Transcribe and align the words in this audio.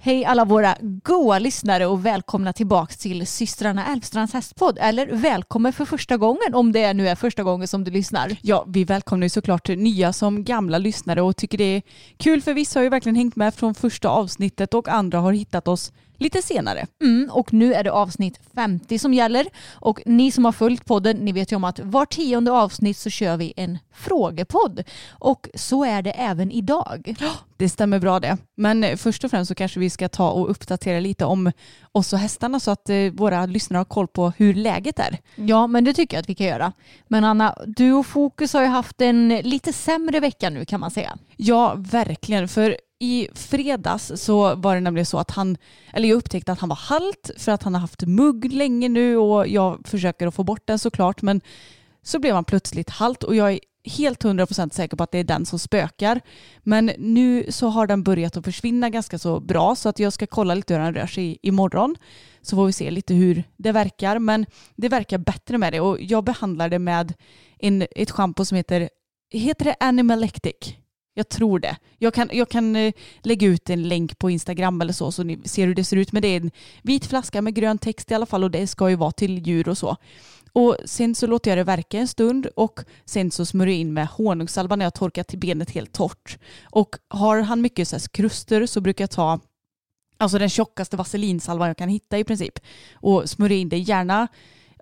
Hej 0.00 0.24
alla 0.24 0.44
våra 0.44 0.76
goa 0.80 1.38
lyssnare 1.38 1.86
och 1.86 2.06
välkomna 2.06 2.52
tillbaka 2.52 2.94
till 2.94 3.26
systrarna 3.26 3.86
Älvstrands 3.86 4.32
hästpodd. 4.32 4.78
Eller 4.80 5.06
välkommen 5.06 5.72
för 5.72 5.84
första 5.84 6.16
gången 6.16 6.54
om 6.54 6.72
det 6.72 6.92
nu 6.92 7.08
är 7.08 7.14
första 7.14 7.42
gången 7.42 7.68
som 7.68 7.84
du 7.84 7.90
lyssnar. 7.90 8.36
Ja, 8.42 8.64
vi 8.68 8.84
välkomnar 8.84 9.24
ju 9.24 9.28
såklart 9.28 9.68
nya 9.68 10.12
som 10.12 10.44
gamla 10.44 10.78
lyssnare 10.78 11.22
och 11.22 11.36
tycker 11.36 11.58
det 11.58 11.64
är 11.64 11.82
kul 12.16 12.42
för 12.42 12.54
vissa 12.54 12.78
har 12.78 12.84
ju 12.84 12.88
verkligen 12.88 13.16
hängt 13.16 13.36
med 13.36 13.54
från 13.54 13.74
första 13.74 14.08
avsnittet 14.08 14.74
och 14.74 14.88
andra 14.88 15.18
har 15.20 15.32
hittat 15.32 15.68
oss 15.68 15.92
lite 16.18 16.42
senare. 16.42 16.86
Mm, 17.02 17.30
och 17.30 17.52
nu 17.52 17.74
är 17.74 17.84
det 17.84 17.92
avsnitt 17.92 18.40
50 18.54 18.98
som 18.98 19.14
gäller. 19.14 19.46
Och 19.72 20.00
ni 20.06 20.30
som 20.30 20.44
har 20.44 20.52
följt 20.52 20.84
podden, 20.84 21.16
ni 21.16 21.32
vet 21.32 21.52
ju 21.52 21.56
om 21.56 21.64
att 21.64 21.80
var 21.80 22.06
tionde 22.06 22.52
avsnitt 22.52 22.96
så 22.96 23.10
kör 23.10 23.36
vi 23.36 23.52
en 23.56 23.78
frågepodd. 23.94 24.82
Och 25.10 25.48
så 25.54 25.84
är 25.84 26.02
det 26.02 26.10
även 26.10 26.50
idag. 26.50 27.16
Det 27.56 27.68
stämmer 27.68 27.98
bra 27.98 28.20
det. 28.20 28.36
Men 28.56 28.98
först 28.98 29.24
och 29.24 29.30
främst 29.30 29.48
så 29.48 29.54
kanske 29.54 29.80
vi 29.80 29.90
ska 29.90 30.08
ta 30.08 30.30
och 30.30 30.50
uppdatera 30.50 31.00
lite 31.00 31.24
om 31.24 31.52
oss 31.92 32.12
och 32.12 32.18
hästarna 32.18 32.60
så 32.60 32.70
att 32.70 32.88
eh, 32.88 32.96
våra 33.12 33.46
lyssnare 33.46 33.78
har 33.78 33.84
koll 33.84 34.08
på 34.08 34.32
hur 34.36 34.54
läget 34.54 34.98
är. 34.98 35.18
Ja, 35.34 35.66
men 35.66 35.84
det 35.84 35.94
tycker 35.94 36.16
jag 36.16 36.22
att 36.22 36.28
vi 36.28 36.34
kan 36.34 36.46
göra. 36.46 36.72
Men 37.08 37.24
Anna, 37.24 37.54
du 37.66 37.92
och 37.92 38.06
Fokus 38.06 38.52
har 38.52 38.62
ju 38.62 38.68
haft 38.68 39.00
en 39.00 39.28
lite 39.28 39.72
sämre 39.72 40.20
vecka 40.20 40.50
nu 40.50 40.64
kan 40.64 40.80
man 40.80 40.90
säga. 40.90 41.16
Ja, 41.36 41.74
verkligen. 41.76 42.48
För 42.48 42.76
i 43.00 43.28
fredags 43.34 44.12
så 44.14 44.54
var 44.54 44.74
det 44.74 44.80
nämligen 44.80 45.06
så 45.06 45.18
att 45.18 45.30
han, 45.30 45.56
eller 45.92 46.08
jag 46.08 46.16
upptäckte 46.16 46.52
att 46.52 46.58
han 46.58 46.68
var 46.68 46.76
halt 46.76 47.30
för 47.36 47.52
att 47.52 47.62
han 47.62 47.74
har 47.74 47.80
haft 47.80 48.02
mugg 48.02 48.52
länge 48.52 48.88
nu 48.88 49.16
och 49.16 49.48
jag 49.48 49.88
försöker 49.88 50.26
att 50.26 50.34
få 50.34 50.44
bort 50.44 50.66
den 50.66 50.78
såklart 50.78 51.22
men 51.22 51.40
så 52.02 52.18
blev 52.18 52.34
han 52.34 52.44
plötsligt 52.44 52.90
halt 52.90 53.22
och 53.22 53.34
jag 53.34 53.52
är 53.52 53.60
helt 53.84 54.22
hundra 54.22 54.46
procent 54.46 54.74
säker 54.74 54.96
på 54.96 55.04
att 55.04 55.12
det 55.12 55.18
är 55.18 55.24
den 55.24 55.46
som 55.46 55.58
spökar. 55.58 56.20
Men 56.62 56.92
nu 56.98 57.46
så 57.48 57.68
har 57.68 57.86
den 57.86 58.02
börjat 58.02 58.36
att 58.36 58.44
försvinna 58.44 58.90
ganska 58.90 59.18
så 59.18 59.40
bra 59.40 59.74
så 59.74 59.88
att 59.88 59.98
jag 59.98 60.12
ska 60.12 60.26
kolla 60.26 60.54
lite 60.54 60.74
hur 60.74 60.80
den 60.80 60.94
rör 60.94 61.06
sig 61.06 61.38
imorgon. 61.42 61.96
Så 62.42 62.56
får 62.56 62.66
vi 62.66 62.72
se 62.72 62.90
lite 62.90 63.14
hur 63.14 63.44
det 63.56 63.72
verkar. 63.72 64.18
Men 64.18 64.46
det 64.76 64.88
verkar 64.88 65.18
bättre 65.18 65.58
med 65.58 65.72
det 65.72 65.80
och 65.80 66.00
jag 66.00 66.24
behandlar 66.24 66.68
det 66.68 66.78
med 66.78 67.14
en, 67.58 67.86
ett 67.90 68.10
schampo 68.10 68.44
som 68.44 68.56
heter, 68.56 68.88
heter 69.30 69.64
det 69.64 69.76
Animalectic? 69.80 70.76
Jag 71.18 71.28
tror 71.28 71.58
det. 71.58 71.76
Jag 71.98 72.14
kan, 72.14 72.30
jag 72.32 72.48
kan 72.48 72.76
eh, 72.76 72.92
lägga 73.22 73.46
ut 73.46 73.70
en 73.70 73.88
länk 73.88 74.18
på 74.18 74.30
Instagram 74.30 74.80
eller 74.80 74.92
så 74.92 75.12
så 75.12 75.22
ni 75.22 75.38
ser 75.44 75.66
hur 75.66 75.74
det 75.74 75.84
ser 75.84 75.96
ut. 75.96 76.12
Men 76.12 76.22
det 76.22 76.28
är 76.28 76.40
en 76.40 76.50
vit 76.82 77.06
flaska 77.06 77.42
med 77.42 77.54
grön 77.54 77.78
text 77.78 78.10
i 78.10 78.14
alla 78.14 78.26
fall 78.26 78.44
och 78.44 78.50
det 78.50 78.66
ska 78.66 78.90
ju 78.90 78.96
vara 78.96 79.12
till 79.12 79.46
djur 79.46 79.68
och 79.68 79.78
så. 79.78 79.96
Och 80.52 80.76
sen 80.84 81.14
så 81.14 81.26
låter 81.26 81.50
jag 81.50 81.58
det 81.58 81.64
verka 81.64 81.98
en 81.98 82.08
stund 82.08 82.46
och 82.46 82.80
sen 83.04 83.30
så 83.30 83.46
smörjer 83.46 83.74
jag 83.74 83.80
in 83.80 83.94
med 83.94 84.06
honungssalva 84.06 84.76
när 84.76 84.84
jag 84.84 84.94
torkat 84.94 85.28
till 85.28 85.38
benet 85.38 85.70
helt 85.70 85.92
torrt. 85.92 86.38
Och 86.62 86.96
har 87.08 87.40
han 87.40 87.60
mycket 87.60 87.88
så 87.88 87.96
här 87.96 88.08
kruster 88.08 88.66
så 88.66 88.80
brukar 88.80 89.02
jag 89.02 89.10
ta 89.10 89.40
alltså 90.16 90.38
den 90.38 90.48
tjockaste 90.48 90.96
vaselinsalvan 90.96 91.68
jag 91.68 91.76
kan 91.76 91.88
hitta 91.88 92.18
i 92.18 92.24
princip 92.24 92.58
och 92.92 93.30
smörja 93.30 93.56
in 93.56 93.68
det 93.68 93.78
gärna 93.78 94.28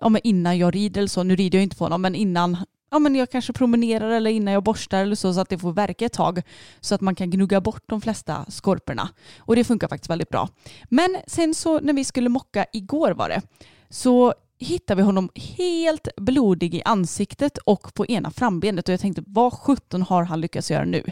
ja, 0.01 0.17
innan 0.23 0.57
jag 0.57 0.75
rider 0.75 1.01
eller 1.01 1.09
så. 1.09 1.23
Nu 1.23 1.35
rider 1.35 1.57
jag 1.57 1.63
inte 1.63 1.77
på 1.77 1.85
honom 1.85 2.01
men 2.01 2.15
innan 2.15 2.57
ja, 2.89 2.99
men 2.99 3.15
jag 3.15 3.31
kanske 3.31 3.53
promenerar 3.53 4.09
eller 4.09 4.31
innan 4.31 4.53
jag 4.53 4.63
borstar 4.63 5.01
eller 5.01 5.15
så, 5.15 5.33
så 5.33 5.39
att 5.39 5.49
det 5.49 5.57
får 5.57 5.73
verka 5.73 6.05
ett 6.05 6.13
tag 6.13 6.41
så 6.79 6.95
att 6.95 7.01
man 7.01 7.15
kan 7.15 7.29
gnugga 7.29 7.61
bort 7.61 7.83
de 7.85 8.01
flesta 8.01 8.45
skorporna. 8.49 9.09
Och 9.39 9.55
det 9.55 9.63
funkar 9.63 9.87
faktiskt 9.87 10.09
väldigt 10.09 10.29
bra. 10.29 10.49
Men 10.89 11.17
sen 11.27 11.53
så 11.53 11.79
när 11.79 11.93
vi 11.93 12.03
skulle 12.03 12.29
mocka 12.29 12.65
igår 12.73 13.11
var 13.11 13.29
det, 13.29 13.41
så 13.89 14.33
hittade 14.59 14.97
vi 14.97 15.03
honom 15.03 15.29
helt 15.35 16.07
blodig 16.17 16.75
i 16.75 16.81
ansiktet 16.85 17.57
och 17.57 17.93
på 17.93 18.05
ena 18.05 18.31
frambenet 18.31 18.89
och 18.89 18.93
jag 18.93 18.99
tänkte 18.99 19.23
vad 19.25 19.53
sjutton 19.53 20.01
har 20.01 20.23
han 20.23 20.41
lyckats 20.41 20.71
göra 20.71 20.85
nu? 20.85 21.03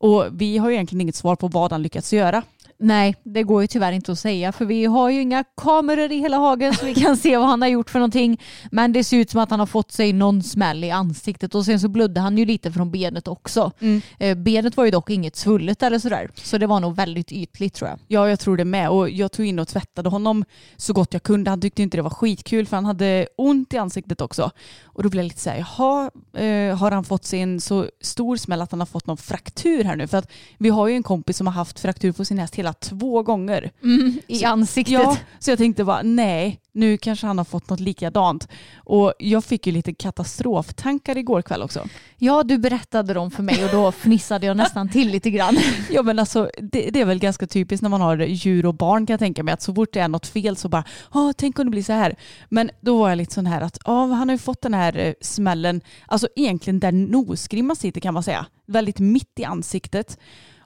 Och 0.00 0.26
vi 0.32 0.58
har 0.58 0.68
ju 0.68 0.74
egentligen 0.74 1.00
inget 1.00 1.16
svar 1.16 1.36
på 1.36 1.48
vad 1.48 1.72
han 1.72 1.82
lyckats 1.82 2.12
göra. 2.12 2.42
Nej, 2.82 3.16
det 3.22 3.42
går 3.42 3.62
ju 3.62 3.66
tyvärr 3.66 3.92
inte 3.92 4.12
att 4.12 4.18
säga 4.18 4.52
för 4.52 4.64
vi 4.64 4.84
har 4.84 5.10
ju 5.10 5.20
inga 5.20 5.44
kameror 5.56 6.12
i 6.12 6.18
hela 6.18 6.36
hagen 6.36 6.74
så 6.74 6.86
vi 6.86 6.94
kan 6.94 7.16
se 7.16 7.36
vad 7.36 7.46
han 7.46 7.62
har 7.62 7.68
gjort 7.68 7.90
för 7.90 7.98
någonting. 7.98 8.40
Men 8.70 8.92
det 8.92 9.04
ser 9.04 9.16
ut 9.16 9.30
som 9.30 9.40
att 9.40 9.50
han 9.50 9.60
har 9.60 9.66
fått 9.66 9.92
sig 9.92 10.12
någon 10.12 10.42
smäll 10.42 10.84
i 10.84 10.90
ansiktet 10.90 11.54
och 11.54 11.64
sen 11.64 11.80
så 11.80 11.88
blödde 11.88 12.20
han 12.20 12.38
ju 12.38 12.44
lite 12.44 12.72
från 12.72 12.90
benet 12.90 13.28
också. 13.28 13.72
Mm. 13.80 14.00
Eh, 14.18 14.38
benet 14.38 14.76
var 14.76 14.84
ju 14.84 14.90
dock 14.90 15.10
inget 15.10 15.36
svullet 15.36 15.82
eller 15.82 15.98
sådär 15.98 16.30
så 16.34 16.58
det 16.58 16.66
var 16.66 16.80
nog 16.80 16.96
väldigt 16.96 17.32
ytligt 17.32 17.74
tror 17.74 17.90
jag. 17.90 17.98
Ja, 18.08 18.28
jag 18.28 18.40
tror 18.40 18.56
det 18.56 18.64
med 18.64 18.90
och 18.90 19.10
jag 19.10 19.32
tog 19.32 19.46
in 19.46 19.58
och 19.58 19.68
tvättade 19.68 20.08
honom 20.08 20.44
så 20.76 20.92
gott 20.92 21.12
jag 21.12 21.22
kunde. 21.22 21.50
Han 21.50 21.60
tyckte 21.60 21.82
inte 21.82 21.96
det 21.96 22.02
var 22.02 22.10
skitkul 22.10 22.66
för 22.66 22.76
han 22.76 22.84
hade 22.84 23.28
ont 23.36 23.74
i 23.74 23.78
ansiktet 23.78 24.20
också. 24.20 24.50
Och 24.84 25.02
då 25.02 25.08
blev 25.08 25.24
jag 25.24 25.28
lite 25.28 25.40
såhär, 25.40 25.58
jaha, 25.58 26.10
eh, 26.44 26.76
har 26.76 26.90
han 26.90 27.04
fått 27.04 27.24
sig 27.24 27.40
en 27.40 27.60
så 27.60 27.86
stor 28.00 28.36
smäll 28.36 28.62
att 28.62 28.70
han 28.70 28.80
har 28.80 28.86
fått 28.86 29.06
någon 29.06 29.16
fraktur 29.16 29.84
här 29.90 29.96
nu? 29.96 30.06
För 30.06 30.18
att 30.18 30.30
vi 30.58 30.68
har 30.68 30.88
ju 30.88 30.94
en 30.94 31.02
kompis 31.02 31.36
som 31.36 31.46
har 31.46 31.54
haft 31.54 31.80
fraktur 31.80 32.12
på 32.12 32.24
sin 32.24 32.38
häst 32.38 32.54
hela 32.54 32.72
två 32.72 33.22
gånger. 33.22 33.70
Mm, 33.82 34.18
I 34.26 34.38
så, 34.38 34.46
ansiktet. 34.46 34.92
Ja, 34.92 35.16
så 35.38 35.50
jag 35.50 35.58
tänkte 35.58 35.84
bara 35.84 36.02
nej, 36.02 36.60
nu 36.72 36.98
kanske 36.98 37.26
han 37.26 37.38
har 37.38 37.44
fått 37.44 37.70
något 37.70 37.80
likadant. 37.80 38.48
Och 38.76 39.12
jag 39.18 39.44
fick 39.44 39.66
ju 39.66 39.72
lite 39.72 39.94
katastroftankar 39.94 41.18
igår 41.18 41.42
kväll 41.42 41.62
också. 41.62 41.88
Ja, 42.16 42.42
du 42.42 42.58
berättade 42.58 43.14
dem 43.14 43.30
för 43.30 43.42
mig 43.42 43.64
och 43.64 43.70
då 43.70 43.92
fnissade 44.04 44.46
jag 44.46 44.56
nästan 44.56 44.88
till 44.88 45.08
lite 45.08 45.30
grann. 45.30 45.56
ja, 45.90 46.02
men 46.02 46.18
alltså 46.18 46.50
det, 46.58 46.90
det, 46.90 47.00
är 47.00 47.04
väl 47.04 47.18
ganska 47.18 47.46
typiskt 47.46 47.82
när 47.82 47.90
man 47.90 48.00
har 48.00 48.16
djur 48.18 48.66
och 48.66 48.74
barn 48.74 49.06
kan 49.06 49.14
jag 49.14 49.20
tänka 49.20 49.42
mig 49.42 49.54
att 49.54 49.62
så 49.62 49.74
fort 49.74 49.92
det 49.92 50.00
är 50.00 50.08
något 50.08 50.26
fel 50.26 50.56
så 50.56 50.68
bara, 50.68 50.84
oh, 51.12 51.32
tänk 51.36 51.58
om 51.58 51.64
det 51.64 51.70
blir 51.70 51.82
så 51.82 51.92
här. 51.92 52.16
Men 52.48 52.70
då 52.80 52.98
var 52.98 53.08
jag 53.08 53.16
lite 53.16 53.34
sån 53.34 53.46
här 53.46 53.60
att, 53.60 53.78
ja, 53.84 54.04
oh, 54.04 54.12
han 54.12 54.28
har 54.28 54.34
ju 54.34 54.38
fått 54.38 54.62
den 54.62 54.74
här 54.74 54.98
eh, 54.98 55.12
smällen, 55.20 55.80
alltså 56.06 56.28
egentligen 56.36 56.80
där 56.80 56.92
nosgrimman 56.92 57.76
sitter 57.76 58.00
kan 58.00 58.14
man 58.14 58.22
säga, 58.22 58.46
väldigt 58.70 58.98
mitt 58.98 59.38
i 59.38 59.44
ansiktet. 59.44 60.18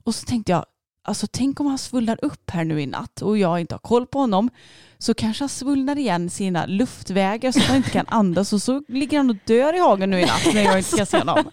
Och 0.05 0.15
så 0.15 0.27
tänkte 0.27 0.53
jag, 0.53 0.65
alltså 1.05 1.27
tänk 1.33 1.61
om 1.61 1.67
han 1.67 1.79
svullnar 1.79 2.19
upp 2.25 2.51
här 2.51 2.65
nu 2.65 2.81
i 2.81 2.87
natt 2.87 3.23
och 3.23 3.39
jag 3.39 3.61
inte 3.61 3.75
har 3.75 3.79
koll 3.79 4.07
på 4.07 4.19
honom 4.19 4.51
så 4.99 5.15
kanske 5.15 5.43
han 5.43 5.49
svullnar 5.49 5.99
igen 5.99 6.31
sina 6.31 6.67
luftvägar 6.67 7.53
så 7.53 7.59
att 7.59 7.65
han 7.65 7.77
inte 7.77 7.91
kan 7.91 8.07
andas 8.09 8.53
och 8.53 8.63
så 8.63 8.83
ligger 8.89 9.19
han 9.19 9.31
och 9.31 9.37
dör 9.47 9.75
i 9.75 9.79
hagen 9.79 10.11
nu 10.11 10.21
i 10.21 10.25
natt 10.25 10.55
när 10.55 10.63
jag 10.63 10.79
inte 10.79 10.91
ska 10.91 11.07
se 11.07 11.19
honom. 11.19 11.51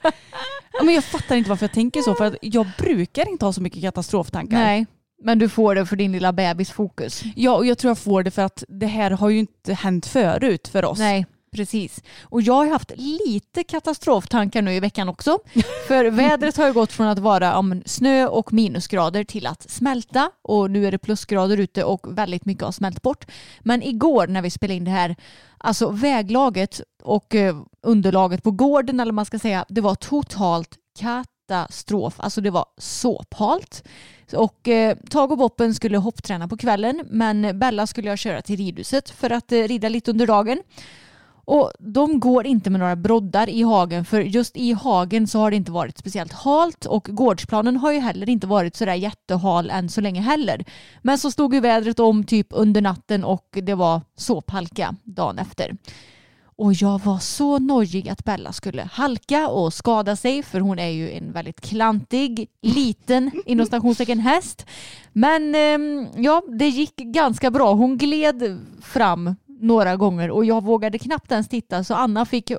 Men 0.83 0.93
jag 0.93 1.03
fattar 1.03 1.35
inte 1.35 1.49
varför 1.49 1.63
jag 1.63 1.73
tänker 1.73 2.01
så 2.01 2.15
för 2.15 2.25
att 2.25 2.35
jag 2.41 2.67
brukar 2.77 3.29
inte 3.29 3.45
ha 3.45 3.53
så 3.53 3.61
mycket 3.61 3.81
katastroftankar. 3.81 4.57
Nej. 4.57 4.85
Men 5.23 5.39
du 5.39 5.49
får 5.49 5.75
det 5.75 5.85
för 5.85 5.95
din 5.95 6.11
lilla 6.11 6.33
bebis 6.33 6.71
fokus. 6.71 7.23
Ja, 7.35 7.55
och 7.55 7.65
jag 7.65 7.77
tror 7.77 7.89
jag 7.89 7.97
får 7.97 8.23
det 8.23 8.31
för 8.31 8.41
att 8.41 8.63
det 8.67 8.87
här 8.87 9.11
har 9.11 9.29
ju 9.29 9.39
inte 9.39 9.73
hänt 9.73 10.05
förut 10.05 10.67
för 10.67 10.85
oss. 10.85 10.99
Nej. 10.99 11.25
Precis. 11.55 12.03
Och 12.23 12.41
jag 12.41 12.53
har 12.53 12.67
haft 12.67 12.91
lite 12.95 13.63
katastroftankar 13.63 14.61
nu 14.61 14.73
i 14.73 14.79
veckan 14.79 15.09
också. 15.09 15.39
För 15.87 16.05
vädret 16.05 16.57
har 16.57 16.67
ju 16.67 16.73
gått 16.73 16.91
från 16.91 17.07
att 17.07 17.19
vara 17.19 17.57
om, 17.57 17.83
snö 17.85 18.27
och 18.27 18.53
minusgrader 18.53 19.23
till 19.23 19.47
att 19.47 19.69
smälta. 19.69 20.31
Och 20.41 20.71
nu 20.71 20.87
är 20.87 20.91
det 20.91 20.97
plusgrader 20.97 21.57
ute 21.57 21.83
och 21.83 22.17
väldigt 22.17 22.45
mycket 22.45 22.63
har 22.63 22.71
smält 22.71 23.01
bort. 23.01 23.25
Men 23.59 23.83
igår 23.83 24.27
när 24.27 24.41
vi 24.41 24.49
spelade 24.49 24.77
in 24.77 24.83
det 24.83 24.91
här, 24.91 25.15
alltså 25.57 25.89
väglaget 25.89 26.81
och 27.03 27.35
eh, 27.35 27.55
underlaget 27.81 28.43
på 28.43 28.51
gården 28.51 28.99
eller 28.99 29.11
man 29.11 29.25
ska 29.25 29.39
säga, 29.39 29.65
det 29.69 29.81
var 29.81 29.95
totalt 29.95 30.77
katastrof. 30.99 32.13
Alltså 32.17 32.41
det 32.41 32.49
var 32.49 32.65
så 32.77 33.23
halt. 33.31 33.83
Och 34.33 34.67
eh, 34.67 34.97
Tag 35.09 35.31
och 35.31 35.37
Boppen 35.37 35.73
skulle 35.75 35.97
hoppträna 35.97 36.47
på 36.47 36.57
kvällen 36.57 37.03
men 37.09 37.59
Bella 37.59 37.87
skulle 37.87 38.09
jag 38.09 38.19
köra 38.19 38.41
till 38.41 38.57
ridhuset 38.57 39.09
för 39.09 39.29
att 39.29 39.51
eh, 39.51 39.57
rida 39.57 39.89
lite 39.89 40.11
under 40.11 40.27
dagen. 40.27 40.61
Och 41.51 41.71
de 41.79 42.19
går 42.19 42.45
inte 42.45 42.69
med 42.69 42.79
några 42.79 42.95
broddar 42.95 43.49
i 43.49 43.63
hagen 43.63 44.05
för 44.05 44.21
just 44.21 44.57
i 44.57 44.73
hagen 44.73 45.27
så 45.27 45.39
har 45.39 45.51
det 45.51 45.57
inte 45.57 45.71
varit 45.71 45.97
speciellt 45.97 46.33
halt 46.33 46.85
och 46.85 47.07
gårdsplanen 47.11 47.77
har 47.77 47.91
ju 47.91 47.99
heller 47.99 48.29
inte 48.29 48.47
varit 48.47 48.75
sådär 48.75 48.93
jättehal 48.93 49.69
än 49.69 49.89
så 49.89 50.01
länge 50.01 50.21
heller. 50.21 50.65
Men 51.01 51.17
så 51.17 51.31
stod 51.31 51.53
ju 51.53 51.59
vädret 51.59 51.99
om 51.99 52.23
typ 52.23 52.47
under 52.49 52.81
natten 52.81 53.23
och 53.23 53.47
det 53.51 53.73
var 53.73 54.01
såphalka 54.15 54.95
dagen 55.03 55.39
efter. 55.39 55.77
Och 56.43 56.73
jag 56.73 57.01
var 57.03 57.19
så 57.19 57.59
nojig 57.59 58.09
att 58.09 58.23
Bella 58.23 58.53
skulle 58.53 58.89
halka 58.91 59.47
och 59.47 59.73
skada 59.73 60.15
sig 60.15 60.43
för 60.43 60.59
hon 60.59 60.79
är 60.79 60.89
ju 60.89 61.11
en 61.11 61.31
väldigt 61.31 61.61
klantig, 61.61 62.49
liten, 62.61 63.31
inom 63.45 63.65
stationstecken 63.65 64.19
häst. 64.19 64.65
Men 65.13 65.55
ehm, 65.55 66.07
ja, 66.15 66.41
det 66.59 66.67
gick 66.67 66.95
ganska 66.95 67.51
bra. 67.51 67.73
Hon 67.73 67.97
gled 67.97 68.59
fram 68.81 69.35
några 69.61 69.95
gånger 69.95 70.31
och 70.31 70.45
jag 70.45 70.63
vågade 70.63 70.99
knappt 70.99 71.31
ens 71.31 71.47
titta 71.47 71.83
så 71.83 71.93
Anna 71.93 72.25
fick 72.25 72.51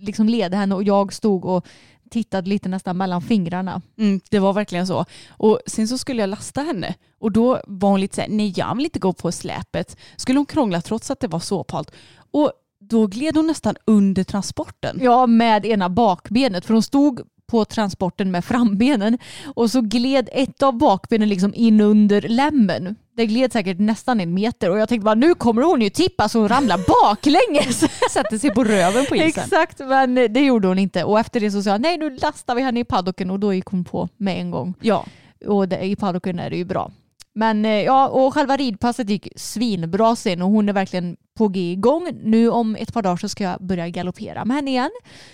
liksom 0.00 0.28
leda 0.28 0.56
henne 0.56 0.74
och 0.74 0.82
jag 0.82 1.12
stod 1.12 1.44
och 1.44 1.66
tittade 2.10 2.48
lite 2.48 2.68
nästan 2.68 2.96
mellan 2.96 3.22
fingrarna. 3.22 3.82
Mm, 3.98 4.20
det 4.30 4.38
var 4.38 4.52
verkligen 4.52 4.86
så. 4.86 5.04
Och 5.30 5.60
sen 5.66 5.88
så 5.88 5.98
skulle 5.98 6.22
jag 6.22 6.30
lasta 6.30 6.60
henne 6.60 6.94
och 7.18 7.32
då 7.32 7.60
var 7.66 7.90
hon 7.90 8.00
lite 8.00 8.14
såhär, 8.14 8.28
nej 8.28 8.52
jag 8.56 8.76
vill 8.76 8.84
inte 8.84 8.98
gå 8.98 9.12
på 9.12 9.32
släpet. 9.32 9.96
Skulle 10.16 10.38
hon 10.38 10.46
krångla 10.46 10.80
trots 10.80 11.10
att 11.10 11.20
det 11.20 11.28
var 11.28 11.40
såphalt. 11.40 11.90
Och 12.30 12.52
då 12.80 13.06
gled 13.06 13.36
hon 13.36 13.46
nästan 13.46 13.76
under 13.84 14.24
transporten. 14.24 14.98
Ja, 15.02 15.26
med 15.26 15.66
ena 15.66 15.88
bakbenet. 15.88 16.64
För 16.64 16.74
hon 16.74 16.82
stod 16.82 17.20
på 17.46 17.64
transporten 17.64 18.30
med 18.30 18.44
frambenen 18.44 19.18
och 19.54 19.70
så 19.70 19.80
gled 19.80 20.28
ett 20.32 20.62
av 20.62 20.78
bakbenen 20.78 21.28
liksom 21.28 21.54
in 21.54 21.80
under 21.80 22.20
lämmen. 22.20 22.96
Det 23.16 23.26
gled 23.26 23.52
säkert 23.52 23.78
nästan 23.78 24.20
en 24.20 24.34
meter 24.34 24.70
och 24.70 24.78
jag 24.78 24.88
tänkte 24.88 25.04
bara 25.04 25.14
nu 25.14 25.34
kommer 25.34 25.62
hon 25.62 25.80
ju 25.80 25.90
tippa 25.90 26.28
så 26.28 26.38
hon 26.38 26.48
ramlar 26.48 26.80
baklänges. 26.88 27.80
Sätter 28.10 28.38
sig 28.38 28.50
på 28.50 28.64
röven 28.64 29.06
på 29.06 29.16
isen. 29.16 29.28
Exakt, 29.28 29.78
men 29.78 30.14
det 30.14 30.40
gjorde 30.40 30.68
hon 30.68 30.78
inte. 30.78 31.04
Och 31.04 31.20
efter 31.20 31.40
det 31.40 31.50
så 31.50 31.62
sa 31.62 31.70
jag 31.70 31.80
nej 31.80 31.98
nu 31.98 32.10
lastar 32.10 32.54
vi 32.54 32.62
henne 32.62 32.80
i 32.80 32.84
paddocken 32.84 33.30
och 33.30 33.40
då 33.40 33.54
gick 33.54 33.66
hon 33.66 33.84
på 33.84 34.08
med 34.16 34.40
en 34.40 34.50
gång. 34.50 34.74
Ja. 34.80 35.06
Och 35.46 35.68
det, 35.68 35.84
i 35.84 35.96
paddocken 35.96 36.38
är 36.38 36.50
det 36.50 36.56
ju 36.56 36.64
bra. 36.64 36.90
Men 37.34 37.64
eh, 37.64 37.82
ja, 37.82 38.08
och 38.08 38.34
själva 38.34 38.56
ridpasset 38.56 39.10
gick 39.10 39.28
svinbra 39.36 40.16
sen 40.16 40.42
och 40.42 40.50
hon 40.50 40.68
är 40.68 40.72
verkligen 40.72 41.16
på 41.38 41.48
G 41.48 41.72
igång. 41.72 42.08
Nu 42.22 42.50
om 42.50 42.76
ett 42.76 42.92
par 42.92 43.02
dagar 43.02 43.16
så 43.16 43.28
ska 43.28 43.44
jag 43.44 43.66
börja 43.66 43.88
galoppera 43.88 44.44
med 44.44 44.56
henne 44.56 44.70
igen. 44.70 44.90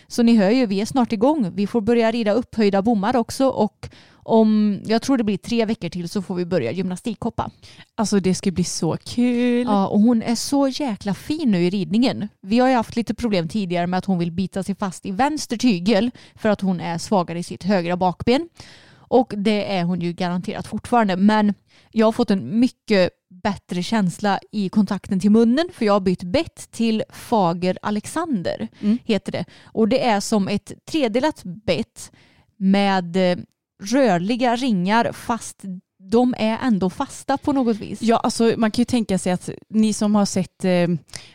Så 0.08 0.22
ni 0.22 0.36
hör 0.36 0.50
ju, 0.50 0.66
vi 0.66 0.81
är 0.81 0.86
snart 0.86 1.12
igång. 1.12 1.50
Vi 1.54 1.66
får 1.66 1.81
börja 1.81 2.10
rida 2.10 2.32
upphöjda 2.32 2.82
bommar 2.82 3.16
också 3.16 3.48
och 3.48 3.88
om, 4.28 4.80
jag 4.84 5.02
tror 5.02 5.16
det 5.16 5.25
blir 5.25 5.36
tre 5.36 5.64
veckor 5.64 5.88
till 5.88 6.08
så 6.08 6.22
får 6.22 6.34
vi 6.34 6.44
börja 6.44 6.72
gymnastikhoppa. 6.72 7.50
Alltså 7.94 8.20
det 8.20 8.34
ska 8.34 8.50
bli 8.50 8.64
så 8.64 8.96
kul. 8.96 9.66
Ja, 9.66 9.88
och 9.88 10.00
hon 10.00 10.22
är 10.22 10.34
så 10.34 10.69
jäkla 10.69 11.14
fin 11.14 11.50
nu 11.50 11.64
i 11.64 11.70
ridningen. 11.70 12.28
Vi 12.40 12.58
har 12.58 12.69
ju 12.69 12.75
haft 12.75 12.96
lite 12.96 13.14
problem 13.14 13.48
tidigare 13.48 13.86
med 13.86 13.98
att 13.98 14.04
hon 14.04 14.19
vill 14.19 14.32
bita 14.32 14.62
sig 14.62 14.75
fast 14.75 15.06
i 15.06 15.10
vänster 15.10 15.56
tygel 15.56 16.10
för 16.34 16.48
att 16.48 16.60
hon 16.60 16.80
är 16.80 16.98
svagare 16.98 17.38
i 17.38 17.42
sitt 17.42 17.64
högra 17.64 17.96
bakben. 17.96 18.48
Och 18.96 19.32
det 19.36 19.76
är 19.76 19.84
hon 19.84 20.00
ju 20.00 20.12
garanterat 20.12 20.66
fortfarande. 20.66 21.16
Men 21.16 21.54
jag 21.92 22.06
har 22.06 22.12
fått 22.12 22.31
en 22.31 22.60
mycket 22.60 23.10
bättre 23.42 23.82
känsla 23.82 24.40
i 24.52 24.69
kontakten 24.69 25.20
till 25.20 25.31
munnen 25.31 25.69
för 25.72 25.86
jag 25.86 25.92
har 25.92 26.00
bytt 26.00 26.22
bett 26.22 26.70
till 26.70 27.02
Fager 27.10 27.78
Alexander. 27.82 28.69
Mm. 28.81 28.98
heter 29.04 29.32
det. 29.32 29.44
Och 29.64 29.88
det 29.88 30.04
är 30.04 30.20
som 30.20 30.48
ett 30.48 30.72
tredelat 30.86 31.42
bett 31.44 32.12
med 32.56 33.16
eh, 33.16 33.38
rörliga 33.82 34.56
ringar 34.56 35.12
fast 35.12 35.62
de 36.10 36.34
är 36.38 36.58
ändå 36.62 36.90
fasta 36.90 37.38
på 37.38 37.52
något 37.52 37.76
vis. 37.76 38.02
Ja, 38.02 38.16
alltså 38.16 38.54
man 38.56 38.70
kan 38.70 38.80
ju 38.80 38.84
tänka 38.84 39.19
sig 39.19 39.32
att 39.32 39.50
ni 39.69 39.92
som 39.92 40.14
har 40.14 40.25
sett, 40.25 40.64
eh, 40.64 40.88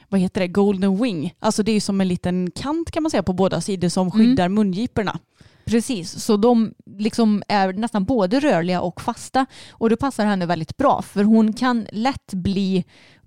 vad 0.10 0.19
heter 0.19 0.42
det, 0.42 0.48
Golden 0.48 1.04
Wing, 1.04 1.34
alltså 1.40 1.63
det 1.63 1.72
är 1.72 1.74
ju 1.74 1.80
som 1.80 2.01
en 2.01 2.07
liten 2.07 2.51
kant 2.51 2.92
kan 2.92 3.04
man 3.04 3.10
säga 3.10 3.24
på 3.24 3.34
båda 3.34 3.62
sidor 3.62 3.90
som 3.90 4.07
mm. 4.07 4.12
skyddar 4.12 4.45
mm. 4.45 4.56
mungiporna. 4.56 5.19
Precis, 5.66 6.24
så 6.24 6.38
de 6.38 6.74
liksom 6.98 7.44
är 7.48 7.74
nästan 7.74 8.06
både 8.06 8.40
rörliga 8.40 8.81
och 8.81 9.01
fasta 9.01 9.46
och 9.72 9.89
det 9.89 9.98
passar 9.98 10.25
henne 10.25 10.46
väldigt 10.46 10.78
bra 10.78 11.01
för 11.01 11.24
hon 11.24 11.54
kan 11.54 11.88
lätt 11.92 12.34
bli 12.34 12.84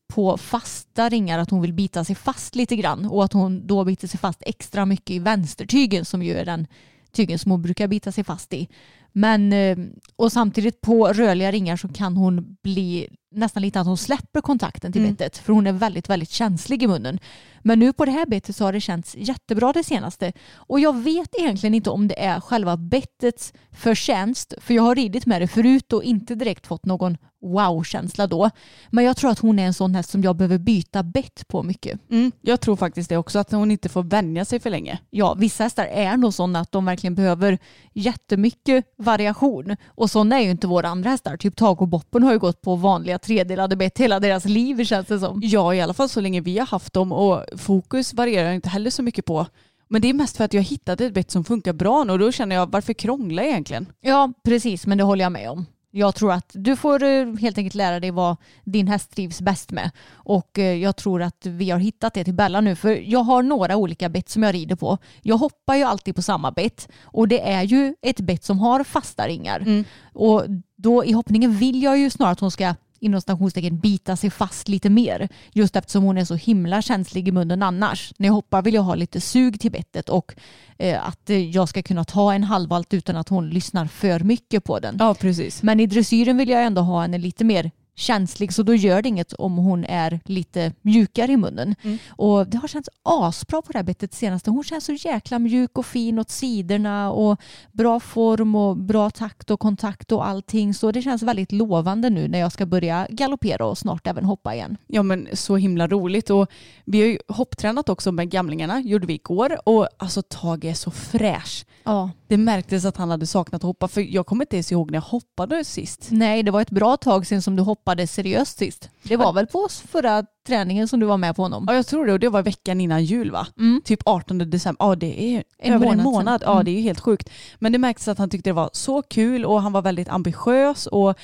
på 0.08 0.38
fasta 0.38 1.08
ringar 1.08 1.38
att 1.38 1.50
hon 1.50 1.62
vill 1.62 1.72
bita 1.72 2.04
sig 2.04 2.16
fast 2.16 2.54
lite 2.54 2.76
grann 2.76 3.06
och 3.06 3.24
att 3.24 3.32
hon 3.32 3.66
då 3.66 3.84
biter 3.84 4.08
sig 4.08 4.20
fast 4.20 4.42
extra 4.46 4.86
mycket 4.86 5.10
i 5.10 5.18
vänstertygen 5.18 6.04
som 6.04 6.22
ju 6.22 6.34
är 6.34 6.44
den 6.44 6.66
tygen 7.12 7.38
som 7.38 7.50
hon 7.50 7.62
brukar 7.62 7.88
bita 7.88 8.12
sig 8.12 8.24
fast 8.24 8.52
i. 8.52 8.68
Men, 9.18 9.52
eh, 9.52 9.78
och 10.16 10.32
samtidigt 10.32 10.80
på 10.80 11.08
rörliga 11.08 11.52
ringar 11.52 11.76
så 11.76 11.88
kan 11.88 12.16
hon 12.16 12.56
bli 12.62 13.08
nästan 13.30 13.62
lite 13.62 13.80
att 13.80 13.86
hon 13.86 13.96
släpper 13.96 14.40
kontakten 14.40 14.92
till 14.92 15.02
mm. 15.02 15.14
bettet 15.14 15.38
för 15.38 15.52
hon 15.52 15.66
är 15.66 15.72
väldigt, 15.72 16.10
väldigt 16.10 16.30
känslig 16.30 16.82
i 16.82 16.86
munnen. 16.86 17.18
Men 17.62 17.78
nu 17.78 17.92
på 17.92 18.04
det 18.04 18.10
här 18.10 18.26
bettet 18.26 18.56
så 18.56 18.64
har 18.64 18.72
det 18.72 18.80
känts 18.80 19.14
jättebra 19.18 19.72
det 19.72 19.84
senaste 19.84 20.32
och 20.54 20.80
jag 20.80 20.96
vet 20.96 21.34
egentligen 21.38 21.74
inte 21.74 21.90
om 21.90 22.08
det 22.08 22.24
är 22.24 22.40
själva 22.40 22.76
bettets 22.76 23.52
förtjänst 23.70 24.54
för 24.60 24.74
jag 24.74 24.82
har 24.82 24.94
ridit 24.94 25.26
med 25.26 25.42
det 25.42 25.48
förut 25.48 25.92
och 25.92 26.04
inte 26.04 26.34
direkt 26.34 26.66
fått 26.66 26.84
någon 26.84 27.16
wow-känsla 27.42 28.26
då. 28.26 28.50
Men 28.90 29.04
jag 29.04 29.16
tror 29.16 29.30
att 29.30 29.38
hon 29.38 29.58
är 29.58 29.66
en 29.66 29.74
sån 29.74 29.94
häst 29.94 30.10
som 30.10 30.22
jag 30.22 30.36
behöver 30.36 30.58
byta 30.58 31.02
bett 31.02 31.48
på 31.48 31.62
mycket. 31.62 32.00
Mm, 32.10 32.32
jag 32.40 32.60
tror 32.60 32.76
faktiskt 32.76 33.08
det 33.08 33.16
också, 33.16 33.38
att 33.38 33.52
hon 33.52 33.70
inte 33.70 33.88
får 33.88 34.02
vänja 34.02 34.44
sig 34.44 34.60
för 34.60 34.70
länge. 34.70 34.98
Ja, 35.10 35.34
vissa 35.34 35.64
hästar 35.64 35.84
är 35.84 36.16
nog 36.16 36.34
sådana 36.34 36.60
att 36.60 36.72
de 36.72 36.84
verkligen 36.84 37.14
behöver 37.14 37.58
jättemycket 37.92 38.84
variation 38.98 39.76
och 39.86 40.10
sådana 40.10 40.40
är 40.40 40.44
ju 40.44 40.50
inte 40.50 40.66
våra 40.66 40.88
andra 40.88 41.10
hästar. 41.10 41.36
Typ 41.36 41.56
Tag 41.56 41.82
och 41.82 41.88
Boppen 41.88 42.22
har 42.22 42.32
ju 42.32 42.38
gått 42.38 42.62
på 42.62 42.76
vanliga 42.76 43.15
tredelade 43.18 43.76
bett 43.76 43.98
hela 43.98 44.20
deras 44.20 44.44
liv 44.44 44.84
känns 44.84 45.06
det 45.06 45.18
som. 45.18 45.40
Ja, 45.42 45.74
i 45.74 45.80
alla 45.80 45.94
fall 45.94 46.08
så 46.08 46.20
länge 46.20 46.40
vi 46.40 46.58
har 46.58 46.66
haft 46.66 46.92
dem 46.92 47.12
och 47.12 47.44
fokus 47.56 48.14
varierar 48.14 48.52
inte 48.52 48.68
heller 48.68 48.90
så 48.90 49.02
mycket 49.02 49.24
på. 49.24 49.46
Men 49.88 50.02
det 50.02 50.08
är 50.08 50.14
mest 50.14 50.36
för 50.36 50.44
att 50.44 50.54
jag 50.54 50.62
hittade 50.62 51.06
ett 51.06 51.14
bett 51.14 51.30
som 51.30 51.44
funkar 51.44 51.72
bra 51.72 52.04
nu 52.04 52.12
och 52.12 52.18
då 52.18 52.32
känner 52.32 52.56
jag 52.56 52.70
varför 52.72 52.92
krångla 52.92 53.42
egentligen? 53.44 53.86
Ja, 54.00 54.32
precis, 54.44 54.86
men 54.86 54.98
det 54.98 55.04
håller 55.04 55.24
jag 55.24 55.32
med 55.32 55.50
om. 55.50 55.66
Jag 55.96 56.14
tror 56.14 56.32
att 56.32 56.50
du 56.52 56.76
får 56.76 57.02
eh, 57.02 57.36
helt 57.36 57.58
enkelt 57.58 57.74
lära 57.74 58.00
dig 58.00 58.10
vad 58.10 58.36
din 58.64 58.88
häst 58.88 59.10
trivs 59.10 59.40
bäst 59.40 59.70
med. 59.70 59.90
Och 60.12 60.58
eh, 60.58 60.74
jag 60.74 60.96
tror 60.96 61.22
att 61.22 61.46
vi 61.46 61.70
har 61.70 61.78
hittat 61.78 62.14
det 62.14 62.24
till 62.24 62.34
Bella 62.34 62.60
nu. 62.60 62.76
För 62.76 63.10
jag 63.10 63.20
har 63.20 63.42
några 63.42 63.76
olika 63.76 64.08
bett 64.08 64.28
som 64.28 64.42
jag 64.42 64.54
rider 64.54 64.76
på. 64.76 64.98
Jag 65.22 65.36
hoppar 65.36 65.74
ju 65.74 65.82
alltid 65.82 66.16
på 66.16 66.22
samma 66.22 66.50
bett. 66.50 66.88
Och 67.02 67.28
det 67.28 67.40
är 67.40 67.62
ju 67.62 67.94
ett 68.02 68.20
bett 68.20 68.44
som 68.44 68.58
har 68.58 68.84
fasta 68.84 69.28
ringar. 69.28 69.60
Mm. 69.60 69.84
Och 70.14 70.44
då 70.76 71.04
i 71.04 71.12
hoppningen 71.12 71.56
vill 71.56 71.82
jag 71.82 71.98
ju 71.98 72.10
snarare 72.10 72.32
att 72.32 72.40
hon 72.40 72.50
ska 72.50 72.74
inom 73.06 73.20
stationstecken 73.20 73.78
bita 73.78 74.16
sig 74.16 74.30
fast 74.30 74.68
lite 74.68 74.90
mer. 74.90 75.28
Just 75.52 75.76
eftersom 75.76 76.02
hon 76.02 76.18
är 76.18 76.24
så 76.24 76.34
himla 76.34 76.82
känslig 76.82 77.28
i 77.28 77.32
munnen 77.32 77.62
annars. 77.62 78.12
När 78.18 78.28
jag 78.28 78.34
hoppar 78.34 78.62
vill 78.62 78.74
jag 78.74 78.82
ha 78.82 78.94
lite 78.94 79.20
sug 79.20 79.60
till 79.60 79.72
bettet 79.72 80.08
och 80.08 80.34
eh, 80.78 81.08
att 81.08 81.30
jag 81.52 81.68
ska 81.68 81.82
kunna 81.82 82.04
ta 82.04 82.34
en 82.34 82.44
halvvalt 82.44 82.94
utan 82.94 83.16
att 83.16 83.28
hon 83.28 83.50
lyssnar 83.50 83.86
för 83.86 84.20
mycket 84.20 84.64
på 84.64 84.78
den. 84.78 84.96
Ja, 84.98 85.14
precis. 85.14 85.62
Men 85.62 85.80
i 85.80 85.86
dressyren 85.86 86.36
vill 86.36 86.48
jag 86.48 86.64
ändå 86.64 86.82
ha 86.82 87.02
henne 87.02 87.18
lite 87.18 87.44
mer 87.44 87.70
känslig 87.96 88.52
så 88.52 88.62
då 88.62 88.74
gör 88.74 89.02
det 89.02 89.08
inget 89.08 89.32
om 89.32 89.56
hon 89.56 89.84
är 89.84 90.20
lite 90.24 90.72
mjukare 90.82 91.32
i 91.32 91.36
munnen. 91.36 91.74
Mm. 91.82 91.98
Och 92.08 92.46
det 92.46 92.58
har 92.58 92.68
känts 92.68 92.88
asbra 93.02 93.62
på 93.62 93.72
det 93.72 93.78
här 93.78 93.84
bettet 93.84 94.14
senaste. 94.14 94.50
Hon 94.50 94.64
känns 94.64 94.84
så 94.84 94.92
jäkla 94.92 95.38
mjuk 95.38 95.78
och 95.78 95.86
fin 95.86 96.18
åt 96.18 96.30
sidorna 96.30 97.12
och 97.12 97.40
bra 97.72 98.00
form 98.00 98.54
och 98.54 98.76
bra 98.76 99.10
takt 99.10 99.50
och 99.50 99.60
kontakt 99.60 100.12
och 100.12 100.26
allting. 100.26 100.74
Så 100.74 100.92
det 100.92 101.02
känns 101.02 101.22
väldigt 101.22 101.52
lovande 101.52 102.10
nu 102.10 102.28
när 102.28 102.38
jag 102.38 102.52
ska 102.52 102.66
börja 102.66 103.06
galoppera 103.10 103.66
och 103.66 103.78
snart 103.78 104.06
även 104.06 104.24
hoppa 104.24 104.54
igen. 104.54 104.76
Ja 104.86 105.02
men 105.02 105.28
så 105.32 105.56
himla 105.56 105.88
roligt 105.88 106.30
och 106.30 106.50
vi 106.84 107.00
har 107.00 107.06
ju 107.06 107.18
hopptränat 107.28 107.88
också 107.88 108.12
med 108.12 108.30
gamlingarna, 108.30 108.80
gjorde 108.80 109.06
vi 109.06 109.14
igår 109.14 109.68
och 109.68 109.88
alltså 109.96 110.22
Tage 110.22 110.64
är 110.64 110.74
så 110.74 110.90
fräsch. 110.90 111.66
Ja. 111.84 112.10
Det 112.28 112.36
märktes 112.36 112.84
att 112.84 112.96
han 112.96 113.10
hade 113.10 113.26
saknat 113.26 113.60
att 113.60 113.66
hoppa 113.66 113.88
för 113.88 114.00
jag 114.00 114.26
kommer 114.26 114.44
inte 114.44 114.56
ens 114.56 114.72
ihåg 114.72 114.90
när 114.90 114.96
jag 114.96 115.02
hoppade 115.02 115.64
sist. 115.64 116.08
Nej 116.10 116.42
det 116.42 116.50
var 116.50 116.60
ett 116.60 116.70
bra 116.70 116.96
tag 116.96 117.26
sedan 117.26 117.42
som 117.42 117.56
du 117.56 117.62
hoppade 117.62 117.85
hoppade 117.86 118.06
seriöst 118.06 118.58
sist. 118.58 118.90
Det 119.02 119.16
var 119.16 119.32
väl 119.32 119.46
på 119.46 119.68
förra 119.88 120.24
träningen 120.46 120.88
som 120.88 121.00
du 121.00 121.06
var 121.06 121.16
med 121.16 121.36
på 121.36 121.42
honom? 121.42 121.64
Ja 121.68 121.74
jag 121.74 121.86
tror 121.86 122.06
det 122.06 122.12
och 122.12 122.20
det 122.20 122.28
var 122.28 122.42
veckan 122.42 122.80
innan 122.80 123.04
jul 123.04 123.30
va? 123.30 123.46
Mm. 123.58 123.82
Typ 123.84 124.00
18 124.04 124.38
december. 124.50 124.86
Ja 124.86 124.94
det 124.94 125.22
är 125.22 125.44
en 125.58 125.72
över 125.72 125.86
månad 125.86 125.98
en 125.98 126.04
månad. 126.04 126.42
Mm. 126.42 126.56
Ja 126.56 126.62
det 126.62 126.70
är 126.70 126.72
ju 126.72 126.80
helt 126.80 127.00
sjukt. 127.00 127.30
Men 127.58 127.72
det 127.72 127.78
märktes 127.78 128.08
att 128.08 128.18
han 128.18 128.30
tyckte 128.30 128.50
det 128.50 128.54
var 128.54 128.70
så 128.72 129.02
kul 129.02 129.44
och 129.44 129.62
han 129.62 129.72
var 129.72 129.82
väldigt 129.82 130.08
ambitiös 130.08 130.86
och 130.86 131.18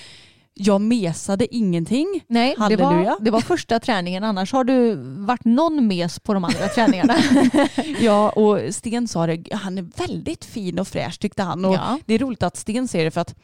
jag 0.55 0.81
mesade 0.81 1.55
ingenting. 1.55 2.25
Nej, 2.29 2.55
det 2.69 2.77
var, 2.77 3.25
det 3.25 3.31
var 3.31 3.41
första 3.41 3.81
träningen. 3.81 4.25
Annars 4.25 4.53
har 4.53 4.65
du 4.65 4.95
varit 5.19 5.45
någon 5.45 5.87
mes 5.87 6.19
på 6.19 6.35
de 6.35 6.45
andra 6.45 6.69
träningarna. 6.69 7.17
ja, 8.01 8.31
och 8.31 8.75
Sten 8.75 9.09
sa 9.09 9.27
det. 9.27 9.45
Han 9.53 9.79
är 9.79 9.83
väldigt 9.83 10.45
fin 10.45 10.79
och 10.79 10.89
fräsch 10.89 11.21
tyckte 11.21 11.43
han. 11.43 11.65
Och 11.65 11.75
ja. 11.75 11.99
Det 12.07 12.15
är 12.15 12.19
roligt 12.19 12.43
att 12.43 12.57
Sten 12.57 12.89
säger 12.89 13.05
det 13.05 13.11
för 13.11 13.21
att 13.21 13.35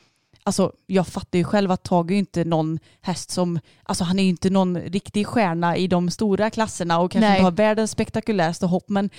Alltså 0.48 0.72
jag 0.86 1.06
fattar 1.06 1.38
ju 1.38 1.44
själv 1.44 1.70
att 1.70 1.82
Tage 1.82 2.10
är 2.10 2.16
inte 2.16 2.44
någon 2.44 2.78
häst 3.00 3.30
som, 3.30 3.60
alltså 3.82 4.04
han 4.04 4.18
är 4.18 4.22
ju 4.22 4.28
inte 4.28 4.50
någon 4.50 4.76
riktig 4.76 5.26
stjärna 5.26 5.76
i 5.76 5.86
de 5.86 6.10
stora 6.10 6.50
klasserna 6.50 6.98
och 7.00 7.10
kanske 7.10 7.28
Nej. 7.28 7.38
inte 7.38 7.44
har 7.44 7.50
världens 7.50 7.90
spektakuläraste 7.90 8.66
hopp 8.66 8.88
men 8.88 9.10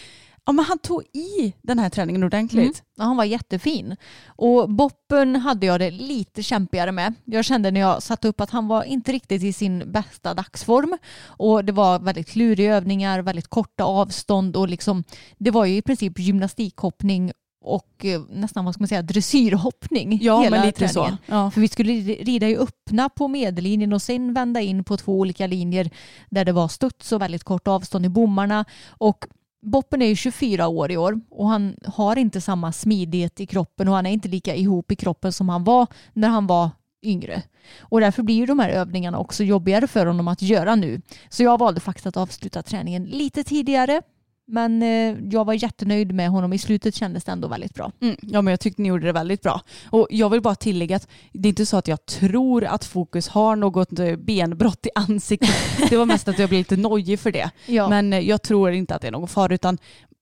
Ja 0.46 0.54
men 0.54 0.66
han 0.66 0.80
tog 0.80 1.04
i 1.04 1.54
den 1.62 1.80
här 1.80 1.90
träningen 1.90 2.24
ordentligt. 2.24 2.64
Mm. 2.64 2.86
Ja, 2.98 3.04
han 3.04 3.18
var 3.18 3.24
jättefin. 3.24 3.96
Och 4.28 4.70
boppen 4.70 5.36
hade 5.36 5.66
jag 5.66 5.80
det 5.80 5.92
lite 5.92 6.44
kämpigare 6.44 6.92
med. 6.92 7.14
Jag 7.26 7.46
kände 7.46 7.72
när 7.72 7.80
jag 7.80 8.04
satte 8.04 8.28
upp 8.28 8.42
att 8.42 8.50
han 8.50 8.68
var 8.68 8.84
inte 8.84 9.12
riktigt 9.12 9.44
i 9.44 9.54
sin 9.54 9.92
bästa 9.92 10.34
dagsform. 10.34 10.98
Och 11.26 11.66
det 11.66 11.72
var 11.72 12.00
väldigt 12.00 12.30
kluriga 12.30 12.76
övningar, 12.76 13.22
väldigt 13.22 13.48
korta 13.48 13.84
avstånd 13.84 14.56
och 14.56 14.70
liksom, 14.70 15.04
det 15.38 15.52
var 15.52 15.66
ju 15.66 15.78
i 15.78 15.82
princip 15.82 16.20
gymnastikhoppning 16.20 17.32
och 17.74 18.06
eh, 18.06 18.22
nästan 18.30 18.66
vad 18.66 18.74
ska 18.74 18.82
man 18.82 18.88
säga, 18.88 19.02
dressyrhoppning. 19.02 20.20
Ja 20.22 20.42
hela 20.42 20.58
men 20.58 20.66
lite 20.66 20.88
träningen. 20.88 21.18
så. 21.28 21.34
Ja. 21.34 21.52
För 21.52 21.62
vi 21.62 21.68
skulle 21.68 21.94
rida 22.14 22.50
i 22.50 22.58
öppna 22.58 23.10
på 23.10 23.28
medellinjen 23.28 23.94
och 23.94 24.02
sen 24.02 24.34
vända 24.34 24.62
in 24.62 24.84
på 24.84 24.98
två 24.98 25.20
olika 25.20 25.48
linjer 25.48 25.90
där 26.30 26.46
det 26.46 26.52
var 26.52 26.68
studs 26.68 27.12
och 27.12 27.22
väldigt 27.22 27.44
kort 27.44 27.68
avstånd 27.68 28.06
i 28.06 28.10
bommarna. 28.10 28.66
Och 28.88 29.26
Boppen 29.62 30.02
är 30.02 30.06
ju 30.06 30.16
24 30.16 30.68
år 30.68 30.92
i 30.92 30.98
år 30.98 31.20
och 31.30 31.48
han 31.48 31.76
har 31.86 32.16
inte 32.16 32.42
samma 32.42 32.72
smidighet 32.72 33.40
i 33.40 33.46
kroppen 33.46 33.88
och 33.88 33.96
han 33.96 34.06
är 34.06 34.12
inte 34.12 34.28
lika 34.28 34.56
ihop 34.56 34.92
i 34.92 34.96
kroppen 34.96 35.34
som 35.34 35.50
han 35.50 35.64
var 35.64 35.88
när 36.14 36.28
han 36.28 36.48
var 36.48 36.70
yngre. 37.04 37.44
Och 37.80 38.00
därför 38.00 38.24
blir 38.24 38.36
ju 38.36 38.46
de 38.46 38.60
här 38.60 38.70
övningarna 38.70 39.20
också 39.20 39.44
jobbigare 39.44 39.88
för 39.88 40.06
honom 40.06 40.28
att 40.28 40.42
göra 40.42 40.76
nu. 40.76 41.02
Så 41.30 41.44
jag 41.44 41.58
valde 41.60 41.80
faktiskt 41.80 42.08
att 42.08 42.18
avsluta 42.18 42.64
träningen 42.64 43.06
lite 43.06 43.44
tidigare. 43.44 44.02
Men 44.50 44.84
eh, 44.84 45.18
jag 45.32 45.46
var 45.46 45.53
jättenöjd 45.53 46.13
med 46.13 46.29
honom. 46.29 46.53
I 46.53 46.58
slutet 46.58 46.96
kändes 46.96 47.24
det 47.24 47.32
ändå 47.32 47.48
väldigt 47.48 47.74
bra. 47.74 47.91
Mm, 48.01 48.15
ja 48.22 48.41
men 48.41 48.51
jag 48.51 48.60
tyckte 48.60 48.82
ni 48.82 48.88
gjorde 48.88 49.06
det 49.06 49.12
väldigt 49.12 49.41
bra. 49.41 49.62
Och 49.89 50.08
jag 50.10 50.29
vill 50.29 50.41
bara 50.41 50.56
tillägga 50.56 50.96
att 50.96 51.08
det 51.34 51.48
är 51.48 51.50
inte 51.50 51.65
så 51.65 51.77
att 51.77 51.88
jag 51.88 52.06
tror 52.06 52.63
att 52.65 52.86
Fokus 52.86 53.27
har 53.27 53.56
något 53.56 54.00
eh, 54.00 54.15
benbrott 54.15 54.86
i 54.86 54.89
ansiktet. 54.96 55.50
Det 55.89 55.98
var 55.98 56.06
mest 56.06 56.27
att 56.27 56.39
jag 56.39 56.50
blev 56.50 56.60
lite 56.60 56.77
nojig 56.77 57.20
för 57.20 57.32
det. 57.32 57.50
Ja. 57.65 57.89
Men 57.89 58.13
eh, 58.13 58.20
jag 58.20 58.41
tror 58.41 58.72
inte 58.72 58.96
att 58.96 59.01
det 59.01 59.08
är 59.08 59.12
någon 59.12 59.27
fara 59.27 59.53
utan 59.53 59.77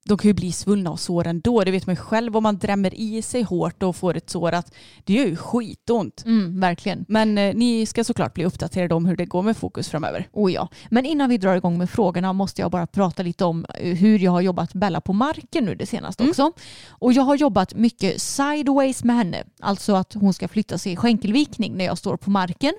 de 0.07 0.17
kan 0.17 0.29
ju 0.29 0.33
bli 0.33 0.51
svullna 0.51 0.91
och 0.91 0.99
sår 0.99 1.27
ändå. 1.27 1.63
Det 1.63 1.71
vet 1.71 1.85
man 1.87 1.95
ju 1.95 2.01
själv 2.01 2.37
om 2.37 2.43
man 2.43 2.57
drämmer 2.57 2.93
i 2.93 3.21
sig 3.21 3.41
hårt 3.41 3.83
och 3.83 3.95
får 3.95 4.17
ett 4.17 4.29
sår 4.29 4.51
att 4.51 4.73
det 5.03 5.13
gör 5.13 5.25
ju 5.25 5.35
skitont. 5.35 6.23
Mm, 6.25 6.59
verkligen. 6.59 7.05
Men 7.07 7.37
eh, 7.37 7.55
ni 7.55 7.85
ska 7.85 8.03
såklart 8.03 8.33
bli 8.33 8.45
uppdaterade 8.45 8.95
om 8.95 9.05
hur 9.05 9.15
det 9.15 9.25
går 9.25 9.41
med 9.43 9.57
Fokus 9.57 9.89
framöver. 9.89 10.27
Oh 10.33 10.51
ja. 10.53 10.69
Men 10.89 11.05
innan 11.05 11.29
vi 11.29 11.37
drar 11.37 11.55
igång 11.55 11.77
med 11.77 11.89
frågorna 11.89 12.33
måste 12.33 12.61
jag 12.61 12.71
bara 12.71 12.87
prata 12.87 13.23
lite 13.23 13.45
om 13.45 13.65
eh, 13.79 13.95
hur 13.95 14.19
jag 14.19 14.31
har 14.31 14.41
jobbat 14.41 14.73
Bella 14.73 15.01
på 15.01 15.13
marken 15.13 15.65
nu 15.65 15.75
det 15.75 15.85
senaste 15.85 16.23
Mm. 16.23 16.29
också. 16.29 16.51
Och 16.89 17.13
jag 17.13 17.23
har 17.23 17.35
jobbat 17.35 17.75
mycket 17.75 18.21
sideways 18.21 19.03
med 19.03 19.15
henne. 19.15 19.43
Alltså 19.59 19.95
att 19.95 20.13
hon 20.13 20.33
ska 20.33 20.47
flytta 20.47 20.77
sig 20.77 20.91
i 20.91 20.95
skänkelvikning 20.95 21.77
när 21.77 21.85
jag 21.85 21.97
står 21.97 22.17
på 22.17 22.29
marken. 22.29 22.73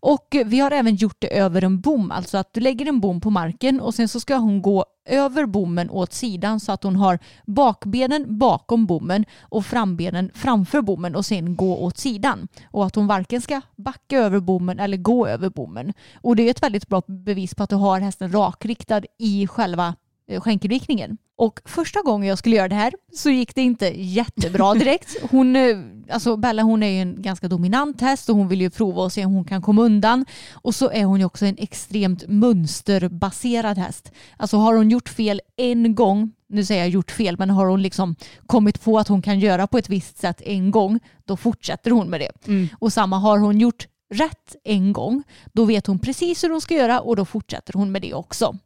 Och 0.00 0.36
vi 0.44 0.60
har 0.60 0.70
även 0.70 0.94
gjort 0.94 1.16
det 1.18 1.38
över 1.38 1.64
en 1.64 1.80
bom, 1.80 2.10
alltså 2.10 2.38
att 2.38 2.54
du 2.54 2.60
lägger 2.60 2.86
en 2.86 3.00
bom 3.00 3.20
på 3.20 3.30
marken 3.30 3.80
och 3.80 3.94
sen 3.94 4.08
så 4.08 4.20
ska 4.20 4.36
hon 4.36 4.62
gå 4.62 4.84
över 5.08 5.46
bommen 5.46 5.90
åt 5.90 6.12
sidan 6.12 6.60
så 6.60 6.72
att 6.72 6.82
hon 6.82 6.96
har 6.96 7.18
bakbenen 7.46 8.38
bakom 8.38 8.86
bommen 8.86 9.24
och 9.40 9.66
frambenen 9.66 10.30
framför 10.34 10.82
bommen 10.82 11.16
och 11.16 11.26
sen 11.26 11.56
gå 11.56 11.76
åt 11.76 11.98
sidan. 11.98 12.48
Och 12.70 12.86
att 12.86 12.94
hon 12.94 13.06
varken 13.06 13.40
ska 13.40 13.60
backa 13.76 14.18
över 14.18 14.40
bommen 14.40 14.78
eller 14.78 14.96
gå 14.96 15.26
över 15.26 15.50
bommen. 15.50 15.92
Och 16.20 16.36
det 16.36 16.42
är 16.42 16.50
ett 16.50 16.62
väldigt 16.62 16.88
bra 16.88 17.02
bevis 17.06 17.54
på 17.54 17.62
att 17.62 17.70
du 17.70 17.76
har 17.76 18.00
hästen 18.00 18.32
rakriktad 18.32 19.02
i 19.18 19.46
själva 19.46 19.94
skänkelvikningen. 20.38 21.18
Och 21.36 21.60
första 21.64 22.02
gången 22.02 22.28
jag 22.28 22.38
skulle 22.38 22.56
göra 22.56 22.68
det 22.68 22.74
här 22.74 22.92
så 23.14 23.30
gick 23.30 23.54
det 23.54 23.62
inte 23.62 24.02
jättebra 24.02 24.74
direkt. 24.74 25.16
Hon, 25.30 25.56
eh, 25.56 25.78
alltså 26.10 26.36
Bella 26.36 26.62
hon 26.62 26.82
är 26.82 26.88
ju 26.88 27.00
en 27.00 27.22
ganska 27.22 27.48
dominant 27.48 28.00
häst 28.00 28.28
och 28.28 28.36
hon 28.36 28.48
vill 28.48 28.60
ju 28.60 28.70
prova 28.70 29.02
och 29.02 29.12
se 29.12 29.24
om 29.24 29.32
hon 29.32 29.44
kan 29.44 29.62
komma 29.62 29.82
undan. 29.82 30.24
Och 30.52 30.74
så 30.74 30.90
är 30.90 31.04
hon 31.04 31.18
ju 31.18 31.24
också 31.24 31.46
en 31.46 31.56
extremt 31.58 32.24
mönsterbaserad 32.28 33.78
häst. 33.78 34.12
Alltså 34.36 34.56
har 34.56 34.74
hon 34.74 34.90
gjort 34.90 35.08
fel 35.08 35.40
en 35.56 35.94
gång, 35.94 36.32
nu 36.48 36.64
säger 36.64 36.80
jag 36.82 36.90
gjort 36.90 37.10
fel, 37.10 37.36
men 37.38 37.50
har 37.50 37.66
hon 37.66 37.82
liksom 37.82 38.16
kommit 38.46 38.80
på 38.82 38.98
att 38.98 39.08
hon 39.08 39.22
kan 39.22 39.40
göra 39.40 39.66
på 39.66 39.78
ett 39.78 39.88
visst 39.88 40.18
sätt 40.18 40.42
en 40.44 40.70
gång, 40.70 41.00
då 41.24 41.36
fortsätter 41.36 41.90
hon 41.90 42.10
med 42.10 42.20
det. 42.20 42.32
Och 42.78 42.92
samma 42.92 43.18
har 43.18 43.38
hon 43.38 43.60
gjort 43.60 43.86
rätt 44.14 44.56
en 44.64 44.92
gång, 44.92 45.22
då 45.52 45.64
vet 45.64 45.86
hon 45.86 45.98
precis 45.98 46.44
hur 46.44 46.50
hon 46.50 46.60
ska 46.60 46.74
göra 46.74 47.00
och 47.00 47.16
då 47.16 47.24
fortsätter 47.24 47.72
hon 47.72 47.92
med 47.92 48.02
det 48.02 48.14
också. 48.14 48.56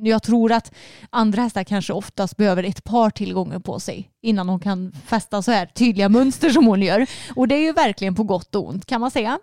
Jag 0.00 0.22
tror 0.22 0.52
att 0.52 0.74
andra 1.10 1.42
hästar 1.42 1.64
kanske 1.64 1.92
oftast 1.92 2.36
behöver 2.36 2.62
ett 2.62 2.84
par 2.84 3.10
tillgångar 3.10 3.58
på 3.58 3.80
sig 3.80 4.10
innan 4.22 4.46
de 4.46 4.60
kan 4.60 4.92
fästa 4.92 5.42
så 5.42 5.52
här 5.52 5.66
tydliga 5.66 6.08
mönster 6.08 6.50
som 6.50 6.66
hon 6.66 6.82
gör. 6.82 7.06
Och 7.36 7.48
det 7.48 7.54
är 7.54 7.62
ju 7.62 7.72
verkligen 7.72 8.14
på 8.14 8.24
gott 8.24 8.54
och 8.54 8.68
ont 8.68 8.86
kan 8.86 9.00
man 9.00 9.10
säga. 9.10 9.38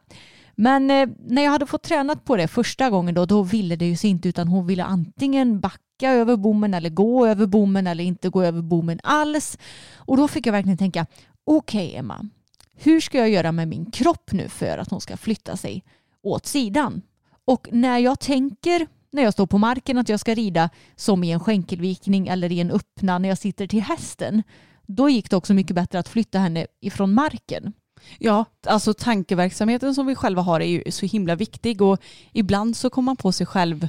Men 0.55 0.91
eh, 0.91 1.09
när 1.27 1.43
jag 1.43 1.51
hade 1.51 1.65
fått 1.65 1.83
tränat 1.83 2.25
på 2.25 2.35
det 2.35 2.47
första 2.47 2.89
gången 2.89 3.15
då, 3.15 3.25
då 3.25 3.43
ville 3.43 3.75
det 3.75 3.85
ju 3.85 3.97
sig 3.97 4.09
inte 4.09 4.29
utan 4.29 4.47
hon 4.47 4.67
ville 4.67 4.83
antingen 4.83 5.59
backa 5.59 6.11
över 6.11 6.37
bommen 6.37 6.73
eller 6.73 6.89
gå 6.89 7.27
över 7.27 7.45
bommen 7.45 7.87
eller 7.87 8.03
inte 8.03 8.29
gå 8.29 8.43
över 8.43 8.61
bommen 8.61 8.99
alls. 9.03 9.57
Och 9.95 10.17
då 10.17 10.27
fick 10.27 10.47
jag 10.47 10.53
verkligen 10.53 10.77
tänka, 10.77 11.05
okej 11.45 11.95
Emma, 11.95 12.29
hur 12.75 13.01
ska 13.01 13.17
jag 13.17 13.29
göra 13.29 13.51
med 13.51 13.67
min 13.67 13.91
kropp 13.91 14.31
nu 14.31 14.49
för 14.49 14.77
att 14.77 14.89
hon 14.89 15.01
ska 15.01 15.17
flytta 15.17 15.57
sig 15.57 15.83
åt 16.23 16.45
sidan? 16.45 17.01
Och 17.45 17.67
när 17.71 17.99
jag 17.99 18.19
tänker 18.19 18.87
när 19.15 19.23
jag 19.23 19.33
står 19.33 19.45
på 19.45 19.57
marken 19.57 19.97
att 19.97 20.09
jag 20.09 20.19
ska 20.19 20.33
rida 20.33 20.69
som 20.95 21.23
i 21.23 21.31
en 21.31 21.39
skänkelvikning 21.39 22.27
eller 22.27 22.51
i 22.51 22.59
en 22.59 22.71
öppna 22.71 23.19
när 23.19 23.29
jag 23.29 23.37
sitter 23.37 23.67
till 23.67 23.81
hästen, 23.81 24.43
då 24.87 25.09
gick 25.09 25.29
det 25.29 25.35
också 25.35 25.53
mycket 25.53 25.75
bättre 25.75 25.99
att 25.99 26.09
flytta 26.09 26.39
henne 26.39 26.67
ifrån 26.81 27.13
marken. 27.13 27.73
Ja, 28.19 28.45
alltså 28.67 28.93
tankeverksamheten 28.93 29.95
som 29.95 30.07
vi 30.07 30.15
själva 30.15 30.41
har 30.41 30.59
är 30.59 30.65
ju 30.65 30.91
så 30.91 31.05
himla 31.05 31.35
viktig 31.35 31.81
och 31.81 31.99
ibland 32.33 32.77
så 32.77 32.89
kommer 32.89 33.05
man 33.05 33.15
på 33.15 33.31
sig 33.31 33.47
själv 33.47 33.87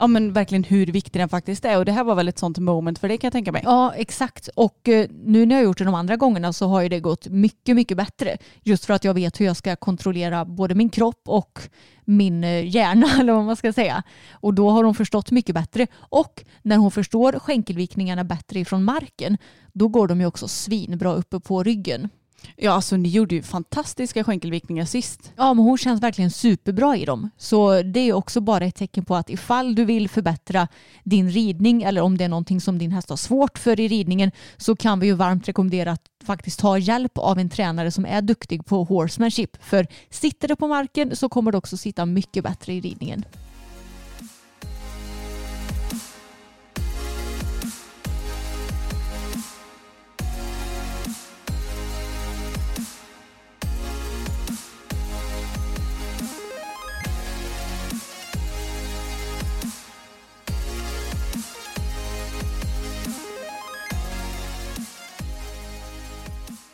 ja 0.00 0.06
men 0.06 0.32
verkligen 0.32 0.64
hur 0.64 0.86
viktig 0.86 1.22
den 1.22 1.28
faktiskt 1.28 1.64
är 1.64 1.78
och 1.78 1.84
det 1.84 1.92
här 1.92 2.04
var 2.04 2.14
väl 2.14 2.28
ett 2.28 2.38
sånt 2.38 2.58
moment 2.58 2.98
för 2.98 3.08
det 3.08 3.16
kan 3.16 3.28
jag 3.28 3.32
tänka 3.32 3.52
mig. 3.52 3.62
Ja, 3.64 3.92
exakt. 3.94 4.48
Och 4.56 4.88
eh, 4.88 5.08
nu 5.24 5.46
när 5.46 5.54
jag 5.54 5.60
har 5.60 5.64
gjort 5.64 5.78
det 5.78 5.84
de 5.84 5.94
andra 5.94 6.16
gångerna 6.16 6.52
så 6.52 6.66
har 6.66 6.82
ju 6.82 6.88
det 6.88 7.00
gått 7.00 7.28
mycket, 7.28 7.76
mycket 7.76 7.96
bättre. 7.96 8.38
Just 8.62 8.84
för 8.84 8.94
att 8.94 9.04
jag 9.04 9.14
vet 9.14 9.40
hur 9.40 9.44
jag 9.44 9.56
ska 9.56 9.76
kontrollera 9.76 10.44
både 10.44 10.74
min 10.74 10.88
kropp 10.88 11.22
och 11.26 11.60
min 12.04 12.44
eh, 12.44 12.68
hjärna, 12.68 13.06
eller 13.20 13.32
vad 13.32 13.44
man 13.44 13.56
ska 13.56 13.72
säga. 13.72 14.02
Och 14.32 14.54
då 14.54 14.70
har 14.70 14.84
hon 14.84 14.94
förstått 14.94 15.30
mycket 15.30 15.54
bättre. 15.54 15.86
Och 15.94 16.44
när 16.62 16.76
hon 16.76 16.90
förstår 16.90 17.32
skänkelvikningarna 17.32 18.24
bättre 18.24 18.60
ifrån 18.60 18.84
marken, 18.84 19.38
då 19.72 19.88
går 19.88 20.08
de 20.08 20.20
ju 20.20 20.26
också 20.26 20.48
svinbra 20.48 21.14
uppe 21.14 21.40
på 21.40 21.62
ryggen. 21.62 22.08
Ja 22.56 22.72
alltså 22.72 22.96
ni 22.96 23.08
gjorde 23.08 23.34
ju 23.34 23.42
fantastiska 23.42 24.24
skänkelvikningar 24.24 24.84
sist. 24.84 25.32
Ja, 25.36 25.54
men 25.54 25.64
hon 25.64 25.78
känns 25.78 26.02
verkligen 26.02 26.30
superbra 26.30 26.96
i 26.96 27.04
dem. 27.04 27.30
Så 27.36 27.82
det 27.82 28.00
är 28.00 28.12
också 28.12 28.40
bara 28.40 28.64
ett 28.64 28.74
tecken 28.74 29.04
på 29.04 29.16
att 29.16 29.30
ifall 29.30 29.74
du 29.74 29.84
vill 29.84 30.08
förbättra 30.08 30.68
din 31.04 31.30
ridning 31.30 31.82
eller 31.82 32.00
om 32.00 32.18
det 32.18 32.24
är 32.24 32.28
någonting 32.28 32.60
som 32.60 32.78
din 32.78 32.92
häst 32.92 33.10
har 33.10 33.16
svårt 33.16 33.58
för 33.58 33.80
i 33.80 33.88
ridningen 33.88 34.30
så 34.56 34.76
kan 34.76 35.00
vi 35.00 35.06
ju 35.06 35.12
varmt 35.12 35.48
rekommendera 35.48 35.92
att 35.92 36.06
faktiskt 36.24 36.60
ta 36.60 36.78
hjälp 36.78 37.18
av 37.18 37.38
en 37.38 37.50
tränare 37.50 37.90
som 37.90 38.06
är 38.06 38.22
duktig 38.22 38.66
på 38.66 38.84
horsemanship. 38.84 39.64
För 39.64 39.86
sitter 40.10 40.48
det 40.48 40.56
på 40.56 40.68
marken 40.68 41.16
så 41.16 41.28
kommer 41.28 41.52
det 41.52 41.58
också 41.58 41.76
sitta 41.76 42.06
mycket 42.06 42.44
bättre 42.44 42.72
i 42.72 42.80
ridningen. 42.80 43.24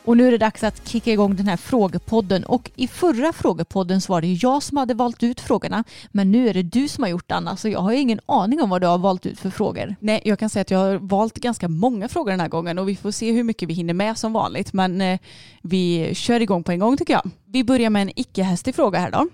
Och 0.07 0.17
nu 0.17 0.27
är 0.27 0.31
det 0.31 0.37
dags 0.37 0.63
att 0.63 0.87
kicka 0.87 1.11
igång 1.11 1.35
den 1.35 1.47
här 1.47 1.57
frågepodden. 1.57 2.43
Och 2.43 2.71
i 2.75 2.87
förra 2.87 3.33
frågepodden 3.33 4.01
så 4.01 4.13
var 4.13 4.21
det 4.21 4.33
jag 4.33 4.63
som 4.63 4.77
hade 4.77 4.93
valt 4.93 5.23
ut 5.23 5.41
frågorna. 5.41 5.83
Men 6.11 6.31
nu 6.31 6.49
är 6.49 6.53
det 6.53 6.63
du 6.63 6.87
som 6.87 7.03
har 7.03 7.09
gjort 7.09 7.27
det 7.27 7.35
Anna, 7.35 7.57
så 7.57 7.69
jag 7.69 7.79
har 7.79 7.91
ingen 7.91 8.19
aning 8.25 8.61
om 8.61 8.69
vad 8.69 8.81
du 8.81 8.87
har 8.87 8.97
valt 8.97 9.25
ut 9.25 9.39
för 9.39 9.49
frågor. 9.49 9.95
Nej, 9.99 10.21
jag 10.25 10.39
kan 10.39 10.49
säga 10.49 10.61
att 10.61 10.71
jag 10.71 10.79
har 10.79 10.95
valt 10.95 11.35
ganska 11.35 11.67
många 11.67 12.07
frågor 12.07 12.31
den 12.31 12.39
här 12.39 12.47
gången 12.47 12.77
och 12.79 12.89
vi 12.89 12.95
får 12.95 13.11
se 13.11 13.31
hur 13.31 13.43
mycket 13.43 13.69
vi 13.69 13.73
hinner 13.73 13.93
med 13.93 14.17
som 14.17 14.33
vanligt. 14.33 14.73
Men 14.73 15.01
eh, 15.01 15.19
vi 15.61 16.15
kör 16.15 16.39
igång 16.39 16.63
på 16.63 16.71
en 16.71 16.79
gång 16.79 16.97
tycker 16.97 17.13
jag. 17.13 17.31
Vi 17.45 17.63
börjar 17.63 17.89
med 17.89 18.01
en 18.01 18.11
icke-hästig 18.15 18.75
fråga 18.75 18.99
här 18.99 19.11
då. 19.11 19.27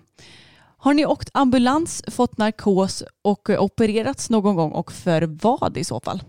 Har 0.77 0.93
ni 0.93 1.05
åkt 1.05 1.29
ambulans, 1.33 2.03
fått 2.07 2.37
narkos 2.37 3.03
och 3.21 3.49
eh, 3.49 3.63
opererats 3.63 4.29
någon 4.29 4.55
gång 4.55 4.71
och 4.71 4.91
för 4.91 5.21
vad 5.21 5.77
i 5.77 5.83
så 5.83 5.99
fall? 5.99 6.23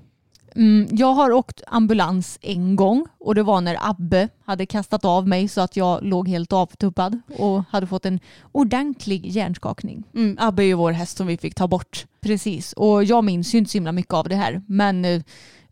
Mm, 0.57 0.89
jag 0.91 1.13
har 1.15 1.33
åkt 1.33 1.63
ambulans 1.67 2.39
en 2.43 2.77
gång 2.77 3.07
och 3.21 3.35
det 3.35 3.43
var 3.43 3.61
när 3.61 3.77
Abbe 3.81 4.29
hade 4.45 4.67
kastat 4.67 5.05
av 5.05 5.29
mig 5.29 5.49
så 5.49 5.61
att 5.61 5.77
jag 5.77 6.03
låg 6.03 6.29
helt 6.29 6.53
avtuppad 6.53 7.21
och 7.39 7.63
hade 7.71 7.87
fått 7.87 8.07
en 8.07 8.21
ordentlig 8.53 9.27
hjärnskakning. 9.27 10.05
Mm, 10.15 10.37
Abbe 10.41 10.63
är 10.63 10.67
ju 10.67 10.75
vår 10.75 10.93
häst 10.93 11.17
som 11.17 11.27
vi 11.27 11.37
fick 11.37 11.55
ta 11.55 11.69
bort. 11.69 12.07
Precis, 12.21 12.73
och 12.73 13.05
jag 13.05 13.25
minns 13.25 13.55
ju 13.55 13.59
inte 13.59 13.71
så 13.71 13.77
himla 13.77 13.93
mycket 13.93 14.15
av 14.15 14.29
det 14.29 14.37
här. 14.37 14.63
Men 14.67 15.05
eh, 15.05 15.23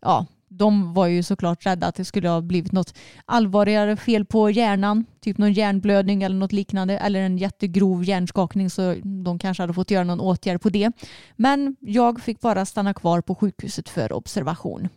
ja, 0.01 0.25
de 0.57 0.93
var 0.93 1.07
ju 1.07 1.23
såklart 1.23 1.65
rädda 1.65 1.87
att 1.87 1.95
det 1.95 2.05
skulle 2.05 2.29
ha 2.29 2.41
blivit 2.41 2.71
något 2.71 2.93
allvarligare 3.25 3.97
fel 3.97 4.25
på 4.25 4.49
hjärnan. 4.49 5.05
Typ 5.21 5.37
någon 5.37 5.53
hjärnblödning 5.53 6.23
eller 6.23 6.35
något 6.35 6.51
liknande. 6.51 6.97
Eller 6.97 7.19
en 7.19 7.37
jättegrov 7.37 8.03
hjärnskakning 8.03 8.69
så 8.69 8.95
de 9.03 9.39
kanske 9.39 9.63
hade 9.63 9.73
fått 9.73 9.91
göra 9.91 10.03
någon 10.03 10.19
åtgärd 10.19 10.61
på 10.61 10.69
det. 10.69 10.91
Men 11.35 11.75
jag 11.79 12.21
fick 12.21 12.39
bara 12.39 12.65
stanna 12.65 12.93
kvar 12.93 13.21
på 13.21 13.35
sjukhuset 13.35 13.89
för 13.89 14.13
observation. 14.13 14.89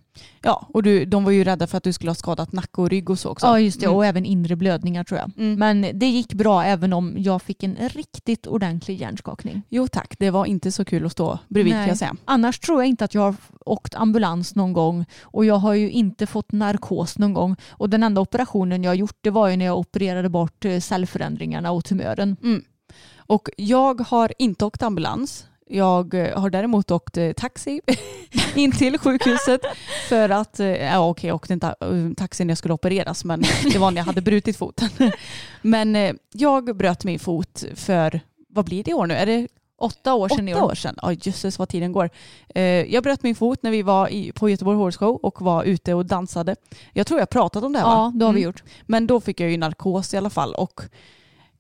Ja, 0.43 0.67
och 0.75 0.83
du, 0.83 1.05
de 1.05 1.25
var 1.25 1.31
ju 1.33 1.45
rädda 1.45 1.67
för 1.67 1.77
att 1.79 1.85
du 1.85 1.93
skulle 1.93 2.11
ha 2.11 2.15
skadat 2.15 2.53
nacke 2.53 2.81
och 2.81 2.91
rygg 2.91 3.11
och 3.11 3.19
så 3.19 3.29
också. 3.31 3.47
Ja 3.47 3.61
just 3.61 3.81
det 3.81 3.87
Mm. 3.87 3.97
och 3.97 4.07
även 4.07 4.25
inre 4.25 4.57
blödningar 4.57 5.05
tror 5.05 5.21
jag. 5.21 5.31
Mm. 5.39 5.59
Men 5.59 5.99
det 5.99 6.07
gick 6.07 6.35
bra 6.35 6.65
även 6.65 6.93
om 6.93 7.15
jag 7.19 7.43
fick 7.43 7.63
en 7.63 7.77
riktigt 7.89 8.47
ordentlig 8.47 9.01
hjärnskakning. 9.01 9.63
Jo 9.69 9.89
tack, 9.89 10.15
det 10.19 10.31
var 10.31 10.47
inte 10.47 10.73
så 10.73 10.85
kul 10.85 11.07
att 11.07 11.13
stå 11.13 11.39
bredvid 11.49 11.73
Nej. 11.73 11.83
kan 11.83 11.89
jag 11.89 11.99
säga. 11.99 12.17
Annars 12.25 12.59
tror 12.59 12.83
jag 12.83 12.89
inte 12.89 13.05
att 13.05 13.15
jag 13.15 13.23
har 13.23 13.35
åkt 13.61 13.95
ambulans 13.95 14.55
någon 14.55 14.73
gång 14.73 15.05
och 15.23 15.45
jag 15.45 15.55
har 15.59 15.75
ju 15.75 15.91
inte 15.91 16.27
fått 16.27 16.53
narkos 16.53 17.19
någon 17.19 17.35
gång. 17.35 17.57
Och 17.69 17.91
den 17.91 18.03
enda 18.03 18.21
operationen 18.21 18.85
jag 18.85 18.91
har 18.91 18.97
gjort 18.97 19.19
det 19.21 19.31
var 19.31 19.49
ju 19.49 19.57
när 19.57 19.65
jag 19.65 19.79
opererade 19.79 20.29
bort 20.29 20.65
eh, 20.65 20.81
cellförändringarna 20.81 21.71
och 21.71 21.85
tumören. 21.85 22.37
Och 23.29 23.49
jag 23.57 24.01
har 24.01 24.33
inte 24.39 24.65
åkt 24.65 24.83
ambulans. 24.83 25.47
Jag 25.69 26.15
eh, 26.15 26.39
har 26.41 26.51
däremot 26.51 26.91
åkt 26.91 27.17
eh, 27.17 27.33
taxi 27.33 27.81
in 28.55 28.73
till 28.73 28.99
sjukhuset 28.99 29.61
för 30.09 30.29
att, 30.29 30.61
eh, 30.61 30.67
ja 30.69 31.09
okej 31.09 31.29
jag 31.29 31.35
åkte 31.35 31.53
inte 31.53 31.75
taxi 32.17 32.45
när 32.45 32.51
jag 32.51 32.59
skulle 32.59 32.75
opereras 32.75 33.25
men 33.25 33.43
det 33.73 33.79
var 33.79 33.91
när 33.91 33.99
jag 34.01 34.05
hade 34.07 34.21
brutit 34.21 34.57
foten. 34.57 34.89
Men 35.63 36.19
jag 36.33 36.77
bröt 36.77 37.05
min 37.05 37.19
fot 37.19 37.65
för, 37.75 38.21
vad 38.49 38.65
blir 38.65 38.85
det 38.85 38.91
i 38.91 38.95
år 38.95 39.07
nu? 39.07 39.15
Är 39.15 39.27
det 39.27 39.49
Åtta 39.79 40.15
år 40.15 40.29
sedan 40.29 40.49
åtta 40.49 40.65
år. 40.65 40.75
sedan? 40.75 40.95
Ja 41.03 41.13
jösses 41.13 41.59
vad 41.59 41.69
tiden 41.69 41.93
går. 41.93 42.11
Jag 42.89 43.03
bröt 43.03 43.23
min 43.23 43.35
fot 43.35 43.63
när 43.63 43.71
vi 43.71 43.83
var 43.83 44.33
på 44.33 44.49
Göteborg 44.51 44.77
Horse 44.79 44.99
Show 44.99 45.17
och 45.23 45.43
var 45.43 45.65
ute 45.65 45.95
och 45.95 46.07
dansade. 46.07 46.57
Jag 46.93 47.07
tror 47.07 47.21
jag 47.21 47.31
pratat 47.31 47.65
om 47.65 47.73
det 47.73 47.79
här 47.79 47.87
va? 47.87 47.93
Ja, 47.93 48.13
det 48.19 48.25
har 48.25 48.33
vi 48.33 48.39
Mm. 48.41 48.49
gjort. 48.49 48.63
Men 48.87 49.07
då 49.07 49.21
fick 49.21 49.41
jag 49.41 49.51
ju 49.51 49.57
narkos 49.57 50.15
i 50.15 50.17
alla 50.17 50.31
fall. 50.31 50.55
Och 50.55 50.81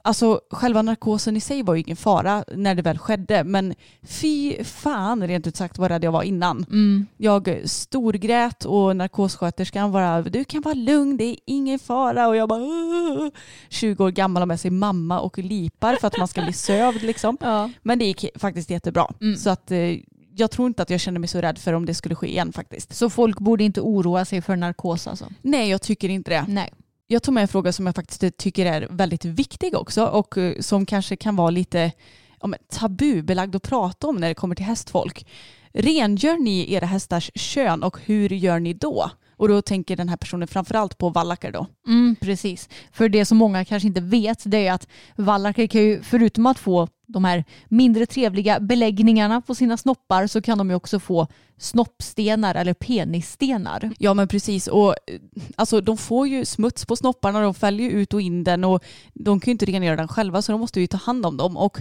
alltså, 0.07 0.41
själva 0.51 0.83
narkosen 0.83 1.37
i 1.37 1.41
sig 1.41 1.63
var 1.63 1.75
ju 1.75 1.81
ingen 1.81 1.97
fara 1.97 2.45
när 2.55 2.75
det 2.75 2.83
väl 2.83 2.99
skedde. 2.99 3.45
Men 3.45 3.75
fy 4.03 4.65
fan 4.65 5.27
rent 5.27 5.47
ut 5.47 5.57
sagt 5.57 5.79
vad 5.79 5.91
rädd 5.91 6.05
jag 6.05 6.13
var 6.13 6.23
innan. 6.23 6.67
Mm. 6.71 7.07
Jag 7.17 7.61
storgrät 7.65 8.65
och 8.65 8.97
narkossköterskan 8.97 9.93
bara 9.93 10.23
du 10.23 10.45
kan 10.45 10.63
vara 10.63 10.75
lugn 10.75 11.17
det 11.17 11.25
är 11.25 11.37
ingen 11.47 11.79
fara. 11.79 12.29
Och 12.29 12.37
jag 12.37 12.49
bara 12.49 12.63
"Åh." 12.63 13.29
20 13.69 14.05
år 14.05 14.11
gammal 14.11 14.43
och 14.43 14.49
med 14.49 14.61
sig 14.61 14.71
mamma 14.71 15.21
och 15.21 15.39
lipar 15.39 15.97
för 15.97 16.07
att 16.07 16.19
man 16.19 16.29
ska 16.29 16.43
bli 16.43 16.53
sövd 16.69 17.03
liksom. 17.03 17.37
Ja. 17.41 17.71
Men 17.83 17.99
det 17.99 18.05
gick 18.05 18.27
faktiskt 18.35 18.71
jättebra. 18.71 19.07
Mm. 19.21 19.37
Så 19.37 19.51
att 19.51 19.71
eh, 19.71 19.99
jag 20.39 20.51
tror 20.51 20.67
inte 20.67 20.83
att 20.83 20.91
jag 20.91 21.01
kände 21.01 21.21
mig 21.21 21.29
så 21.29 21.41
rädd 21.41 21.59
för 21.59 21.73
om 21.73 21.87
det 21.87 21.95
skulle 21.95 22.15
ske 22.15 22.27
igen 22.27 22.53
faktiskt. 22.53 22.95
Så 22.95 23.11
folk 23.11 23.39
borde 23.41 23.65
inte 23.65 23.81
oroa 23.81 24.25
sig 24.25 24.43
för 24.43 24.57
narkos 24.57 25.07
alltså? 25.07 25.27
Nej 25.43 25.71
jag 25.71 25.83
tycker 25.83 26.09
inte 26.09 26.31
det. 26.31 26.45
Nej. 26.49 26.73
Jag 27.07 27.23
tog 27.23 27.35
med 27.35 27.43
en 27.43 27.49
fråga 27.49 27.73
som 27.73 27.87
jag 27.87 27.95
faktiskt 27.95 28.37
tycker 28.37 28.67
är 28.67 28.87
väldigt 28.91 29.25
viktig 29.25 29.75
också 29.77 30.07
och 30.07 30.39
eh, 30.39 30.61
som 30.61 30.87
kanske 30.87 31.17
kan 31.17 31.37
vara 31.37 31.51
lite 31.51 31.93
ja, 32.41 32.47
men, 32.47 32.59
tabubelagd 32.73 33.57
att 33.57 33.63
prata 33.63 34.07
om 34.07 34.17
när 34.17 34.29
det 34.29 34.35
kommer 34.35 34.55
till 34.55 34.65
hästfolk. 34.65 35.27
Rengör 35.73 36.43
ni 36.43 36.73
era 36.73 36.87
hästars 36.87 37.31
kön 37.35 37.83
och 37.83 37.99
hur 38.05 38.29
gör 38.29 38.61
ni 38.61 38.75
då? 38.75 39.11
Och 39.37 39.49
då 39.49 39.63
tänker 39.63 39.97
den 39.97 40.09
här 40.09 40.17
personen 40.17 40.49
framförallt 40.49 40.99
på 40.99 41.09
vallackar 41.09 41.53
då. 41.53 41.67
Mm, 41.87 42.17
precis. 42.21 42.69
För 42.93 43.09
det 43.09 43.25
som 43.25 43.39
många 43.39 43.65
kanske 43.65 43.87
inte 43.87 44.01
vet 44.01 44.43
det 44.45 44.67
är 44.67 44.73
att 44.73 44.89
vallacker 45.17 45.67
kan 45.67 45.83
ju 45.83 46.03
förutom 46.03 46.47
att 46.47 46.59
få 46.59 46.89
de 47.07 47.25
här 47.25 47.45
mindre 47.69 48.07
trevliga 48.07 48.61
beläggningarna 48.61 49.41
på 49.41 49.55
sina 49.55 49.77
snoppar 49.77 50.27
så 50.27 50.43
kan 50.43 50.59
de 50.59 50.71
ju 50.71 50.77
också 50.77 51.01
få 51.01 51.27
snoppstenar 51.59 52.55
eller 52.55 52.75
penisstenar. 52.75 53.91
Ja 53.99 54.15
men 54.15 54.29
precis. 54.29 54.67
Och 54.67 54.91
eh, 54.91 55.21
alltså 55.57 55.81
de 55.81 55.97
får 55.97 56.29
ju 56.29 56.45
smuts 56.45 56.87
på 56.87 56.97
snopparna, 56.97 57.41
de 57.41 57.55
fäller 57.55 57.85
ju 57.85 57.91
ut 57.91 58.15
och 58.15 58.21
in 58.21 58.45
den 58.45 58.65
och 58.65 58.85
de 59.15 59.41
kan 59.41 59.51
ju 59.51 59.53
inte 59.53 59.67
rengöra 59.67 59.97
den 59.97 60.09
själva 60.09 60.43
så 60.43 60.53
de 60.53 60.61
måste 60.61 60.81
ju 60.81 60.87
ta 60.87 60.97
hand 60.97 61.27
om 61.27 61.37
dem. 61.37 61.57
Och 61.57 61.79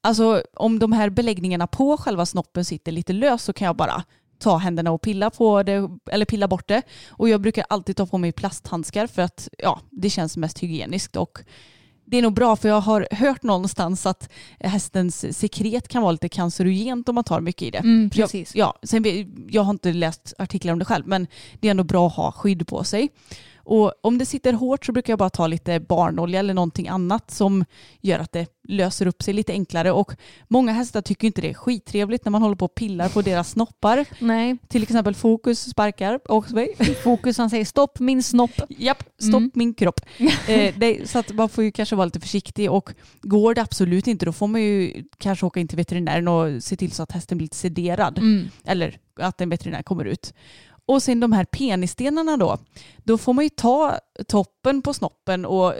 alltså 0.00 0.42
om 0.54 0.78
de 0.78 0.92
här 0.92 1.10
beläggningarna 1.10 1.66
på 1.66 1.96
själva 1.96 2.26
snoppen 2.26 2.64
sitter 2.64 2.92
lite 2.92 3.12
löst 3.12 3.44
så 3.44 3.52
kan 3.52 3.66
jag 3.66 3.76
bara 3.76 4.04
ta 4.38 4.56
händerna 4.56 4.90
och 4.90 5.02
pilla 5.02 5.30
på 5.30 5.62
det 5.62 5.88
eller 6.10 6.24
pilla 6.24 6.48
bort 6.48 6.68
det. 6.68 6.82
Och 7.08 7.28
jag 7.28 7.40
brukar 7.40 7.64
alltid 7.68 7.96
ta 7.96 8.06
på 8.06 8.18
mig 8.18 8.32
plasthandskar 8.32 9.06
för 9.06 9.22
att 9.22 9.48
ja 9.58 9.80
det 9.90 10.10
känns 10.10 10.36
mest 10.36 10.58
hygieniskt 10.58 11.16
och 11.16 11.38
det 12.12 12.18
är 12.18 12.22
nog 12.22 12.34
bra 12.34 12.56
för 12.56 12.68
jag 12.68 12.80
har 12.80 13.08
hört 13.10 13.42
någonstans 13.42 14.06
att 14.06 14.28
hästens 14.60 15.38
sekret 15.38 15.88
kan 15.88 16.02
vara 16.02 16.12
lite 16.12 16.28
cancerogent 16.28 17.08
om 17.08 17.14
man 17.14 17.24
tar 17.24 17.40
mycket 17.40 17.62
i 17.62 17.70
det. 17.70 17.78
Mm, 17.78 18.10
precis. 18.10 18.54
Jag, 18.54 18.66
ja, 18.66 18.78
sen, 18.82 19.04
jag 19.50 19.62
har 19.62 19.70
inte 19.70 19.92
läst 19.92 20.34
artiklar 20.38 20.72
om 20.72 20.78
det 20.78 20.84
själv 20.84 21.06
men 21.06 21.26
det 21.60 21.68
är 21.68 21.70
ändå 21.70 21.84
bra 21.84 22.06
att 22.06 22.14
ha 22.14 22.32
skydd 22.32 22.66
på 22.66 22.84
sig. 22.84 23.08
Och 23.64 23.92
om 24.02 24.18
det 24.18 24.26
sitter 24.26 24.52
hårt 24.52 24.84
så 24.86 24.92
brukar 24.92 25.12
jag 25.12 25.18
bara 25.18 25.30
ta 25.30 25.46
lite 25.46 25.80
barnolja 25.80 26.38
eller 26.40 26.54
någonting 26.54 26.88
annat 26.88 27.30
som 27.30 27.64
gör 28.00 28.18
att 28.18 28.32
det 28.32 28.46
löser 28.68 29.06
upp 29.06 29.22
sig 29.22 29.34
lite 29.34 29.52
enklare. 29.52 29.92
Och 29.92 30.12
många 30.48 30.72
hästar 30.72 31.02
tycker 31.02 31.26
inte 31.26 31.40
det 31.40 31.50
är 31.50 31.54
skittrevligt 31.54 32.24
när 32.24 32.30
man 32.30 32.42
håller 32.42 32.56
på 32.56 32.64
och 32.64 32.74
pillar 32.74 33.08
på 33.08 33.22
deras 33.22 33.50
snoppar. 33.50 34.04
Nej, 34.18 34.56
Till 34.68 34.82
exempel 34.82 35.14
Fokus 35.14 35.60
sparkar 35.70 36.54
mig. 36.54 36.94
fokus 37.04 37.38
han 37.38 37.50
säger 37.50 37.64
stopp 37.64 37.98
min 38.00 38.22
snopp. 38.22 38.50
Japp, 38.68 39.02
stopp 39.18 39.34
Mm. 39.34 39.50
min 39.54 39.74
kropp. 39.74 40.00
Eh, 40.48 40.74
det, 40.76 41.10
så 41.10 41.18
att 41.18 41.32
man 41.34 41.48
får 41.48 41.64
ju 41.64 41.72
kanske 41.72 41.96
vara 41.96 42.04
lite 42.04 42.20
försiktig 42.20 42.70
och 42.70 42.90
går 43.22 43.54
det 43.54 43.60
absolut 43.62 44.06
inte 44.06 44.26
då 44.26 44.32
får 44.32 44.46
man 44.46 44.62
ju 44.62 45.04
kanske 45.18 45.46
åka 45.46 45.60
in 45.60 45.68
till 45.68 45.76
veterinären 45.76 46.28
och 46.28 46.62
se 46.62 46.76
till 46.76 46.92
så 46.92 47.02
att 47.02 47.12
hästen 47.12 47.38
blir 47.38 47.44
lite 47.44 47.56
sederad. 47.56 48.18
Mm. 48.18 48.48
Eller 48.64 48.98
att 49.16 49.40
en 49.40 49.48
veterinär 49.48 49.82
kommer 49.82 50.04
ut. 50.04 50.34
Och 50.86 51.02
sen 51.02 51.20
de 51.20 51.32
här 51.32 51.44
penisstenarna 51.44 52.36
då. 52.36 52.58
Då 53.04 53.18
får 53.18 53.32
man 53.32 53.44
ju 53.44 53.48
ta 53.48 53.98
toppen 54.28 54.82
på 54.82 54.94
snoppen 54.94 55.44
och 55.44 55.74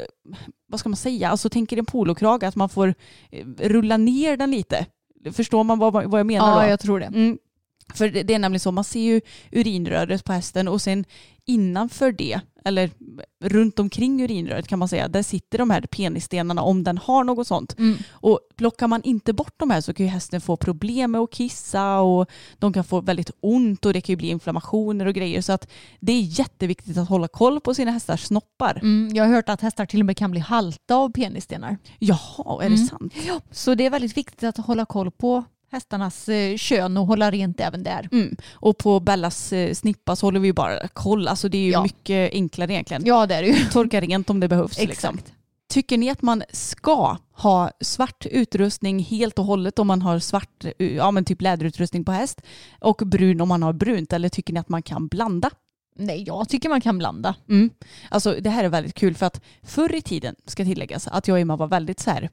vad 0.67 0.81
ska 0.81 0.88
man 0.88 0.97
säga, 0.97 1.29
alltså 1.29 1.49
tänker 1.49 1.77
en 1.77 1.85
polokrag 1.87 2.45
att 2.45 2.57
man 2.57 2.69
får 2.69 2.95
eh, 3.31 3.47
rulla 3.59 3.97
ner 3.97 4.37
den 4.37 4.51
lite. 4.51 4.87
Förstår 5.33 5.65
man 5.65 5.79
vad, 5.79 5.93
vad 5.93 6.21
jag 6.21 6.27
menar 6.27 6.57
Ja, 6.61 6.65
då? 6.65 6.71
jag 6.71 6.81
tror 6.81 7.01
det. 7.01 7.07
Mm. 7.07 7.38
För 7.95 8.09
det, 8.09 8.23
det 8.23 8.35
är 8.35 8.39
nämligen 8.39 8.61
så, 8.61 8.73
man 8.73 8.85
ser 8.85 9.01
ju 9.01 9.21
urinröret 9.53 10.25
på 10.25 10.33
hästen 10.33 10.69
och 10.69 10.83
sen 10.83 11.05
innanför 11.45 12.13
det, 12.13 12.41
eller 12.65 12.91
runt 13.45 13.79
omkring 13.79 14.23
urinröret 14.23 14.69
kan 14.69 14.79
man 14.79 14.89
säga, 14.89 15.09
där 15.09 15.23
sitter 15.23 15.59
de 15.59 15.71
här 15.71 15.81
penisstenarna 15.81 16.63
om 16.63 16.85
den 16.85 16.99
har 16.99 17.25
något 17.25 17.47
sånt. 17.47 17.79
Mm. 17.79 17.99
Och 18.11 18.41
plockar 18.57 18.89
man 18.89 19.03
inte 19.03 19.33
bort 19.33 19.55
de 19.57 19.71
här 19.71 19.81
så 19.81 19.95
kan 19.95 20.07
ju 20.07 20.13
hästen 20.13 20.41
få 20.41 20.57
problem 20.57 21.11
med 21.11 21.21
att 21.21 21.31
kissa 21.33 22.01
och 22.01 22.31
de 22.59 22.73
kan 22.73 22.85
få 22.85 23.01
väldigt 23.01 23.31
ont 23.41 23.87
och 23.87 23.93
det 23.93 24.01
kan 24.01 24.13
ju 24.13 24.17
bli 24.17 24.29
inflammationer 24.29 25.07
och 25.07 25.15
grejer. 25.15 25.43
Så 25.43 25.53
att 25.53 25.71
det 26.01 26.13
är 26.13 26.21
jätteviktigt 26.21 26.97
att 26.97 27.09
hålla 27.09 27.29
koll 27.29 27.61
på 27.61 27.75
sina 27.75 27.91
hästars 27.91 28.21
snoppar. 28.25 28.79
Mm, 28.83 29.15
jag 29.15 29.25
har 29.25 29.35
hört 29.35 29.49
att 29.49 29.61
hästar 29.61 29.87
till 29.87 30.01
och 30.01 30.07
med 30.07 30.17
kan 30.17 30.31
bli 30.31 30.41
halta 30.41 30.95
av 30.95 31.13
penisstenar. 31.13 31.77
Jaha, 31.99 32.65
är 32.65 32.69
det 32.71 32.75
Mm. 32.77 32.87
sant? 32.87 33.15
Så 33.51 33.75
det 33.75 33.87
är 33.87 33.91
väldigt 33.91 34.17
viktigt 34.17 34.43
att 34.45 34.57
hålla 34.57 34.85
koll 34.85 35.11
på 35.11 35.45
hästarnas 35.73 36.29
eh, 36.29 36.57
kön 36.57 36.97
och 36.97 37.07
hålla 37.07 37.31
rent 37.31 37.61
även 37.61 37.83
där. 37.83 38.09
Mm. 38.13 38.37
Och 38.53 38.79
på 38.79 39.01
Bellas 39.01 39.53
eh, 39.53 39.75
snippa 39.75 40.17
så 40.17 40.27
håller 40.27 40.41
vi 40.41 40.53
bara 40.53 40.89
koll. 40.89 41.29
Alltså 41.29 41.49
det 41.49 41.59
är 41.59 41.63
ju 41.63 41.71
Ja. 41.73 41.83
mycket 41.83 42.33
enklare 42.33 42.73
egentligen. 42.73 43.03
Ja 43.07 43.27
det 43.27 43.35
är 43.35 43.43
det 43.43 43.49
ju. 43.49 43.65
Torka 43.73 44.01
rent 44.01 44.31
om 44.31 44.41
det 44.41 44.49
behövs. 44.49 44.79
Liksom. 44.79 45.15
Exakt. 45.15 45.33
Tycker 45.69 45.99
ni 45.99 46.11
att 46.11 46.23
man 46.23 46.43
ska 46.53 47.17
ha 47.33 47.71
svart 47.81 48.27
utrustning 48.27 48.99
helt 48.99 49.39
och 49.39 49.45
hållet 49.45 49.79
om 49.79 49.87
man 49.87 50.03
har 50.03 50.19
svart, 50.19 50.65
eh, 50.79 50.87
ja 50.97 51.11
men 51.11 51.25
typ 51.25 51.43
läderutrustning 51.43 52.05
på 52.05 52.13
häst 52.13 52.41
och 52.81 52.97
brun 52.97 53.41
om 53.41 53.49
man 53.49 53.63
har 53.63 53.73
brunt 53.73 54.13
eller 54.13 54.29
tycker 54.29 54.53
ni 54.53 54.61
att 54.61 54.69
man 54.69 54.83
kan 54.83 55.07
blanda? 55.09 55.51
Nej, 55.97 56.25
jag 56.27 56.49
tycker 56.49 56.69
man 56.69 56.81
kan 56.81 56.99
blanda. 56.99 57.35
Mm. 57.49 57.71
Alltså 58.11 58.37
det 58.41 58.51
här 58.51 58.65
är 58.65 58.69
väldigt 58.69 58.95
kul 58.95 59.15
för 59.15 59.27
att 59.27 59.41
förr 59.63 59.95
i 59.95 60.03
tiden 60.03 60.35
ska 60.47 60.65
tilläggas 60.65 61.09
att 61.09 61.29
jag 61.29 61.35
och 61.35 61.41
Emma 61.41 61.57
var 61.57 61.67
väldigt 61.67 62.01
så 62.01 62.11
här 62.11 62.31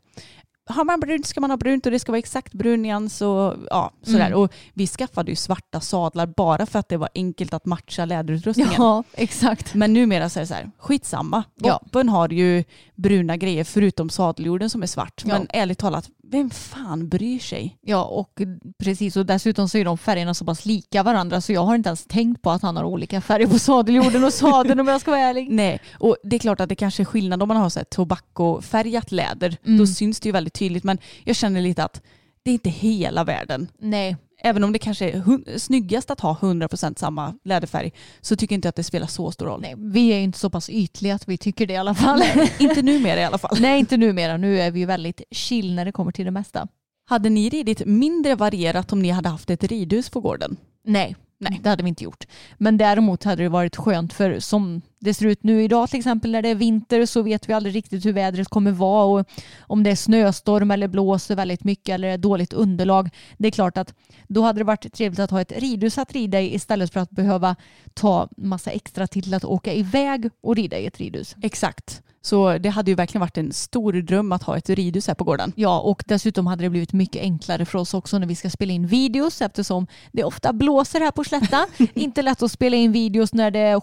har 0.70 0.86
man 0.86 1.00
brunt 1.00 1.26
ska 1.26 1.42
man 1.42 1.50
ha 1.50 1.58
brunt 1.58 1.86
och 1.86 1.92
det 1.92 2.00
ska 2.00 2.12
vara 2.12 2.20
exakt 2.20 2.54
brun 2.54 2.82
nyans 2.82 3.22
och 3.22 3.56
ja, 3.70 3.92
sådär. 4.02 4.28
Mm. 4.28 4.40
Och 4.40 4.54
vi 4.74 4.88
skaffade 4.88 5.32
ju 5.32 5.36
svarta 5.36 5.80
sadlar 5.80 6.28
bara 6.28 6.66
för 6.66 6.80
att 6.80 6.90
det 6.90 6.98
var 6.98 7.10
enkelt 7.16 7.54
att 7.54 7.66
matcha 7.66 8.06
läderutrustningen. 8.06 8.74
Ja, 8.78 9.04
exakt. 9.14 9.74
Men 9.74 9.94
numera 9.94 10.30
så 10.30 10.40
är 10.40 10.42
det 10.42 10.48
så 10.48 10.54
här, 10.54 10.72
skitsamma. 10.78 11.44
Ja. 11.56 11.80
Boppen 11.84 12.10
har 12.10 12.30
ju 12.30 12.64
bruna 12.96 13.38
grejer 13.38 13.64
förutom 13.64 14.10
sadeljorden 14.10 14.70
som 14.70 14.84
är 14.84 14.88
svart. 14.88 15.24
Ja. 15.26 15.34
Men 15.34 15.48
ärligt 15.50 15.78
talat, 15.78 16.10
vem 16.32 16.50
fan 16.50 17.10
bryr 17.10 17.40
sig? 17.40 17.78
Ja, 17.82 18.04
och 18.04 18.42
precis. 18.84 19.18
Och 19.18 19.26
dessutom 19.26 19.70
så 19.70 19.78
är 19.78 19.86
de 19.86 19.98
färgerna 19.98 20.34
så 20.34 20.46
pass 20.46 20.66
lika 20.66 21.04
varandra 21.04 21.42
så 21.42 21.54
jag 21.54 21.66
har 21.66 21.76
inte 21.76 21.90
ens 21.90 22.06
tänkt 22.06 22.42
på 22.42 22.52
att 22.52 22.62
han 22.62 22.78
har 22.78 22.84
olika 22.84 23.22
färger 23.22 23.48
på 23.48 23.60
sadeljorden 23.60 24.24
och 24.24 24.34
sadeln 24.34 24.80
om 24.80 24.88
jag 24.88 25.02
ska 25.02 25.12
vara 25.12 25.22
ärlig. 25.22 25.48
Nej, 25.52 25.80
och 25.94 26.18
det 26.24 26.36
är 26.36 26.40
klart 26.40 26.62
att 26.62 26.70
det 26.70 26.76
kanske 26.76 27.04
är 27.04 27.06
skillnad 27.06 27.42
om 27.42 27.48
man 27.48 27.58
har 27.58 27.70
så 27.70 27.80
här 27.80 27.86
tobaccofärgat 27.86 29.12
läder. 29.12 29.58
Mm. 29.66 29.78
Då 29.78 29.88
syns 29.88 30.20
det 30.20 30.30
ju 30.30 30.34
väldigt 30.34 30.54
tydligt. 30.54 30.84
Men 30.84 30.98
jag 31.24 31.36
känner 31.36 31.62
lite 31.62 31.84
att 31.84 32.02
det 32.44 32.52
är 32.52 32.54
inte 32.54 32.70
hela 32.70 33.24
världen. 33.24 33.68
Nej, 33.80 34.18
Även 34.42 34.64
om 34.64 34.74
det 34.74 34.80
kanske 34.80 35.10
är 35.10 35.58
snyggast 35.58 36.12
att 36.12 36.20
ha 36.20 36.38
100% 36.42 37.00
samma 37.00 37.36
läderfärg 37.44 37.92
så 38.22 38.36
tycker 38.36 38.56
inte 38.56 38.66
jag 38.66 38.70
att 38.70 38.76
det 38.76 38.84
spelar 38.84 39.08
så 39.08 39.32
stor 39.32 39.46
roll. 39.46 39.62
nej, 39.62 39.74
vi 39.78 40.10
är 40.10 40.20
inte 40.20 40.40
så 40.40 40.50
pass 40.50 40.70
ytliga 40.70 41.16
att 41.16 41.28
vi 41.28 41.38
tycker 41.38 41.68
det 41.68 41.74
i 41.74 41.78
alla 41.78 41.96
fall. 41.96 42.22
inte 42.60 42.82
numera 42.82 43.20
i 43.20 43.24
alla 43.24 43.38
fall. 43.38 43.58
nej, 43.62 43.80
inte 43.80 43.98
numera. 43.98 44.38
Nu 44.38 44.62
är 44.62 44.72
vi 44.72 44.80
ju 44.80 44.86
väldigt 44.86 45.22
chill 45.32 45.76
när 45.76 45.86
det 45.86 45.92
kommer 45.92 46.12
till 46.12 46.26
det 46.26 46.32
mesta. 46.32 46.68
Hade 47.10 47.30
ni 47.30 47.50
ridit 47.50 47.86
mindre 47.86 48.36
varierat 48.36 48.94
om 48.94 49.02
ni 49.02 49.10
hade 49.10 49.30
haft 49.30 49.50
ett 49.50 49.64
ridhus 49.64 50.10
på 50.10 50.20
gården? 50.22 50.58
Nej, 50.86 51.16
Nej. 51.40 51.60
Det 51.64 51.70
hade 51.70 51.84
vi 51.84 51.90
inte 51.90 52.04
gjort. 52.04 52.28
Men 52.58 52.78
däremot 52.78 53.24
hade 53.24 53.44
det 53.44 53.50
varit 53.50 53.76
skönt 53.76 54.14
för 54.14 54.40
som 54.40 54.82
det 55.00 55.14
ser 55.14 55.26
ut 55.26 55.44
nu 55.44 55.64
idag 55.64 55.90
till 55.90 56.00
exempel 56.00 56.32
när 56.32 56.42
det 56.42 56.50
är 56.50 56.56
vinter 56.56 57.06
så 57.06 57.22
vet 57.22 57.50
vi 57.50 57.54
aldrig 57.54 57.76
riktigt 57.76 58.06
hur 58.06 58.14
vädret 58.14 58.48
kommer 58.48 58.72
vara 58.72 59.06
och 59.06 59.30
om 59.60 59.84
det 59.84 59.90
är 59.90 59.96
snöstorm 59.96 60.72
eller 60.72 60.88
blåser 60.88 61.36
väldigt 61.36 61.64
mycket 61.64 61.94
eller 61.94 62.08
är 62.08 62.18
dåligt 62.18 62.54
underlag. 62.54 63.10
Det 63.38 63.48
är 63.48 63.52
klart 63.52 63.78
att 63.78 63.94
då 64.28 64.42
hade 64.42 64.60
det 64.60 64.64
varit 64.64 64.94
trevligt 64.94 65.20
att 65.20 65.32
ha 65.32 65.42
ett 65.42 65.52
ridhus 65.58 65.98
att 65.98 66.14
rida 66.14 66.42
i 66.42 66.56
istället 66.56 66.94
för 66.94 67.00
att 67.00 67.12
behöva 67.12 67.56
ta 67.94 68.30
massa 68.38 68.72
extra 68.72 69.08
till 69.08 69.34
att 69.34 69.46
åka 69.46 69.74
iväg 69.74 70.30
och 70.42 70.56
rida 70.56 70.78
i 70.80 70.86
ett 70.86 70.98
ridhus. 70.98 71.36
Exakt. 71.42 72.02
Så 72.22 72.58
det 72.58 72.70
hade 72.70 72.92
ju 72.92 72.96
verkligen 72.96 73.20
varit 73.20 73.38
en 73.38 73.54
stor 73.54 73.94
dröm 73.94 74.32
att 74.32 74.44
ha 74.44 74.58
ett 74.58 74.70
ridhus 74.70 75.08
här 75.08 75.14
på 75.14 75.24
gården. 75.24 75.54
Ja, 75.56 75.80
och 75.80 76.04
dessutom 76.08 76.48
hade 76.48 76.64
det 76.64 76.70
blivit 76.70 76.94
mycket 76.94 77.22
enklare 77.22 77.66
för 77.66 77.80
oss 77.80 77.94
också 77.94 78.20
när 78.20 78.28
vi 78.28 78.36
ska 78.36 78.50
spela 78.50 78.74
in 78.74 78.88
videos 78.88 79.42
eftersom 79.42 79.88
det 80.12 80.24
ofta 80.24 80.54
blåser 80.54 81.00
här 81.00 81.12
på 81.12 81.24
Slätta. 81.24 81.68
Inte 81.94 82.22
lätt 82.22 82.44
att 82.44 82.52
spela 82.52 82.76
in 82.78 82.92
videos 82.92 83.34
när 83.34 83.52
det 83.52 83.60
är 83.60 83.82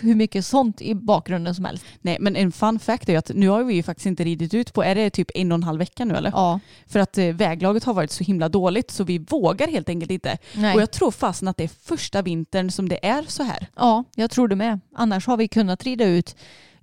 hur 0.00 0.14
mycket 0.14 0.46
sånt 0.46 0.80
i 0.80 0.94
bakgrunden 0.94 1.54
som 1.54 1.64
helst. 1.64 1.84
Nej, 2.00 2.16
men 2.20 2.36
en 2.36 2.52
fun 2.52 2.78
fact 2.78 3.08
är 3.08 3.12
ju 3.12 3.18
att 3.18 3.30
nu 3.34 3.48
har 3.48 3.64
vi 3.64 3.74
ju 3.74 3.82
faktiskt 3.82 4.06
inte 4.06 4.24
ridit 4.24 4.54
ut 4.54 4.72
på, 4.72 4.82
är 4.82 4.94
det 4.94 5.10
typ 5.10 5.30
en 5.34 5.52
och 5.52 5.56
en 5.56 5.62
halv 5.62 5.78
vecka 5.78 6.04
nu 6.04 6.14
eller? 6.14 6.30
Ja, 6.30 6.60
För 6.86 7.00
att 7.00 7.18
eh, 7.18 7.26
väglaget 7.26 7.84
har 7.84 7.94
varit 7.94 8.10
så 8.10 8.24
himla 8.24 8.48
dåligt 8.48 8.90
så 8.90 9.04
vi 9.04 9.18
vågar 9.18 9.68
helt 9.68 9.88
enkelt 9.88 10.10
inte. 10.10 10.38
nej. 10.54 10.74
Och 10.74 10.80
jag 10.80 10.90
tror 10.90 11.10
fasen 11.10 11.48
att 11.48 11.56
det 11.56 11.64
är 11.64 11.70
första 11.82 12.22
vintern 12.22 12.70
som 12.70 12.88
det 12.88 13.06
är 13.06 13.24
så 13.28 13.42
här. 13.42 13.66
Ja, 13.76 14.04
jag 14.14 14.30
tror 14.30 14.48
det 14.48 14.56
med. 14.56 14.80
Annars 14.94 15.26
har 15.26 15.36
vi 15.36 15.48
kunnat 15.48 15.84
rida 15.84 16.04
ut 16.04 16.36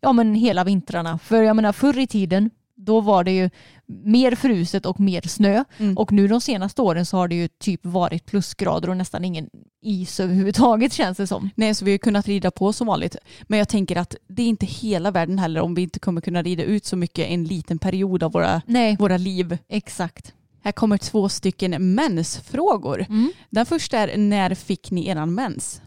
ja, 0.06 0.14
men 0.14 0.36
hela 0.36 0.64
vintrarna. 0.64 1.18
För 1.18 1.42
jag 1.44 1.56
menar 1.56 1.72
förr 1.72 2.00
i 2.00 2.08
tiden 2.08 2.50
då 2.76 3.02
var 3.02 3.24
det 3.24 3.32
ju 3.32 3.50
mer 3.88 4.36
fruset 4.36 4.86
och 4.86 5.00
mer 5.00 5.22
snö. 5.28 5.64
Mm. 5.78 5.98
Och 5.98 6.12
nu 6.12 6.28
de 6.28 6.42
senaste 6.42 6.82
åren 6.82 7.06
så 7.06 7.18
har 7.18 7.28
det 7.28 7.36
ju 7.36 7.48
typ 7.48 7.86
varit 7.86 8.26
plusgrader 8.26 8.90
och 8.90 8.98
nästan 8.98 9.26
ingen 9.26 9.50
is 9.82 10.20
överhuvudtaget 10.20 10.94
känns 11.02 11.18
det 11.18 11.28
som. 11.28 11.50
Nej, 11.56 11.76
så 11.76 11.86
vi 11.86 11.92
har 11.92 11.98
kunnat 11.98 12.28
rida 12.28 12.52
på 12.52 12.74
som 12.74 12.88
vanligt. 12.88 13.16
Men 13.44 13.60
jag 13.60 13.70
tänker 13.70 13.96
att 13.96 14.16
det 14.28 14.42
är 14.42 14.48
inte 14.48 14.66
hela 14.66 15.12
världen 15.12 15.40
heller 15.40 15.62
om 15.62 15.76
vi 15.76 15.82
inte 15.82 16.00
kommer 16.00 16.22
kunna 16.22 16.42
rida 16.42 16.64
ut 16.64 16.86
så 16.86 16.96
mycket 16.98 17.30
en 17.30 17.44
liten 17.44 17.80
period 17.80 18.24
av 18.24 18.32
våra, 18.32 18.62
Nej, 18.66 18.96
våra 19.00 19.18
liv. 19.18 19.58
exakt. 19.68 20.34
Här 20.64 20.72
kommer 20.72 20.98
två 20.98 21.30
stycken 21.30 21.96
mensfrågor. 21.96 23.06
Mm. 23.10 23.32
Den 23.50 23.66
första 23.66 23.98
är 23.98 24.18
när 24.18 24.56
fick 24.56 24.92
ni 24.92 25.08
eran 25.08 25.34
mens? 25.34 25.82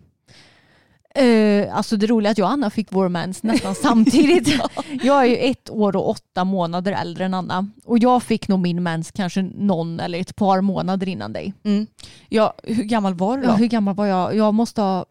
Eh, 1.18 1.76
alltså 1.76 1.96
det 1.96 2.06
roliga 2.06 2.30
är 2.30 2.32
att 2.32 2.38
jag 2.38 2.46
och 2.46 2.52
Anna 2.52 2.70
fick 2.70 2.92
vår 2.92 3.08
mens 3.08 3.42
nästan 3.42 3.74
samtidigt. 3.82 4.60
Jag 5.02 5.22
är 5.22 5.24
ju 5.24 5.36
ett 5.36 5.70
år 5.70 5.96
och 5.96 6.10
åtta 6.10 6.44
månader 6.44 6.92
äldre 6.92 7.24
än 7.24 7.34
Anna. 7.34 7.70
Och 7.84 7.98
jag 7.98 8.22
fick 8.22 8.48
nog 8.48 8.60
min 8.60 8.82
mens 8.82 9.10
kanske 9.10 9.42
någon 9.42 10.00
eller 10.00 10.20
ett 10.20 10.36
par 10.36 10.60
månader 10.60 11.08
innan 11.08 11.32
dig. 11.32 11.54
Mm. 11.64 11.86
Ja, 12.28 12.54
hur 12.62 12.84
gammal 12.84 13.14
var 13.14 13.36
du 13.36 13.42
då? 13.42 13.48
Ja, 13.48 13.54
hur 13.54 13.66
gammal 13.66 13.94
var 13.94 14.06
jag? 14.06 14.36
Jag 14.36 14.54
måste 14.54 14.80
ha 14.80 15.06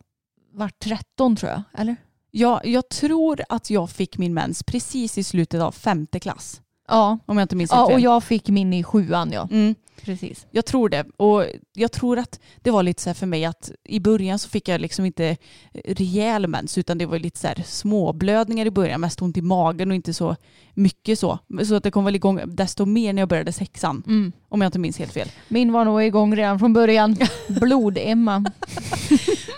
varit 0.53 0.79
13 0.79 1.35
tror 1.35 1.51
jag. 1.51 1.61
Eller? 1.77 1.95
Ja, 2.31 2.61
jag 2.63 2.89
tror 2.89 3.41
att 3.49 3.69
jag 3.69 3.89
fick 3.89 4.17
min 4.17 4.33
mens 4.33 4.63
precis 4.63 5.17
i 5.17 5.23
slutet 5.23 5.61
av 5.61 5.71
femte 5.71 6.19
klass. 6.19 6.61
Ja. 6.87 7.19
Om 7.25 7.37
jag 7.37 7.45
inte 7.45 7.55
minns 7.55 7.71
ja, 7.71 7.85
och 7.85 7.99
jag 7.99 8.23
fick 8.23 8.49
min 8.49 8.73
i 8.73 8.83
sjuan 8.83 9.31
ja. 9.31 9.47
Mm. 9.51 9.75
Precis. 10.01 10.47
Jag 10.51 10.65
tror 10.65 10.89
det. 10.89 11.05
Och 11.17 11.45
jag 11.73 11.91
tror 11.91 12.19
att 12.19 12.39
det 12.57 12.71
var 12.71 12.83
lite 12.83 13.01
så 13.01 13.09
här 13.09 13.13
för 13.13 13.25
mig 13.25 13.45
att 13.45 13.71
i 13.83 13.99
början 13.99 14.39
så 14.39 14.49
fick 14.49 14.67
jag 14.67 14.81
liksom 14.81 15.05
inte 15.05 15.37
rejäl 15.85 16.47
mens 16.47 16.77
utan 16.77 16.97
det 16.97 17.05
var 17.05 17.19
lite 17.19 17.39
så 17.39 17.47
här 17.47 17.63
småblödningar 17.65 18.65
i 18.65 18.71
början, 18.71 19.01
mest 19.01 19.21
ont 19.21 19.37
i 19.37 19.41
magen 19.41 19.89
och 19.89 19.95
inte 19.95 20.13
så 20.13 20.35
mycket 20.73 21.19
så. 21.19 21.39
Så 21.65 21.75
att 21.75 21.83
det 21.83 21.91
kom 21.91 22.05
väl 22.05 22.15
igång 22.15 22.41
desto 22.45 22.85
mer 22.85 23.13
när 23.13 23.21
jag 23.21 23.29
började 23.29 23.53
sexan. 23.53 24.03
Mm. 24.07 24.31
Om 24.49 24.61
jag 24.61 24.67
inte 24.67 24.79
minns 24.79 24.99
helt 24.99 25.13
fel. 25.13 25.31
Min 25.47 25.71
var 25.71 25.85
nog 25.85 26.03
igång 26.03 26.35
redan 26.35 26.59
från 26.59 26.73
början. 26.73 27.17
Blod-Emma. 27.47 28.51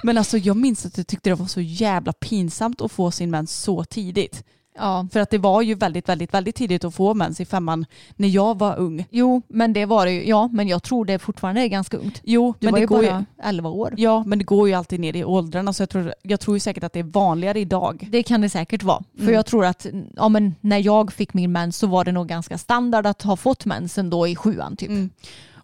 Men 0.03 0.17
alltså 0.17 0.37
jag 0.37 0.57
minns 0.57 0.85
att 0.85 0.97
jag 0.97 1.07
tyckte 1.07 1.29
det 1.29 1.35
var 1.35 1.47
så 1.47 1.61
jävla 1.61 2.13
pinsamt 2.13 2.81
att 2.81 2.91
få 2.91 3.11
sin 3.11 3.31
mens 3.31 3.55
så 3.55 3.83
tidigt. 3.83 4.43
Ja. 4.79 5.07
För 5.11 5.19
att 5.19 5.29
det 5.29 5.37
var 5.37 5.61
ju 5.61 5.75
väldigt, 5.75 6.09
väldigt, 6.09 6.33
väldigt 6.33 6.55
tidigt 6.55 6.83
att 6.83 6.95
få 6.95 7.13
mens 7.13 7.39
i 7.39 7.45
femman 7.45 7.85
när 8.15 8.27
jag 8.27 8.59
var 8.59 8.77
ung. 8.77 9.05
Jo, 9.09 9.41
men 9.47 9.73
det 9.73 9.85
var 9.85 10.05
det 10.05 10.11
ju. 10.11 10.27
Ja, 10.27 10.47
men 10.53 10.67
jag 10.67 10.83
tror 10.83 11.05
det 11.05 11.19
fortfarande 11.19 11.61
är 11.61 11.67
ganska 11.67 11.97
ungt. 11.97 12.21
Jo, 12.23 12.53
Du 12.59 12.65
men 12.67 12.71
var 12.71 12.77
det 12.79 12.81
ju 12.81 12.87
går 12.87 13.03
bara 13.03 13.19
ju... 13.19 13.47
11 13.49 13.69
år. 13.69 13.93
Ja, 13.97 14.23
men 14.27 14.39
det 14.39 14.45
går 14.45 14.67
ju 14.67 14.73
alltid 14.73 14.99
ner 14.99 15.15
i 15.15 15.23
åldrarna 15.23 15.73
så 15.73 15.81
jag 15.81 15.89
tror, 15.89 16.13
jag 16.21 16.39
tror 16.39 16.55
ju 16.55 16.59
säkert 16.59 16.83
att 16.83 16.93
det 16.93 16.99
är 16.99 17.03
vanligare 17.03 17.59
idag. 17.59 18.07
Det 18.11 18.23
kan 18.23 18.41
det 18.41 18.49
säkert 18.49 18.83
vara. 18.83 19.03
För 19.15 19.21
Mm. 19.23 19.33
jag 19.35 19.45
tror 19.45 19.65
att 19.65 19.85
ja, 20.15 20.29
men 20.29 20.55
när 20.61 20.77
jag 20.77 21.13
fick 21.13 21.33
min 21.33 21.51
mens 21.51 21.77
så 21.77 21.87
var 21.87 22.05
det 22.05 22.11
nog 22.11 22.27
ganska 22.27 22.57
standard 22.57 23.05
att 23.05 23.21
ha 23.21 23.35
fått 23.35 23.65
mensen 23.65 24.09
då 24.09 24.27
i 24.27 24.35
sjuan 24.35 24.75
typ. 24.75 24.89
Mm. 24.89 25.09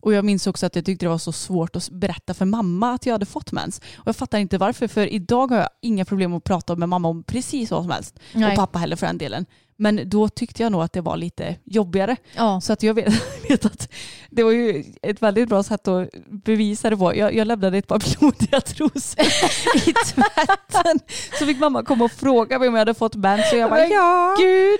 Och 0.05 0.13
jag 0.13 0.25
minns 0.25 0.47
också 0.47 0.65
att 0.65 0.75
jag 0.75 0.85
tyckte 0.85 1.05
det 1.05 1.09
var 1.09 1.17
så 1.17 1.31
svårt 1.31 1.75
att 1.75 1.89
berätta 1.89 2.33
för 2.33 2.45
mamma 2.45 2.93
att 2.93 3.05
jag 3.05 3.13
hade 3.13 3.25
fått 3.25 3.51
mens. 3.51 3.79
Och 3.97 4.07
jag 4.07 4.15
fattar 4.15 4.37
inte 4.37 4.57
varför, 4.57 4.87
för 4.87 5.13
idag 5.13 5.51
har 5.51 5.57
jag 5.57 5.69
inga 5.81 6.05
problem 6.05 6.33
att 6.33 6.43
prata 6.43 6.75
med 6.75 6.89
mamma 6.89 7.07
om 7.07 7.23
precis 7.23 7.71
vad 7.71 7.83
som 7.83 7.91
helst. 7.91 8.19
Nej. 8.33 8.49
Och 8.49 8.55
pappa 8.55 8.79
heller 8.79 8.95
för 8.95 9.07
den 9.07 9.17
delen. 9.17 9.45
Men 9.77 10.09
då 10.09 10.29
tyckte 10.29 10.63
jag 10.63 10.71
nog 10.71 10.81
att 10.81 10.93
det 10.93 11.01
var 11.01 11.17
lite 11.17 11.55
jobbigare. 11.63 12.15
Ja. 12.35 12.61
Så 12.61 12.73
att 12.73 12.83
jag 12.83 12.93
vet, 12.93 13.13
vet 13.49 13.65
att 13.65 13.89
det 14.29 14.43
var 14.43 14.51
ju 14.51 14.83
ett 15.01 15.21
väldigt 15.21 15.49
bra 15.49 15.63
sätt 15.63 15.87
att 15.87 16.09
bevisa 16.27 16.89
det 16.89 16.97
på. 16.97 17.15
Jag, 17.15 17.35
jag 17.35 17.47
lämnade 17.47 17.77
ett 17.77 17.87
par 17.87 18.19
blodiga 18.19 18.61
trosor 18.61 19.25
i 19.75 19.93
tvätten. 19.93 20.99
Så 21.39 21.45
fick 21.45 21.59
mamma 21.59 21.83
komma 21.83 22.05
och 22.05 22.11
fråga 22.11 22.59
mig 22.59 22.67
om 22.67 22.73
jag 22.73 22.81
hade 22.81 22.93
fått 22.93 23.15
mens 23.15 23.51
och 23.51 23.57
jag 23.57 23.69
bara 23.69 23.87
ja. 23.87 24.35
Gud! 24.39 24.79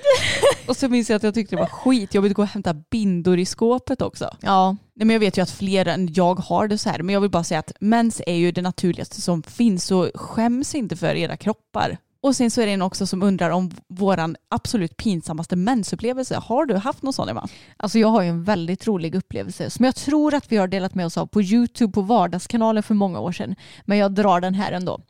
Och 0.68 0.78
så 0.78 0.90
minns 0.90 1.10
jag 1.10 1.18
att 1.18 1.24
jag 1.24 1.34
tyckte 1.34 1.56
det 1.56 1.60
var 1.60 1.68
skitjobbigt 1.68 2.32
att 2.32 2.36
gå 2.36 2.42
och 2.42 2.48
hämta 2.48 2.74
bindor 2.74 3.40
i 3.40 3.46
skåpet 3.46 4.02
också. 4.02 4.38
Ja, 4.42 4.76
Nej, 4.98 5.06
men 5.06 5.14
jag 5.14 5.20
vet 5.20 5.38
ju 5.38 5.42
att 5.42 5.52
fler 5.52 5.88
än 5.88 6.14
jag 6.14 6.40
har 6.40 6.68
det 6.68 6.78
så 6.78 6.90
här 6.90 7.02
men 7.02 7.14
jag 7.14 7.22
vill 7.22 7.30
bara 7.30 7.44
säga 7.44 7.60
att 7.60 7.72
mens 7.80 8.22
är 8.28 8.36
ju 8.36 8.52
det 8.52 8.62
naturligaste 8.62 9.22
som 9.22 9.44
finns 9.44 9.86
så 9.86 10.12
skäms 10.16 10.76
inte 10.76 10.96
för 10.96 11.16
era 11.16 11.38
kroppar. 11.38 11.98
Och 12.26 12.36
sen 12.36 12.52
så 12.52 12.62
är 12.62 12.66
det 12.66 12.72
en 12.72 12.82
också 12.82 13.08
som 13.08 13.24
undrar 13.24 13.50
om 13.50 13.72
våran 13.88 14.36
absolut 14.50 14.98
pinsammaste 14.98 15.56
mensupplevelse. 15.56 16.36
Har 16.36 16.66
du 16.66 16.76
haft 16.76 17.04
någon 17.04 17.14
sån 17.14 17.30
Emma? 17.30 17.48
alltså 17.78 18.00
jag 18.00 18.08
har 18.08 18.22
ju 18.22 18.30
en 18.30 18.44
väldigt 18.44 18.88
rolig 18.88 19.16
upplevelse 19.16 19.70
som 19.70 19.86
jag 19.86 19.96
tror 19.96 20.34
att 20.34 20.52
vi 20.52 20.58
har 20.58 20.68
delat 20.68 20.96
med 20.96 21.06
oss 21.06 21.18
av 21.18 21.28
på 21.28 21.42
YouTube 21.42 21.94
på 21.94 22.02
vardagskanalen 22.02 22.84
för 22.84 22.94
många 22.94 23.20
år 23.20 23.32
sedan. 23.32 23.56
Men 23.86 23.98
jag 23.98 24.12
drar 24.14 24.42
den 24.42 24.54
här 24.54 24.72
ändå. 24.72 25.02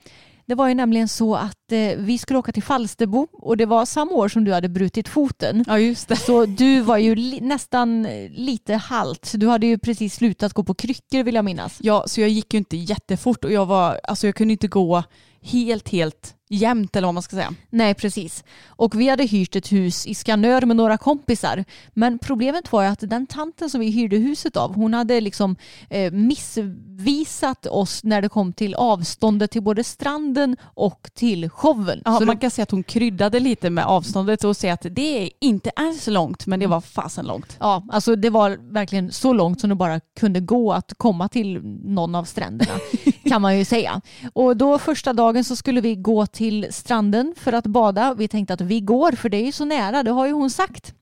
Det 0.45 0.55
var 0.55 0.67
ju 0.67 0.73
nämligen 0.73 1.07
så 1.07 1.35
att 1.35 1.71
eh, 1.71 1.97
vi 1.97 2.17
skulle 2.17 2.39
åka 2.39 2.51
till 2.51 2.63
Falsterbo 2.63 3.27
och 3.31 3.57
det 3.57 3.65
var 3.65 3.85
samma 3.85 4.11
år 4.11 4.27
som 4.29 4.43
du 4.43 4.53
hade 4.53 4.69
brutit 4.69 5.07
foten. 5.07 5.65
Ja 5.67 5.79
just 5.79 6.07
det. 6.07 6.15
Så 6.15 6.45
du 6.45 6.81
var 6.81 6.97
ju 6.97 7.15
li- 7.15 7.41
nästan 7.41 8.05
eh, 8.05 8.29
lite 8.31 8.73
halt. 8.75 9.31
Du 9.35 9.47
hade 9.47 9.67
ju 9.67 9.77
precis 9.77 10.15
slutat 10.15 10.53
gå 10.53 10.63
på 10.63 10.73
kryckor 10.73 11.23
vill 11.23 11.35
jag 11.35 11.45
minnas. 11.45 11.77
Ja 11.81 12.03
så 12.07 12.21
jag 12.21 12.29
gick 12.29 12.53
ju 12.53 12.57
inte 12.57 12.77
jättefort 12.77 13.43
och 13.45 13.51
jag 13.51 13.65
var, 13.65 13.99
alltså 14.03 14.27
jag 14.27 14.35
kunde 14.35 14.51
inte 14.51 14.67
gå 14.67 15.03
helt 15.41 15.89
helt 15.89 16.35
jämnt 16.49 16.95
eller 16.95 17.07
vad 17.07 17.13
man 17.13 17.23
ska 17.23 17.35
säga. 17.35 17.53
Nej, 17.69 17.93
precis. 17.93 18.43
Och 18.67 18.99
vi 18.99 19.09
hade 19.09 19.23
hyrt 19.23 19.55
ett 19.55 19.71
hus 19.71 20.07
i 20.07 20.15
Skanör 20.15 20.61
med 20.65 20.75
några 20.77 20.97
kompisar. 20.97 21.65
Men 21.93 22.19
problemet 22.19 22.71
var 22.71 22.83
ju 22.83 22.87
att 22.87 22.99
den 23.09 23.27
tanten 23.27 23.69
som 23.69 23.79
vi 23.79 23.89
hyrde 23.89 24.17
huset 24.17 24.57
av, 24.57 24.75
hon 24.75 24.93
hade 24.93 25.21
liksom 25.21 25.55
eh, 25.89 26.11
missvisat 26.11 27.65
oss 27.65 28.03
när 28.03 28.21
det 28.21 28.29
kom 28.29 28.53
till 28.53 28.75
avståndet 28.75 29.51
till 29.51 29.63
både 29.63 29.83
stranden 29.83 30.57
och 30.63 31.09
till 31.13 31.49
showen. 31.49 32.01
Ja, 32.05 32.17
Så 32.19 32.25
man 32.25 32.37
kan 32.37 32.51
säga 32.51 32.63
att 32.63 32.71
hon 32.71 32.83
kryddade 32.83 33.39
lite 33.39 33.69
med 33.69 33.85
avståndet 33.85 34.43
och 34.43 34.57
säga 34.57 34.73
att 34.73 34.85
det 34.91 35.23
är 35.23 35.29
inte 35.41 35.69
alls 35.75 36.07
långt 36.07 36.45
men 36.47 36.59
det 36.59 36.67
var 36.67 36.81
fasen 36.81 37.25
långt. 37.25 37.57
ja, 37.59 37.83
alltså 37.89 38.15
det 38.15 38.29
var 38.29 38.57
verkligen 38.73 39.11
så 39.11 39.33
långt 39.33 39.61
som 39.61 39.69
det 39.69 39.75
bara 39.75 39.99
kunde 40.19 40.39
gå 40.39 40.73
att 40.73 40.93
komma 40.97 41.29
till 41.29 41.61
någon 41.83 42.15
av 42.15 42.23
stränderna 42.23 42.73
kan 43.29 43.41
man 43.41 43.57
ju 43.57 43.65
säga. 43.65 44.01
Och 44.33 44.57
då 44.57 44.79
första 44.79 45.13
dagen 45.13 45.43
så 45.43 45.55
skulle 45.55 45.81
vi 45.81 45.95
gå 45.95 46.25
till 46.25 46.67
stranden 46.69 47.33
för 47.37 47.53
att 47.53 47.65
bada. 47.65 48.13
Vi 48.13 48.27
tänkte 48.27 48.53
att 48.53 48.61
vi 48.61 48.81
går 48.81 49.11
för 49.11 49.29
det 49.29 49.37
är 49.37 49.45
ju 49.45 49.51
så 49.51 49.65
nära, 49.65 50.03
det 50.03 50.11
har 50.11 50.25
ju 50.25 50.31
hon 50.31 50.49
sagt. 50.49 50.93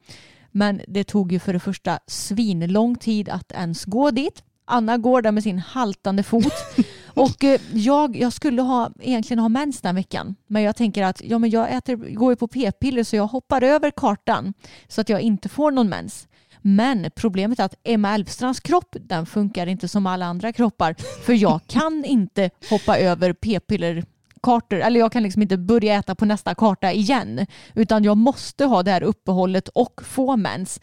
Men 0.52 0.82
det 0.88 1.04
tog 1.04 1.32
ju 1.32 1.40
för 1.40 1.54
det 1.54 1.60
första 1.60 2.00
svinlång 2.08 2.96
tid 2.96 3.30
att 3.30 3.52
ens 3.52 3.86
gå 3.86 4.12
dit. 4.12 4.44
Anna 4.66 4.98
går 4.98 5.22
där 5.22 5.32
med 5.32 5.44
sin 5.44 5.60
haltande 5.60 6.24
fot. 6.24 6.54
Och 7.16 7.44
eh, 7.44 7.62
jag, 7.74 8.16
jag 8.16 8.34
skulle 8.34 8.62
ha, 8.62 8.92
egentligen 9.00 9.40
ha 9.40 9.50
mens 9.50 9.82
den 9.82 9.96
veckan. 9.96 10.36
Men 10.48 10.62
jag 10.62 10.76
tänker 10.76 11.04
att 11.04 11.22
ja, 11.24 11.40
men 11.40 11.50
jag 11.50 11.74
äter, 11.74 11.96
går 11.96 12.32
ju 12.32 12.36
på 12.36 12.48
p-piller 12.48 13.04
så 13.04 13.16
jag 13.16 13.28
hoppar 13.28 13.62
över 13.64 13.92
kartan 13.92 14.54
så 14.88 15.02
att 15.02 15.10
jag 15.10 15.22
inte 15.22 15.50
får 15.50 15.72
någon 15.72 15.90
mens. 15.90 16.28
Men 16.66 17.12
problemet 17.16 17.60
är 17.60 17.64
att 17.64 17.76
Emma 17.84 18.14
Elfstrands 18.16 18.60
kropp 18.60 18.96
den 19.00 19.26
funkar 19.26 19.68
inte 19.68 19.88
som 19.88 20.08
alla 20.08 20.26
andra 20.26 20.54
kroppar. 20.54 20.96
För 21.26 21.34
jag 21.34 21.60
kan 21.68 22.06
inte 22.06 22.50
hoppa 22.70 22.98
över 22.98 23.34
p-piller 23.34 24.04
kartor, 24.44 24.80
eller 24.80 25.00
jag 25.00 25.12
kan 25.12 25.24
liksom 25.24 25.42
inte 25.42 25.58
börja 25.58 25.96
äta 25.96 26.16
på 26.16 26.26
nästa 26.26 26.56
karta 26.56 26.92
igen. 26.92 27.46
Utan 27.76 28.04
jag 28.04 28.18
måste 28.18 28.66
ha 28.66 28.84
det 28.84 28.92
här 28.92 29.04
uppehållet 29.04 29.68
och 29.68 30.02
få 30.06 30.38
mens. 30.38 30.80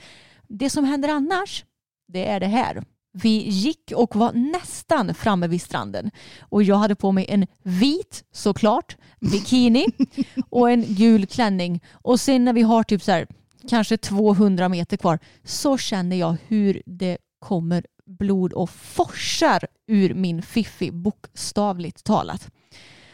Det 0.49 0.71
som 0.71 0.85
händer 0.85 1.09
annars, 1.09 1.65
det 2.09 2.29
är 2.29 2.41
det 2.41 2.47
här. 2.47 2.85
Vi 3.13 3.49
gick 3.49 3.93
och 3.97 4.17
var 4.17 4.33
nästan 4.33 5.15
framme 5.15 5.47
vid 5.47 5.63
stranden 5.63 6.11
och 6.41 6.63
jag 6.63 6.77
hade 6.77 6.95
på 6.95 7.13
mig 7.13 7.27
en 7.29 7.47
vit, 7.63 8.25
såklart, 8.33 8.97
bikini 9.21 9.87
och 10.51 10.71
en 10.71 10.85
gul 10.89 11.27
klänning. 11.27 11.81
Och 11.93 12.21
sen 12.21 12.45
när 12.45 12.53
vi 12.53 12.63
har 12.63 12.83
typ 12.83 13.03
så 13.03 13.13
här, 13.13 13.27
kanske 13.69 13.97
200 13.97 14.69
meter 14.69 14.97
kvar 14.97 15.19
så 15.45 15.79
känner 15.79 16.17
jag 16.17 16.37
hur 16.49 16.83
det 16.87 17.19
kommer 17.39 17.85
blod 18.07 18.53
och 18.53 18.71
forsar 18.71 19.67
ur 19.87 20.15
min 20.15 20.43
fiffi 20.43 20.91
bokstavligt 20.91 22.05
talat. 22.05 22.51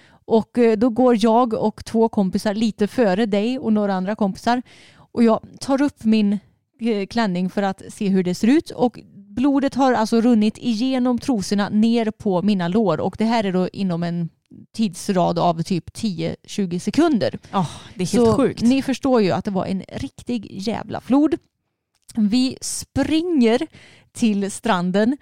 Och 0.08 0.58
eh, 0.58 0.76
då 0.76 0.90
går 0.90 1.16
jag 1.24 1.54
och 1.54 1.84
två 1.84 2.08
kompisar 2.08 2.54
lite 2.54 2.86
före 2.86 3.26
dig 3.26 3.58
och 3.58 3.72
några 3.72 3.94
andra 3.94 4.16
kompisar. 4.16 4.62
Och 4.96 5.24
jag 5.24 5.40
tar 5.60 5.82
upp 5.82 6.04
min 6.04 6.38
eh, 6.80 7.06
klänning 7.06 7.50
för 7.50 7.62
att 7.62 7.82
se 7.88 8.08
hur 8.08 8.24
det 8.24 8.34
ser 8.34 8.48
ut. 8.48 8.70
Och 8.70 8.98
blodet 9.14 9.74
har 9.74 9.92
alltså 9.92 10.20
runnit 10.20 10.58
igenom 10.58 11.18
trosorna 11.18 11.68
ner 11.68 12.10
på 12.10 12.42
mina 12.42 12.68
lår. 12.68 13.00
Och 13.00 13.16
det 13.18 13.24
här 13.24 13.44
är 13.44 13.52
då 13.52 13.68
inom 13.68 14.02
en 14.02 14.28
tidsrad 14.72 15.38
av 15.38 15.62
typ 15.62 15.90
10-20 15.90 16.78
sekunder. 16.78 17.38
Oh, 17.52 17.70
det 17.94 18.02
är 18.04 18.06
helt 18.12 18.26
Så 18.28 18.36
sjukt. 18.36 18.62
ni 18.62 18.82
förstår 18.82 19.22
ju 19.22 19.30
att 19.30 19.44
det 19.44 19.50
var 19.50 19.66
en 19.66 19.82
riktig 19.92 20.46
jävla 20.50 21.00
flod. 21.00 21.34
Vi 22.16 22.58
springer 22.60 23.66
till 24.12 24.50
stranden 24.50 25.16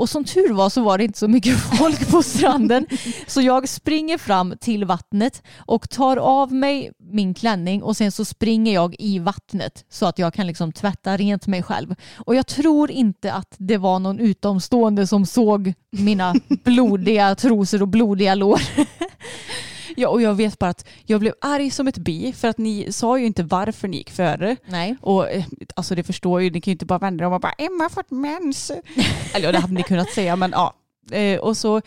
och 0.00 0.08
som 0.08 0.24
tur 0.24 0.52
var 0.52 0.70
så 0.70 0.82
var 0.82 0.98
det 0.98 1.04
inte 1.04 1.18
så 1.18 1.28
mycket 1.28 1.58
folk 1.78 2.10
på 2.10 2.22
stranden. 2.22 2.86
Så 3.26 3.40
jag 3.40 3.68
springer 3.68 4.18
fram 4.18 4.54
till 4.60 4.84
vattnet 4.84 5.42
och 5.56 5.90
tar 5.90 6.16
av 6.16 6.52
mig 6.52 6.92
min 7.12 7.34
klänning 7.34 7.82
och 7.82 7.96
sen 7.96 8.12
så 8.12 8.24
springer 8.24 8.74
jag 8.74 8.96
i 8.98 9.18
vattnet 9.18 9.84
så 9.88 10.06
att 10.06 10.18
jag 10.18 10.34
kan 10.34 10.46
liksom 10.46 10.72
tvätta 10.72 11.16
rent 11.16 11.46
mig 11.46 11.62
själv. 11.62 11.94
Och 12.16 12.34
jag 12.34 12.46
tror 12.46 12.90
inte 12.90 13.32
att 13.32 13.54
det 13.58 13.76
var 13.76 13.98
någon 13.98 14.18
utomstående 14.18 15.06
som 15.06 15.26
såg 15.26 15.74
mina 15.90 16.34
blodiga 16.64 17.34
trosor 17.34 17.82
och 17.82 17.88
blodiga 17.88 18.34
lår. 18.34 18.60
Ja, 19.96 20.08
och 20.08 20.22
jag 20.22 20.34
vet 20.34 20.58
bara 20.58 20.70
att 20.70 20.88
jag 21.04 21.20
blev 21.20 21.32
arg 21.40 21.70
som 21.70 21.88
ett 21.88 21.98
bi 21.98 22.32
för 22.32 22.48
att 22.48 22.58
ni 22.58 22.92
sa 22.92 23.18
ju 23.18 23.26
inte 23.26 23.42
varför 23.42 23.88
ni 23.88 23.96
gick 23.96 24.10
före. 24.10 24.56
Nej. 24.66 24.96
Och 25.00 25.30
eh, 25.30 25.44
alltså 25.76 25.94
det 25.94 26.02
förstår 26.02 26.40
ju, 26.42 26.50
ni 26.50 26.60
kan 26.60 26.70
ju 26.70 26.74
inte 26.74 26.86
bara 26.86 26.98
vända 26.98 27.24
er 27.24 27.26
om 27.26 27.32
och 27.32 27.40
bara 27.40 27.52
Emma 27.52 27.84
har 27.84 27.88
fått 27.90 28.10
mens. 28.10 28.70
Eller 29.34 29.46
ja, 29.46 29.52
det 29.52 29.58
hade 29.58 29.74
ni 29.74 29.82
kunnat 29.82 30.10
säga 30.10 30.36
men 30.36 30.50
ja. 30.50 30.74
Eh, 31.12 31.40
och 31.40 31.56
så 31.56 31.76
eh, 31.76 31.82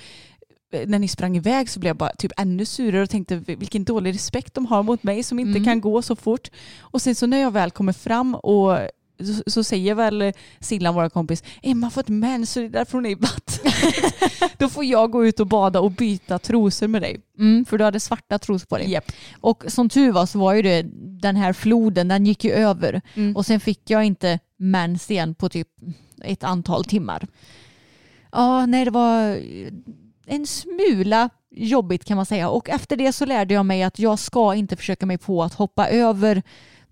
när 0.87 0.99
ni 0.99 1.07
sprang 1.07 1.37
iväg 1.37 1.69
så 1.69 1.79
blev 1.79 1.89
jag 1.89 1.97
bara 1.97 2.11
typ 2.17 2.31
ännu 2.37 2.65
surare 2.65 3.01
och 3.03 3.09
tänkte 3.09 3.35
vilken 3.35 3.83
dålig 3.83 4.13
respekt 4.13 4.53
de 4.53 4.65
har 4.65 4.83
mot 4.83 5.03
mig 5.03 5.23
som 5.23 5.39
inte 5.39 5.49
Mm. 5.57 5.63
kan 5.65 5.81
gå 5.81 6.01
så 6.01 6.15
fort. 6.15 6.49
Och 6.79 7.01
sen 7.01 7.15
så 7.15 7.25
när 7.27 7.37
jag 7.41 7.51
väl 7.51 7.71
kommer 7.71 7.93
fram 7.93 8.35
och 8.35 8.77
så, 9.19 9.51
så 9.51 9.63
säger 9.63 9.95
väl 9.95 10.33
Sillan, 10.59 10.95
vår 10.95 11.09
kompis, 11.09 11.43
Emma 11.61 11.85
har 11.85 11.91
fått 11.91 12.09
mens 12.09 12.51
så 12.51 12.59
det 12.59 12.65
är 12.65 12.69
därför 12.69 12.97
hon 12.97 13.05
är 13.05 13.09
i 13.09 13.15
vattnet. 13.15 13.73
Då 14.57 14.69
får 14.69 14.85
jag 14.85 15.11
gå 15.11 15.25
ut 15.25 15.39
och 15.39 15.47
bada 15.47 15.79
och 15.79 15.91
byta 15.91 16.39
trosor 16.39 16.87
med 16.87 17.01
dig. 17.01 17.21
Mm, 17.39 17.65
för 17.65 17.77
du 17.77 17.83
hade 17.83 17.99
svarta 17.99 18.39
trosor 18.39 18.65
på 18.65 18.77
dig. 18.77 18.91
Japp. 18.91 19.11
Och 19.41 19.63
som 19.67 19.89
tur 19.89 20.11
var 20.11 20.25
så 20.25 20.39
var 20.39 20.53
ju 20.53 20.61
det 20.61 20.85
den 21.21 21.35
här 21.35 21.53
floden, 21.53 22.07
den 22.07 22.25
gick 22.25 22.43
ju 22.43 22.51
över. 22.51 23.01
Mm. 23.13 23.35
Och 23.35 23.45
sen 23.45 23.59
fick 23.59 23.89
jag 23.89 24.03
inte 24.03 24.39
mens 24.57 25.11
igen 25.11 25.35
på 25.35 25.49
typ 25.49 25.67
ett 26.23 26.43
antal 26.43 26.85
timmar. 26.85 27.27
Ja, 28.31 28.65
nej 28.65 28.85
det 28.85 28.91
var 28.91 29.39
en 30.25 30.47
smula 30.47 31.29
jobbigt 31.55 32.05
kan 32.05 32.17
man 32.17 32.25
säga. 32.25 32.49
Och 32.49 32.69
efter 32.69 32.97
det 32.97 33.13
så 33.13 33.25
lärde 33.25 33.53
jag 33.53 33.65
mig 33.65 33.83
att 33.83 33.99
jag 33.99 34.19
ska 34.19 34.55
inte 34.55 34.75
försöka 34.75 35.05
mig 35.05 35.17
på 35.17 35.43
att 35.43 35.53
hoppa 35.53 35.89
över 35.89 36.43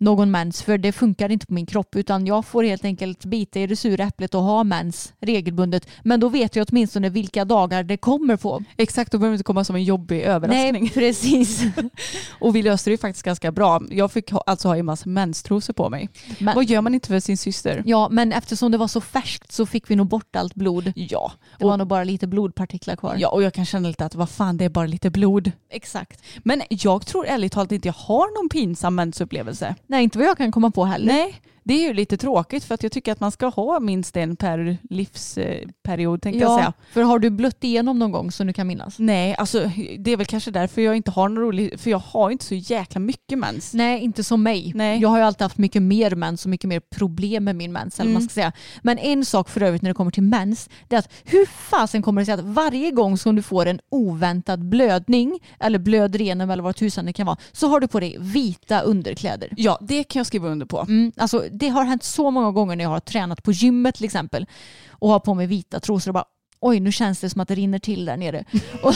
någon 0.02 0.32
mens 0.32 0.62
för 0.64 0.78
det 0.78 0.92
funkar 0.92 1.30
inte 1.32 1.46
på 1.48 1.54
min 1.54 1.66
kropp 1.66 1.96
utan 1.96 2.26
jag 2.26 2.46
får 2.46 2.64
helt 2.64 2.86
enkelt 2.86 3.26
bita 3.26 3.60
i 3.60 3.68
det 3.68 3.76
sura 3.76 4.04
äpplet 4.04 4.36
och 4.36 4.42
ha 4.44 4.64
mens 4.64 5.14
regelbundet. 5.20 5.88
Men 6.04 6.20
då 6.20 6.30
vet 6.30 6.56
jag 6.56 6.68
åtminstone 6.72 7.10
vilka 7.10 7.46
dagar 7.46 7.84
det 7.84 7.98
kommer 7.98 8.38
på. 8.38 8.64
Exakt, 8.78 9.12
då 9.12 9.18
behöver 9.18 9.32
det 9.34 9.36
inte 9.36 9.44
komma 9.44 9.64
som 9.64 9.76
en 9.76 9.84
jobbig 9.84 10.22
överraskning. 10.22 10.82
Nej, 10.84 10.92
precis. 10.94 11.64
Och 12.40 12.56
vi 12.56 12.62
löste 12.64 12.90
det 12.90 12.92
ju 12.92 12.98
faktiskt 12.98 13.24
ganska 13.26 13.52
bra. 13.52 13.82
Jag 13.90 14.12
fick 14.12 14.32
ha, 14.32 14.44
alltså 14.46 14.68
ha 14.68 14.78
en 14.78 14.86
massa 14.86 15.10
menstrosor 15.10 15.74
på 15.74 15.90
mig. 15.90 16.10
Men, 16.40 16.56
Vad 16.56 16.66
gör 16.66 16.82
man 16.82 16.94
inte 16.94 17.08
för 17.08 17.20
sin 17.20 17.38
syster? 17.38 17.84
Ja, 17.86 18.08
men 18.12 18.32
eftersom 18.34 18.72
det 18.72 18.78
var 18.78 18.88
så 18.88 19.02
färskt 19.02 19.52
så 19.52 19.66
fick 19.66 19.90
vi 19.92 19.96
nog 19.96 20.08
bort 20.08 20.36
allt 20.36 20.56
blod. 20.56 20.94
Ja. 20.96 21.32
Det 21.60 21.66
var 21.66 21.72
Och, 21.72 21.80
nog 21.80 21.88
bara 21.88 22.04
lite 22.04 22.28
blodpartiklar 22.28 22.96
kvar. 22.96 23.16
ja, 23.20 23.30
och 23.30 23.44
jag 23.44 23.54
kan 23.54 23.66
känna 23.66 23.88
lite 23.88 24.06
att 24.06 24.16
vad 24.16 24.30
fan 24.30 24.58
det 24.58 24.66
är 24.66 24.70
bara 24.70 24.88
lite 24.88 25.10
blod. 25.10 25.52
exakt. 25.70 26.24
Men 26.44 26.62
jag 26.70 27.06
tror 27.06 27.26
ärligt 27.28 27.52
talat 27.52 27.72
inte 27.72 27.88
jag 27.88 27.94
har 27.94 28.42
någon 28.42 28.50
pinsam 28.50 28.96
mensupplevelse. 28.96 29.76
Nej, 29.92 30.04
inte 30.04 30.18
vad 30.18 30.28
jag 30.28 30.38
kan 30.38 30.52
komma 30.52 30.72
på 30.72 30.86
heller. 30.86 31.14
Nej, 31.14 31.42
det 31.63 31.74
är 31.74 31.88
ju 31.88 31.93
lite 31.93 32.17
tråkigt 32.17 32.63
för 32.63 32.76
att 32.76 32.84
jag 32.84 32.91
tycker 32.91 33.12
att 33.12 33.19
man 33.19 33.32
ska 33.32 33.47
ha 33.47 33.80
minst 33.80 34.17
en 34.17 34.36
per 34.36 34.78
livsperiod 34.89 36.21
tänkte 36.21 36.39
jag 36.43 36.52
Ja, 36.52 36.58
säga. 36.58 36.74
för 36.93 37.02
har 37.02 37.19
du 37.19 37.30
blött 37.30 37.63
igenom 37.63 38.00
någon 38.00 38.12
gång 38.12 38.32
som 38.32 38.47
du 38.47 38.54
kan 38.54 38.67
minnas? 38.67 39.00
Nej, 39.00 39.36
alltså 39.36 39.71
det 40.00 40.12
är 40.12 40.17
väl 40.17 40.26
kanske 40.26 40.52
därför 40.52 40.82
jag 40.82 40.95
inte 40.95 41.12
har 41.12 41.30
någon 41.30 41.43
rolig, 41.43 41.80
för 41.80 41.91
jag 41.91 42.00
har 42.00 42.30
inte 42.32 42.45
så 42.45 42.56
jäkla 42.56 43.00
mycket 43.00 43.38
mens. 43.39 43.74
Nej, 43.74 44.02
inte 44.02 44.24
som 44.24 44.43
mig. 44.43 44.71
Nej. 44.76 45.02
Jag 45.02 45.10
har 45.10 45.17
ju 45.17 45.24
alltid 45.24 45.41
haft 45.41 45.58
mycket 45.58 45.82
mer 45.82 46.15
mens 46.15 46.45
och 46.45 46.50
mycket 46.50 46.67
mer 46.67 46.80
problem 46.80 47.43
med 47.43 47.56
min 47.56 47.71
mens. 47.71 48.00
Eller 48.00 48.10
man 48.12 48.15
Mm. 48.21 48.30
ska 48.30 48.34
säga. 48.34 48.52
Men 48.82 48.97
en 48.97 49.26
sak 49.26 49.50
för 49.50 49.62
övrigt 49.63 49.82
när 49.82 49.89
det 49.89 49.93
kommer 49.93 50.12
till 50.12 50.24
mens, 50.24 50.69
det 50.88 50.95
är 50.95 51.00
att 51.00 51.10
hur 51.24 51.45
fasen 51.45 52.02
kommer 52.02 52.21
det 52.21 52.26
sig 52.26 52.34
att 52.34 52.39
varje 52.39 52.91
gång 52.91 53.17
som 53.17 53.36
du 53.36 53.41
får 53.41 53.65
en 53.65 53.80
oväntad 53.89 54.65
blödning, 54.69 55.39
eller 55.60 55.80
blöder 55.80 56.21
igenom 56.21 56.50
eller 56.50 56.63
vad 56.63 56.76
tusan 56.76 57.06
det 57.06 57.13
kan 57.13 57.26
vara, 57.26 57.38
så 57.52 57.67
har 57.67 57.80
du 57.80 57.88
på 57.88 58.00
dig 58.00 58.17
vita 58.19 58.82
underkläder. 58.82 59.50
Ja, 59.58 59.78
det 59.82 60.04
kan 60.04 60.19
jag 60.19 60.28
skriva 60.28 60.47
under 60.50 60.65
på. 60.65 60.80
Mm, 60.80 61.12
alltså, 61.17 61.43
det 61.52 61.70
har 61.70 61.84
hänt 61.84 62.04
så 62.04 62.32
många 62.32 62.52
gånger 62.52 62.76
när 62.76 62.84
jag 62.84 62.90
har 62.90 63.00
tränat 63.00 63.44
på 63.44 63.52
gymmet 63.52 63.96
till 63.96 64.06
exempel 64.06 64.46
och 64.90 65.10
har 65.10 65.20
på 65.20 65.34
mig 65.34 65.48
vita 65.48 65.80
trosor 65.80 66.10
och 66.10 66.14
bara 66.14 66.26
oj 66.62 66.80
nu 66.80 66.92
känns 66.92 67.20
det 67.20 67.30
som 67.30 67.42
att 67.42 67.48
det 67.48 67.56
rinner 67.56 67.80
till 67.80 68.06
där 68.06 68.18
nere. 68.18 68.44
och, 68.84 68.94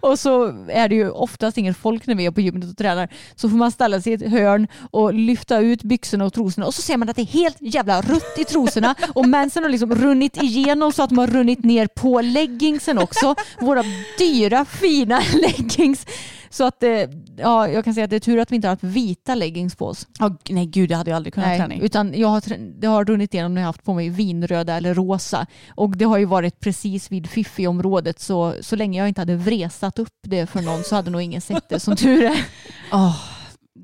och 0.10 0.18
så 0.18 0.44
är 0.68 0.88
det 0.88 0.94
ju 0.94 1.10
oftast 1.10 1.58
inget 1.58 1.76
folk 1.76 2.06
när 2.06 2.14
vi 2.14 2.26
är 2.26 2.30
på 2.30 2.40
gymmet 2.40 2.70
och 2.70 2.76
tränar. 2.76 3.08
Så 3.34 3.48
får 3.48 3.56
man 3.56 3.72
ställa 3.72 4.00
sig 4.00 4.12
i 4.12 4.14
ett 4.14 4.30
hörn 4.30 4.68
och 4.90 5.14
lyfta 5.14 5.58
ut 5.58 5.82
byxorna 5.82 6.24
och 6.24 6.32
trosorna 6.32 6.66
och 6.66 6.74
så 6.74 6.82
ser 6.82 6.96
man 6.96 7.08
att 7.08 7.16
det 7.16 7.22
är 7.22 7.26
helt 7.26 7.56
jävla 7.60 8.00
rött 8.00 8.38
i 8.38 8.44
trosorna 8.44 8.94
och 9.14 9.28
mensen 9.28 9.62
har 9.62 9.70
liksom 9.70 9.94
runnit 9.94 10.42
igenom 10.42 10.92
så 10.92 11.02
att 11.02 11.10
de 11.10 11.18
har 11.18 11.26
runnit 11.26 11.64
ner 11.64 11.86
på 11.86 12.20
leggingsen 12.20 12.98
också. 12.98 13.34
Våra 13.60 13.82
dyra 14.18 14.64
fina 14.64 15.22
leggings. 15.34 16.06
Så 16.54 16.64
att 16.66 16.82
eh, 16.82 16.90
ja, 17.36 17.68
jag 17.68 17.84
kan 17.84 17.94
säga 17.94 18.04
att 18.04 18.10
det 18.10 18.16
är 18.16 18.20
tur 18.20 18.38
att 18.38 18.52
vi 18.52 18.56
inte 18.56 18.68
har 18.68 18.72
haft 18.72 18.84
vita 18.84 19.34
leggings 19.34 19.74
på 19.76 19.86
oss. 19.86 20.08
Ja, 20.18 20.36
nej 20.48 20.66
gud, 20.66 20.88
det 20.88 20.96
hade 20.96 21.10
jag 21.10 21.16
aldrig 21.16 21.34
kunnat 21.34 21.48
Nej, 21.48 21.58
träna 21.58 21.74
utan 21.74 22.14
jag 22.14 22.28
har, 22.28 22.42
det 22.80 22.86
har 22.86 23.04
runnit 23.04 23.34
igenom 23.34 23.54
när 23.54 23.60
jag 23.60 23.66
har 23.66 23.68
haft 23.68 23.84
på 23.84 23.94
mig 23.94 24.08
vinröda 24.08 24.76
eller 24.76 24.94
rosa. 24.94 25.46
Och 25.74 25.96
det 25.96 26.04
har 26.04 26.18
ju 26.18 26.24
varit 26.24 26.60
precis 26.60 27.12
vid 27.12 27.26
Fiffi-området 27.30 28.20
så, 28.20 28.54
så 28.60 28.76
länge 28.76 28.98
jag 28.98 29.08
inte 29.08 29.20
hade 29.20 29.36
vresat 29.36 29.98
upp 29.98 30.12
det 30.26 30.46
för 30.46 30.62
någon 30.62 30.84
så 30.84 30.94
hade 30.94 31.10
nog 31.10 31.22
ingen 31.22 31.40
sett 31.40 31.68
det 31.68 31.80
som 31.80 31.96
tur 31.96 32.22
är. 32.24 32.44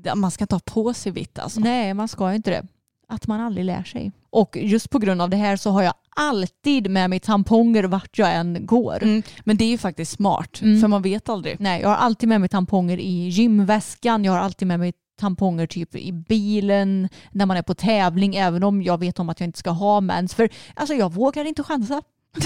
Det- 0.03 0.15
man 0.15 0.31
ska 0.31 0.43
inte 0.43 0.55
ha 0.55 0.61
på 0.65 0.93
sig 0.93 1.11
vitt 1.11 1.39
alltså. 1.39 1.59
Nej, 1.59 1.93
man 1.93 2.07
ska 2.07 2.29
ju 2.29 2.35
inte 2.35 2.49
det. 2.51 2.63
Att 3.11 3.27
man 3.27 3.41
aldrig 3.41 3.65
lär 3.65 3.83
sig. 3.83 4.11
Och 4.29 4.57
just 4.61 4.89
på 4.89 4.99
grund 4.99 5.21
av 5.21 5.29
det 5.29 5.37
här 5.37 5.55
så 5.57 5.69
har 5.69 5.83
jag 5.83 5.93
alltid 6.15 6.89
med 6.91 7.09
mig 7.09 7.19
tamponger 7.19 7.83
vart 7.83 8.17
jag 8.17 8.35
än 8.35 8.65
går. 8.65 9.03
Mm, 9.03 9.23
men 9.43 9.57
det 9.57 9.63
är 9.65 9.69
ju 9.69 9.77
faktiskt 9.77 10.11
smart, 10.11 10.61
Mm. 10.61 10.81
för 10.81 10.87
man 10.87 11.01
vet 11.01 11.29
aldrig. 11.29 11.55
Nej, 11.59 11.81
jag 11.81 11.89
har 11.89 11.95
alltid 11.95 12.29
med 12.29 12.39
mig 12.39 12.49
tamponger 12.49 12.97
i 12.99 13.27
gymväskan. 13.27 14.23
Jag 14.23 14.31
har 14.31 14.39
alltid 14.39 14.67
med 14.67 14.79
mig 14.79 14.93
tamponger 15.19 15.67
typ 15.67 15.95
i 15.95 16.11
bilen 16.11 17.09
när 17.31 17.45
man 17.45 17.57
är 17.57 17.61
på 17.61 17.73
tävling 17.73 18.35
även 18.35 18.63
om 18.63 18.81
jag 18.81 18.97
vet 18.97 19.19
om 19.19 19.29
att 19.29 19.39
jag 19.39 19.47
inte 19.47 19.59
ska 19.59 19.69
ha 19.69 20.01
mens. 20.01 20.33
För 20.33 20.49
alltså 20.73 20.95
jag 20.95 21.13
vågar 21.13 21.45
inte 21.45 21.63
chansa. 21.63 22.01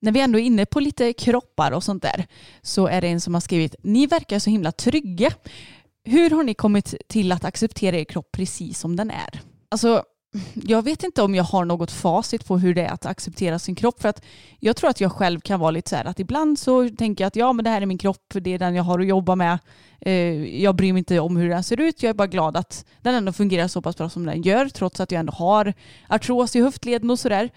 När 0.00 0.12
vi 0.12 0.20
ändå 0.20 0.38
är 0.38 0.42
inne 0.42 0.66
på 0.66 0.80
lite 0.80 1.12
kroppar 1.12 1.72
och 1.72 1.84
sånt 1.84 2.02
där 2.02 2.26
så 2.62 2.86
är 2.86 3.00
det 3.00 3.08
en 3.08 3.20
som 3.20 3.34
har 3.34 3.40
skrivit 3.40 3.74
Ni 3.82 4.06
verkar 4.06 4.38
så 4.38 4.50
himla 4.50 4.72
trygga. 4.72 5.30
Hur 6.04 6.30
har 6.30 6.42
ni 6.42 6.54
kommit 6.54 6.94
till 7.08 7.32
att 7.32 7.44
acceptera 7.44 7.96
er 7.96 8.04
kropp 8.04 8.32
precis 8.32 8.78
som 8.78 8.96
den 8.96 9.10
är? 9.10 9.40
Alltså, 9.68 10.04
jag 10.54 10.82
vet 10.82 11.02
inte 11.02 11.22
om 11.22 11.34
jag 11.34 11.44
har 11.44 11.64
något 11.64 11.90
facit 11.90 12.46
på 12.46 12.58
hur 12.58 12.74
det 12.74 12.82
är 12.82 12.92
att 12.92 13.06
acceptera 13.06 13.58
sin 13.58 13.74
kropp. 13.74 14.02
För 14.02 14.08
att 14.08 14.24
jag 14.58 14.76
tror 14.76 14.90
att 14.90 15.00
jag 15.00 15.12
själv 15.12 15.40
kan 15.40 15.60
vara 15.60 15.70
lite 15.70 15.90
så 15.90 15.96
här 15.96 16.04
att 16.04 16.20
ibland 16.20 16.58
så 16.58 16.88
tänker 16.88 17.24
jag 17.24 17.26
att 17.26 17.36
ja 17.36 17.52
men 17.52 17.64
det 17.64 17.70
här 17.70 17.82
är 17.82 17.86
min 17.86 17.98
kropp, 17.98 18.34
det 18.34 18.54
är 18.54 18.58
den 18.58 18.74
jag 18.74 18.82
har 18.82 19.00
att 19.00 19.06
jobba 19.06 19.36
med. 19.36 19.58
Eh, 20.00 20.62
jag 20.62 20.76
bryr 20.76 20.92
mig 20.92 20.98
inte 21.00 21.20
om 21.20 21.36
hur 21.36 21.48
den 21.48 21.62
ser 21.62 21.80
ut, 21.80 22.02
jag 22.02 22.10
är 22.10 22.14
bara 22.14 22.26
glad 22.26 22.56
att 22.56 22.84
den 23.00 23.14
ändå 23.14 23.32
fungerar 23.32 23.68
så 23.68 23.82
pass 23.82 23.96
bra 23.96 24.08
som 24.08 24.26
den 24.26 24.42
gör 24.42 24.68
trots 24.68 25.00
att 25.00 25.12
jag 25.12 25.20
ändå 25.20 25.32
har 25.32 25.74
artros 26.08 26.56
i 26.56 26.60
höftleden 26.60 27.10
och 27.10 27.18
sådär. 27.18 27.50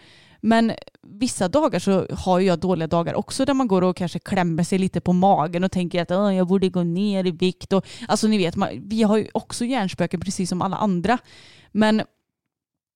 Men 0.45 0.71
vissa 1.01 1.47
dagar 1.47 1.79
så 1.79 2.07
har 2.11 2.39
jag 2.39 2.59
dåliga 2.59 2.87
dagar 2.87 3.13
också 3.13 3.45
där 3.45 3.53
man 3.53 3.67
går 3.67 3.81
och 3.81 3.97
kanske 3.97 4.19
klämmer 4.19 4.63
sig 4.63 4.79
lite 4.79 5.01
på 5.01 5.13
magen 5.13 5.63
och 5.63 5.71
tänker 5.71 6.01
att 6.01 6.11
"Åh, 6.11 6.35
jag 6.35 6.47
borde 6.47 6.69
gå 6.69 6.83
ner 6.83 7.27
i 7.27 7.31
vikt. 7.31 7.73
Och, 7.73 7.85
alltså 8.07 8.27
ni 8.27 8.37
vet, 8.37 8.55
man, 8.55 8.69
vi 8.87 9.03
har 9.03 9.17
ju 9.17 9.27
också 9.33 9.65
hjärnspöken 9.65 10.19
precis 10.19 10.49
som 10.49 10.61
alla 10.61 10.75
andra. 10.77 11.17
Men 11.71 12.01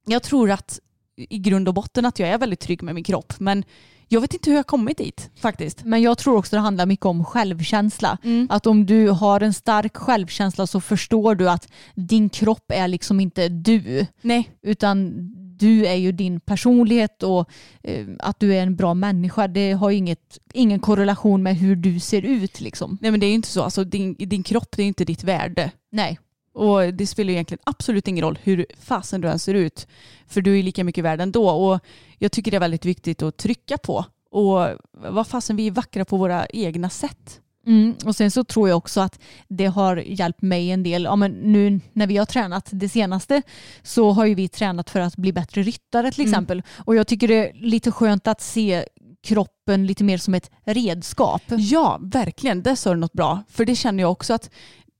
jag 0.05 0.23
tror 0.23 0.51
att 0.51 0.79
i 1.15 1.39
grund 1.39 1.67
och 1.67 1.73
botten 1.73 2.05
att 2.05 2.19
jag 2.19 2.29
är 2.29 2.37
väldigt 2.37 2.59
trygg 2.59 2.83
med 2.83 2.95
min 2.95 3.03
kropp. 3.03 3.33
Men 3.39 3.63
jag 4.07 4.21
vet 4.21 4.33
inte 4.33 4.49
hur 4.49 4.57
jag 4.57 4.67
kommit 4.67 4.97
dit 4.97 5.29
faktiskt. 5.35 5.83
Men 5.83 6.01
jag 6.01 6.17
tror 6.17 6.37
också 6.37 6.55
det 6.55 6.59
handlar 6.61 6.85
mycket 6.85 7.05
om 7.05 7.25
självkänsla. 7.25 8.17
Mm. 8.23 8.47
Att 8.49 8.67
om 8.67 8.85
du 8.85 9.09
har 9.09 9.41
en 9.41 9.53
stark 9.53 9.97
självkänsla 9.97 10.67
så 10.67 10.81
förstår 10.81 11.35
du 11.35 11.49
att 11.49 11.67
din 11.95 12.29
kropp 12.29 12.71
är 12.71 12.87
liksom 12.87 13.19
inte 13.19 13.49
du. 13.49 14.05
Nej, 14.21 14.49
Utan 14.61 15.13
du 15.59 15.85
är 15.85 15.95
ju 15.95 16.11
din 16.11 16.39
personlighet 16.39 17.23
och 17.23 17.49
eh, 17.83 18.07
att 18.19 18.39
du 18.39 18.55
är 18.55 18.63
en 18.63 18.75
bra 18.75 18.93
människa. 18.93 19.47
Det 19.47 19.71
har 19.71 19.89
ju 19.89 19.97
inget, 19.97 20.39
ingen 20.53 20.79
korrelation 20.79 21.43
med 21.43 21.55
hur 21.55 21.75
du 21.75 21.99
ser 21.99 22.21
ut 22.21 22.61
liksom. 22.61 22.97
nej 23.01 23.11
men 23.11 23.19
det 23.19 23.25
är 23.25 23.27
ju 23.29 23.33
inte 23.33 23.47
så. 23.47 23.61
Alltså, 23.63 23.83
din, 23.83 24.15
din 24.19 24.43
kropp 24.43 24.71
det 24.75 24.81
är 24.81 24.83
ju 24.83 24.87
inte 24.87 25.05
ditt 25.05 25.23
värde. 25.23 25.71
Nej. 25.91 26.19
Och 26.53 26.93
det 26.93 27.07
spelar 27.07 27.27
ju 27.27 27.33
egentligen 27.33 27.61
absolut 27.63 28.07
ingen 28.07 28.23
roll 28.23 28.39
hur 28.43 28.65
fasen 28.79 29.21
du 29.21 29.27
än 29.27 29.39
ser 29.39 29.53
ut. 29.53 29.87
För 30.27 30.41
du 30.41 30.59
är 30.59 30.63
lika 30.63 30.83
mycket 30.83 31.03
värd 31.03 31.21
ändå. 31.21 31.49
Och 31.49 31.79
jag 32.17 32.31
tycker 32.31 32.51
det 32.51 32.57
är 32.57 32.59
väldigt 32.59 32.85
viktigt 32.85 33.21
att 33.21 33.37
trycka 33.37 33.77
på. 33.77 34.05
Och 34.31 34.67
vad 34.91 35.27
fasen, 35.27 35.55
vi 35.55 35.67
är 35.67 35.71
vackra 35.71 36.05
på 36.05 36.17
våra 36.17 36.45
egna 36.45 36.89
sätt. 36.89 37.41
Mm, 37.69 37.95
och 38.05 38.15
sen 38.15 38.31
så 38.31 38.43
tror 38.43 38.69
jag 38.69 38.77
också 38.77 39.01
att 39.01 39.19
det 39.47 39.65
har 39.65 39.97
hjälpt 39.97 40.41
mig 40.41 40.71
en 40.71 40.83
del. 40.83 41.03
Ja, 41.03 41.15
men 41.15 41.31
nu 41.31 41.79
när 41.93 42.07
vi 42.07 42.17
har 42.17 42.25
tränat 42.25 42.69
det 42.71 42.89
senaste 42.89 43.41
så 43.83 44.11
har 44.11 44.25
ju 44.25 44.35
vi 44.35 44.47
tränat 44.47 44.89
för 44.89 44.99
att 44.99 45.15
bli 45.15 45.33
bättre 45.33 45.63
ryttare 45.63 46.11
till 46.11 46.21
Mm. 46.21 46.31
exempel. 46.31 46.63
Och 46.85 46.95
jag 46.95 47.07
tycker 47.07 47.27
det 47.27 47.49
är 47.49 47.53
lite 47.53 47.91
skönt 47.91 48.27
att 48.27 48.41
se 48.41 48.85
kroppen 49.23 49.87
lite 49.87 50.03
mer 50.03 50.17
som 50.17 50.33
ett 50.33 50.51
redskap. 50.65 51.41
Ja, 51.47 51.99
verkligen. 52.01 52.63
Där 52.63 52.75
sa 52.75 52.93
du 52.93 52.99
något 52.99 53.13
bra. 53.13 53.43
För 53.49 53.65
det 53.65 53.75
känner 53.75 54.03
jag 54.03 54.11
också 54.11 54.33
att 54.33 54.49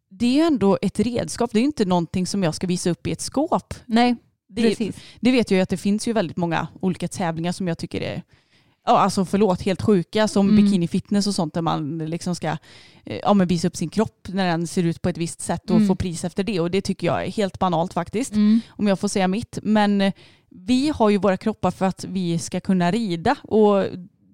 det 0.10 0.40
är 0.40 0.48
ändå 0.48 0.78
ett 0.82 1.00
redskap. 1.00 1.50
Det 1.54 1.60
är 1.60 1.64
inte 1.64 1.86
någonting 1.86 2.28
som 2.28 2.44
jag 2.44 2.56
ska 2.56 2.68
visa 2.68 2.90
upp 2.90 3.08
i 3.08 3.12
ett 3.12 3.22
skåp. 3.22 3.74
Nej, 3.86 4.16
Det, 4.50 4.62
precis. 4.62 4.96
det 5.20 5.32
vet 5.32 5.52
jag 5.52 5.56
ju 5.58 5.62
att 5.64 5.70
det 5.70 5.78
finns 5.78 6.08
ju 6.08 6.14
väldigt 6.14 6.38
många 6.38 6.68
olika 6.82 7.08
tävlingar 7.08 7.52
som 7.52 7.68
jag 7.68 7.78
tycker 7.78 8.02
är 8.02 8.24
Ja, 8.90 9.00
alltså 9.00 9.26
förlåt, 9.26 9.62
helt 9.62 9.82
sjuka 9.82 10.28
som 10.28 10.50
Mm. 10.50 10.64
bikini 10.66 10.88
fitness 10.88 11.28
och 11.28 11.36
sånt 11.36 11.54
där 11.54 11.62
man 11.62 11.98
liksom 11.98 12.36
ska 12.36 12.48
eh, 13.06 13.20
ja, 13.24 13.34
men 13.34 13.48
visa 13.48 13.68
upp 13.68 13.76
sin 13.76 13.90
kropp 13.90 14.28
när 14.28 14.48
den 14.48 14.68
ser 14.68 14.84
ut 14.84 15.02
på 15.02 15.10
ett 15.10 15.18
visst 15.18 15.42
sätt 15.42 15.70
och 15.70 15.76
Mm. 15.76 15.88
få 15.88 15.96
pris 15.96 16.24
efter 16.24 16.44
det. 16.44 16.60
Och 16.60 16.72
det 16.72 16.82
tycker 16.82 17.08
jag 17.08 17.26
är 17.26 17.32
helt 17.32 17.60
banalt 17.60 17.94
faktiskt, 17.94 18.32
Mm. 18.34 18.62
om 18.70 18.88
jag 18.88 19.00
får 19.00 19.08
säga 19.08 19.28
mitt. 19.28 19.60
Men 19.64 20.02
eh, 20.02 20.14
vi 20.50 20.90
har 20.96 21.10
ju 21.10 21.18
våra 21.18 21.38
kroppar 21.38 21.72
för 21.72 21.86
att 21.86 22.06
vi 22.08 22.40
ska 22.40 22.60
kunna 22.60 22.92
rida 22.92 23.36
och 23.44 23.86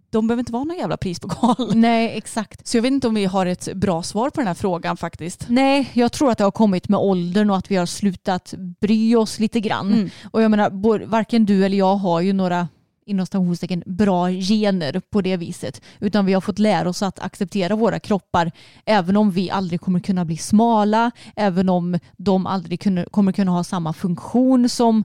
de 0.09 0.27
behöver 0.27 0.39
inte 0.41 0.51
vara 0.51 0.63
någon 0.63 0.77
jävla 0.77 0.97
prispokal. 0.97 1.55
Nej, 1.75 2.17
exakt. 2.17 2.67
Så 2.67 2.77
jag 2.77 2.81
vet 2.81 2.91
inte 2.91 3.07
om 3.07 3.13
vi 3.15 3.25
har 3.25 3.45
ett 3.45 3.73
bra 3.73 4.03
svar 4.03 4.29
på 4.29 4.39
den 4.39 4.47
här 4.47 4.53
frågan 4.53 4.97
faktiskt. 4.97 5.45
Nej, 5.49 5.89
jag 5.93 6.11
tror 6.11 6.31
att 6.31 6.37
det 6.37 6.43
har 6.43 6.51
kommit 6.51 6.89
med 6.89 6.99
åldern 6.99 7.49
och 7.49 7.57
att 7.57 7.71
vi 7.71 7.75
har 7.75 7.85
slutat 7.85 8.53
bry 8.81 9.15
oss 9.15 9.39
lite 9.39 9.59
grann. 9.59 9.93
Mm. 9.93 10.09
Och 10.31 10.41
jag 10.41 10.51
menar, 10.51 11.05
varken 11.05 11.45
du 11.45 11.65
eller 11.65 11.77
jag 11.77 11.95
har 11.95 12.21
ju 12.21 12.33
några 12.33 12.67
inom 13.05 13.25
citationstecken 13.25 13.83
bra 13.85 14.29
gener 14.29 14.99
på 14.99 15.21
det 15.21 15.37
viset. 15.37 15.81
Utan 15.99 16.25
vi 16.25 16.33
har 16.33 16.41
fått 16.41 16.59
lära 16.59 16.89
oss 16.89 17.03
att 17.03 17.19
acceptera 17.19 17.75
våra 17.75 17.99
kroppar 17.99 18.51
även 18.85 19.17
om 19.17 19.31
vi 19.31 19.49
aldrig 19.49 19.81
kommer 19.81 19.99
kunna 19.99 20.25
bli 20.25 20.37
smala, 20.37 21.11
även 21.35 21.69
om 21.69 21.99
de 22.17 22.47
aldrig 22.47 22.81
kommer 23.11 23.31
kunna 23.31 23.51
ha 23.51 23.63
samma 23.63 23.93
funktion 23.93 24.69
som 24.69 25.03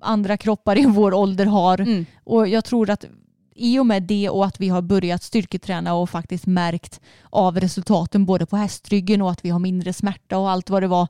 andra 0.00 0.36
kroppar 0.36 0.78
i 0.78 0.86
vår 0.86 1.14
ålder 1.14 1.46
har. 1.46 1.80
Mm. 1.80 2.06
Och 2.24 2.48
jag 2.48 2.64
tror 2.64 2.90
att 2.90 3.04
i 3.54 3.78
och 3.78 3.86
med 3.86 4.02
det 4.02 4.28
och 4.28 4.46
att 4.46 4.60
vi 4.60 4.68
har 4.68 4.82
börjat 4.82 5.22
styrketräna 5.22 5.94
och 5.94 6.10
faktiskt 6.10 6.46
märkt 6.46 7.00
av 7.30 7.60
resultaten 7.60 8.24
både 8.26 8.46
på 8.46 8.56
hästryggen 8.56 9.22
och 9.22 9.30
att 9.30 9.44
vi 9.44 9.50
har 9.50 9.58
mindre 9.58 9.92
smärta 9.92 10.38
och 10.38 10.50
allt 10.50 10.70
vad 10.70 10.82
det 10.82 10.86
var 10.86 11.08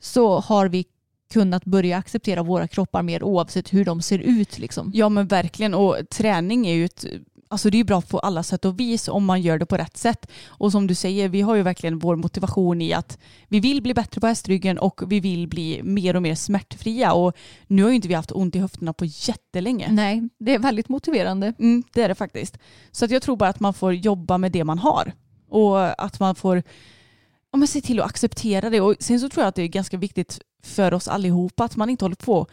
så 0.00 0.40
har 0.40 0.68
vi 0.68 0.84
kunnat 1.30 1.64
börja 1.64 1.96
acceptera 1.96 2.42
våra 2.42 2.68
kroppar 2.68 3.02
mer 3.02 3.22
oavsett 3.22 3.72
hur 3.72 3.84
de 3.84 4.02
ser 4.02 4.18
ut. 4.18 4.58
Liksom. 4.58 4.90
Ja 4.94 5.08
men 5.08 5.26
verkligen 5.26 5.74
och 5.74 5.96
träning 6.10 6.66
är 6.66 6.74
ju 6.74 6.84
ett 6.84 7.04
Alltså 7.52 7.70
det 7.70 7.80
är 7.80 7.84
bra 7.84 8.00
på 8.00 8.18
alla 8.18 8.42
sätt 8.42 8.64
och 8.64 8.80
vis 8.80 9.08
om 9.08 9.24
man 9.24 9.42
gör 9.42 9.58
det 9.58 9.66
på 9.66 9.76
rätt 9.76 9.96
sätt. 9.96 10.30
Och 10.46 10.72
som 10.72 10.86
du 10.86 10.94
säger, 10.94 11.28
vi 11.28 11.40
har 11.40 11.54
ju 11.54 11.62
verkligen 11.62 11.98
vår 11.98 12.16
motivation 12.16 12.82
i 12.82 12.92
att 12.92 13.18
vi 13.48 13.60
vill 13.60 13.82
bli 13.82 13.94
bättre 13.94 14.20
på 14.20 14.26
hästryggen 14.26 14.78
och 14.78 15.12
vi 15.12 15.20
vill 15.20 15.48
bli 15.48 15.80
mer 15.82 16.16
och 16.16 16.22
mer 16.22 16.34
smärtfria. 16.34 17.12
Och 17.12 17.36
nu 17.66 17.82
har 17.82 17.90
ju 17.90 17.96
inte 17.96 18.08
vi 18.08 18.14
haft 18.14 18.32
ont 18.32 18.56
i 18.56 18.58
höfterna 18.58 18.92
på 18.92 19.04
jättelänge. 19.04 19.88
Nej, 19.92 20.28
det 20.38 20.54
är 20.54 20.58
väldigt 20.58 20.88
motiverande. 20.88 21.54
Mm, 21.58 21.82
det 21.92 22.02
är 22.02 22.08
det 22.08 22.14
faktiskt. 22.14 22.58
Så 22.90 23.04
att 23.04 23.10
jag 23.10 23.22
tror 23.22 23.36
bara 23.36 23.48
att 23.48 23.60
man 23.60 23.74
får 23.74 23.94
jobba 23.94 24.38
med 24.38 24.52
det 24.52 24.64
man 24.64 24.78
har. 24.78 25.12
Och 25.48 26.04
att 26.04 26.20
man 26.20 26.34
får 26.34 26.62
ja, 27.52 27.58
men 27.58 27.68
se 27.68 27.80
till 27.80 28.00
att 28.00 28.06
acceptera 28.06 28.70
det. 28.70 28.80
Och 28.80 28.96
sen 29.00 29.20
så 29.20 29.28
tror 29.28 29.42
jag 29.42 29.48
att 29.48 29.54
det 29.54 29.62
är 29.62 29.68
ganska 29.68 29.96
viktigt 29.96 30.40
för 30.62 30.94
oss 30.94 31.08
allihopa 31.08 31.64
att 31.64 31.76
man 31.76 31.90
inte 31.90 32.04
håller 32.04 32.16
på 32.16 32.46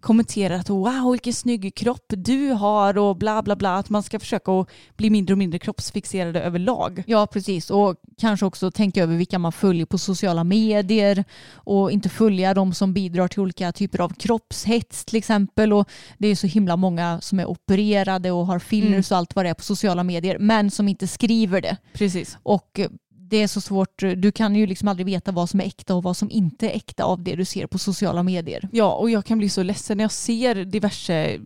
kommenterar 0.00 0.54
att 0.54 0.70
wow 0.70 1.12
vilken 1.12 1.32
snygg 1.32 1.74
kropp 1.74 2.04
du 2.08 2.50
har 2.50 2.98
och 2.98 3.16
bla 3.16 3.42
bla 3.42 3.56
bla. 3.56 3.76
Att 3.76 3.90
man 3.90 4.02
ska 4.02 4.20
försöka 4.20 4.52
att 4.52 4.68
bli 4.96 5.10
mindre 5.10 5.34
och 5.34 5.38
mindre 5.38 5.58
kroppsfixerade 5.58 6.40
överlag. 6.40 7.02
Ja, 7.06 7.26
precis. 7.26 7.70
Och 7.70 7.96
kanske 8.20 8.46
också 8.46 8.70
tänka 8.70 9.02
över 9.02 9.16
vilka 9.16 9.38
man 9.38 9.52
följer 9.52 9.86
på 9.86 9.98
sociala 9.98 10.44
medier 10.44 11.24
och 11.52 11.90
inte 11.90 12.08
följa 12.08 12.54
de 12.54 12.74
som 12.74 12.92
bidrar 12.92 13.28
till 13.28 13.40
olika 13.40 13.72
typer 13.72 14.00
av 14.00 14.14
kroppshets 14.14 15.04
till 15.04 15.18
exempel. 15.18 15.72
Och 15.72 15.88
det 16.18 16.28
är 16.28 16.36
så 16.36 16.46
himla 16.46 16.76
många 16.76 17.20
som 17.20 17.40
är 17.40 17.46
opererade 17.46 18.30
och 18.30 18.46
har 18.46 18.58
fillers 18.58 19.10
och 19.10 19.16
allt 19.16 19.36
vad 19.36 19.44
det 19.44 19.48
är 19.48 19.54
på 19.54 19.62
sociala 19.62 20.04
medier, 20.04 20.38
men 20.38 20.70
som 20.70 20.88
inte 20.88 21.06
skriver 21.06 21.60
det. 21.60 21.76
Precis. 21.92 22.38
Och 22.42 22.80
det 23.30 23.42
är 23.42 23.46
så 23.46 23.60
svårt, 23.60 24.02
du 24.16 24.32
kan 24.32 24.54
ju 24.54 24.66
liksom 24.66 24.88
aldrig 24.88 25.06
veta 25.06 25.32
vad 25.32 25.50
som 25.50 25.60
är 25.60 25.64
äkta 25.64 25.94
och 25.94 26.02
vad 26.02 26.16
som 26.16 26.30
inte 26.30 26.66
är 26.66 26.76
äkta 26.76 27.04
av 27.04 27.22
det 27.22 27.36
du 27.36 27.44
ser 27.44 27.66
på 27.66 27.78
sociala 27.78 28.22
medier. 28.22 28.68
Ja, 28.72 28.94
och 28.94 29.10
jag 29.10 29.24
kan 29.24 29.38
bli 29.38 29.48
så 29.48 29.62
ledsen 29.62 29.96
när 29.96 30.04
jag 30.04 30.12
ser 30.12 30.54
diverse 30.54 31.14
eh, 31.14 31.40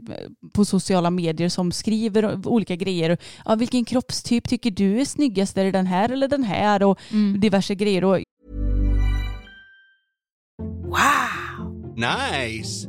på 0.52 0.64
sociala 0.64 1.10
medier 1.10 1.48
som 1.48 1.72
skriver 1.72 2.48
olika 2.48 2.76
grejer. 2.76 3.18
Ja, 3.44 3.54
vilken 3.54 3.84
kroppstyp 3.84 4.48
tycker 4.48 4.70
du 4.70 5.00
är 5.00 5.04
snyggast? 5.04 5.58
Är 5.58 5.64
det 5.64 5.70
den 5.70 5.86
här 5.86 6.08
eller 6.08 6.28
den 6.28 6.44
här? 6.44 6.82
Och 6.82 6.98
diverse 7.38 7.74
grejer. 7.74 8.04
Och 8.04 8.18
Nice. 11.96 12.88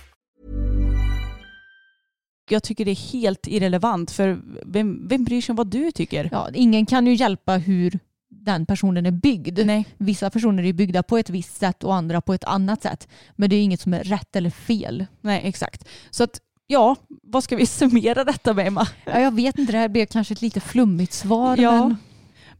Jag 2.51 2.63
tycker 2.63 2.85
det 2.85 2.91
är 2.91 3.11
helt 3.11 3.47
irrelevant 3.47 4.11
för 4.11 4.41
vem, 4.65 5.07
vem 5.07 5.23
bryr 5.23 5.41
sig 5.41 5.53
om 5.53 5.57
vad 5.57 5.67
du 5.67 5.91
tycker? 5.91 6.29
Ja, 6.31 6.49
ingen 6.53 6.85
kan 6.85 7.07
ju 7.07 7.13
hjälpa 7.13 7.57
hur 7.57 7.99
den 8.29 8.65
personen 8.65 9.05
är 9.05 9.11
byggd. 9.11 9.59
Nej. 9.65 9.85
Vissa 9.97 10.29
personer 10.29 10.63
är 10.63 10.73
byggda 10.73 11.03
på 11.03 11.17
ett 11.17 11.29
visst 11.29 11.57
sätt 11.57 11.83
och 11.83 11.95
andra 11.95 12.21
på 12.21 12.33
ett 12.33 12.43
annat 12.43 12.81
sätt. 12.81 13.07
Men 13.35 13.49
det 13.49 13.55
är 13.55 13.63
inget 13.63 13.81
som 13.81 13.93
är 13.93 14.03
rätt 14.03 14.35
eller 14.35 14.49
fel. 14.49 15.05
Nej, 15.21 15.41
exakt. 15.43 15.87
Så 16.09 16.23
att 16.23 16.39
ja, 16.67 16.95
vad 17.23 17.43
ska 17.43 17.55
vi 17.55 17.65
summera 17.65 18.23
detta 18.23 18.53
med 18.53 18.67
Emma? 18.67 18.87
Ja, 19.05 19.19
jag 19.19 19.35
vet 19.35 19.57
inte, 19.57 19.71
det 19.71 19.77
här 19.77 19.89
blev 19.89 20.05
kanske 20.05 20.33
ett 20.33 20.41
lite 20.41 20.59
flummigt 20.59 21.13
svar. 21.13 21.57
Ja. 21.57 21.87
Men... 21.87 21.97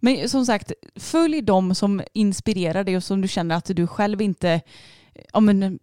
Men 0.03 0.29
som 0.29 0.45
sagt, 0.45 0.71
följ 0.95 1.41
dem 1.41 1.75
som 1.75 2.01
inspirerar 2.13 2.83
dig 2.83 2.97
och 2.97 3.03
som 3.03 3.21
du 3.21 3.27
känner 3.27 3.55
att 3.55 3.65
du 3.65 3.87
själv 3.87 4.21
inte... 4.21 4.61
Ja, 5.33 5.39
men, 5.39 5.79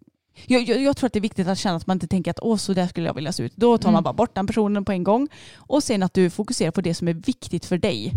jag, 0.46 0.62
jag, 0.62 0.82
jag 0.82 0.96
tror 0.96 1.06
att 1.06 1.12
det 1.12 1.18
är 1.18 1.20
viktigt 1.20 1.48
att 1.48 1.58
känna 1.58 1.76
att 1.76 1.86
man 1.86 1.94
inte 1.96 2.06
tänker 2.06 2.30
att 2.30 2.38
åh, 2.42 2.56
så 2.56 2.72
där 2.72 2.86
skulle 2.86 3.06
jag 3.06 3.14
vilja 3.14 3.32
se 3.32 3.42
ut. 3.42 3.56
Då 3.56 3.78
tar 3.78 3.92
man 3.92 4.02
bara 4.02 4.14
bort 4.14 4.34
den 4.34 4.46
personen 4.46 4.84
på 4.84 4.92
en 4.92 5.04
gång. 5.04 5.28
Och 5.56 5.82
sen 5.82 6.02
att 6.02 6.14
du 6.14 6.30
fokuserar 6.30 6.70
på 6.70 6.80
det 6.80 6.94
som 6.94 7.08
är 7.08 7.14
viktigt 7.14 7.64
för 7.64 7.78
dig. 7.78 8.12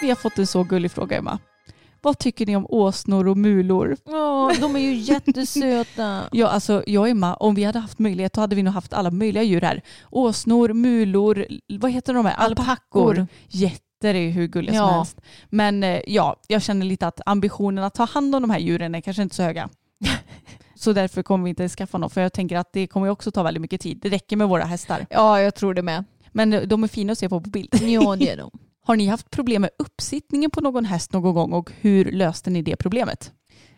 Vi 0.00 0.08
har 0.08 0.16
fått 0.16 0.38
en 0.38 0.46
så 0.46 0.62
gullig 0.62 0.90
fråga 0.90 1.16
Emma. 1.16 1.38
Vad 2.02 2.18
tycker 2.18 2.46
ni 2.46 2.56
om 2.56 2.66
åsnor 2.68 3.28
och 3.28 3.36
mulor? 3.36 3.96
Åh, 4.04 4.52
de 4.60 4.76
är 4.76 4.80
ju 4.80 4.94
jättesöta. 5.12 6.22
Ja, 6.32 6.48
alltså 6.48 6.82
jag 6.86 7.00
och 7.00 7.08
Emma, 7.08 7.34
om 7.34 7.54
vi 7.54 7.64
hade 7.64 7.78
haft 7.78 7.98
möjlighet 7.98 8.32
då 8.32 8.40
hade 8.40 8.56
vi 8.56 8.62
nog 8.62 8.74
haft 8.74 8.92
alla 8.92 9.10
möjliga 9.10 9.42
djur 9.42 9.60
här. 9.60 9.82
Åsnor, 10.10 10.72
mulor, 10.72 11.46
vad 11.78 11.90
heter 11.90 12.14
de 12.14 12.26
här? 12.26 12.34
Alpackor. 12.34 13.26
Jätter 13.98 14.14
är 14.14 14.20
ju 14.22 14.30
hur 14.30 14.46
gulliga 14.46 14.74
Ja. 14.74 14.86
som 14.88 14.94
helst. 14.94 15.20
Men 15.50 15.82
eh, 15.84 16.00
ja, 16.06 16.36
jag 16.48 16.62
känner 16.62 16.86
lite 16.86 17.06
att 17.06 17.20
ambitionen 17.26 17.84
att 17.84 17.94
ta 17.94 18.04
hand 18.04 18.34
om 18.34 18.42
de 18.42 18.50
här 18.50 18.58
djuren 18.58 18.94
är 18.94 19.00
kanske 19.00 19.22
inte 19.22 19.34
så 19.34 19.42
höga. 19.42 19.68
så 20.74 20.92
därför 20.92 21.22
kommer 21.22 21.44
vi 21.44 21.50
inte 21.50 21.68
skaffa 21.68 21.98
någon, 21.98 22.10
för 22.10 22.20
jag 22.20 22.32
tänker 22.32 22.56
att 22.56 22.72
det 22.72 22.86
kommer 22.86 23.08
också 23.08 23.30
ta 23.30 23.42
väldigt 23.42 23.60
mycket 23.60 23.80
tid. 23.80 23.98
Det 24.02 24.08
räcker 24.08 24.36
med 24.36 24.48
våra 24.48 24.64
hästar. 24.64 25.06
Ja, 25.10 25.40
jag 25.40 25.54
tror 25.54 25.74
det 25.74 25.82
med. 25.82 26.04
Men 26.32 26.52
eh, 26.52 26.62
de 26.62 26.84
är 26.84 26.88
fina 26.88 27.12
att 27.12 27.18
se 27.18 27.28
på 27.28 27.40
på 27.40 27.50
bild. 27.50 27.74
Ja, 27.82 28.16
det 28.16 28.30
är 28.30 28.36
de. 28.36 28.50
Har 28.86 28.96
ni 28.96 29.06
haft 29.06 29.30
problem 29.30 29.62
med 29.62 29.70
uppsittningen 29.78 30.50
på 30.50 30.60
någon 30.60 30.84
häst 30.84 31.12
någon 31.12 31.34
gång 31.34 31.52
och 31.52 31.72
hur 31.80 32.12
löste 32.12 32.50
ni 32.50 32.62
det 32.62 32.76
problemet? 32.76 33.32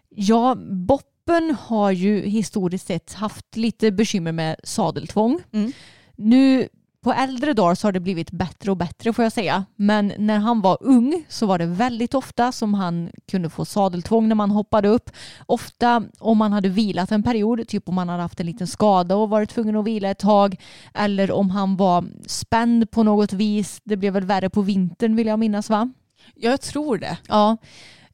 Ja, 0.08 0.54
Bopp 0.70 1.02
Boppen 1.26 1.56
har 1.60 1.90
ju 1.90 2.20
historiskt 2.20 2.86
sett 2.86 3.12
haft 3.12 3.56
lite 3.56 3.92
bekymmer 3.92 4.32
med 4.32 4.56
sadeltvång. 4.64 5.40
Mm. 5.52 5.72
Nu 6.16 6.68
på 7.02 7.12
äldre 7.12 7.52
dagar 7.52 7.74
så 7.74 7.86
har 7.86 7.92
det 7.92 8.00
blivit 8.00 8.30
bättre 8.30 8.70
och 8.70 8.76
bättre 8.76 9.12
får 9.12 9.22
jag 9.22 9.32
säga. 9.32 9.64
Men 9.76 10.12
när 10.18 10.38
han 10.38 10.60
var 10.60 10.78
ung 10.80 11.24
så 11.28 11.46
var 11.46 11.58
det 11.58 11.66
väldigt 11.66 12.14
ofta 12.14 12.52
som 12.52 12.74
han 12.74 13.10
kunde 13.30 13.50
få 13.50 13.64
sadeltvång 13.64 14.28
när 14.28 14.34
man 14.34 14.50
hoppade 14.50 14.88
upp. 14.88 15.10
Ofta 15.46 16.02
om 16.18 16.38
man 16.38 16.52
hade 16.52 16.68
vilat 16.68 17.12
en 17.12 17.22
period, 17.22 17.68
typ 17.68 17.88
om 17.88 17.94
man 17.94 18.08
hade 18.08 18.22
haft 18.22 18.40
en 18.40 18.46
liten 18.46 18.66
skada 18.66 19.16
och 19.16 19.30
varit 19.30 19.50
tvungen 19.50 19.76
att 19.76 19.84
vila 19.84 20.10
ett 20.10 20.18
tag. 20.18 20.56
Eller 20.94 21.30
om 21.32 21.50
han 21.50 21.76
var 21.76 22.04
spänd 22.26 22.90
på 22.90 23.02
något 23.02 23.32
vis. 23.32 23.80
Det 23.84 23.96
blev 23.96 24.12
väl 24.12 24.24
värre 24.24 24.50
på 24.50 24.62
vintern 24.62 25.16
vill 25.16 25.26
jag 25.26 25.38
minnas 25.38 25.70
va? 25.70 25.92
Jag 26.34 26.60
tror 26.60 26.98
det. 26.98 27.18
Ja. 27.28 27.56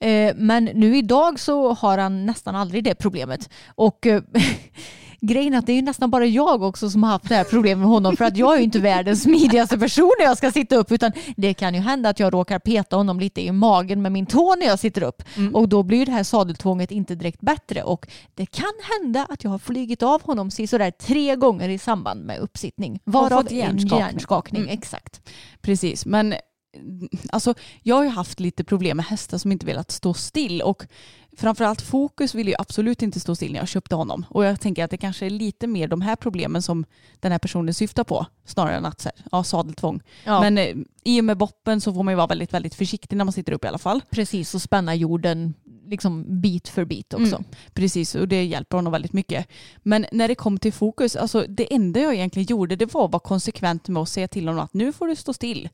Eh, 0.01 0.35
Men 0.37 0.65
nu 0.65 0.97
idag 0.97 1.41
så 1.41 1.73
har 1.73 1.99
han 1.99 2.27
nästan 2.27 2.57
aldrig 2.57 2.85
det 2.85 2.95
problemet. 2.95 3.51
Och 3.75 4.07
eh, 4.07 4.23
grejen 5.21 5.55
är 5.55 5.59
att 5.59 5.67
det 5.67 5.73
är 5.73 5.77
ju 5.77 5.83
nästan 5.83 6.11
bara 6.11 6.27
jag 6.27 6.63
också 6.63 6.91
som 6.91 7.03
har 7.03 7.11
haft 7.11 7.29
det 7.29 7.35
här 7.35 7.45
problemet 7.45 7.79
med 7.79 7.89
honom 7.89 8.17
för 8.17 8.25
att 8.25 8.37
jag 8.37 8.55
är 8.55 8.59
ju 8.59 8.65
inte 8.65 8.79
världens 8.79 9.23
smidigaste 9.23 9.79
person 9.79 10.13
när 10.19 10.27
jag 10.27 10.37
ska 10.37 10.51
sitta 10.51 10.77
upp 10.77 10.93
utan 10.93 11.13
det 11.37 11.55
kan 11.55 11.75
ju 11.75 11.81
hända 11.81 12.09
att 12.09 12.21
jag 12.21 12.35
råkar 12.35 12.59
peta 12.59 12.97
honom 12.97 13.21
lite 13.21 13.41
i 13.41 13.53
magen 13.53 14.03
med 14.03 14.13
min 14.13 14.27
tå 14.27 14.55
när 14.55 14.67
jag 14.67 14.79
sitter 14.79 15.03
upp 15.03 15.23
och 15.53 15.69
då 15.69 15.83
blir 15.83 15.99
ju 15.99 16.05
det 16.05 16.13
här 16.13 16.23
sadeltvånget 16.23 16.91
inte 16.91 17.15
direkt 17.15 17.41
bättre 17.41 17.83
och 17.83 18.09
det 18.35 18.47
kan 18.47 18.73
hända 18.83 19.27
att 19.29 19.45
jag 19.45 19.51
har 19.51 19.59
flygit 19.59 20.03
av 20.03 20.23
honom 20.23 20.51
sådär 20.51 20.91
tre 20.91 21.37
gånger 21.37 21.69
i 21.69 21.79
samband 21.79 22.25
med 22.25 22.39
uppsittning. 22.39 23.01
Varav 23.05 23.43
fått 23.43 23.53
en 23.53 23.59
hjärnskakning. 23.59 23.99
hjärnskakning. 23.99 24.63
Mm. 24.63 24.75
Exakt. 24.75 25.31
Precis, 25.61 26.07
men 26.07 26.35
alltså, 27.31 27.55
jag 27.83 27.97
har 27.97 28.05
ju 28.05 28.11
haft 28.11 28.41
lite 28.41 28.65
problem 28.65 28.97
med 28.97 29.07
hästar 29.07 29.39
som 29.39 29.53
inte 29.53 29.67
velat 29.67 29.91
stå 29.91 30.15
still 30.15 30.63
och 30.63 30.87
framförallt 31.37 31.81
Fokus 31.81 32.35
vill 32.35 32.49
ju 32.49 32.55
absolut 32.59 33.03
inte 33.03 33.21
stå 33.21 33.35
still 33.35 33.53
när 33.53 33.59
jag 33.59 33.69
köpte 33.69 33.95
honom 33.95 34.27
och 34.31 34.45
jag 34.45 34.61
tänker 34.61 34.85
att 34.85 34.91
det 34.91 34.97
kanske 34.97 35.27
är 35.27 35.31
lite 35.31 35.67
mer 35.67 35.89
de 35.89 36.01
här 36.01 36.17
problemen 36.17 36.63
som 36.63 36.85
den 37.21 37.33
här 37.33 37.39
personen 37.39 37.75
syftar 37.75 38.05
på 38.05 38.27
snarare 38.45 38.77
än 38.77 38.87
att 38.87 39.01
så 39.01 39.09
här, 39.09 39.25
ja, 39.33 39.45
sadeltvång. 39.45 40.01
Ja. 40.25 40.41
Men 40.41 40.59
eh, 40.59 40.77
i 41.05 41.21
och 41.21 41.25
med 41.25 41.37
boppen 41.37 41.81
så 41.81 41.95
får 41.95 42.03
man 42.03 42.13
ju 42.13 42.17
vara 42.17 42.27
väldigt, 42.27 42.53
väldigt 42.53 42.75
försiktig 42.75 43.17
när 43.17 43.25
man 43.25 43.33
sitter 43.33 43.53
upp 43.53 43.65
i 43.65 43.69
alla 43.69 43.79
fall. 43.79 44.03
Precis, 44.11 44.55
och 44.55 44.63
spänna 44.63 44.95
jorden 44.95 45.55
liksom 45.87 46.41
bit 46.41 46.69
för 46.69 46.85
bit 46.85 47.15
också. 47.15 47.37
Mm. 47.37 47.45
Precis, 47.73 48.15
och 48.15 48.29
det 48.29 48.45
hjälper 48.45 48.77
honom 48.77 48.93
väldigt 48.93 49.13
mycket. 49.13 49.49
Men 49.83 50.07
när 50.13 50.29
det 50.29 50.35
kom 50.35 50.59
till 50.59 50.73
fokus, 50.73 51.17
alltså 51.17 51.45
det 51.49 51.75
enda 51.75 52.01
jag 52.01 52.15
egentligen 52.15 52.47
gjorde 52.47 52.77
det 52.77 52.95
var 52.95 53.05
att 53.05 53.13
vara 53.13 53.21
konsekvent 53.21 53.89
med 53.89 54.03
att 54.03 54.09
säga 54.09 54.29
till 54.29 54.49
honom 54.49 54.65
att 54.65 54.75
nu 54.75 54.93
får 54.93 55.07
du 55.07 55.17
stå 55.17 55.33
still. 55.33 55.69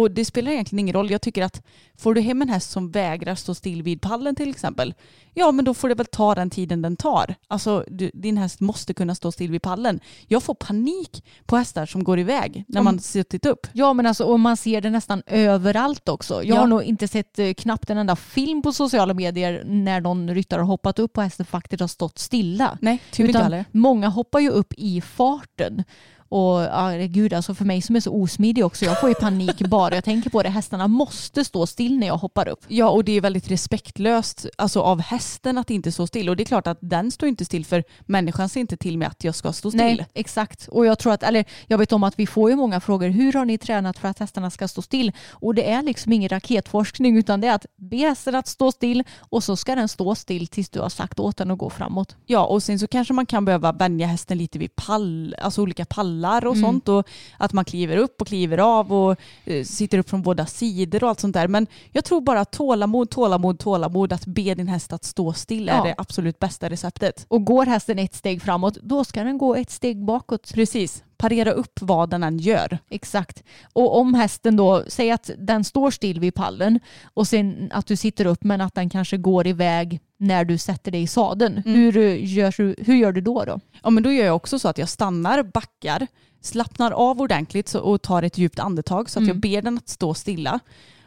Och 0.00 0.10
det 0.10 0.24
spelar 0.24 0.52
egentligen 0.52 0.78
ingen 0.80 0.92
roll. 0.94 1.10
Jag 1.10 1.22
tycker 1.22 1.42
att 1.44 1.62
får 1.98 2.14
du 2.14 2.20
hem 2.20 2.42
en 2.42 2.48
häst 2.48 2.70
som 2.70 2.90
vägrar 2.90 3.34
stå 3.34 3.54
still 3.54 3.82
vid 3.82 4.00
pallen 4.02 4.34
till 4.36 4.50
exempel, 4.50 4.94
ja 5.34 5.52
men 5.52 5.64
då 5.64 5.74
får 5.74 5.88
det 5.88 5.94
väl 5.94 6.06
ta 6.06 6.34
den 6.34 6.50
tiden 6.50 6.82
den 6.82 6.96
tar. 6.96 7.34
Alltså 7.48 7.84
du, 7.88 8.10
din 8.14 8.36
häst 8.36 8.60
måste 8.60 8.94
kunna 8.94 9.14
stå 9.14 9.32
still 9.32 9.50
vid 9.50 9.62
pallen. 9.62 10.00
Jag 10.26 10.42
får 10.42 10.54
panik 10.54 11.24
på 11.46 11.56
hästar 11.56 11.86
som 11.86 12.04
går 12.04 12.18
iväg 12.18 12.64
när 12.68 12.80
Om- 12.80 12.84
man 12.84 12.98
suttit 13.00 13.46
upp. 13.46 13.66
Ja 13.72 13.92
men 13.92 14.06
alltså 14.06 14.24
och 14.24 14.40
man 14.40 14.56
ser 14.56 14.80
det 14.80 14.90
nästan 14.90 15.22
överallt 15.26 16.08
också. 16.08 16.34
Jag 16.34 16.56
Ja. 16.56 16.60
har 16.60 16.66
nog 16.66 16.82
inte 16.82 17.08
sett 17.08 17.38
eh, 17.38 17.52
knappt 17.52 17.90
en 17.90 17.98
enda 17.98 18.16
film 18.16 18.62
på 18.62 18.72
sociala 18.72 19.14
medier 19.14 19.62
när 19.66 20.00
någon 20.00 20.34
ryttare 20.34 20.60
har 20.60 20.66
hoppat 20.66 20.98
upp 20.98 21.16
och 21.18 21.22
hästen 21.24 21.46
faktiskt 21.46 21.80
har 21.80 21.88
stått 21.88 22.18
stilla. 22.18 22.78
Nej, 22.80 23.02
typ 23.12 23.26
inte 23.26 23.38
heller. 23.38 23.64
många 23.72 24.08
hoppar 24.08 24.40
ju 24.40 24.50
upp 24.50 24.72
i 24.76 25.00
farten. 25.00 25.84
Och 26.30 26.60
ja, 26.60 26.90
gud, 27.08 27.32
alltså 27.32 27.54
för 27.54 27.64
mig 27.64 27.82
som 27.82 27.96
är 27.96 28.00
så 28.00 28.12
osmidig 28.12 28.64
också, 28.64 28.84
jag 28.84 29.00
får 29.00 29.08
ju 29.08 29.14
panik 29.14 29.60
bara 29.68 29.94
jag 29.94 30.04
tänker 30.04 30.30
på 30.30 30.42
det. 30.42 30.48
Hästarna 30.48 30.88
måste 30.88 31.44
stå 31.44 31.66
still 31.66 31.98
när 31.98 32.06
jag 32.06 32.16
hoppar 32.16 32.48
upp. 32.48 32.64
Ja, 32.68 32.88
och 32.88 33.04
det 33.04 33.12
är 33.12 33.20
väldigt 33.20 33.50
respektlöst 33.50 34.46
alltså, 34.58 34.80
av 34.80 35.00
hästen 35.00 35.58
att 35.58 35.70
inte 35.70 35.92
stå 35.92 36.06
still. 36.06 36.28
Och 36.28 36.36
det 36.36 36.42
är 36.42 36.44
klart 36.44 36.66
att 36.66 36.78
den 36.80 37.10
står 37.10 37.28
inte 37.28 37.44
still 37.44 37.64
för 37.64 37.84
människan 38.00 38.48
ser 38.48 38.60
inte 38.60 38.76
till 38.76 38.98
med 38.98 39.08
att 39.08 39.24
jag 39.24 39.34
ska 39.34 39.52
stå 39.52 39.70
still. 39.70 39.80
Nej, 39.80 40.06
exakt. 40.14 40.68
Och 40.68 40.86
jag 40.86 40.98
tror 40.98 41.12
att, 41.12 41.22
eller 41.22 41.44
jag 41.66 41.78
vet 41.78 41.92
om 41.92 42.04
att 42.04 42.18
vi 42.18 42.26
får 42.26 42.50
ju 42.50 42.56
många 42.56 42.80
frågor. 42.80 43.08
Hur 43.08 43.32
har 43.32 43.44
ni 43.44 43.58
tränat 43.58 43.98
för 43.98 44.08
att 44.08 44.18
hästarna 44.18 44.50
ska 44.50 44.68
stå 44.68 44.82
still? 44.82 45.12
Och 45.30 45.54
det 45.54 45.70
är 45.70 45.82
liksom 45.82 46.12
ingen 46.12 46.28
raketforskning 46.28 47.16
utan 47.16 47.40
det 47.40 47.46
är 47.46 47.54
att 47.54 47.66
be 47.76 47.96
hästen 47.96 48.34
att 48.34 48.46
stå 48.46 48.72
still 48.72 49.04
och 49.18 49.44
så 49.44 49.56
ska 49.56 49.74
den 49.74 49.88
stå 49.88 50.14
still 50.14 50.46
tills 50.46 50.68
du 50.68 50.80
har 50.80 50.88
sagt 50.88 51.18
åt 51.18 51.36
den 51.36 51.50
att 51.50 51.58
gå 51.58 51.70
framåt. 51.70 52.16
Ja, 52.26 52.46
och 52.46 52.62
sen 52.62 52.78
så 52.78 52.86
kanske 52.86 53.14
man 53.14 53.26
kan 53.26 53.44
behöva 53.44 53.72
vänja 53.72 54.06
hästen 54.06 54.38
lite 54.38 54.58
vid 54.58 54.76
pall, 54.76 55.34
alltså 55.38 55.62
olika 55.62 55.84
pallar 55.84 56.19
och 56.46 56.56
sånt. 56.56 56.88
Och 56.88 57.06
att 57.38 57.52
man 57.52 57.64
kliver 57.64 57.96
upp 57.96 58.20
och 58.20 58.26
kliver 58.26 58.58
av 58.58 58.92
och 58.92 59.16
eh, 59.44 59.64
sitter 59.64 59.98
upp 59.98 60.10
från 60.10 60.22
båda 60.22 60.46
sidor 60.46 61.02
och 61.04 61.08
allt 61.10 61.20
sånt 61.20 61.34
där. 61.34 61.48
Men 61.48 61.66
jag 61.92 62.04
tror 62.04 62.20
bara 62.20 62.44
tålamod, 62.44 63.10
tålamod, 63.10 63.58
tålamod. 63.58 64.12
Att 64.12 64.26
be 64.26 64.54
din 64.54 64.68
häst 64.68 64.92
att 64.92 65.04
stå 65.04 65.32
still 65.32 65.68
är 65.68 65.76
Ja. 65.76 65.84
det 65.84 65.94
absolut 65.98 66.38
bästa 66.38 66.68
receptet. 66.70 67.26
Och 67.28 67.44
går 67.44 67.66
hästen 67.66 67.98
ett 67.98 68.14
steg 68.14 68.42
framåt, 68.42 68.78
då 68.82 69.04
ska 69.04 69.24
den 69.24 69.38
gå 69.38 69.54
ett 69.54 69.70
steg 69.70 70.04
bakåt. 70.04 70.52
Precis. 70.54 71.02
Parera 71.20 71.50
upp 71.52 71.78
vad 71.80 72.10
den 72.10 72.22
än 72.22 72.38
gör. 72.38 72.78
Exakt. 72.90 73.42
Och 73.72 73.98
om 73.98 74.14
hästen 74.14 74.56
då, 74.56 74.84
säg 74.88 75.10
att 75.10 75.30
den 75.38 75.64
står 75.64 75.90
still 75.90 76.20
vid 76.20 76.34
pallen 76.34 76.80
och 77.14 77.26
sen 77.28 77.70
att 77.72 77.86
du 77.86 77.96
sitter 77.96 78.24
upp 78.26 78.44
men 78.44 78.60
att 78.60 78.74
den 78.74 78.90
kanske 78.90 79.16
går 79.16 79.46
iväg 79.46 80.00
när 80.18 80.44
du 80.44 80.58
sätter 80.58 80.90
dig 80.90 81.02
i 81.02 81.06
sadeln. 81.06 81.62
Hur, 81.66 81.96
eh, 81.96 82.34
gör, 82.34 82.54
du- 82.56 82.74
hur 82.78 82.94
gör 82.94 83.12
du 83.12 83.20
då? 83.20 83.44
då? 83.44 83.60
Ja, 83.82 83.90
men 83.90 84.02
då 84.02 84.12
gör 84.12 84.24
jag 84.26 84.36
också 84.36 84.58
så 84.58 84.68
att 84.68 84.78
jag 84.78 84.88
stannar, 84.88 85.42
backar, 85.42 86.06
slappnar 86.40 86.90
av 86.92 87.20
ordentligt 87.20 87.74
och 87.74 88.02
tar 88.02 88.22
ett 88.22 88.38
djupt 88.38 88.58
andetag 88.58 89.10
så 89.10 89.18
att 89.20 89.26
jag 89.26 89.40
ber 89.40 89.62
den 89.62 89.76
att 89.76 89.88
stå 89.88 90.14
stilla. 90.14 90.60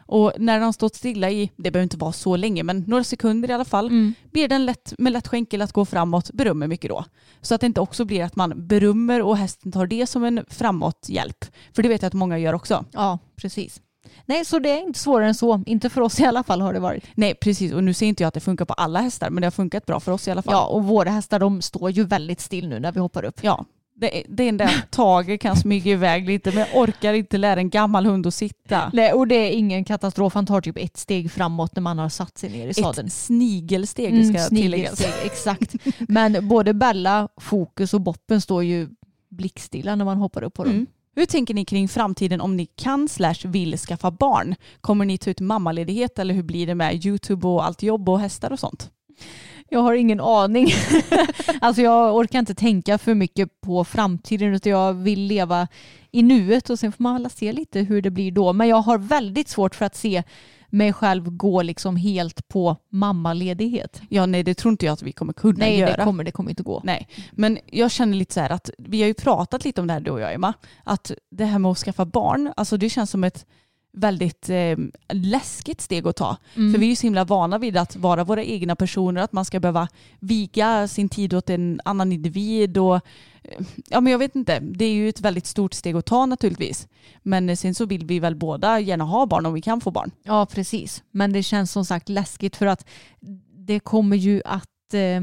Och 0.06 0.32
när 0.38 0.54
den 0.54 0.62
har 0.62 0.72
stått 0.72 0.94
stilla 0.94 1.30
i, 1.30 1.50
det 1.56 1.70
behöver 1.70 1.82
inte 1.82 1.96
vara 1.96 2.12
så 2.12 2.36
länge, 2.36 2.62
men 2.62 2.84
några 2.86 3.04
sekunder 3.04 3.50
i 3.50 3.52
alla 3.52 3.64
fall, 3.64 4.12
ber 4.32 4.48
den 4.48 4.66
lätt, 4.66 4.94
med 4.98 5.12
lätt 5.12 5.28
skänkel 5.28 5.62
att 5.62 5.72
gå 5.72 5.84
framåt, 5.84 6.30
berömmer 6.32 6.66
mycket 6.66 6.88
då. 6.88 7.04
Så 7.40 7.54
att 7.54 7.60
det 7.60 7.66
inte 7.66 7.80
också 7.80 8.04
blir 8.04 8.24
att 8.24 8.36
man 8.36 8.66
berömmer 8.66 9.22
och 9.22 9.36
hästen 9.36 9.72
tar 9.72 9.86
det 9.86 10.06
som 10.06 10.24
en 10.24 10.44
framåthjälp. 10.48 11.44
För 11.72 11.82
det 11.82 11.88
vet 11.88 12.02
jag 12.02 12.06
att 12.06 12.14
många 12.14 12.38
gör 12.38 12.52
också. 12.52 12.84
Ja, 12.92 13.18
precis. 13.36 13.80
Nej, 14.26 14.44
så 14.44 14.58
det 14.58 14.70
är 14.70 14.82
inte 14.82 14.98
svårare 14.98 15.28
än 15.28 15.34
så. 15.34 15.62
Inte 15.66 15.90
för 15.90 16.00
oss 16.00 16.20
i 16.20 16.24
alla 16.24 16.42
fall 16.42 16.60
har 16.60 16.72
det 16.72 16.80
varit. 16.80 17.04
Nej, 17.14 17.34
precis. 17.34 17.72
Och 17.72 17.84
nu 17.84 17.94
säger 17.94 18.08
inte 18.08 18.22
jag 18.22 18.28
att 18.28 18.34
det 18.34 18.40
funkar 18.40 18.64
på 18.64 18.74
alla 18.74 19.00
hästar, 19.00 19.30
men 19.30 19.40
det 19.40 19.46
har 19.46 19.50
funkat 19.50 19.86
bra 19.86 20.00
för 20.00 20.12
oss 20.12 20.28
i 20.28 20.30
alla 20.30 20.42
fall. 20.42 20.54
Ja, 20.54 20.66
och 20.66 20.84
våra 20.84 21.10
hästar 21.10 21.38
de 21.38 21.62
står 21.62 21.90
ju 21.90 22.04
väldigt 22.04 22.40
still 22.40 22.68
nu 22.68 22.80
när 22.80 22.92
vi 22.92 23.00
hoppar 23.00 23.24
upp. 23.24 23.38
Ja, 23.42 23.64
det, 23.96 24.22
det 24.28 24.48
enda 24.48 24.64
är 24.64 24.78
att 24.78 24.90
Tage 24.90 25.40
kan 25.40 25.56
smyga 25.56 25.92
iväg 25.92 26.28
lite, 26.28 26.50
men 26.50 26.58
jag 26.58 26.68
orkar 26.82 27.14
inte 27.14 27.38
lära 27.38 27.60
en 27.60 27.70
gammal 27.70 28.06
hund 28.06 28.26
att 28.26 28.34
sitta. 28.34 28.90
Nej, 28.92 29.12
och 29.12 29.28
det 29.28 29.34
är 29.34 29.50
ingen 29.50 29.84
katastrof. 29.84 30.34
Han 30.34 30.46
tar 30.46 30.60
typ 30.60 30.78
ett 30.78 30.96
steg 30.96 31.30
framåt 31.30 31.76
när 31.76 31.82
man 31.82 31.98
har 31.98 32.08
satt 32.08 32.38
sig 32.38 32.50
ner 32.50 32.68
i 32.68 32.74
sadeln. 32.74 33.06
Ett 33.06 33.12
snigelsteg 33.12 34.14
Mm, 34.14 34.34
ska 34.34 34.48
tilläggas. 34.48 35.06
exakt. 35.24 35.74
Men 36.08 36.48
både 36.48 36.74
Bella, 36.74 37.28
Fokus 37.40 37.94
och 37.94 38.00
Boppen 38.00 38.40
står 38.40 38.64
ju 38.64 38.88
blickstilla 39.30 39.96
när 39.96 40.04
man 40.04 40.16
hoppar 40.16 40.42
upp 40.42 40.54
på 40.54 40.64
dem. 40.64 40.72
Mm. 40.72 40.86
Hur 41.16 41.26
tänker 41.26 41.54
ni 41.54 41.64
kring 41.64 41.88
framtiden 41.88 42.40
om 42.40 42.56
ni 42.56 42.66
kan 42.66 43.08
slash 43.08 43.34
vill 43.44 43.78
skaffa 43.78 44.10
barn? 44.10 44.54
Kommer 44.80 45.04
ni 45.04 45.18
ta 45.18 45.30
ut 45.30 45.40
mammaledighet 45.40 46.18
eller 46.18 46.34
hur 46.34 46.42
blir 46.42 46.66
det 46.66 46.74
med 46.74 47.06
YouTube 47.06 47.48
och 47.48 47.66
allt 47.66 47.82
jobb 47.82 48.08
och 48.08 48.20
hästar 48.20 48.50
och 48.52 48.58
sånt? 48.60 48.90
Jag 49.70 49.80
har 49.80 49.94
ingen 49.94 50.20
aning. 50.20 50.68
alltså 51.60 51.82
jag 51.82 52.16
orkar 52.16 52.38
inte 52.38 52.54
tänka 52.54 52.98
för 52.98 53.14
mycket 53.14 53.60
på 53.60 53.84
framtiden 53.84 54.54
utan 54.54 54.72
jag 54.72 54.94
vill 54.94 55.20
leva 55.20 55.68
i 56.10 56.22
nuet 56.22 56.70
och 56.70 56.78
sen 56.78 56.92
får 56.92 57.02
man 57.02 57.22
väl 57.22 57.30
se 57.30 57.52
lite 57.52 57.80
hur 57.80 58.02
det 58.02 58.10
blir 58.10 58.32
då. 58.32 58.52
Men 58.52 58.68
jag 58.68 58.76
har 58.76 58.98
väldigt 58.98 59.48
svårt 59.48 59.74
för 59.74 59.84
att 59.84 59.96
se 59.96 60.22
mig 60.74 60.92
själv 60.92 61.30
gå 61.30 61.62
liksom 61.62 61.96
helt 61.96 62.48
på 62.48 62.76
mammaledighet. 62.88 64.02
Ja, 64.08 64.26
nej 64.26 64.42
det 64.42 64.54
tror 64.54 64.72
inte 64.72 64.86
jag 64.86 64.92
att 64.92 65.02
vi 65.02 65.12
kommer 65.12 65.32
kunna 65.32 65.58
Nej, 65.58 65.78
göra. 65.78 65.96
det 65.96 66.04
kommer, 66.04 66.24
det 66.24 66.30
kommer 66.30 66.50
inte 66.50 66.62
gå. 66.62 66.80
Nej, 66.84 67.08
men 67.32 67.58
jag 67.66 67.90
känner 67.90 68.16
lite 68.16 68.34
så 68.34 68.40
här 68.40 68.50
att 68.50 68.70
vi 68.78 69.00
har 69.00 69.08
ju 69.08 69.14
pratat 69.14 69.64
lite 69.64 69.80
om 69.80 69.86
det 69.86 69.92
här 69.92 70.00
du 70.00 70.10
och 70.10 70.20
jag 70.20 70.34
Emma, 70.34 70.54
att 70.84 71.12
det 71.30 71.44
här 71.44 71.58
med 71.58 71.70
att 71.70 71.78
skaffa 71.78 72.04
barn, 72.04 72.52
alltså 72.56 72.76
det 72.76 72.90
känns 72.90 73.10
som 73.10 73.24
ett 73.24 73.46
väldigt 73.94 74.48
eh, 74.48 74.76
läskigt 75.08 75.80
steg 75.80 76.06
att 76.06 76.16
ta. 76.16 76.36
För 76.54 76.78
vi 76.78 76.86
är 76.86 76.90
ju 76.90 76.96
så 76.96 77.06
himla 77.06 77.24
vana 77.24 77.58
vid 77.58 77.76
att 77.76 77.96
vara 77.96 78.24
våra 78.24 78.44
egna 78.44 78.76
personer, 78.76 79.20
att 79.20 79.32
man 79.32 79.44
ska 79.44 79.60
behöva 79.60 79.88
viga 80.20 80.88
sin 80.88 81.08
tid 81.08 81.34
åt 81.34 81.50
en 81.50 81.80
annan 81.84 82.12
individ 82.12 82.78
och 82.78 82.96
eh, 82.96 83.00
ja 83.88 84.00
men 84.00 84.10
jag 84.10 84.18
vet 84.18 84.36
inte, 84.36 84.60
det 84.60 84.84
är 84.84 84.92
ju 84.92 85.08
ett 85.08 85.20
väldigt 85.20 85.46
stort 85.46 85.74
steg 85.74 85.96
att 85.96 86.06
ta 86.06 86.26
naturligtvis. 86.26 86.88
Men 87.22 87.48
eh, 87.48 87.56
sen 87.56 87.74
så 87.74 87.86
vill 87.86 88.06
vi 88.06 88.18
väl 88.18 88.36
båda 88.36 88.80
gärna 88.80 89.04
ha 89.04 89.26
barn 89.26 89.46
om 89.46 89.54
vi 89.54 89.62
kan 89.62 89.80
få 89.80 89.90
barn. 89.90 90.10
Ja, 90.22 90.46
precis. 90.46 91.02
Men 91.10 91.32
det 91.32 91.42
känns 91.42 91.72
som 91.72 91.84
sagt 91.84 92.08
läskigt 92.08 92.56
för 92.56 92.66
att 92.66 92.86
det 93.56 93.80
kommer 93.80 94.16
ju 94.16 94.42
att 94.44 94.68
eh, 94.94 95.20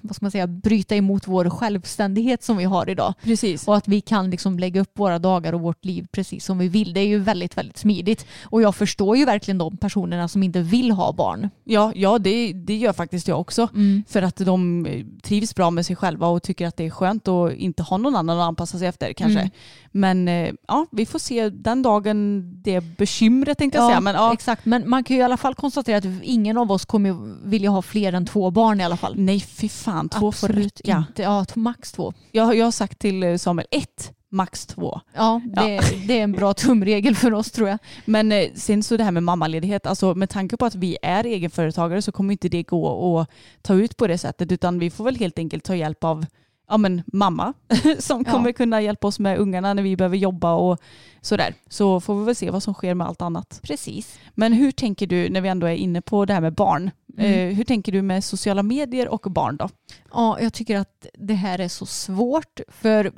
vad 0.00 0.16
ska 0.16 0.24
man 0.24 0.30
säga, 0.30 0.46
bryta 0.46 0.96
emot 0.96 1.28
vår 1.28 1.50
självständighet 1.50 2.42
som 2.42 2.56
vi 2.56 2.64
har 2.64 2.90
idag. 2.90 3.14
Precis. 3.22 3.68
Och 3.68 3.76
att 3.76 3.88
vi 3.88 4.00
kan 4.00 4.30
liksom 4.30 4.58
lägga 4.58 4.80
upp 4.80 4.98
våra 4.98 5.18
dagar 5.18 5.52
och 5.52 5.60
vårt 5.60 5.84
liv 5.84 6.06
precis 6.12 6.44
som 6.44 6.58
vi 6.58 6.68
vill. 6.68 6.92
Det 6.92 7.00
är 7.00 7.06
ju 7.06 7.18
väldigt, 7.18 7.56
väldigt 7.56 7.78
smidigt. 7.78 8.26
Och 8.42 8.62
jag 8.62 8.74
förstår 8.74 9.16
ju 9.16 9.24
verkligen 9.24 9.58
de 9.58 9.76
personerna 9.76 10.28
som 10.28 10.42
inte 10.42 10.60
vill 10.60 10.90
ha 10.90 11.12
barn. 11.12 11.50
Ja, 11.64 11.92
ja 11.94 12.18
det, 12.18 12.52
det 12.52 12.76
gör 12.76 12.92
faktiskt 12.92 13.28
jag 13.28 13.40
också. 13.40 13.68
Mm. 13.74 14.04
För 14.08 14.22
att 14.22 14.36
de 14.36 14.86
eh, 14.86 15.04
trivs 15.22 15.54
bra 15.54 15.70
med 15.70 15.86
sig 15.86 15.96
själva 15.96 16.26
och 16.26 16.42
tycker 16.42 16.66
att 16.66 16.76
det 16.76 16.86
är 16.86 16.90
skönt 16.90 17.28
att 17.28 17.52
inte 17.52 17.82
ha 17.82 17.96
någon 17.96 18.16
annan 18.16 18.38
att 18.38 18.48
anpassa 18.48 18.78
sig 18.78 18.88
efter 18.88 19.12
kanske. 19.12 19.40
Mm. 19.40 19.50
Men 19.92 20.28
eh, 20.28 20.52
ja, 20.68 20.86
vi 20.90 21.06
får 21.06 21.18
se 21.18 21.48
den 21.48 21.82
dagen 21.82 22.42
det 22.62 22.80
bekymret 22.80 23.58
tänkte 23.58 23.78
jag 23.78 23.88
säga. 23.88 24.00
Men, 24.00 24.14
ja, 24.14 24.32
exakt. 24.32 24.64
Men 24.64 24.90
man 24.90 25.04
kan 25.04 25.16
ju 25.16 25.20
i 25.20 25.24
alla 25.24 25.36
fall 25.36 25.54
konstatera 25.54 25.98
att 25.98 26.04
ingen 26.22 26.58
av 26.58 26.72
oss 26.72 26.84
kommer 26.84 27.16
vilja 27.48 27.70
ha 27.70 27.82
fler 27.82 28.12
än 28.12 28.26
två 28.26 28.50
barn 28.50 28.80
i 28.80 28.84
alla 28.84 28.92
alla 28.92 28.96
fall. 29.06 29.14
Nej 29.18 29.40
fy 29.40 29.68
fan, 29.68 30.08
två 30.08 30.18
får 30.32 30.48
Absolut 30.48 30.80
räcka. 30.84 31.04
inte. 31.08 31.22
Ja, 31.22 31.44
max 31.54 31.92
två. 31.92 32.12
Jag, 32.32 32.56
jag 32.56 32.64
har 32.66 32.70
sagt 32.72 32.98
till 32.98 33.22
eh, 33.22 33.36
Samuel, 33.36 33.66
ett, 33.70 34.12
max 34.28 34.66
två. 34.66 35.00
Ja, 35.14 35.40
det, 35.56 35.80
det 36.06 36.18
är 36.18 36.22
en 36.24 36.32
bra 36.32 36.54
tumregel 36.54 37.16
för 37.16 37.34
oss 37.34 37.50
tror 37.50 37.68
jag. 37.68 37.78
Men 38.04 38.32
eh, 38.32 38.44
sen 38.54 38.82
så 38.82 38.96
det 38.96 39.04
här 39.04 39.10
med 39.10 39.22
mammaledighet, 39.22 39.86
alltså 39.86 40.14
med 40.14 40.30
tanke 40.30 40.56
på 40.56 40.66
att 40.66 40.74
vi 40.74 40.98
är 41.02 41.24
egenföretagare 41.24 42.02
så 42.02 42.12
kommer 42.12 42.32
inte 42.32 42.48
det 42.48 42.62
gå 42.62 43.20
att 43.20 43.28
ta 43.62 43.74
ut 43.74 43.96
på 43.96 44.06
det 44.06 44.18
sättet 44.18 44.52
utan 44.52 44.78
vi 44.78 44.90
får 44.90 45.04
väl 45.04 45.16
helt 45.16 45.38
enkelt 45.38 45.64
ta 45.64 45.74
hjälp 45.76 46.04
av 46.04 46.26
ja, 46.68 46.76
men 46.76 47.02
mamma 47.06 47.52
som 47.98 48.24
Ja. 48.26 48.32
kommer 48.32 48.52
kunna 48.52 48.80
hjälpa 48.80 49.06
oss 49.08 49.18
med 49.18 49.38
ungarna 49.38 49.74
när 49.74 49.82
vi 49.82 49.96
behöver 49.96 50.16
jobba 50.16 50.52
och 50.54 50.78
sådär. 51.20 51.54
Så 51.68 52.00
får 52.00 52.18
vi 52.18 52.24
väl 52.24 52.34
se 52.34 52.50
vad 52.50 52.62
som 52.62 52.74
sker 52.74 52.94
med 52.94 53.06
allt 53.06 53.22
annat. 53.22 53.60
Precis. 53.62 54.18
Men 54.34 54.52
hur 54.52 54.72
tänker 54.72 55.06
du 55.06 55.28
när 55.28 55.40
vi 55.40 55.48
ändå 55.48 55.66
är 55.66 55.74
inne 55.74 56.00
på 56.02 56.24
det 56.24 56.32
här 56.34 56.40
med 56.40 56.54
barn? 56.54 56.90
Mm. 57.18 57.50
Eh, 57.50 57.56
hur 57.56 57.64
tänker 57.64 57.92
du 57.92 58.02
med 58.02 58.24
sociala 58.24 58.62
medier 58.62 59.08
och 59.08 59.20
barn 59.20 59.56
då? 59.56 59.68
Ja, 60.12 60.40
jag 60.40 60.52
tycker 60.52 60.76
att 60.76 61.06
det 61.14 61.34
här 61.34 61.58
är 61.58 61.68
så 61.68 61.86
svårt 61.86 62.60
för 62.68 63.12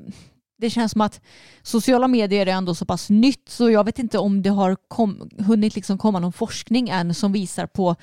det 0.58 0.70
känns 0.70 0.92
som 0.92 1.00
att 1.00 1.20
sociala 1.62 2.08
medier 2.08 2.46
är 2.46 2.52
ändå 2.52 2.74
så 2.74 2.84
pass 2.84 3.10
nytt 3.10 3.48
så 3.48 3.70
jag 3.70 3.84
vet 3.84 3.98
inte 3.98 4.18
om 4.18 4.42
det 4.42 4.50
har 4.50 4.76
kom, 4.88 5.30
hunnit 5.38 5.74
liksom 5.74 5.98
komma 5.98 6.18
någon 6.18 6.32
forskning 6.32 6.88
än 6.88 7.14
som 7.14 7.32
visar 7.32 7.66
på 7.66 7.96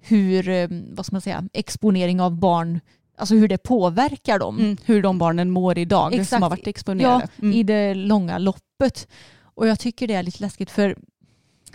hur, 0.00 0.48
eh, 0.48 0.68
vad 0.70 1.06
ska 1.06 1.14
man 1.14 1.20
säga, 1.20 1.44
exponering 1.52 2.20
av 2.20 2.38
barn, 2.38 2.80
alltså 3.16 3.34
hur 3.34 3.48
det 3.48 3.58
påverkar 3.58 4.38
dem. 4.38 4.58
Mm. 4.58 4.76
Hur 4.84 5.02
de 5.02 5.18
barnen 5.18 5.50
mår 5.50 5.78
idag 5.78 6.12
som 6.12 6.20
Exakt. 6.20 6.42
har 6.42 6.50
varit 6.50 6.66
exponerade. 6.66 7.28
Mm. 7.42 7.54
i 7.54 7.62
det 7.62 7.94
långa 7.94 8.38
loppet. 8.38 9.08
Och 9.54 9.68
jag 9.68 9.78
tycker 9.78 10.08
det 10.08 10.14
är 10.14 10.22
lite 10.22 10.42
läskigt 10.42 10.70
för 10.70 10.96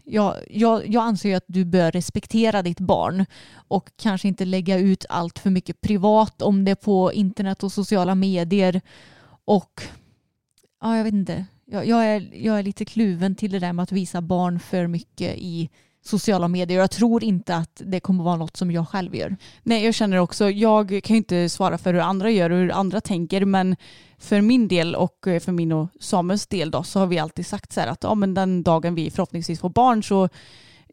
jag, 0.09 0.35
jag, 0.49 0.87
jag 0.87 1.03
anser 1.03 1.29
ju 1.29 1.35
att 1.35 1.45
du 1.47 1.65
bör 1.65 1.91
respektera 1.91 2.61
ditt 2.61 2.79
barn 2.79 3.25
och 3.67 3.89
kanske 3.95 4.27
inte 4.27 4.45
lägga 4.45 4.77
ut 4.77 5.05
allt 5.09 5.39
för 5.39 5.49
mycket 5.49 5.81
privat 5.81 6.41
om 6.41 6.65
det 6.65 6.75
på 6.75 7.13
internet 7.13 7.63
och 7.63 7.71
sociala 7.71 8.15
medier. 8.15 8.81
Och 9.45 9.81
ja, 10.81 10.97
jag 10.97 11.03
vet 11.03 11.13
inte. 11.13 11.45
Jag, 11.65 11.87
jag, 11.87 12.05
är, 12.05 12.29
jag 12.33 12.59
är 12.59 12.63
lite 12.63 12.85
kluven 12.85 13.35
till 13.35 13.51
det 13.51 13.59
där 13.59 13.73
med 13.73 13.83
att 13.83 13.91
visa 13.91 14.21
barn 14.21 14.59
för 14.59 14.87
mycket 14.87 15.35
i 15.37 15.69
sociala 16.07 16.47
medier. 16.47 16.79
Jag 16.79 16.91
tror 16.91 17.23
inte 17.23 17.55
att 17.55 17.81
det 17.85 17.99
kommer 17.99 18.23
vara 18.23 18.35
något 18.35 18.57
som 18.57 18.71
jag 18.71 18.89
själv 18.89 19.15
gör. 19.15 19.37
Nej, 19.63 19.85
jag 19.85 19.93
känner 19.93 20.17
också, 20.17 20.49
jag 20.49 20.87
kan 21.03 21.13
ju 21.13 21.17
inte 21.17 21.49
svara 21.49 21.77
för 21.77 21.93
hur 21.93 22.01
andra 22.01 22.29
gör 22.31 22.49
och 22.49 22.57
hur 22.57 22.71
andra 22.71 23.01
tänker, 23.01 23.45
men 23.45 23.75
för 24.17 24.41
min 24.41 24.67
del 24.67 24.95
och 24.95 25.27
eh, 25.27 25.39
för 25.39 25.51
min 25.51 25.71
och 25.71 25.89
Samuels 25.99 26.47
del 26.47 26.71
då, 26.71 26.83
så 26.83 26.99
har 26.99 27.07
vi 27.07 27.19
alltid 27.19 27.45
sagt 27.45 27.73
så 27.73 27.79
här 27.79 27.87
att 27.87 28.03
ja, 28.03 28.15
men 28.15 28.33
den 28.33 28.63
dagen 28.63 28.95
vi 28.95 29.11
förhoppningsvis 29.11 29.59
får 29.59 29.69
barn 29.69 30.03
så 30.03 30.29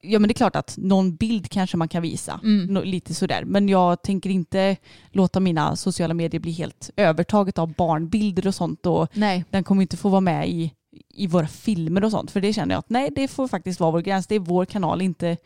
Ja 0.06 0.18
men 0.18 0.28
det 0.28 0.32
är 0.32 0.34
klart 0.34 0.56
att 0.56 0.74
någon 0.78 1.16
bild 1.16 1.50
kanske 1.50 1.76
man 1.76 1.88
kan 1.88 2.02
visa. 2.02 2.40
Mm. 2.42 2.84
Lite 2.84 3.14
sådär. 3.14 3.44
Men 3.44 3.68
jag 3.68 4.02
tänker 4.02 4.30
inte 4.30 4.76
låta 5.10 5.40
mina 5.40 5.76
sociala 5.76 6.14
medier 6.14 6.40
bli 6.40 6.52
helt 6.52 6.90
övertaget 6.96 7.58
av 7.58 7.74
barnbilder 7.74 8.46
och 8.46 8.54
sånt. 8.54 8.86
Och 8.86 9.08
Nej, 9.12 9.44
den 9.50 9.64
kommer 9.64 9.82
inte 9.82 9.96
få 9.96 10.08
vara 10.08 10.20
med 10.20 10.48
i, 10.48 10.72
i 11.09 11.26
våra 11.26 11.47
filmer 11.47 12.05
och 12.05 12.11
sånt. 12.11 12.30
För 12.30 12.40
det 12.40 12.53
känner 12.53 12.74
jag 12.74 12.78
att 12.78 12.90
nej, 12.90 13.11
det 13.14 13.28
får 13.28 13.49
faktiskt 13.49 13.80
vara 13.80 13.90
vår 13.90 14.01
gräns. 14.01 14.26
Det 14.26 14.34
är 14.34 14.38
vår 14.38 14.64
kanal, 14.64 15.03
inte, 15.03 15.36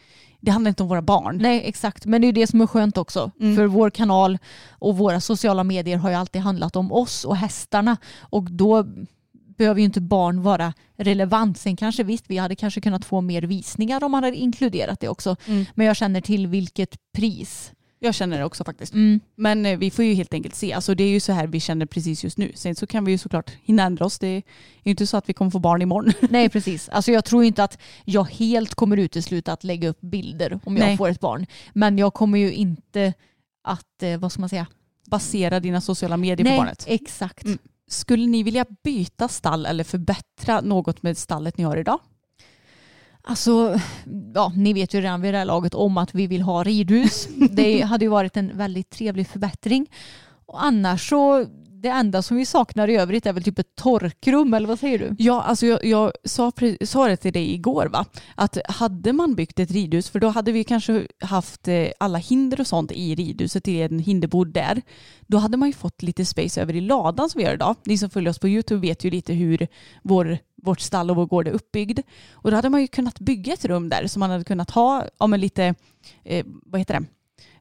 det 0.41 0.51
handlar 0.51 0.69
inte 0.69 0.83
om 0.83 0.89
våra 0.89 1.03
barn. 1.03 1.39
Nej, 1.39 1.63
exakt. 1.65 2.07
Men 2.07 2.21
det 2.21 2.29
är 2.29 2.33
det 2.33 2.47
som 2.47 2.61
är 2.61 2.67
skönt 2.67 2.99
också. 2.99 3.31
Mm. 3.41 3.57
För 3.57 3.67
vår 3.67 3.91
kanal 3.91 4.39
och 4.71 4.99
våra 4.99 5.21
sociala 5.21 5.65
medier 5.65 5.97
har 5.97 6.11
ju 6.11 6.17
alltid 6.17 6.43
handlat 6.43 6.77
om 6.77 6.93
oss 6.93 7.25
och 7.25 7.37
hästarna. 7.37 7.97
Och 8.21 8.51
då 8.51 8.87
behöver 9.59 9.81
ju 9.81 9.85
inte 9.85 10.01
barn 10.01 10.43
vara 10.43 10.75
relevant. 10.97 11.59
Sen 11.59 11.77
kanske 11.77 12.03
visst, 12.03 12.25
vi 12.29 12.37
hade 12.37 12.57
kanske 12.57 12.81
kunnat 12.81 13.05
få 13.05 13.21
mer 13.21 13.43
visningar 13.43 14.05
om 14.05 14.11
man 14.11 14.25
hade 14.25 14.37
inkluderat 14.37 15.01
det 15.01 15.09
också. 15.09 15.37
Mm. 15.47 15.65
Men 15.75 15.87
jag 15.87 15.97
känner 15.97 16.21
till 16.21 16.47
vilket 16.47 16.97
pris. 17.13 17.73
Jag 18.01 18.15
känner 18.15 18.39
det 18.39 18.45
också 18.45 18.65
faktiskt. 18.65 18.93
Mm. 18.93 19.21
Men 19.35 19.67
eh, 19.67 19.79
vi 19.79 19.91
får 19.91 20.05
ju 20.05 20.15
helt 20.15 20.35
enkelt 20.35 20.55
se. 20.55 20.73
Alltså 20.73 20.95
det 20.95 21.05
är 21.05 21.09
ju 21.09 21.21
så 21.21 21.33
här 21.33 21.47
vi 21.47 21.61
känner 21.61 21.87
precis 21.87 22.25
just 22.25 22.39
nu. 22.39 22.53
Sen 22.55 22.75
så 22.75 22.87
kan 22.87 23.05
vi 23.05 23.13
ju 23.13 23.19
såklart 23.19 23.51
hinna 23.63 23.83
ändra 23.83 24.05
oss. 24.05 24.19
Det 24.19 24.27
är 24.27 24.43
ju 24.83 24.91
inte 24.91 25.07
så 25.07 25.17
att 25.17 25.29
vi 25.29 25.33
kommer 25.33 25.51
få 25.51 25.59
barn 25.59 25.83
imorgon. 25.83 26.13
Nej, 26.31 26.49
precis. 26.49 26.89
Alltså 26.89 27.13
jag 27.13 27.25
tror 27.25 27.45
inte 27.45 27.65
att 27.65 27.79
jag 28.05 28.25
helt 28.25 28.75
kommer 28.75 28.97
utesluta 28.97 29.53
att 29.53 29.65
lägga 29.65 29.89
upp 29.89 30.01
bilder 30.01 30.61
om 30.65 30.77
jag 30.77 30.87
Nej. 30.87 30.97
får 30.97 31.09
ett 31.09 31.21
barn. 31.21 31.47
Men 31.73 31.99
jag 31.99 32.15
kommer 32.15 32.39
ju 32.39 32.53
inte 32.53 33.15
att, 33.65 34.03
eh, 34.03 34.19
vad 34.19 34.33
ska 34.33 34.41
man 34.41 34.49
säga? 34.49 34.67
Basera 35.07 35.61
dina 35.61 35.81
sociala 35.81 36.17
medier 36.17 36.45
på 36.45 36.51
Nej, 36.51 36.59
barnet. 36.59 36.85
exakt. 36.87 37.45
Mm. 37.45 37.59
Skulle 37.91 38.27
ni 38.27 38.43
vilja 38.43 38.67
byta 38.85 39.29
stall 39.29 39.67
eller 39.67 39.85
förbättra 39.85 40.61
något 40.61 41.03
med 41.03 41.19
stallet 41.19 41.59
ni 41.59 41.65
har 41.65 41.77
idag? 41.77 41.99
Alltså, 43.29 43.81
ja, 44.35 44.53
ni 44.57 44.73
vet 44.73 44.95
ju 44.95 45.01
redan 45.01 45.21
vid 45.21 45.35
det 45.35 45.39
här 45.39 45.45
laget 45.45 45.75
om 45.75 45.99
att 45.99 46.15
vi 46.15 46.27
vill 46.27 46.43
ha 46.43 46.65
ridhus. 46.65 47.29
Det 47.51 47.81
hade 47.81 48.05
ju 48.05 48.09
varit 48.09 48.37
en 48.37 48.59
väldigt 48.59 48.91
trevlig 48.91 49.29
förbättring. 49.29 49.87
Och 50.47 50.65
annars 50.65 51.09
så, 51.09 51.47
det 51.83 51.89
enda 51.89 52.23
som 52.23 52.37
vi 52.37 52.47
saknar 52.47 52.89
i 52.89 52.97
övrigt 52.97 53.27
är 53.27 53.33
väl 53.33 53.43
typ 53.43 53.59
ett 53.59 53.75
torkrum, 53.75 54.55
eller 54.55 54.69
vad 54.69 54.79
säger 54.79 54.99
du? 54.99 55.15
Ja, 55.19 55.43
alltså 55.43 55.67
jag, 55.67 55.85
jag 55.85 56.13
sa, 56.25 56.53
sa 56.85 57.09
det 57.09 57.17
till 57.17 57.33
dig 57.33 57.55
igår 57.55 57.87
va? 57.87 58.05
Att 58.35 58.59
hade 58.69 59.13
man 59.13 59.35
byggt 59.35 59.59
ett 59.59 59.71
ridhus, 59.71 60.11
för 60.11 60.21
då 60.21 60.29
hade 60.29 60.53
vi 60.53 60.65
kanske 60.65 61.07
haft 61.21 61.69
eh, 61.69 61.87
alla 62.01 62.19
hinder 62.19 62.61
och 62.61 62.67
sånt 62.67 62.93
i 62.93 63.15
ridhuset 63.15 63.69
i 63.69 63.83
en 63.83 63.99
hinderbord 63.99 64.53
där. 64.53 64.83
Då 65.27 65.39
hade 65.39 65.57
man 65.57 65.69
ju 65.69 65.73
fått 65.73 66.03
lite 66.03 66.25
space 66.25 66.63
över 66.63 66.77
i 66.77 66.81
ladan 66.81 67.31
som 67.31 67.39
vi 67.39 67.45
gör 67.45 67.55
idag. 67.55 67.77
Ni 67.85 67.99
som 67.99 68.11
följer 68.11 68.31
oss 68.31 68.39
på 68.39 68.49
YouTube 68.49 68.81
vet 68.81 69.05
ju 69.05 69.11
lite 69.11 69.33
hur 69.33 69.67
vår, 70.03 70.39
vårt 70.63 70.81
stall 70.81 71.11
och 71.11 71.17
vår 71.17 71.27
gård 71.27 71.49
är 71.49 71.53
uppbyggd. 71.53 72.01
Och 72.33 72.51
då 72.51 72.57
hade 72.57 72.71
man 72.71 72.81
ju 72.81 72.87
kunnat 72.87 73.21
bygga 73.21 73.53
ett 73.53 73.65
rum 73.65 73.89
där 73.89 74.07
som 74.07 74.21
man 74.21 74.31
hade 74.31 74.45
kunnat 74.45 74.71
ha, 74.71 75.05
ja 75.19 75.27
men 75.27 75.41
lite, 75.41 75.75
eh, 76.25 76.47
vad 76.47 76.81
heter 76.81 76.95
det? 76.95 77.07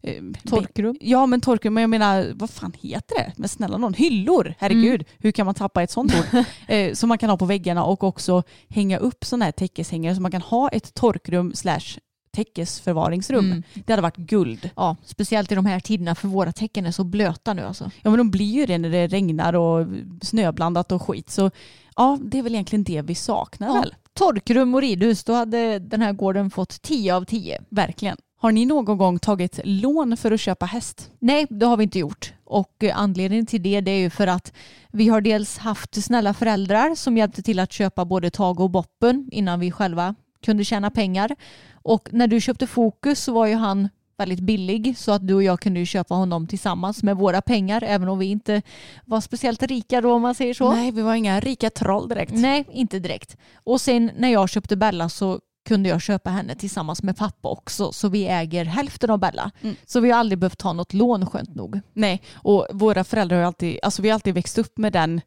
Eh, 0.01 0.23
Torkrum? 0.49 0.97
Ja 1.01 1.25
men 1.25 1.41
torkrum, 1.41 1.73
men 1.73 1.81
jag 1.81 1.89
menar 1.89 2.31
vad 2.35 2.49
fan 2.49 2.73
heter 2.81 3.15
det? 3.15 3.33
Men 3.35 3.49
snälla 3.49 3.77
någon, 3.77 3.93
hyllor, 3.93 4.53
herregud. 4.59 5.05
Hur 5.17 5.31
kan 5.31 5.45
man 5.45 5.55
tappa 5.55 5.83
ett 5.83 5.91
sånt 5.91 6.13
ord? 6.15 6.43
eh, 6.67 6.93
som 6.93 7.09
man 7.09 7.17
kan 7.17 7.29
ha 7.29 7.37
på 7.37 7.45
väggarna 7.45 7.83
och 7.83 8.03
också 8.03 8.43
hänga 8.69 8.97
upp 8.97 9.25
sådana 9.25 9.45
här 9.45 9.51
täckeshängare 9.51 10.15
så 10.15 10.21
man 10.21 10.31
kan 10.31 10.41
ha 10.41 10.69
ett 10.69 10.93
torkrum 10.93 11.53
slash 11.53 11.97
täckesförvaringsrum. 12.37 13.45
Mm. 13.45 13.63
Det 13.85 13.93
hade 13.93 14.01
varit 14.01 14.17
guld. 14.17 14.69
Ja, 14.75 14.95
speciellt 15.03 15.51
i 15.51 15.55
de 15.55 15.65
här 15.65 15.79
tiderna 15.79 16.15
för 16.15 16.27
våra 16.27 16.51
tecken 16.51 16.85
är 16.85 16.91
så 16.91 17.03
blöta 17.03 17.53
nu 17.53 17.61
alltså. 17.61 17.91
Ja 18.01 18.09
men 18.09 18.17
de 18.17 18.31
blir 18.31 18.53
ju 18.53 18.65
det 18.65 18.77
när 18.77 18.89
det 18.89 19.07
regnar 19.07 19.53
och 19.55 19.87
snöblandat 20.21 20.91
och 20.91 21.01
skit. 21.01 21.29
Så 21.29 21.51
ja, 21.95 22.17
det 22.21 22.37
är 22.39 22.43
väl 22.43 22.53
egentligen 22.53 22.83
det 22.83 23.01
vi 23.01 23.15
saknar 23.15 23.67
Ja. 23.67 23.73
väl. 23.81 23.95
Torkrum 24.13 24.75
och 24.75 24.81
ridhus, 24.81 25.23
då 25.23 25.33
hade 25.33 25.79
den 25.79 26.01
här 26.01 26.13
gården 26.13 26.49
fått 26.51 26.81
10 26.81 27.15
av 27.15 27.25
10. 27.25 27.61
Verkligen. 27.69 28.17
Har 28.39 28.51
ni 28.51 28.65
någon 28.65 28.97
gång 28.97 29.19
tagit 29.19 29.59
lån 29.63 30.17
för 30.17 30.31
att 30.31 30.39
köpa 30.39 30.65
häst? 30.65 31.11
Nej, 31.19 31.45
det 31.49 31.65
har 31.65 31.77
vi 31.77 31.83
inte 31.83 31.99
gjort. 31.99 32.33
Och 32.45 32.83
eh, 32.83 32.99
anledningen 32.99 33.45
till 33.45 33.63
det, 33.63 33.81
det 33.81 33.91
är 33.91 33.99
ju 33.99 34.09
för 34.09 34.27
att 34.27 34.53
vi 34.91 35.07
har 35.09 35.21
dels 35.21 35.57
haft 35.57 36.03
snälla 36.03 36.33
föräldrar 36.33 36.95
som 36.95 37.17
hjälpte 37.17 37.41
till 37.41 37.59
att 37.59 37.71
köpa 37.71 38.05
både 38.05 38.29
Tage 38.29 38.59
och 38.59 38.69
Boppen 38.69 39.29
innan 39.31 39.59
vi 39.59 39.71
själva 39.71 40.15
kunde 40.41 40.63
tjäna 40.63 40.91
pengar. 40.91 41.35
Och 41.73 42.09
när 42.11 42.27
du 42.27 42.41
köpte 42.41 42.67
Fokus 42.67 43.23
så 43.23 43.33
var 43.33 43.45
ju 43.45 43.55
han 43.55 43.89
väldigt 44.17 44.39
billig 44.39 44.97
så 44.97 45.11
att 45.11 45.27
du 45.27 45.33
och 45.33 45.43
jag 45.43 45.59
kunde 45.59 45.79
ju 45.79 45.85
köpa 45.85 46.15
honom 46.15 46.47
tillsammans 46.47 47.03
med 47.03 47.17
våra 47.17 47.41
pengar 47.41 47.83
även 47.83 48.09
om 48.09 48.19
vi 48.19 48.25
inte 48.25 48.61
var 49.05 49.21
speciellt 49.21 49.63
rika 49.63 50.01
då 50.01 50.13
om 50.13 50.21
man 50.21 50.35
säger 50.35 50.53
så. 50.53 50.71
Nej, 50.71 50.91
vi 50.91 51.01
var 51.01 51.15
inga 51.15 51.39
rika 51.39 51.69
troll 51.69 52.09
direkt. 52.09 52.31
Nej, 52.33 52.65
inte 52.71 52.99
direkt. 52.99 53.37
Och 53.55 53.81
sen 53.81 54.11
när 54.17 54.29
jag 54.29 54.49
köpte 54.49 54.75
Bella 54.75 55.09
så 55.09 55.39
kunde 55.67 55.89
jag 55.89 56.01
köpa 56.01 56.29
henne 56.29 56.55
tillsammans 56.55 57.03
med 57.03 57.17
pappa 57.17 57.49
också. 57.49 57.91
Så 57.91 58.09
vi 58.09 58.27
äger 58.27 58.65
hälften 58.65 59.09
av 59.09 59.19
Bella. 59.19 59.51
Mm. 59.61 59.75
Så 59.85 59.99
vi 59.99 60.11
har 60.11 60.19
aldrig 60.19 60.39
behövt 60.39 60.57
ta 60.57 60.73
något 60.73 60.93
lån 60.93 61.25
skönt 61.25 61.55
nog. 61.55 61.81
Nej, 61.93 62.21
och 62.33 62.67
våra 62.71 63.03
föräldrar 63.03 63.37
har 63.37 63.43
alltid, 63.43 63.79
alltså 63.83 64.01
vi 64.01 64.09
har 64.09 64.13
alltid 64.13 64.33
växt 64.33 64.57
upp 64.57 64.77
med 64.77 64.93
den, 64.93 65.21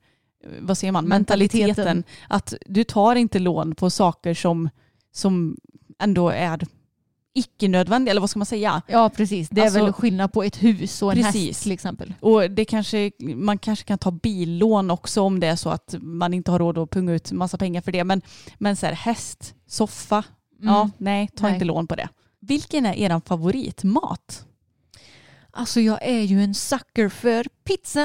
eh, 0.44 0.50
vad 0.60 0.78
säger 0.78 0.92
man, 0.92 1.08
mentaliteten. 1.08 1.66
Mentaliteten. 1.66 2.04
Att 2.28 2.54
du 2.66 2.84
tar 2.84 3.16
inte 3.16 3.38
lån 3.38 3.74
på 3.74 3.90
saker 3.90 4.34
som, 4.34 4.70
som 5.12 5.56
ändå 5.98 6.28
är 6.28 6.66
icke-nödvändiga, 7.34 8.10
eller 8.10 8.20
vad 8.20 8.30
ska 8.30 8.38
man 8.38 8.46
säga? 8.46 8.82
Ja 8.86 9.10
precis, 9.16 9.48
det 9.48 9.60
är 9.60 9.64
Alltså- 9.64 9.84
väl 9.84 9.92
skillnad 9.92 10.32
på 10.32 10.42
ett 10.42 10.62
hus 10.62 11.02
och 11.02 11.12
en 11.12 11.22
Precis. 11.22 11.46
häst 11.48 11.62
till 11.62 11.72
exempel. 11.72 12.14
Och 12.20 12.50
det 12.50 12.64
kanske, 12.64 13.10
man 13.36 13.58
kanske 13.58 13.84
kan 13.84 13.98
ta 13.98 14.10
billån 14.10 14.90
också 14.90 15.22
om 15.22 15.40
det 15.40 15.46
är 15.46 15.56
så 15.56 15.68
att 15.70 15.94
man 16.00 16.34
inte 16.34 16.50
har 16.50 16.58
råd 16.58 16.78
att 16.78 16.90
punga 16.90 17.12
ut 17.12 17.32
massa 17.32 17.58
pengar 17.58 17.80
för 17.80 17.92
det. 17.92 18.04
Men, 18.04 18.22
men 18.58 18.76
så 18.76 18.86
här, 18.86 18.92
häst, 18.92 19.54
soffa, 19.66 20.24
ja 20.62 20.76
Mm. 20.80 20.92
nej, 20.98 21.28
ta 21.28 21.42
Nej. 21.46 21.52
inte 21.54 21.64
lån 21.64 21.86
på 21.86 21.96
det. 21.96 22.08
Vilken 22.40 22.86
är 22.86 22.94
er 22.94 23.20
favoritmat? 23.26 24.46
Alltså 25.52 25.80
jag 25.80 26.02
är 26.08 26.20
ju 26.22 26.42
en 26.44 26.54
sucker 26.54 27.08
för 27.08 27.46
Pizza! 27.64 28.00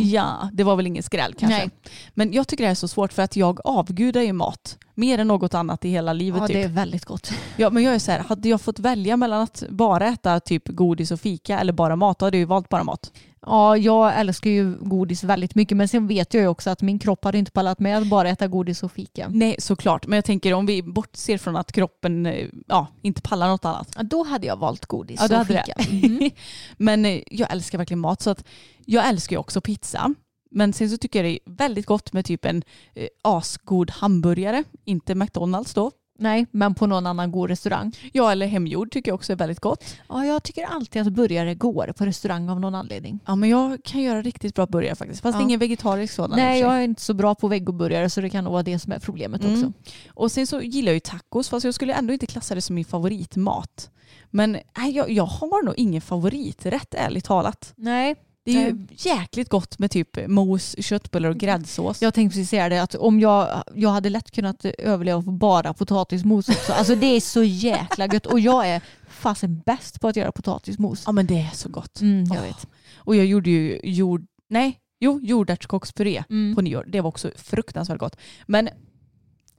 Ja, 0.00 0.50
det 0.52 0.64
var 0.64 0.76
väl 0.76 0.86
ingen 0.86 1.02
skräll 1.02 1.34
kanske. 1.38 1.58
Nej. 1.58 1.70
Men 2.14 2.32
jag 2.32 2.48
tycker 2.48 2.64
det 2.64 2.68
här 2.68 2.70
är 2.70 2.74
så 2.74 2.88
svårt 2.88 3.12
för 3.12 3.22
att 3.22 3.36
jag 3.36 3.60
avgudar 3.64 4.20
ju 4.20 4.32
mat. 4.32 4.78
Mer 4.98 5.18
än 5.18 5.28
något 5.28 5.54
annat 5.54 5.84
i 5.84 5.88
hela 5.88 6.12
livet. 6.12 6.40
Ja, 6.40 6.46
typ. 6.46 6.56
det 6.56 6.62
är 6.62 6.68
väldigt 6.68 7.04
gott. 7.04 7.30
Ja, 7.56 7.70
men 7.70 7.82
jag 7.82 7.94
är 7.94 7.98
så 7.98 8.12
här, 8.12 8.18
hade 8.18 8.48
jag 8.48 8.60
fått 8.60 8.78
välja 8.78 9.16
mellan 9.16 9.42
att 9.42 9.64
bara 9.68 10.06
äta 10.08 10.40
typ 10.40 10.68
godis 10.68 11.10
och 11.10 11.20
fika 11.20 11.58
eller 11.58 11.72
bara 11.72 11.96
mat, 11.96 12.18
då 12.18 12.26
hade 12.26 12.36
jag 12.36 12.40
ju 12.40 12.46
valt 12.46 12.68
bara 12.68 12.84
mat. 12.84 13.12
Ja, 13.46 13.76
jag 13.76 14.20
älskar 14.20 14.50
ju 14.50 14.76
godis 14.80 15.24
väldigt 15.24 15.54
mycket 15.54 15.76
men 15.76 15.88
sen 15.88 16.06
vet 16.06 16.34
jag 16.34 16.40
ju 16.40 16.48
också 16.48 16.70
att 16.70 16.82
min 16.82 16.98
kropp 16.98 17.24
hade 17.24 17.38
inte 17.38 17.50
pallat 17.50 17.78
med 17.78 17.98
att 17.98 18.06
bara 18.06 18.28
äta 18.28 18.46
godis 18.46 18.82
och 18.82 18.92
fika. 18.92 19.28
Nej, 19.30 19.56
såklart. 19.58 20.06
Men 20.06 20.16
jag 20.16 20.24
tänker 20.24 20.54
om 20.54 20.66
vi 20.66 20.82
bortser 20.82 21.38
från 21.38 21.56
att 21.56 21.72
kroppen 21.72 22.26
eh, 22.26 22.48
ja, 22.66 22.86
inte 23.02 23.22
pallar 23.22 23.48
något 23.48 23.64
annat. 23.64 23.88
Ja, 23.96 24.02
då 24.02 24.24
hade 24.24 24.46
jag 24.46 24.56
valt 24.56 24.86
godis 24.86 25.20
Ja, 25.30 25.40
och 25.40 25.46
fika. 25.46 25.74
Mhm. 25.90 26.30
Men 26.76 27.04
eh, 27.04 27.22
jag 27.30 27.52
älskar 27.52 27.78
verkligen 27.78 28.00
mat 28.00 28.22
så 28.22 28.30
att 28.30 28.44
jag 28.84 29.08
älskar 29.08 29.36
ju 29.36 29.40
också 29.40 29.60
pizza. 29.60 30.14
Men 30.50 30.72
sen 30.72 30.90
så 30.90 30.96
tycker 30.96 31.18
jag 31.24 31.32
det 31.32 31.38
är 31.50 31.52
väldigt 31.56 31.86
gott 31.86 32.12
med 32.12 32.24
typ 32.24 32.44
en 32.44 32.62
eh, 32.94 33.06
asgod 33.22 33.90
hamburgare. 33.90 34.64
Inte 34.84 35.14
McDonalds 35.14 35.74
då. 35.74 35.90
Nej, 36.18 36.46
men 36.50 36.74
på 36.74 36.86
någon 36.86 37.06
annan 37.06 37.32
god 37.32 37.50
restaurang. 37.50 37.92
Ja, 38.12 38.32
eller 38.32 38.46
hemgjord 38.46 38.90
tycker 38.90 39.10
jag 39.10 39.14
också 39.14 39.32
är 39.32 39.36
väldigt 39.36 39.60
gott. 39.60 39.84
Ja, 40.08 40.24
jag 40.26 40.42
tycker 40.42 40.64
alltid 40.64 41.02
att 41.02 41.12
burgare 41.12 41.54
går 41.54 41.92
på 41.98 42.04
restaurang 42.06 42.48
av 42.48 42.60
någon 42.60 42.74
anledning. 42.74 43.20
Ja, 43.26 43.34
men 43.36 43.48
jag 43.50 43.84
kan 43.84 44.02
göra 44.02 44.22
riktigt 44.22 44.54
bra 44.54 44.66
burgare 44.66 44.94
faktiskt. 44.94 45.22
Fast 45.22 45.38
Ja. 45.38 45.42
ingen 45.42 45.60
vegetarisk 45.60 46.14
sådan. 46.14 46.36
Nej, 46.38 46.60
jag 46.60 46.76
är 46.76 46.80
inte 46.82 47.02
så 47.02 47.14
bra 47.14 47.34
på 47.34 47.48
vegoburgare 47.48 48.10
så 48.10 48.20
det 48.20 48.30
kan 48.30 48.44
nog 48.44 48.52
vara 48.52 48.62
det 48.62 48.78
som 48.78 48.92
är 48.92 48.98
problemet 48.98 49.44
Mm. 49.44 49.54
också. 49.54 49.72
Och 50.08 50.32
sen 50.32 50.46
så 50.46 50.60
gillar 50.60 50.88
jag 50.88 50.94
ju 50.96 51.00
tacos 51.00 51.48
fast 51.48 51.64
jag 51.64 51.74
skulle 51.74 51.94
ändå 51.94 52.12
inte 52.12 52.26
klassa 52.26 52.54
det 52.54 52.60
som 52.62 52.74
min 52.74 52.84
favoritmat. 52.84 53.90
Men 54.30 54.52
nej, 54.78 54.90
jag, 54.96 55.10
jag 55.10 55.26
har 55.26 55.64
nog 55.64 55.74
ingen 55.76 56.00
favoriträtt 56.02 56.94
ärligt 56.94 57.24
talat. 57.24 57.72
Nej, 57.76 58.14
Det 58.52 58.56
är 58.62 58.66
ju 58.66 58.86
jäkligt 58.90 59.48
gott 59.48 59.78
med 59.78 59.90
typ 59.90 60.28
mos, 60.28 60.76
köttbullar 60.78 61.28
och 61.30 61.36
gräddsås. 61.36 62.02
jag 62.02 62.14
tänkte 62.14 62.34
precis 62.34 62.50
säga 62.50 62.68
det 62.68 62.82
att 62.82 62.94
om 62.94 63.20
jag, 63.20 63.62
jag 63.74 63.90
hade 63.90 64.10
lätt 64.10 64.30
kunnat 64.30 64.64
överleva 64.64 65.22
på 65.22 65.30
bara 65.30 65.74
potatismos 65.74 66.48
också. 66.48 66.72
Alltså 66.72 66.94
det 66.94 67.06
är 67.06 67.20
så 67.20 67.42
jäkla 67.42 68.06
gött 68.06 68.26
och 68.26 68.40
jag 68.40 68.68
är 68.68 68.82
fasen 69.08 69.62
bäst 69.66 70.00
på 70.00 70.08
att 70.08 70.16
göra 70.16 70.32
potatismos. 70.32 71.02
Ja 71.06 71.12
men 71.12 71.26
det 71.26 71.38
är 71.40 71.50
så 71.54 71.68
gott. 71.68 72.00
Mm, 72.00 72.24
jag 72.24 72.36
Åh. 72.36 72.42
vet. 72.42 72.66
Och 72.96 73.16
jag 73.16 73.26
gjorde 73.26 73.50
ju 73.50 73.80
jord, 73.84 74.26
nej, 74.48 74.78
jo, 75.00 75.20
jordärtskockspuré 75.22 76.24
Mm. 76.30 76.54
på 76.54 76.60
nyår. 76.62 76.84
Det 76.88 77.00
var 77.00 77.08
också 77.08 77.30
fruktansvärt 77.36 77.98
gott. 77.98 78.16
Men, 78.46 78.68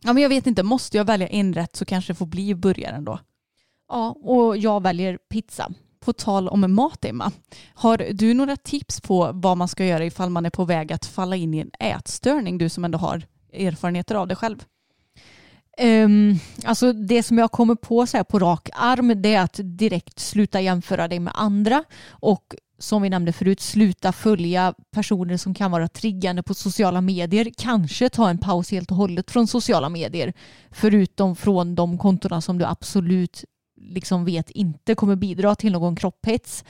ja, 0.03 0.13
men 0.13 0.23
jag 0.23 0.29
vet 0.29 0.47
inte, 0.47 0.63
måste 0.63 0.97
jag 0.97 1.05
välja 1.05 1.27
en 1.27 1.53
rätt 1.53 1.75
så 1.75 1.85
kanske 1.85 2.13
det 2.13 2.17
får 2.17 2.25
bli 2.25 2.55
burgaren 2.55 3.05
då. 3.05 3.19
Ja, 3.89 4.09
och 4.23 4.57
jag 4.57 4.83
väljer 4.83 5.17
pizza. 5.29 5.71
På 6.07 6.13
tal 6.13 6.47
om 6.47 6.73
mat 6.73 7.05
Emma, 7.05 7.31
har 7.73 7.97
du 8.13 8.33
några 8.33 8.55
tips 8.55 9.01
på 9.01 9.31
vad 9.33 9.57
man 9.57 9.67
ska 9.67 9.85
göra 9.85 10.05
ifall 10.05 10.29
man 10.29 10.45
är 10.45 10.49
på 10.49 10.65
väg 10.65 10.93
att 10.93 11.05
falla 11.05 11.35
in 11.35 11.53
i 11.53 11.59
en 11.59 11.71
ätstörning? 11.79 12.57
Du 12.57 12.69
som 12.69 12.85
ändå 12.85 12.97
har 12.97 13.23
erfarenheter 13.53 14.15
av 14.15 14.27
det 14.27 14.35
själv. 14.35 14.63
Um, 15.81 16.39
alltså 16.63 16.93
det 16.93 17.23
som 17.23 17.37
jag 17.37 17.51
kommer 17.51 17.75
på 17.75 18.07
så 18.07 18.17
här 18.17 18.23
på 18.23 18.39
rak 18.39 18.69
arm 18.73 19.21
det 19.21 19.33
är 19.33 19.41
att 19.41 19.59
direkt 19.63 20.19
sluta 20.19 20.61
jämföra 20.61 21.07
dig 21.07 21.19
med 21.19 21.33
andra 21.35 21.83
och 22.09 22.55
som 22.79 23.01
vi 23.01 23.09
nämnde 23.09 23.33
förut, 23.33 23.59
sluta 23.59 24.11
följa 24.11 24.73
personer 24.91 25.37
som 25.37 25.53
kan 25.53 25.71
vara 25.71 25.87
triggande 25.87 26.43
på 26.43 26.53
sociala 26.53 27.01
medier. 27.01 27.51
Kanske 27.57 28.09
ta 28.09 28.29
en 28.29 28.37
paus 28.37 28.71
helt 28.71 28.91
och 28.91 28.97
hållet 28.97 29.31
från 29.31 29.47
sociala 29.47 29.89
medier. 29.89 30.33
Förutom 30.71 31.35
från 31.35 31.75
de 31.75 31.97
kontona 31.97 32.41
som 32.41 32.57
du 32.57 32.65
absolut 32.65 33.43
liksom 33.77 34.25
vet 34.25 34.49
inte 34.49 34.95
kommer 34.95 35.15
bidra 35.15 35.55
till 35.55 35.71
någon 35.71 35.95
kropphets. 35.95 36.63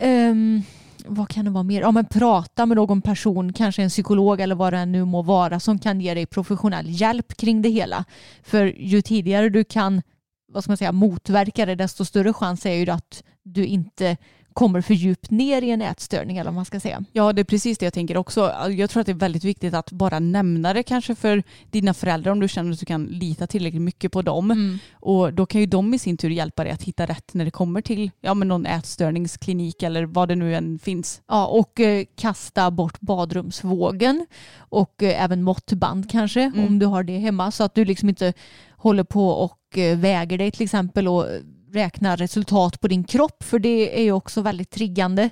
Um, 0.00 0.08
ehm, 0.08 0.62
vad 1.06 1.28
kan 1.28 1.44
det 1.44 1.50
vara 1.50 1.62
mer? 1.62 1.80
Ja, 1.80 1.90
men 1.90 2.04
prata 2.04 2.66
med 2.66 2.76
någon 2.76 3.02
person, 3.02 3.52
kanske 3.52 3.82
en 3.82 3.88
psykolog 3.88 4.40
eller 4.40 4.54
vad 4.54 4.72
det 4.72 4.86
nu 4.86 5.04
må 5.04 5.22
vara 5.22 5.60
som 5.60 5.78
kan 5.78 6.00
ge 6.00 6.14
dig 6.14 6.26
professionell 6.26 6.86
hjälp 6.88 7.36
kring 7.36 7.62
det 7.62 7.68
hela. 7.68 8.04
För 8.42 8.64
ju 8.66 9.02
tidigare 9.02 9.48
du 9.48 9.64
kan 9.64 10.02
vad 10.48 10.62
ska 10.62 10.70
man 10.70 10.76
säga, 10.76 10.92
motverka 10.92 11.66
det 11.66 11.74
desto 11.74 12.04
större 12.04 12.32
chans 12.32 12.66
är 12.66 12.74
ju 12.74 12.90
att 12.90 13.24
du 13.42 13.66
inte 13.66 14.16
kommer 14.56 14.80
för 14.80 14.94
djupt 14.94 15.30
ner 15.30 15.62
i 15.62 15.70
en 15.70 15.82
ätstörning 15.82 16.36
eller 16.36 16.50
vad 16.50 16.54
man 16.54 16.64
ska 16.64 16.80
säga. 16.80 17.04
Ja, 17.12 17.32
det 17.32 17.42
är 17.42 17.44
precis 17.44 17.78
det 17.78 17.86
jag 17.86 17.92
tänker 17.92 18.16
också. 18.16 18.52
Jag 18.70 18.90
tror 18.90 19.00
att 19.00 19.06
det 19.06 19.12
är 19.12 19.14
väldigt 19.14 19.44
viktigt 19.44 19.74
att 19.74 19.92
bara 19.92 20.18
nämna 20.18 20.72
det 20.74 20.82
kanske 20.82 21.14
för 21.14 21.42
dina 21.70 21.94
föräldrar 21.94 22.32
om 22.32 22.40
du 22.40 22.48
känner 22.48 22.72
att 22.72 22.80
du 22.80 22.86
kan 22.86 23.04
lita 23.04 23.46
tillräckligt 23.46 23.82
mycket 23.82 24.12
på 24.12 24.22
dem. 24.22 24.78
Och 24.92 25.32
då 25.34 25.46
kan 25.46 25.60
ju 25.60 25.66
de 25.66 25.94
i 25.94 25.98
sin 25.98 26.16
tur 26.16 26.30
hjälpa 26.30 26.64
dig 26.64 26.72
att 26.72 26.82
hitta 26.82 27.06
rätt 27.06 27.34
när 27.34 27.44
det 27.44 27.50
kommer 27.50 27.80
till 27.80 28.10
ja, 28.20 28.34
men 28.34 28.48
någon 28.48 28.66
ätstörningsklinik 28.66 29.82
eller 29.82 30.04
vad 30.04 30.28
det 30.28 30.34
nu 30.36 30.54
än 30.54 30.78
finns. 30.78 31.22
Ja, 31.28 31.46
och 31.46 31.80
eh, 31.80 32.04
kasta 32.16 32.70
bort 32.70 33.00
badrumsvågen 33.00 34.26
och 34.58 35.02
eh, 35.02 35.22
även 35.24 35.42
måttband 35.42 36.10
kanske 36.10 36.42
Mm. 36.42 36.66
om 36.66 36.78
du 36.78 36.86
har 36.86 37.02
det 37.02 37.18
hemma 37.18 37.50
så 37.50 37.64
att 37.64 37.74
du 37.74 37.84
liksom 37.84 38.08
inte 38.08 38.32
håller 38.70 39.04
på 39.04 39.28
och 39.28 39.78
eh, 39.78 39.98
väger 39.98 40.38
dig 40.38 40.50
till 40.50 40.62
exempel 40.64 41.08
och 41.08 41.26
räknar 41.72 42.16
resultat 42.16 42.80
på 42.80 42.88
din 42.88 43.04
kropp 43.04 43.42
för 43.42 43.58
det 43.58 44.00
är 44.00 44.02
ju 44.02 44.12
också 44.12 44.42
väldigt 44.42 44.70
triggande. 44.70 45.30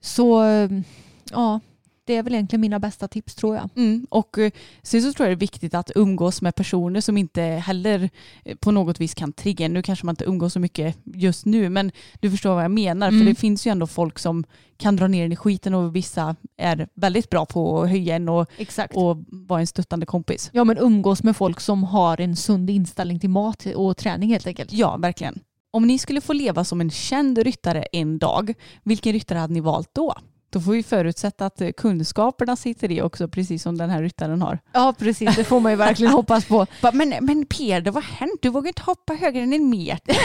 Så 0.00 0.42
ja, 1.30 1.60
det 2.06 2.16
är 2.16 2.22
väl 2.22 2.34
egentligen 2.34 2.60
mina 2.60 2.78
bästa 2.78 3.08
tips 3.08 3.34
tror 3.34 3.56
jag. 3.56 3.68
Mm. 3.76 4.06
Och 4.10 4.38
eh, 4.38 4.50
sen 4.82 5.02
så 5.02 5.12
tror 5.12 5.28
jag 5.28 5.38
det 5.38 5.38
är 5.38 5.46
viktigt 5.46 5.74
att 5.74 5.90
umgås 5.94 6.42
med 6.42 6.54
personer 6.54 7.00
som 7.00 7.16
inte 7.16 7.42
heller 7.42 8.10
eh, 8.44 8.56
på 8.56 8.70
något 8.70 9.00
vis 9.00 9.14
kan 9.14 9.32
trigga. 9.32 9.68
Nu 9.68 9.82
kanske 9.82 10.06
man 10.06 10.12
inte 10.12 10.24
umgås 10.24 10.52
så 10.52 10.60
mycket 10.60 10.96
just 11.04 11.46
nu 11.46 11.68
men 11.68 11.92
du 12.20 12.30
förstår 12.30 12.54
vad 12.54 12.64
jag 12.64 12.70
menar. 12.70 13.08
Mm. 13.08 13.20
För 13.20 13.26
det 13.26 13.34
finns 13.34 13.66
ju 13.66 13.70
ändå 13.70 13.86
folk 13.86 14.18
som 14.18 14.44
kan 14.76 14.96
dra 14.96 15.08
ner 15.08 15.24
en 15.24 15.32
i 15.32 15.36
skiten 15.36 15.74
och 15.74 15.96
vissa 15.96 16.36
är 16.56 16.88
väldigt 16.94 17.30
bra 17.30 17.46
på 17.46 17.82
att 17.82 17.90
höja 17.90 18.16
en 18.16 18.28
och, 18.28 18.50
Exakt. 18.56 18.96
och 18.96 19.16
vara 19.28 19.60
en 19.60 19.66
stöttande 19.66 20.06
kompis. 20.06 20.50
Ja 20.52 20.64
men 20.64 20.78
umgås 20.78 21.22
med 21.22 21.36
folk 21.36 21.60
som 21.60 21.84
har 21.84 22.20
en 22.20 22.36
sund 22.36 22.70
inställning 22.70 23.20
till 23.20 23.30
mat 23.30 23.66
och 23.66 23.96
träning 23.96 24.30
helt 24.30 24.46
enkelt. 24.46 24.72
Ja, 24.72 24.96
verkligen. 24.96 25.40
Om 25.74 25.86
ni 25.86 25.98
skulle 25.98 26.20
få 26.20 26.32
leva 26.32 26.64
som 26.64 26.80
en 26.80 26.90
känd 26.90 27.38
ryttare 27.38 27.82
en 27.92 28.18
dag, 28.18 28.54
vilken 28.82 29.12
ryttare 29.12 29.38
hade 29.38 29.54
ni 29.54 29.60
valt 29.60 29.88
då? 29.92 30.14
Då 30.50 30.60
får 30.60 30.72
vi 30.72 30.82
förutsätta 30.82 31.46
att 31.46 31.62
kunskaperna 31.76 32.56
sitter 32.56 32.90
i 32.90 33.02
också, 33.02 33.28
precis 33.28 33.62
som 33.62 33.78
den 33.78 33.90
här 33.90 34.02
ryttaren 34.02 34.42
har. 34.42 34.58
Ja 34.72 34.94
precis, 34.98 35.36
det 35.36 35.44
får 35.44 35.60
man 35.60 35.72
ju 35.72 35.76
verkligen 35.76 36.12
hoppas 36.18 36.44
på. 36.44 36.66
Men, 36.92 37.14
men 37.20 37.46
Peder, 37.46 37.90
vad 37.90 38.04
har 38.04 38.12
hänt? 38.12 38.38
Du 38.42 38.48
vågar 38.48 38.68
inte 38.68 38.82
hoppa 38.82 39.14
högre 39.14 39.42
än 39.42 39.52
en 39.52 39.70
meter. 39.70 40.16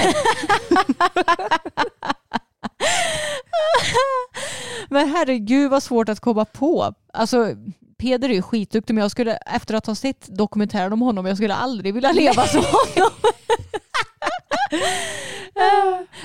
Men 4.89 5.09
herregud 5.09 5.71
vad 5.71 5.83
svårt 5.83 6.09
att 6.09 6.19
komma 6.19 6.45
på. 6.45 6.93
Alltså 7.13 7.55
Peder 7.97 8.29
är 8.29 8.33
ju 8.33 8.41
skitduktig 8.41 8.93
men 8.93 9.01
jag 9.01 9.11
skulle 9.11 9.35
efter 9.35 9.75
att 9.75 9.85
ha 9.85 9.95
sett 9.95 10.37
dokumentären 10.37 10.93
om 10.93 11.01
honom 11.01 11.25
jag 11.25 11.37
skulle 11.37 11.53
aldrig 11.55 11.93
vilja 11.93 12.11
leva 12.11 12.47
som 12.47 12.63
honom. 12.95 13.11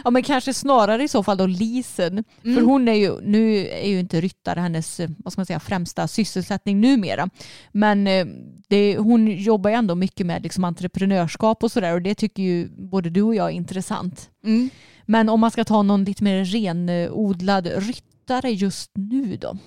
Ja 0.05 0.11
men 0.11 0.23
kanske 0.23 0.55
snarare 0.55 1.03
i 1.03 1.09
så 1.09 1.23
fall 1.23 1.37
då 1.37 1.47
Lisen. 1.47 2.25
För 2.43 2.61
hon 2.61 2.89
är 2.89 2.95
ju, 2.95 3.21
nu 3.21 3.67
är 3.67 3.89
ju 3.89 4.01
inte 4.01 4.21
ryttare 4.21 4.61
hennes 4.61 5.01
vad 5.19 5.33
ska 5.33 5.41
man 5.41 5.47
säga, 5.47 5.61
främsta 5.61 6.09
sysselsättning 6.09 6.81
numera. 6.81 7.29
Men 7.73 8.07
eh, 8.07 8.27
det, 8.69 8.97
hon 8.97 9.27
jobbar 9.27 9.71
ju 9.71 9.77
ändå 9.77 9.95
mycket 9.95 10.27
med 10.27 10.43
liksom 10.43 10.65
entreprenörskap 10.65 11.63
och 11.63 11.73
sådär 11.73 11.95
och 11.95 12.03
det 12.03 12.15
tycker 12.15 12.43
ju 12.43 12.69
både 12.69 13.11
du 13.11 13.23
och 13.23 13.35
jag 13.35 13.47
är 13.47 13.55
intressant. 13.55 14.31
Mm. 14.45 14.71
Men 15.07 15.29
om 15.29 15.41
man 15.41 15.51
ska 15.51 15.65
ta 15.65 15.83
någon 15.83 16.05
lite 16.05 16.25
mer 16.25 16.45
renodlad 16.45 17.67
ryttare 17.67 18.51
just 18.51 18.91
nu 18.95 19.37
då? 19.37 19.59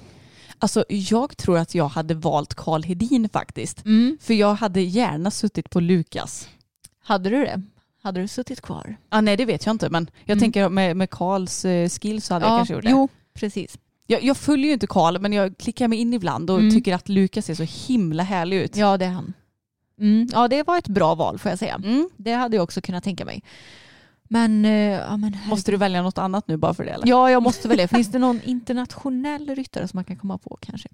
Alltså, 0.60 0.86
jag 0.90 1.38
tror 1.38 1.58
att 1.58 1.76
jag 1.76 1.88
hade 1.88 2.14
valt 2.14 2.54
Karl 2.54 2.84
Hedin 2.84 3.30
faktiskt. 3.30 3.86
Mm. 3.86 4.18
För 4.22 4.34
jag 4.34 4.54
hade 4.54 4.82
gärna 4.82 5.32
suttit 5.32 5.70
på 5.70 5.80
Lukas. 5.80 6.50
Hade 7.04 7.30
du 7.30 7.46
det? 7.46 7.62
Hade 8.08 8.22
du 8.22 8.28
suttit 8.28 8.62
kvar? 8.62 8.96
Ah, 9.10 9.22
nej, 9.22 9.38
det 9.38 9.46
vet 9.46 9.66
jag 9.66 9.74
inte, 9.74 9.90
men 9.90 10.10
jag 10.26 10.36
Mm. 10.36 10.40
tänker 10.42 10.70
med, 10.70 10.98
med 10.98 11.10
Karls 11.10 11.66
eh, 11.66 11.90
skill 11.90 12.22
så 12.22 12.34
hade 12.34 12.46
jag 12.46 12.58
kanske 12.60 12.74
gjort 12.74 12.84
det. 12.84 12.90
Jo, 12.90 13.08
precis. 13.34 13.78
Jag, 14.08 14.24
jag 14.24 14.38
följer 14.38 14.66
ju 14.68 14.74
inte 14.74 14.88
Karl, 14.88 15.20
men 15.20 15.34
jag 15.34 15.58
klickar 15.58 15.88
mig 15.88 16.00
in 16.00 16.14
ibland 16.14 16.50
och 16.50 16.60
Mm. 16.60 16.72
tycker 16.74 16.96
att 16.96 17.10
Lukas 17.10 17.46
ser 17.46 17.56
så 17.56 17.64
himla 17.64 18.24
härlig 18.24 18.58
ut. 18.58 18.76
Ja, 18.76 18.98
det 18.98 19.06
är 19.06 19.10
han. 19.10 19.34
Mm. 20.00 20.28
Ja, 20.34 20.48
det 20.48 20.64
var 20.68 20.78
ett 20.78 20.88
bra 20.88 21.16
val 21.16 21.40
får 21.40 21.50
jag 21.52 21.60
säga. 21.60 21.76
Mm. 21.76 22.10
Det 22.18 22.34
hade 22.34 22.56
jag 22.56 22.64
också 22.64 22.82
kunnat 22.82 23.04
tänka 23.04 23.26
mig. 23.26 23.44
Men, 24.30 24.66
eh, 24.66 24.72
ja, 24.72 25.18
men 25.18 25.38
Måste 25.48 25.72
du 25.72 25.78
välja 25.78 26.02
något 26.02 26.18
annat 26.18 26.48
nu 26.48 26.58
bara 26.58 26.74
för 26.74 26.84
det? 26.86 26.92
Eller? 26.92 27.08
Ja, 27.08 27.32
jag 27.32 27.44
måste 27.44 27.68
väl 27.68 27.78
det. 27.78 27.88
Finns 27.88 28.08
det 28.12 28.20
någon 28.20 28.42
internationell 28.44 29.56
ryttare 29.56 29.88
som 29.88 29.98
man 29.98 30.04
kan 30.04 30.16
komma 30.16 30.38
på 30.38 30.58
kanske? 30.62 30.90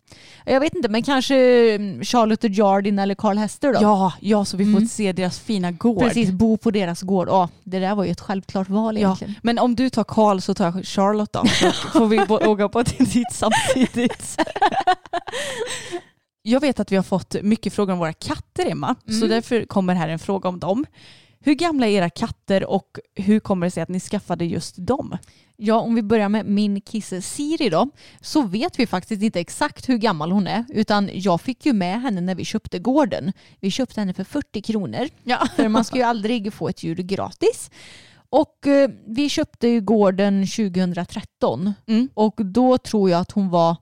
Jag 0.46 0.60
vet 0.60 0.76
inte, 0.76 0.90
men 0.90 1.04
kanske 1.04 1.36
mm, 1.76 2.04
Charlotte 2.04 2.44
Jardin 2.58 3.00
eller 3.00 3.16
Carl 3.16 3.38
Hester 3.38 3.74
då? 3.74 3.80
Ja, 3.82 4.14
ja, 4.20 4.46
så 4.46 4.58
vi 4.58 4.64
får 4.66 4.72
Mm. 4.78 4.88
se 4.88 5.12
deras 5.14 5.40
fina 5.40 5.72
gård. 5.72 6.00
Precis, 6.00 6.32
bo 6.32 6.58
på 6.58 6.72
deras 6.72 7.02
gård. 7.02 7.28
Ja, 7.28 7.50
det 7.64 7.80
där 7.80 7.96
var 7.96 8.04
ju 8.04 8.12
ett 8.12 8.22
självklart 8.22 8.70
val 8.70 8.98
Ja, 8.98 9.02
egentligen. 9.08 9.36
men 9.44 9.60
om 9.60 9.76
du 9.76 9.90
tar 9.90 10.04
Karl 10.04 10.40
så 10.40 10.54
tar 10.54 10.66
jag 10.66 10.86
Charlotte 10.86 11.34
då. 11.34 11.44
Så 11.72 11.72
får 11.72 12.08
vi 12.08 12.20
åka 12.48 12.70
på 12.70 12.82
dit 12.84 13.32
samtidigt. 13.32 14.38
Jag 16.46 16.60
vet 16.60 16.80
att 16.80 16.92
vi 16.92 16.96
har 16.96 17.04
fått 17.04 17.36
mycket 17.42 17.74
frågor 17.74 17.94
om 17.94 18.00
våra 18.00 18.14
katter 18.14 18.66
Emma, 18.72 18.96
så 19.06 19.12
Mm. 19.16 19.30
därför 19.30 19.66
kommer 19.66 19.96
här 19.96 20.10
en 20.10 20.20
fråga 20.20 20.50
om 20.50 20.60
dem. 20.60 20.86
Hur 21.46 21.54
gamla 21.54 21.88
är 21.88 21.92
era 21.92 22.10
katter 22.10 22.66
och 22.70 23.00
hur 23.16 23.40
kommer 23.40 23.68
det 23.68 23.72
sig 23.72 23.84
att 23.84 23.90
ni 23.90 24.00
skaffade 24.00 24.46
just 24.46 24.76
dem? 24.78 25.18
Ja, 25.58 25.80
om 25.80 25.96
vi 25.96 26.02
börjar 26.04 26.30
med 26.30 26.46
min 26.46 26.82
kisse 26.82 27.22
Siri 27.22 27.70
då, 27.70 27.90
så 28.22 28.42
vet 28.42 28.80
vi 28.80 28.88
faktiskt 28.88 29.24
inte 29.24 29.40
exakt 29.40 29.90
hur 29.90 29.98
gammal 29.98 30.32
hon 30.32 30.48
är, 30.48 30.66
utan 30.70 31.10
jag 31.14 31.42
fick 31.42 31.66
ju 31.66 31.74
med 31.74 32.02
henne 32.02 32.22
när 32.22 32.36
vi 32.36 32.46
köpte 32.46 32.80
gården. 32.80 33.32
Vi 33.60 33.72
köpte 33.72 34.00
henne 34.02 34.14
för 34.14 34.24
40 34.24 34.62
kronor, 34.62 35.08
Ja. 35.24 35.48
för 35.56 35.68
man 35.70 35.84
ska 35.84 35.98
ju 35.98 36.04
aldrig 36.04 36.54
få 36.54 36.70
ett 36.70 36.84
djur 36.84 36.96
gratis. 36.96 37.72
Och 38.30 38.68
eh, 38.68 38.90
vi 39.08 39.30
köpte 39.30 39.68
ju 39.68 39.82
gården 39.82 40.48
2013 40.48 41.74
Mm. 41.88 42.10
och 42.14 42.34
då 42.46 42.78
tror 42.78 43.10
jag 43.10 43.20
att 43.20 43.32
hon 43.32 43.50
var, 43.50 43.76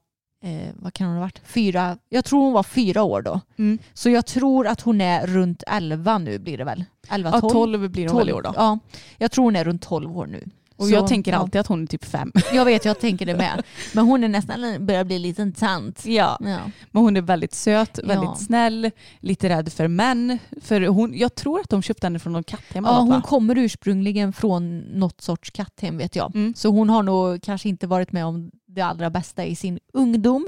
eh, 0.44 0.70
vad 0.76 0.94
kan 0.94 1.08
hon 1.08 1.16
ha 1.16 1.22
varit, 1.22 1.42
fyra, 1.46 1.98
jag 2.10 2.26
tror 2.26 2.42
hon 2.44 2.54
var 2.54 2.64
fyra 2.64 3.04
år 3.04 3.22
då. 3.22 3.40
Mm. 3.58 3.80
Så 3.94 4.10
jag 4.10 4.26
tror 4.26 4.68
att 4.68 4.82
hon 4.82 5.02
är 5.02 5.28
runt 5.28 5.64
11 5.68 6.18
nu 6.18 6.40
blir 6.40 6.58
det 6.58 6.64
väl? 6.64 6.84
11, 7.10 7.30
Ja, 7.34 7.40
12? 7.42 7.52
12 7.52 7.90
blir 7.90 8.08
hon 8.08 8.18
väl 8.18 8.30
i 8.30 8.34
år 8.34 8.42
då. 8.42 8.54
Ja, 8.56 8.80
jag 9.18 9.32
tror 9.32 9.46
hon 9.46 9.56
är 9.56 9.64
runt 9.66 9.82
12 9.82 10.18
år 10.18 10.26
nu. 10.26 10.44
Och 10.76 10.88
Så, 10.88 10.94
jag 10.94 11.08
tänker 11.08 11.32
ja. 11.32 11.38
alltid 11.38 11.62
att 11.62 11.68
hon 11.68 11.84
är 11.84 11.88
typ 11.88 12.06
fem. 12.06 12.32
Jag 12.54 12.66
vet, 12.66 12.86
jag 12.86 13.00
tänker 13.00 13.26
det 13.26 13.36
med. 13.36 13.64
Men 13.94 14.06
hon 14.06 14.24
är 14.24 14.28
nästan 14.28 14.86
börjar 14.86 15.04
bli 15.04 15.16
en 15.16 15.22
liten 15.22 15.52
tant. 15.54 16.06
Ja. 16.06 16.38
Ja. 16.40 16.60
Men 16.92 17.04
hon 17.04 17.18
är 17.18 17.22
väldigt 17.22 17.54
söt, 17.54 18.00
Ja. 18.02 18.08
väldigt 18.08 18.38
snäll, 18.38 18.92
lite 19.20 19.50
rädd 19.50 19.74
för 19.74 19.88
män. 19.88 20.38
För 20.62 20.82
hon, 20.88 21.18
jag 21.18 21.36
tror 21.36 21.60
att 21.60 21.70
de 21.70 21.82
köpte 21.82 22.06
henne 22.08 22.20
från 22.20 22.34
någon 22.34 22.44
katthem. 22.44 22.86
Ja, 22.86 23.00
hon 23.00 23.10
va? 23.10 23.22
kommer 23.26 23.58
ursprungligen 23.58 24.34
från 24.34 24.80
något 24.80 25.22
sorts 25.22 25.52
katthem 25.52 25.98
vet 25.98 26.16
jag. 26.16 26.36
Mm. 26.36 26.54
Så 26.58 26.70
hon 26.70 26.90
har 26.90 27.04
nog 27.04 27.42
kanske 27.44 27.70
inte 27.70 27.88
varit 27.88 28.12
med 28.12 28.26
om 28.26 28.52
det 28.74 28.82
allra 28.82 29.10
bästa 29.10 29.46
i 29.46 29.56
sin 29.56 29.80
ungdom. 29.94 30.48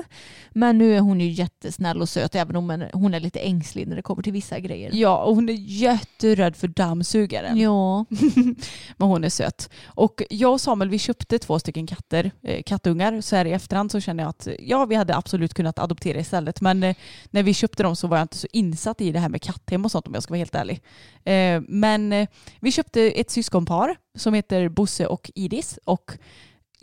Men 0.52 0.78
nu 0.78 0.96
är 0.96 1.00
hon 1.00 1.22
ju 1.22 1.30
jättesnäll 1.30 2.02
och 2.02 2.10
söt 2.10 2.36
även 2.36 2.56
om 2.56 2.86
hon 2.94 3.14
är 3.14 3.20
lite 3.20 3.40
ängslig 3.40 3.88
när 3.88 3.96
det 3.96 4.02
kommer 4.02 4.24
till 4.24 4.34
vissa 4.34 4.60
grejer. 4.60 4.92
Ja, 4.94 5.24
och 5.24 5.36
hon 5.36 5.50
är 5.50 5.54
jätterädd 5.54 6.56
för 6.56 6.68
dammsugaren. 6.68 7.58
Ja. 7.58 8.06
Men 8.98 9.08
hon 9.08 9.24
är 9.24 9.30
söt. 9.30 9.70
Och 9.86 10.24
jag 10.30 10.52
och 10.52 10.62
Samuel 10.62 10.90
vi 10.90 11.00
köpte 11.00 11.40
två 11.40 11.60
stycken 11.60 11.88
katter, 11.88 12.32
eh, 12.44 12.64
kattungar. 12.64 13.22
Så 13.22 13.36
här 13.36 13.46
i 13.46 13.52
efterhand 13.52 13.92
så 13.92 14.00
känner 14.00 14.24
jag 14.24 14.30
att 14.30 14.48
ja, 14.60 14.86
vi 14.86 14.96
hade 14.96 15.16
absolut 15.16 15.54
kunnat 15.54 15.80
adoptera 15.80 16.20
istället. 16.20 16.62
Men 16.62 16.84
eh, 16.84 16.96
när 17.32 17.44
vi 17.44 17.54
köpte 17.54 17.84
dem 17.84 17.96
så 17.96 18.08
var 18.08 18.18
jag 18.18 18.24
inte 18.24 18.38
så 18.38 18.48
insatt 18.52 19.02
i 19.02 19.12
det 19.12 19.20
här 19.20 19.30
med 19.30 19.42
katthem 19.42 19.86
och 19.86 19.92
sånt 19.92 20.08
om 20.08 20.14
jag 20.14 20.24
ska 20.24 20.32
vara 20.32 20.40
helt 20.40 20.56
ärlig. 20.56 20.82
Eh, 21.24 21.62
men 21.68 22.14
eh, 22.14 22.28
vi 22.60 22.72
köpte 22.72 23.02
ett 23.02 23.32
syskonpar 23.32 23.96
som 24.18 24.34
heter 24.34 24.70
Bosse 24.70 25.08
och 25.08 25.32
Iris. 25.36 25.80
Och 25.86 26.12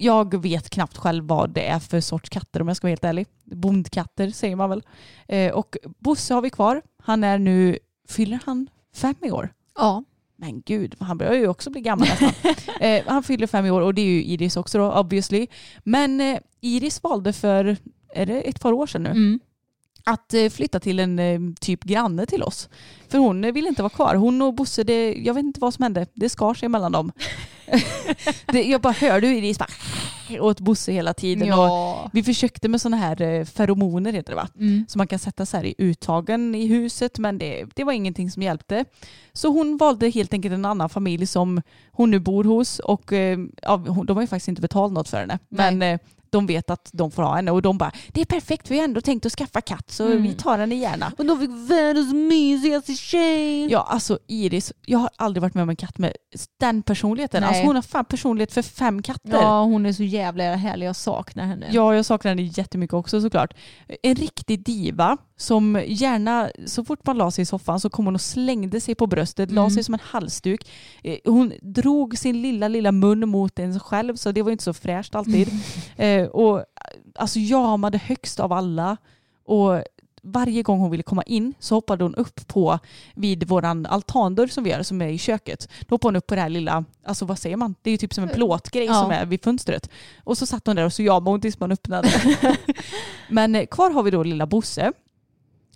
jag 0.01 0.43
vet 0.43 0.71
knappt 0.71 0.97
själv 0.97 1.25
vad 1.25 1.51
det 1.51 1.67
är 1.67 1.79
för 1.79 2.01
sorts 2.01 2.29
katter 2.29 2.61
om 2.63 2.69
jag 2.69 2.77
ska 2.77 2.87
vara 2.87 2.91
helt 2.91 3.05
ärlig. 3.05 3.27
Bondkatter 3.45 4.31
säger 4.31 4.57
man 4.57 4.71
väl. 4.71 4.83
Eh, 5.29 5.53
och 5.53 5.77
Bosse 5.99 6.35
har 6.35 6.43
vi 6.43 6.51
kvar. 6.51 6.83
Han 7.03 7.25
är 7.25 7.39
nu, 7.39 7.79
fyller 8.09 8.39
han 8.47 8.67
fem 8.95 9.15
i 9.23 9.31
år? 9.31 9.53
ja. 9.77 10.05
Men 10.37 10.61
gud, 10.67 10.95
han 11.01 11.19
börjar 11.19 11.35
ju 11.35 11.49
också 11.49 11.71
bli 11.71 11.81
gammal 11.81 12.09
nästan. 12.09 12.55
eh, 12.81 13.03
han 13.07 13.23
fyller 13.23 13.47
fem 13.47 13.67
i 13.67 13.71
år 13.71 13.81
och 13.81 13.95
det 13.95 14.03
är 14.03 14.07
ju 14.07 14.25
Iris 14.25 14.57
också 14.57 14.79
då 14.79 14.93
obviously. 14.93 15.47
Men 15.85 16.21
eh, 16.21 16.39
Iris 16.61 17.03
valde 17.03 17.33
för, 17.33 17.77
är 18.15 18.27
det 18.27 18.41
ett 18.41 18.61
par 18.61 18.73
år 18.73 18.87
sedan 18.87 19.03
nu, 19.03 19.11
Mm. 19.11 19.41
att 20.05 20.35
eh, 20.35 20.49
flytta 20.49 20.81
till 20.81 20.99
en 21.01 21.19
eh, 21.19 21.41
typ 21.61 21.85
granne 21.85 22.27
till 22.27 22.43
oss. 22.43 22.69
För 23.09 23.19
hon 23.19 23.45
eh, 23.45 23.53
ville 23.53 23.69
inte 23.69 23.83
vara 23.83 23.91
kvar. 23.91 24.15
Hon 24.15 24.43
och 24.43 24.55
Bosse, 24.55 24.85
det, 24.85 25.15
jag 25.15 25.35
vet 25.35 25.45
inte 25.45 25.61
vad 25.61 25.75
som 25.75 25.83
hände. 25.83 26.07
Det 26.15 26.29
skar 26.29 26.55
sig 26.55 26.69
mellan 26.69 26.93
dem. 26.93 27.13
Det, 28.47 28.63
jag 28.63 28.81
bara 28.81 28.93
hörde 28.93 29.27
hur 29.27 29.35
Iris 29.35 29.59
bara 29.59 29.69
åt 30.41 30.61
Bosse 30.61 30.93
hela 30.93 31.15
tiden. 31.15 31.53
Och 31.53 31.59
Ja. 31.59 32.11
vi 32.13 32.23
försökte 32.23 32.69
med 32.69 32.81
sådana 32.81 32.97
här 32.97 33.23
eh, 33.23 33.45
feromoner 33.45 34.13
heter 34.13 34.31
det 34.33 34.37
va? 34.37 34.49
Mm. 34.59 34.85
som 34.89 34.99
man 34.99 35.07
kan 35.07 35.19
sätta 35.19 35.47
så 35.47 35.57
här 35.57 35.65
i 35.65 35.75
uttagen 35.79 36.55
i 36.55 36.67
huset 36.67 37.19
men 37.19 37.39
det, 37.39 37.65
det 37.75 37.85
var 37.85 37.93
ingenting 37.93 38.31
som 38.31 38.43
hjälpte. 38.43 38.85
Så 39.33 39.49
hon 39.49 39.77
valde 39.77 40.09
helt 40.11 40.33
enkelt 40.33 40.55
en 40.55 40.65
annan 40.65 40.89
familj 40.89 41.27
som 41.27 41.63
hon 41.93 42.11
nu 42.11 42.19
bor 42.19 42.45
hos 42.45 42.79
och 42.79 43.13
eh, 43.13 43.39
ja, 43.63 43.77
de 44.07 44.17
har 44.17 44.21
ju 44.23 44.27
faktiskt 44.27 44.49
inte 44.49 44.63
betalt 44.63 44.93
något 44.93 45.09
för 45.09 45.21
henne. 45.21 45.39
Nej. 45.49 45.75
Men 45.75 45.83
eh, 45.95 46.01
de 46.33 46.47
vet 46.47 46.71
att 46.71 46.91
de 46.93 47.11
får 47.11 47.23
ha 47.23 47.37
henne 47.37 47.51
och 47.51 47.63
de 47.63 47.79
bara 47.79 47.93
det 48.09 48.21
är 48.21 48.25
perfekt 48.25 48.71
vi 48.71 48.77
har 48.79 48.85
ändå 48.85 49.01
tänkt 49.01 49.27
att 49.27 49.33
skaffa 49.33 49.61
katt 49.61 49.91
så 49.91 50.07
Mm. 50.07 50.23
vi 50.23 50.35
tar 50.35 50.59
henne 50.59 50.75
gärna. 50.75 51.13
Och 51.19 51.25
de 51.27 51.41
fick 51.41 51.51
världens 51.71 52.13
mysigaste 52.13 52.95
tjej. 52.95 53.71
Ja 53.73 53.87
alltså 53.91 54.19
Iris, 54.27 54.73
jag 54.87 54.99
har 54.99 55.11
aldrig 55.17 55.43
varit 55.43 55.55
med 55.55 55.63
om 55.63 55.71
en 55.71 55.77
katt 55.77 55.99
med 55.99 56.13
den 56.61 56.83
personligheten. 56.83 57.41
Nej. 57.41 57.49
Alltså 57.49 57.63
hon 57.67 57.75
har 57.75 57.83
fan 57.83 58.05
personlighet 58.05 58.53
för 58.53 58.63
fem 58.63 59.03
katter. 59.03 59.31
Ja, 59.33 59.63
hon 59.63 59.87
är 59.87 59.93
så 59.93 60.03
jävla 60.03 60.55
härlig. 60.57 60.87
Jag 60.87 60.97
saknar 60.97 61.45
henne. 61.47 61.67
Ja, 61.71 61.95
jag 61.95 62.05
saknar 62.05 62.29
henne 62.29 62.43
jättemycket 62.43 62.95
också 62.95 63.21
såklart. 63.21 63.55
En 64.03 64.15
riktig 64.15 64.65
diva 64.65 65.17
som 65.37 65.83
gärna, 65.87 66.51
så 66.67 66.85
fort 66.85 67.07
man 67.07 67.19
la 67.19 67.31
sig 67.31 67.43
i 67.43 67.47
soffan 67.47 67.81
så 67.81 67.91
kom 67.91 68.05
hon 68.05 68.15
och 68.15 68.21
slängde 68.21 68.81
sig 68.81 68.95
på 68.95 69.07
bröstet, 69.07 69.51
la 69.51 69.61
Mm. 69.61 69.71
sig 69.71 69.85
som 69.85 69.95
en 69.95 70.01
halsduk. 70.03 70.69
Eh, 71.03 71.17
Hon 71.25 71.53
drog 71.63 72.19
sin 72.19 72.43
lilla, 72.43 72.69
lilla 72.69 72.93
mun 72.93 73.29
mot 73.29 73.59
en 73.59 73.81
själv 73.81 74.17
så 74.17 74.33
det 74.33 74.43
var 74.43 74.53
inte 74.53 74.65
så 74.65 74.73
fräscht 74.75 75.15
alltid. 75.15 75.49
eh, 76.21 76.27
och 76.27 76.65
alltså 77.15 77.39
jamade 77.39 77.99
högst 77.99 78.41
av 78.41 78.53
alla. 78.53 78.97
Och 79.45 79.83
varje 80.23 80.63
gång 80.63 80.79
hon 80.81 80.91
ville 80.91 81.03
komma 81.03 81.23
in 81.23 81.55
så 81.61 81.75
hoppade 81.75 82.05
hon 82.05 82.15
upp 82.15 82.47
på 82.49 82.79
vid 83.15 83.49
våran 83.49 83.87
altandörr 83.87 84.47
som 84.47 84.65
vi 84.65 84.71
gör 84.71 84.83
som 84.83 85.03
är 85.03 85.09
i 85.09 85.19
köket. 85.19 85.69
Då 85.89 85.95
hoppade 85.95 86.09
hon 86.09 86.17
upp 86.17 86.27
på 86.27 86.35
det 86.35 86.41
här 86.41 86.49
lilla, 86.49 86.85
alltså 87.05 87.25
vad 87.25 87.39
säger 87.39 87.57
man? 87.57 87.75
Det 87.83 87.91
är 87.91 87.93
ju 87.93 87.99
typ 87.99 88.15
som 88.15 88.25
en 88.25 88.31
plåtgrej 88.31 88.85
Ja. 88.87 88.95
som 89.03 89.11
är 89.11 89.27
vid 89.27 89.45
fönstret. 89.45 89.91
Och 90.25 90.39
så 90.39 90.47
satt 90.47 90.67
hon 90.67 90.77
där 90.77 90.85
och 90.85 90.93
så 90.93 91.03
jamade 91.03 91.31
hon 91.31 91.41
tills 91.41 91.61
man 91.61 91.73
öppnade. 91.73 92.09
Men 93.29 93.55
eh, 93.55 93.67
kvar 93.67 93.91
har 93.91 94.03
vi 94.03 94.11
då 94.11 94.23
lilla 94.23 94.47
Bosse. 94.47 94.93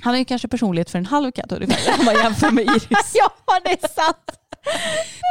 Han 0.00 0.12
har 0.12 0.18
ju 0.18 0.24
kanske 0.24 0.48
personlighet 0.48 0.90
för 0.90 0.98
en 0.98 1.06
halv 1.06 1.32
katt 1.32 1.52
ungefär 1.52 1.98
om 1.98 2.04
man 2.04 2.14
jämför 2.14 2.50
med 2.50 2.64
Iris. 2.76 2.88
ja, 3.14 3.30
det 3.64 3.70
är 3.84 3.88
sant. 3.88 4.38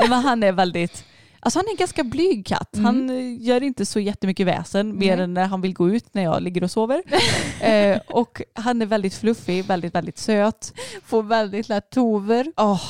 Men 0.10 0.12
han 0.20 0.44
är 0.44 0.52
väldigt, 0.52 1.06
alltså 1.44 1.60
han 1.60 1.66
är 1.66 1.72
en 1.72 1.78
ganska 1.78 2.04
blyg 2.04 2.46
katt. 2.46 2.76
Mm. 2.76 2.86
Han 2.86 3.10
eh, 3.10 3.44
gör 3.44 3.64
inte 3.64 3.86
så 3.86 4.00
jättemycket 4.00 4.48
väsen 4.48 4.98
mer 4.98 5.16
Nej. 5.16 5.24
än 5.24 5.34
när 5.34 5.46
han 5.46 5.62
vill 5.62 5.74
gå 5.74 5.90
ut 5.90 6.14
när 6.14 6.24
jag 6.24 6.44
ligger 6.44 6.64
och 6.64 6.72
sover. 6.72 7.04
eh, 7.62 8.00
och 8.08 8.42
han 8.54 8.82
är 8.82 8.86
väldigt 8.86 9.14
fluffig, 9.14 9.66
väldigt, 9.66 9.96
väldigt 9.96 10.18
söt. 10.18 10.74
Får 11.06 11.24
väldigt 11.24 11.70
lätt 11.70 11.90
tover. 11.90 12.52
Åh, 12.58 12.82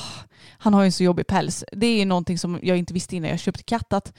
han 0.57 0.73
har 0.73 0.81
ju 0.81 0.85
en 0.85 0.91
så 0.91 1.03
jobbig 1.03 1.27
päls. 1.27 1.63
Det 1.71 2.01
är 2.01 2.05
någonting 2.05 2.37
som 2.37 2.59
jag 2.63 2.77
inte 2.77 2.93
visste 2.93 3.15
innan 3.15 3.29
jag 3.29 3.39
köpte 3.39 3.63
katt. 3.63 3.93
Att 3.93 4.13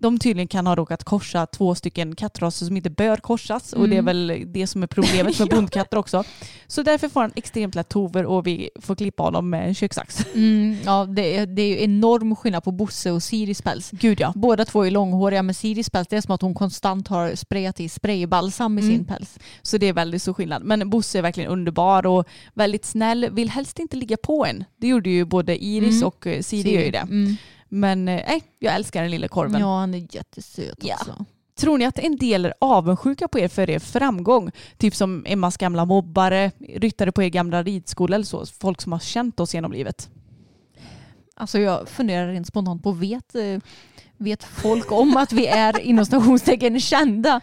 de 0.00 0.18
tydligen 0.18 0.48
kan 0.48 0.66
ha 0.66 0.74
råkat 0.76 1.04
korsa 1.04 1.46
två 1.46 1.74
stycken 1.74 2.16
kattraser 2.16 2.66
som 2.66 2.76
inte 2.76 2.90
bör 2.90 3.16
korsas. 3.16 3.72
Och 3.72 3.88
det 3.88 3.94
är 3.96 3.98
Mm. 4.00 4.04
väl 4.28 4.42
det 4.52 4.66
som 4.66 4.82
är 4.82 4.86
problemet 4.86 5.38
med 5.38 5.48
bondkatter 5.48 5.96
också. 5.96 6.24
Så 6.66 6.82
därför 6.82 7.08
får 7.08 7.20
han 7.20 7.32
extremt 7.36 7.74
lätt 7.74 7.88
tover 7.88 8.24
och 8.26 8.46
vi 8.46 8.70
får 8.80 8.94
klippa 8.96 9.22
honom 9.22 9.50
med 9.50 9.68
en 9.68 9.74
köksax. 9.74 10.26
Mm, 10.34 10.76
ja, 10.84 11.04
det, 11.04 11.36
är, 11.36 11.46
det 11.46 11.62
är 11.62 11.68
ju 11.68 11.82
enorm 11.84 12.36
skillnad 12.36 12.64
på 12.64 12.72
Bosse 12.72 13.10
och 13.10 13.22
Siris 13.22 13.62
päls. 13.62 13.90
Gud 13.90 14.20
ja. 14.20 14.32
Båda 14.36 14.64
två 14.64 14.86
är 14.86 14.90
långhåriga 14.90 15.42
men 15.42 15.54
Siris 15.54 15.90
päls 15.90 16.08
det 16.08 16.16
är 16.16 16.20
som 16.20 16.34
att 16.34 16.42
hon 16.42 16.54
konstant 16.54 17.08
har 17.08 17.34
sprayat 17.34 17.80
i 17.80 17.88
spraybalsam 17.88 18.78
i 18.78 18.82
Mm. 18.82 18.94
sin 18.96 19.04
päls. 19.04 19.38
Så 19.62 19.78
det 19.78 19.86
är 19.86 19.92
väldigt 19.92 20.22
stor 20.22 20.32
skillnad. 20.34 20.64
Men 20.64 20.90
Bosse 20.90 21.18
är 21.18 21.22
verkligen 21.22 21.50
underbar 21.50 22.06
och 22.06 22.24
väldigt 22.54 22.84
snäll. 22.84 23.28
Vill 23.32 23.50
helst 23.50 23.78
inte 23.78 23.96
ligga 23.96 24.16
på 24.16 24.46
en. 24.46 24.64
Det 24.76 24.86
gjorde 24.86 25.10
ju 25.10 25.24
både 25.24 25.64
Iris 25.64 25.96
Mm. 25.96 26.06
och 26.08 26.26
eh, 26.26 26.42
Siri 26.42 26.74
gör 26.74 26.82
ju 26.82 26.90
det. 26.90 27.06
Men 27.72 28.08
eh, 28.08 28.40
jag 28.58 28.74
älskar 28.74 29.02
den 29.02 29.10
lilla 29.10 29.28
korven. 29.28 29.60
Ja, 29.60 29.78
han 29.78 29.94
är 29.94 30.06
jättesöt 30.10 30.78
Ja. 30.82 30.94
också. 30.94 31.24
Tror 31.56 31.78
ni 31.78 31.84
att 31.84 31.98
en 31.98 32.16
del 32.16 32.44
är 32.44 32.54
avundsjuka 32.58 33.28
på 33.28 33.38
er 33.38 33.48
för 33.48 33.70
er 33.70 33.78
framgång? 33.78 34.50
Typ 34.78 34.94
som 34.94 35.24
Emmas 35.26 35.56
gamla 35.56 35.84
mobbare, 35.84 36.50
ryttare 36.58 37.12
på 37.12 37.22
er 37.22 37.28
gamla 37.28 37.62
ridskola 37.62 38.14
eller 38.14 38.24
så. 38.24 38.46
Folk 38.46 38.80
som 38.80 38.92
har 38.92 38.98
känt 38.98 39.40
oss 39.40 39.54
genom 39.54 39.72
livet. 39.72 40.10
Alltså 41.34 41.58
jag 41.58 41.88
funderar 41.88 42.28
rent 42.32 42.46
spontant 42.46 42.82
på, 42.82 42.92
vet, 42.92 43.34
eh, 43.34 43.58
vet 44.16 44.44
folk 44.44 44.92
om 44.92 45.16
att 45.16 45.32
vi 45.32 45.46
är 45.46 45.80
inom 45.80 46.06
stationstecken 46.06 46.80
kända? 46.80 47.40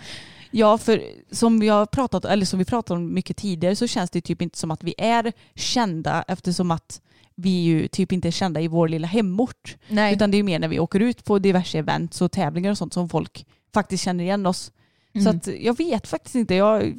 Ja, 0.57 0.77
för 0.77 1.03
som 1.31 1.59
vi 1.59 1.67
har 1.67 1.85
pratat, 1.85 2.25
eller 2.25 2.45
som 2.45 2.59
vi 2.59 2.65
pratat 2.65 2.91
om 2.91 3.13
mycket 3.13 3.37
tidigare 3.37 3.75
så 3.75 3.87
känns 3.87 4.09
det 4.09 4.21
typ 4.21 4.41
inte 4.41 4.57
som 4.57 4.71
att 4.71 4.83
vi 4.83 4.93
är 4.97 5.33
kända 5.55 6.23
eftersom 6.27 6.71
att 6.71 7.01
vi 7.35 7.49
ju 7.49 7.87
typ 7.87 8.11
inte 8.11 8.27
är 8.27 8.31
kända 8.31 8.61
i 8.61 8.67
vår 8.67 8.87
lilla 8.87 9.07
hemort. 9.07 9.77
Nej. 9.87 10.13
Utan 10.13 10.31
det 10.31 10.37
är 10.37 10.43
mer 10.43 10.59
när 10.59 10.67
vi 10.67 10.79
åker 10.79 10.99
ut 10.99 11.23
på 11.25 11.39
diverse 11.39 11.77
events 11.79 12.21
och 12.21 12.31
tävlingar 12.31 12.71
och 12.71 12.77
sånt 12.77 12.93
som 12.93 13.09
folk 13.09 13.45
faktiskt 13.73 14.03
känner 14.03 14.23
igen 14.23 14.45
oss. 14.45 14.71
Så 15.13 15.19
Mm. 15.19 15.37
att 15.37 15.47
jag 15.59 15.77
vet 15.77 16.07
faktiskt 16.07 16.35
inte. 16.35 16.55
Jag, 16.55 16.93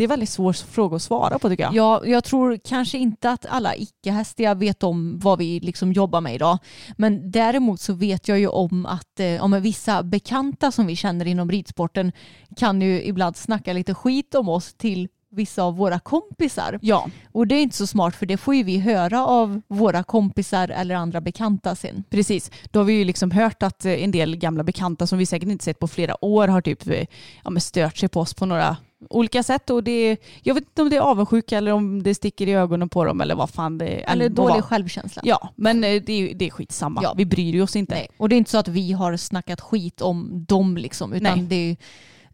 det 0.00 0.04
är 0.04 0.06
en 0.06 0.10
väldigt 0.10 0.28
svår 0.28 0.52
fråga 0.52 0.96
att 0.96 1.02
svara 1.02 1.38
på 1.38 1.48
tycker 1.48 1.64
jag. 1.64 1.74
Ja, 1.74 2.06
jag 2.06 2.24
tror 2.24 2.58
kanske 2.64 2.98
inte 2.98 3.30
att 3.30 3.46
alla 3.46 3.76
icke-hästiga 3.76 4.54
vet 4.54 4.82
om 4.82 5.18
vad 5.18 5.38
vi 5.38 5.60
liksom 5.60 5.92
jobbar 5.92 6.20
med 6.20 6.34
idag. 6.34 6.58
Men 6.96 7.30
däremot 7.30 7.80
så 7.80 7.92
vet 7.92 8.28
jag 8.28 8.38
ju 8.38 8.46
om 8.46 8.86
att 8.86 9.20
eh, 9.20 9.44
om 9.44 9.62
vissa 9.62 10.02
bekanta 10.02 10.72
som 10.72 10.86
vi 10.86 10.96
känner 10.96 11.26
inom 11.26 11.50
ridsporten 11.50 12.12
kan 12.56 12.82
ju 12.82 13.02
ibland 13.02 13.36
snacka 13.36 13.72
lite 13.72 13.94
skit 13.94 14.34
om 14.34 14.48
oss 14.48 14.74
till 14.74 15.08
vissa 15.30 15.62
av 15.62 15.76
våra 15.76 15.98
kompisar. 15.98 16.78
Ja, 16.82 17.06
Och 17.32 17.46
det 17.46 17.54
är 17.54 17.62
inte 17.62 17.76
så 17.76 17.86
smart 17.86 18.16
för 18.16 18.26
det 18.26 18.36
får 18.36 18.54
ju 18.54 18.62
vi 18.62 18.78
höra 18.78 19.26
av 19.26 19.60
våra 19.68 20.02
kompisar 20.02 20.68
eller 20.68 20.94
andra 20.94 21.20
bekanta 21.20 21.74
sen. 21.74 22.04
precis. 22.10 22.50
Då 22.70 22.78
har 22.78 22.84
vi 22.84 22.92
ju 22.92 23.04
liksom 23.04 23.30
hört 23.30 23.62
att 23.62 23.84
eh, 23.84 24.04
en 24.04 24.10
del 24.10 24.36
gamla 24.36 24.62
bekanta 24.62 25.06
som 25.06 25.18
vi 25.18 25.26
säkert 25.26 25.48
inte 25.48 25.64
sett 25.64 25.78
på 25.78 25.88
flera 25.88 26.24
år 26.24 26.48
har 26.48 26.60
typ 26.60 26.88
eh, 26.88 27.06
ja, 27.44 27.60
stört 27.60 27.96
sig 27.96 28.08
på 28.08 28.20
oss 28.20 28.34
på 28.34 28.46
några 28.46 28.76
olika 29.08 29.42
sätt 29.42 29.70
och 29.70 29.84
det, 29.84 30.16
jag 30.42 30.54
vet 30.54 30.64
inte 30.64 30.82
om 30.82 30.90
det 30.90 30.96
är 30.96 31.00
avundsjuka 31.00 31.58
eller 31.58 31.72
om 31.72 32.02
det 32.02 32.14
sticker 32.14 32.46
i 32.46 32.52
ögonen 32.52 32.88
på 32.88 33.04
dem 33.04 33.20
eller 33.20 33.34
vad 33.34 33.50
fan 33.50 33.78
det 33.78 33.86
Eller 33.86 34.26
än 34.26 34.32
må 34.32 34.36
dålig 34.36 34.52
vara. 34.52 34.62
självkänsla. 34.62 35.22
Ja, 35.24 35.52
men 35.56 35.84
eh, 35.84 36.02
det 36.02 36.12
är, 36.12 36.34
det 36.34 36.46
är 36.46 36.50
skitsamma. 36.50 37.00
Ja. 37.02 37.14
Vi 37.16 37.24
bryr 37.24 37.62
oss 37.62 37.76
inte. 37.76 37.94
Nej. 37.94 38.08
Och 38.16 38.28
det 38.28 38.34
är 38.34 38.38
inte 38.38 38.50
så 38.50 38.58
att 38.58 38.68
vi 38.68 38.92
har 38.92 39.16
snackat 39.16 39.60
skit 39.60 40.00
om 40.00 40.44
dem 40.48 40.76
liksom, 40.76 41.12
utan 41.12 41.38
Nej. 41.38 41.46
det 41.48 41.76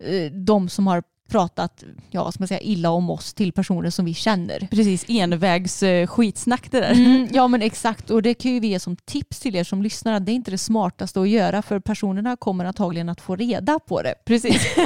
är 0.06 0.24
eh, 0.24 0.30
de 0.32 0.68
som 0.68 0.86
har 0.86 1.02
pratat 1.28 1.84
ja, 2.10 2.24
vad 2.24 2.34
ska 2.34 2.42
man 2.42 2.48
säga, 2.48 2.60
illa 2.60 2.90
om 2.90 3.10
oss 3.10 3.34
till 3.34 3.52
personer 3.52 3.90
som 3.90 4.04
vi 4.04 4.14
känner. 4.14 4.68
Precis, 4.70 5.04
envägs 5.08 5.82
eh, 5.82 6.06
skitsnack 6.06 6.70
det 6.70 6.80
där. 6.80 6.92
Mm, 6.92 7.28
ja 7.32 7.48
men 7.48 7.62
exakt 7.62 8.10
och 8.10 8.22
det 8.22 8.34
kan 8.34 8.52
ju 8.52 8.60
vi 8.60 8.66
ge 8.68 8.80
som 8.80 8.96
tips 8.96 9.40
till 9.40 9.56
er 9.56 9.64
som 9.64 9.82
lyssnar 9.82 10.12
att 10.12 10.26
det 10.26 10.32
är 10.32 10.34
inte 10.34 10.50
det 10.50 10.58
smartaste 10.58 11.20
att 11.20 11.28
göra 11.28 11.62
för 11.62 11.80
personerna 11.80 12.36
kommer 12.36 12.64
antagligen 12.64 13.08
att 13.08 13.20
få 13.20 13.36
reda 13.36 13.78
på 13.78 14.02
det. 14.02 14.14
Precis. 14.24 14.76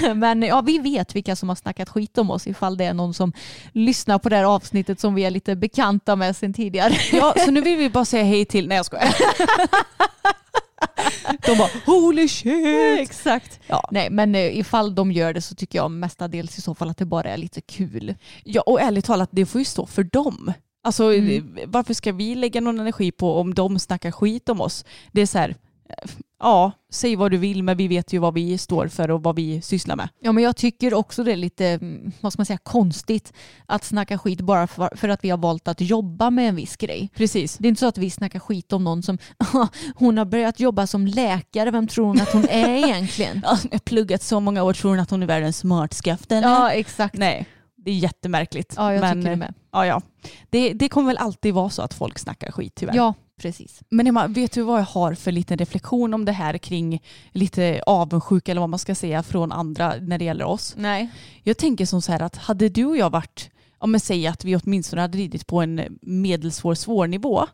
Men 0.14 0.42
ja, 0.42 0.60
vi 0.60 0.78
vet 0.78 1.16
vilka 1.16 1.36
som 1.36 1.48
har 1.48 1.56
snackat 1.56 1.88
skit 1.88 2.18
om 2.18 2.30
oss 2.30 2.46
ifall 2.46 2.76
det 2.76 2.84
är 2.84 2.94
någon 2.94 3.14
som 3.14 3.32
lyssnar 3.72 4.18
på 4.18 4.28
det 4.28 4.36
här 4.36 4.44
avsnittet 4.44 5.00
som 5.00 5.14
vi 5.14 5.24
är 5.24 5.30
lite 5.30 5.56
bekanta 5.56 6.16
med 6.16 6.36
sedan 6.36 6.52
tidigare. 6.52 6.94
Ja, 7.12 7.34
så 7.44 7.50
nu 7.50 7.60
vill 7.60 7.78
vi 7.78 7.90
bara 7.90 8.04
säga 8.04 8.24
hej 8.24 8.44
till... 8.44 8.68
Nej 8.68 8.76
jag 8.76 8.86
skojar. 8.86 9.14
De 11.46 11.58
bara 11.58 11.68
holy 11.86 12.28
shit. 12.28 13.00
Exakt. 13.00 13.60
Ja. 13.66 13.88
Nej 13.90 14.10
men 14.10 14.34
eh, 14.34 14.58
ifall 14.58 14.94
de 14.94 15.12
gör 15.12 15.34
det 15.34 15.40
så 15.42 15.54
tycker 15.54 15.78
jag 15.78 15.90
mestadels 15.90 16.58
i 16.58 16.60
så 16.60 16.74
fall 16.74 16.90
att 16.90 16.96
det 16.98 17.04
bara 17.04 17.28
är 17.30 17.36
lite 17.36 17.60
kul. 17.60 18.14
Ja 18.44 18.60
och 18.60 18.80
ärligt 18.80 19.04
talat 19.04 19.28
det 19.32 19.46
får 19.46 19.58
ju 19.58 19.64
stå 19.64 19.86
för 19.86 20.02
dem. 20.04 20.52
Alltså 20.84 21.14
Mm. 21.14 21.58
varför 21.66 21.94
ska 21.94 22.12
vi 22.12 22.34
lägga 22.34 22.60
någon 22.60 22.80
energi 22.80 23.12
på 23.12 23.36
om 23.40 23.54
de 23.54 23.78
snackar 23.78 24.10
skit 24.10 24.48
om 24.48 24.60
oss? 24.60 24.84
Det 25.12 25.20
är 25.20 25.26
så 25.26 25.38
här, 25.38 25.54
eh, 25.88 26.10
ja 26.40 26.72
säg 26.90 27.16
vad 27.16 27.30
du 27.30 27.36
vill 27.36 27.62
men 27.62 27.76
vi 27.76 27.88
vet 27.88 28.12
ju 28.12 28.18
vad 28.18 28.34
vi 28.34 28.58
står 28.58 28.88
för 28.88 29.10
och 29.10 29.22
vad 29.22 29.36
vi 29.36 29.62
sysslar 29.62 29.96
med. 29.96 30.08
Ja 30.20 30.32
men 30.32 30.44
jag 30.44 30.56
tycker 30.56 30.94
också 30.94 31.24
det 31.24 31.32
är 31.32 31.36
lite, 31.36 31.78
vad 32.20 32.32
ska 32.32 32.40
man 32.40 32.46
säga, 32.46 32.58
konstigt 32.62 33.32
att 33.66 33.84
snacka 33.84 34.18
skit 34.18 34.40
bara 34.40 34.66
för, 34.66 34.96
för 34.96 35.08
att 35.08 35.24
vi 35.24 35.30
har 35.30 35.38
valt 35.38 35.68
att 35.68 35.80
jobba 35.80 36.30
med 36.30 36.48
en 36.48 36.56
viss 36.56 36.76
grej. 36.76 37.10
Precis. 37.14 37.58
Det 37.58 37.66
är 37.66 37.68
inte 37.68 37.80
så 37.80 37.86
att 37.86 37.98
vi 37.98 38.10
snackar 38.10 38.38
skit 38.38 38.72
om 38.72 38.84
någon 38.84 39.02
som, 39.02 39.18
hon 39.94 40.18
har 40.18 40.24
börjat 40.24 40.60
jobba 40.60 40.86
som 40.86 41.06
läkare, 41.06 41.70
vem 41.70 41.88
tror 41.88 42.06
hon 42.06 42.20
att 42.20 42.32
hon 42.32 42.48
är 42.48 42.68
egentligen? 42.84 43.40
Ja, 43.44 43.58
jag 43.62 43.72
har 43.72 43.78
pluggat 43.78 44.22
så 44.22 44.40
många 44.40 44.62
år, 44.62 44.72
tror 44.72 44.90
hon 44.90 45.00
att 45.00 45.10
hon 45.10 45.22
är 45.22 45.26
världens 45.26 45.58
smartskaft 45.58 46.32
eller? 46.32 46.48
Ja 46.48 46.70
exakt. 46.70 47.14
Nej, 47.16 47.46
det 47.76 47.90
är 47.90 47.94
jättemärkligt. 47.94 48.74
Ja 48.76 48.92
jag 48.92 49.00
men, 49.00 49.14
tycker 49.14 49.30
det 49.30 49.36
med. 49.36 49.54
Ja, 49.72 49.86
ja. 49.86 50.02
Det, 50.50 50.72
det 50.72 50.88
kommer 50.88 51.06
väl 51.06 51.18
alltid 51.18 51.54
vara 51.54 51.70
så 51.70 51.82
att 51.82 51.94
folk 51.94 52.18
snackar 52.18 52.52
skit 52.52 52.74
tyvärr. 52.74 52.96
Ja 52.96 53.14
precis. 53.40 53.82
Men 53.88 54.06
Emma, 54.06 54.26
vet 54.26 54.52
du 54.52 54.62
vad 54.62 54.80
jag 54.80 54.84
har 54.84 55.14
för 55.14 55.32
liten 55.32 55.58
reflektion 55.58 56.14
om 56.14 56.24
det 56.24 56.32
här 56.32 56.58
kring 56.58 57.02
lite 57.32 57.82
avundsjuka 57.86 58.50
eller 58.50 58.60
vad 58.60 58.70
man 58.70 58.78
ska 58.78 58.94
säga 58.94 59.22
från 59.22 59.52
andra 59.52 59.94
när 60.00 60.18
det 60.18 60.24
gäller 60.24 60.44
oss? 60.44 60.74
Nej. 60.76 61.08
Jag 61.42 61.56
tänker 61.56 61.86
som 61.86 62.02
så 62.02 62.12
här 62.12 62.22
att 62.22 62.36
hade 62.36 62.68
du 62.68 62.84
och 62.84 62.96
jag 62.96 63.10
varit, 63.10 63.50
om 63.78 63.90
man 63.90 64.00
säger 64.00 64.30
att 64.30 64.44
vi 64.44 64.56
åtminstone 64.56 65.02
hade 65.02 65.18
ridit 65.18 65.46
på 65.46 65.60
en 65.60 65.98
medelsvår 66.02 66.74
svår 66.74 67.06
nivå, 67.06 67.46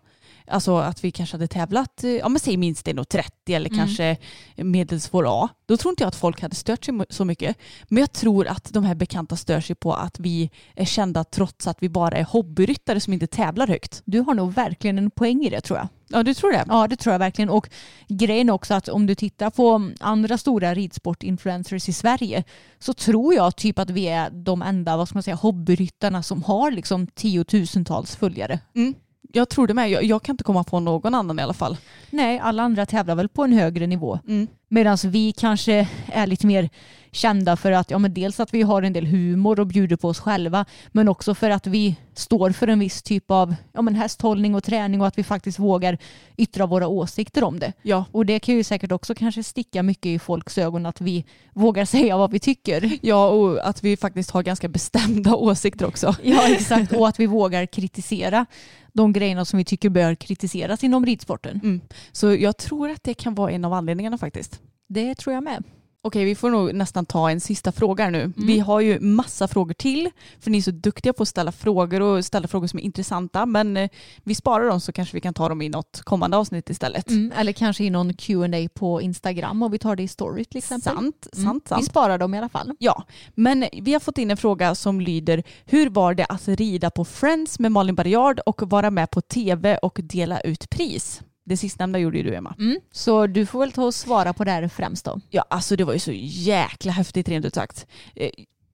alltså 0.49 0.77
att 0.77 1.05
vi 1.05 1.11
kanske 1.11 1.35
hade 1.35 1.47
tävlat, 1.49 2.05
om 2.23 2.33
man 2.33 2.41
säger 2.41 2.59
minst 2.59 2.87
1,30 2.87 3.57
eller 3.57 3.71
Mm. 3.71 3.79
kanske 3.79 4.17
medelsvår 4.57 5.25
A, 5.45 5.49
då 5.67 5.77
tror 5.77 5.93
inte 5.93 6.03
jag 6.03 6.09
att 6.09 6.17
folk 6.17 6.43
hade 6.43 6.55
stört 6.57 6.85
sig 6.85 6.95
så 7.11 7.25
mycket. 7.25 7.57
Men 7.89 8.01
jag 8.01 8.13
tror 8.13 8.47
att 8.47 8.73
de 8.73 8.85
här 8.85 8.95
bekanta 8.95 9.37
stör 9.37 9.61
sig 9.61 9.77
på 9.77 9.93
att 9.95 10.21
vi 10.21 10.51
är 10.75 10.85
kända 10.85 11.25
trots 11.25 11.67
att 11.67 11.83
vi 11.83 11.89
bara 11.89 12.17
är 12.17 12.25
hobbyryttare 12.25 13.01
som 13.01 13.13
inte 13.13 13.27
tävlar 13.27 13.67
högt. 13.67 14.03
Du 14.05 14.21
har 14.21 14.35
nog 14.35 14.53
verkligen 14.53 14.99
en 14.99 15.11
poäng 15.11 15.45
i 15.45 15.51
det 15.51 15.61
tror 15.61 15.79
jag. 15.79 15.89
Ja, 16.09 16.23
du 16.23 16.35
tror 16.35 16.53
det? 16.53 16.65
Ja 16.69 16.87
det 16.89 16.97
tror 16.97 17.13
jag 17.13 17.19
verkligen. 17.19 17.49
Och 17.51 17.69
grejen 18.09 18.51
också 18.51 18.75
att 18.75 18.89
om 18.89 19.07
du 19.07 19.15
tittar 19.15 19.51
på 19.51 19.91
andra 20.01 20.39
stora 20.39 20.75
ridsportinfluencers 20.75 21.89
i 21.89 21.93
Sverige 21.93 22.45
så 22.79 22.93
tror 22.93 23.35
jag 23.35 23.57
typ 23.57 23.79
att 23.79 23.91
vi 23.91 24.09
är 24.09 24.31
de 24.31 24.63
enda 24.63 24.97
vad 24.97 25.09
ska 25.09 25.17
man 25.17 25.23
säga, 25.23 25.37
hobbyryttarna 25.37 26.23
som 26.23 26.43
har 26.43 26.71
liksom 26.71 27.07
tiotusentals 27.07 28.17
följare. 28.17 28.59
Mm. 28.75 28.95
Jag 29.33 29.49
tror 29.49 29.67
det 29.67 29.75
med. 29.75 29.91
Jag, 29.91 30.05
jag 30.05 30.23
kan 30.23 30.33
inte 30.33 30.45
komma 30.45 30.65
på 30.65 30.81
någon 30.81 31.15
annan 31.15 31.39
i 31.39 31.43
alla 31.43 31.53
fall. 31.53 31.77
Nej, 32.11 32.39
alla 32.39 32.63
andra 32.63 32.87
tävlar 32.87 33.15
väl 33.15 33.29
på 33.29 33.45
en 33.45 33.53
högre 33.53 33.87
nivå. 33.87 34.19
Mm. 34.29 34.47
Medan 34.69 34.99
vi 35.05 35.33
kanske 35.33 35.89
är 36.13 36.27
lite 36.27 36.47
mer 36.47 36.69
kända 37.17 37.57
för 37.57 37.73
att, 37.73 37.91
ja 37.91 37.99
men 37.99 38.15
dels 38.15 38.41
att 38.41 38.55
vi 38.55 38.63
har 38.63 38.83
en 38.83 38.93
del 38.93 39.07
humor 39.07 39.61
och 39.61 39.67
bjuder 39.67 39.97
på 39.97 40.09
oss 40.09 40.21
själva, 40.21 40.65
men 40.93 41.09
också 41.09 41.35
för 41.35 41.51
att 41.51 41.67
vi 41.67 41.97
står 42.15 42.51
för 42.51 42.69
en 42.69 42.79
viss 42.79 43.03
typ 43.03 43.31
av 43.31 43.55
ja 43.73 43.83
men 43.83 43.95
hästhållning 43.95 44.55
och 44.55 44.65
träning 44.65 45.01
och 45.01 45.07
att 45.07 45.19
vi 45.19 45.25
faktiskt 45.25 45.59
vågar 45.59 45.99
yttra 46.37 46.67
våra 46.67 46.89
åsikter 46.89 47.45
om 47.45 47.59
det. 47.59 47.73
Ja. 47.83 48.05
Och 48.13 48.27
det 48.27 48.41
kan 48.41 48.55
ju 48.55 48.65
säkert 48.65 48.93
också 48.93 49.15
kanske 49.15 49.43
sticka 49.43 49.83
mycket 49.83 50.07
i 50.07 50.19
folks 50.19 50.59
ögon 50.59 50.87
att 50.87 51.01
vi 51.01 51.25
vågar 51.53 51.85
säga 51.95 52.17
vad 52.17 52.31
vi 52.31 52.39
tycker. 52.39 52.99
ja, 53.03 53.29
och 53.29 53.69
att 53.69 53.85
vi 53.85 53.97
faktiskt 53.97 54.31
har 54.31 54.43
ganska 54.43 54.69
bestämda 54.69 55.35
åsikter 55.37 55.87
också. 55.87 56.15
Ja 56.23 56.49
exakt, 56.49 56.93
och 56.93 57.09
att 57.09 57.21
vi 57.21 57.27
vågar 57.27 57.67
kritisera 57.67 58.47
de 58.93 59.13
grejerna 59.13 59.45
som 59.45 59.59
vi 59.59 59.65
tycker 59.65 59.89
bör 59.89 60.15
kritiseras 60.15 60.85
inom 60.85 61.07
ridsporten. 61.07 61.61
Mm. 61.63 61.81
Så 62.13 62.35
jag 62.35 62.57
tror 62.57 62.91
att 62.91 63.05
det 63.05 63.15
kan 63.15 63.35
vara 63.35 63.51
en 63.51 63.65
av 63.65 63.73
anledningarna 63.73 64.19
faktiskt. 64.19 64.61
Det 64.89 65.15
tror 65.15 65.35
jag 65.35 65.45
med. 65.45 65.65
Okej, 66.03 66.25
vi 66.25 66.35
får 66.35 66.51
nog 66.51 66.75
nästan 66.75 67.07
ta 67.07 67.31
en 67.31 67.41
sista 67.41 67.73
fråga 67.73 68.11
nu. 68.11 68.23
Mm. 68.23 68.33
Vi 68.37 68.59
har 68.59 68.81
ju 68.81 69.01
massa 69.01 69.49
frågor 69.49 69.75
till, 69.75 70.11
för 70.41 70.51
ni 70.51 70.59
är 70.59 70.63
så 70.63 70.71
duktiga 70.71 71.13
på 71.13 71.23
att 71.23 71.29
ställa 71.29 71.53
frågor 71.53 72.03
och 72.03 72.25
ställa 72.25 72.49
frågor 72.49 72.67
som 72.67 72.79
är 72.79 72.83
intressanta, 72.83 73.47
men 73.47 73.77
eh, 73.77 73.91
vi 74.25 74.35
sparar 74.35 74.69
dem 74.69 74.81
så 74.81 74.93
kanske 74.93 75.17
vi 75.17 75.21
kan 75.21 75.35
ta 75.35 75.49
dem 75.49 75.63
i 75.63 75.69
något 75.69 76.01
kommande 76.05 76.37
avsnitt 76.37 76.71
istället. 76.71 77.11
Mm, 77.11 77.33
eller 77.37 77.53
kanske 77.53 77.85
i 77.85 77.91
någon 77.91 78.15
Q&A 78.15 78.69
på 78.75 79.03
Instagram 79.03 79.63
och 79.63 79.75
vi 79.75 79.79
tar 79.79 79.97
det 79.97 80.03
i 80.03 80.09
story 80.09 80.45
till 80.45 80.59
exempel. 80.59 80.93
Sant, 80.93 81.27
Mm. 81.33 81.45
sant, 81.45 81.69
sant. 81.69 81.83
Vi 81.83 81.87
sparar 81.87 82.19
dem 82.19 82.35
i 82.35 82.39
alla 82.39 82.49
fall. 82.49 82.73
Ja, 82.79 83.05
men 83.35 83.65
vi 83.73 83.93
har 83.93 84.01
fått 84.01 84.19
in 84.19 84.31
en 84.31 84.37
fråga 84.37 84.75
som 84.75 85.01
lyder 85.01 85.43
Hur 85.65 85.91
var 85.91 86.15
det 86.15 86.25
att 86.25 86.49
rida 86.49 86.91
på 86.91 87.05
Friends 87.05 87.59
med 87.59 87.73
Malin 87.73 87.95
Barriard 87.95 88.41
och 88.47 88.63
vara 88.71 88.91
med 88.91 89.11
på 89.11 89.21
tv 89.21 89.77
och 89.79 89.99
dela 90.03 90.41
ut 90.41 90.71
pris? 90.71 91.23
Det 91.49 91.57
sistnämnda 91.57 91.99
gjorde 91.99 92.19
ju 92.19 92.23
du 92.23 92.35
Emma. 92.35 92.55
Mm. 92.59 92.81
Så 92.93 93.27
du 93.27 93.47
får 93.47 93.61
väl 93.61 93.73
ta 93.73 93.85
och 93.85 93.95
svara 93.95 94.33
på 94.33 94.45
det 94.45 94.51
här 94.51 94.69
främst 94.69 95.05
då. 95.05 95.21
Ja, 95.31 95.45
alltså 95.51 95.77
det 95.77 95.85
var 95.85 95.93
ju 95.93 95.99
så 95.99 96.13
jäkla 96.15 96.93
häftigt 96.93 97.29
rent 97.29 97.47
ut 97.47 97.55
sagt. 97.55 97.87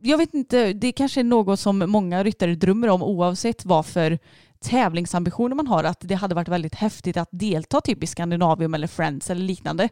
Jag 0.05 0.19
vet 0.19 0.35
inte, 0.35 0.73
det 0.73 0.93
kanske 0.93 1.21
är 1.21 1.25
något 1.25 1.61
som 1.61 1.79
många 1.79 2.25
ryttare 2.25 2.55
drömmer 2.55 2.89
om 2.89 3.03
oavsett 3.03 3.65
vad 3.65 3.87
för 3.87 4.19
tävlingsambitioner 4.61 5.57
man 5.57 5.67
har. 5.67 5.85
Att 5.85 5.99
det 6.01 6.15
hade 6.15 6.35
varit 6.35 6.49
väldigt 6.49 6.75
häftigt 6.75 7.17
att 7.17 7.29
delta 7.31 7.81
typ 7.81 8.03
i 8.03 8.07
Skandinavium 8.07 8.75
eller 8.75 8.87
Friends 8.87 9.31
eller 9.31 9.43
liknande. 9.43 9.89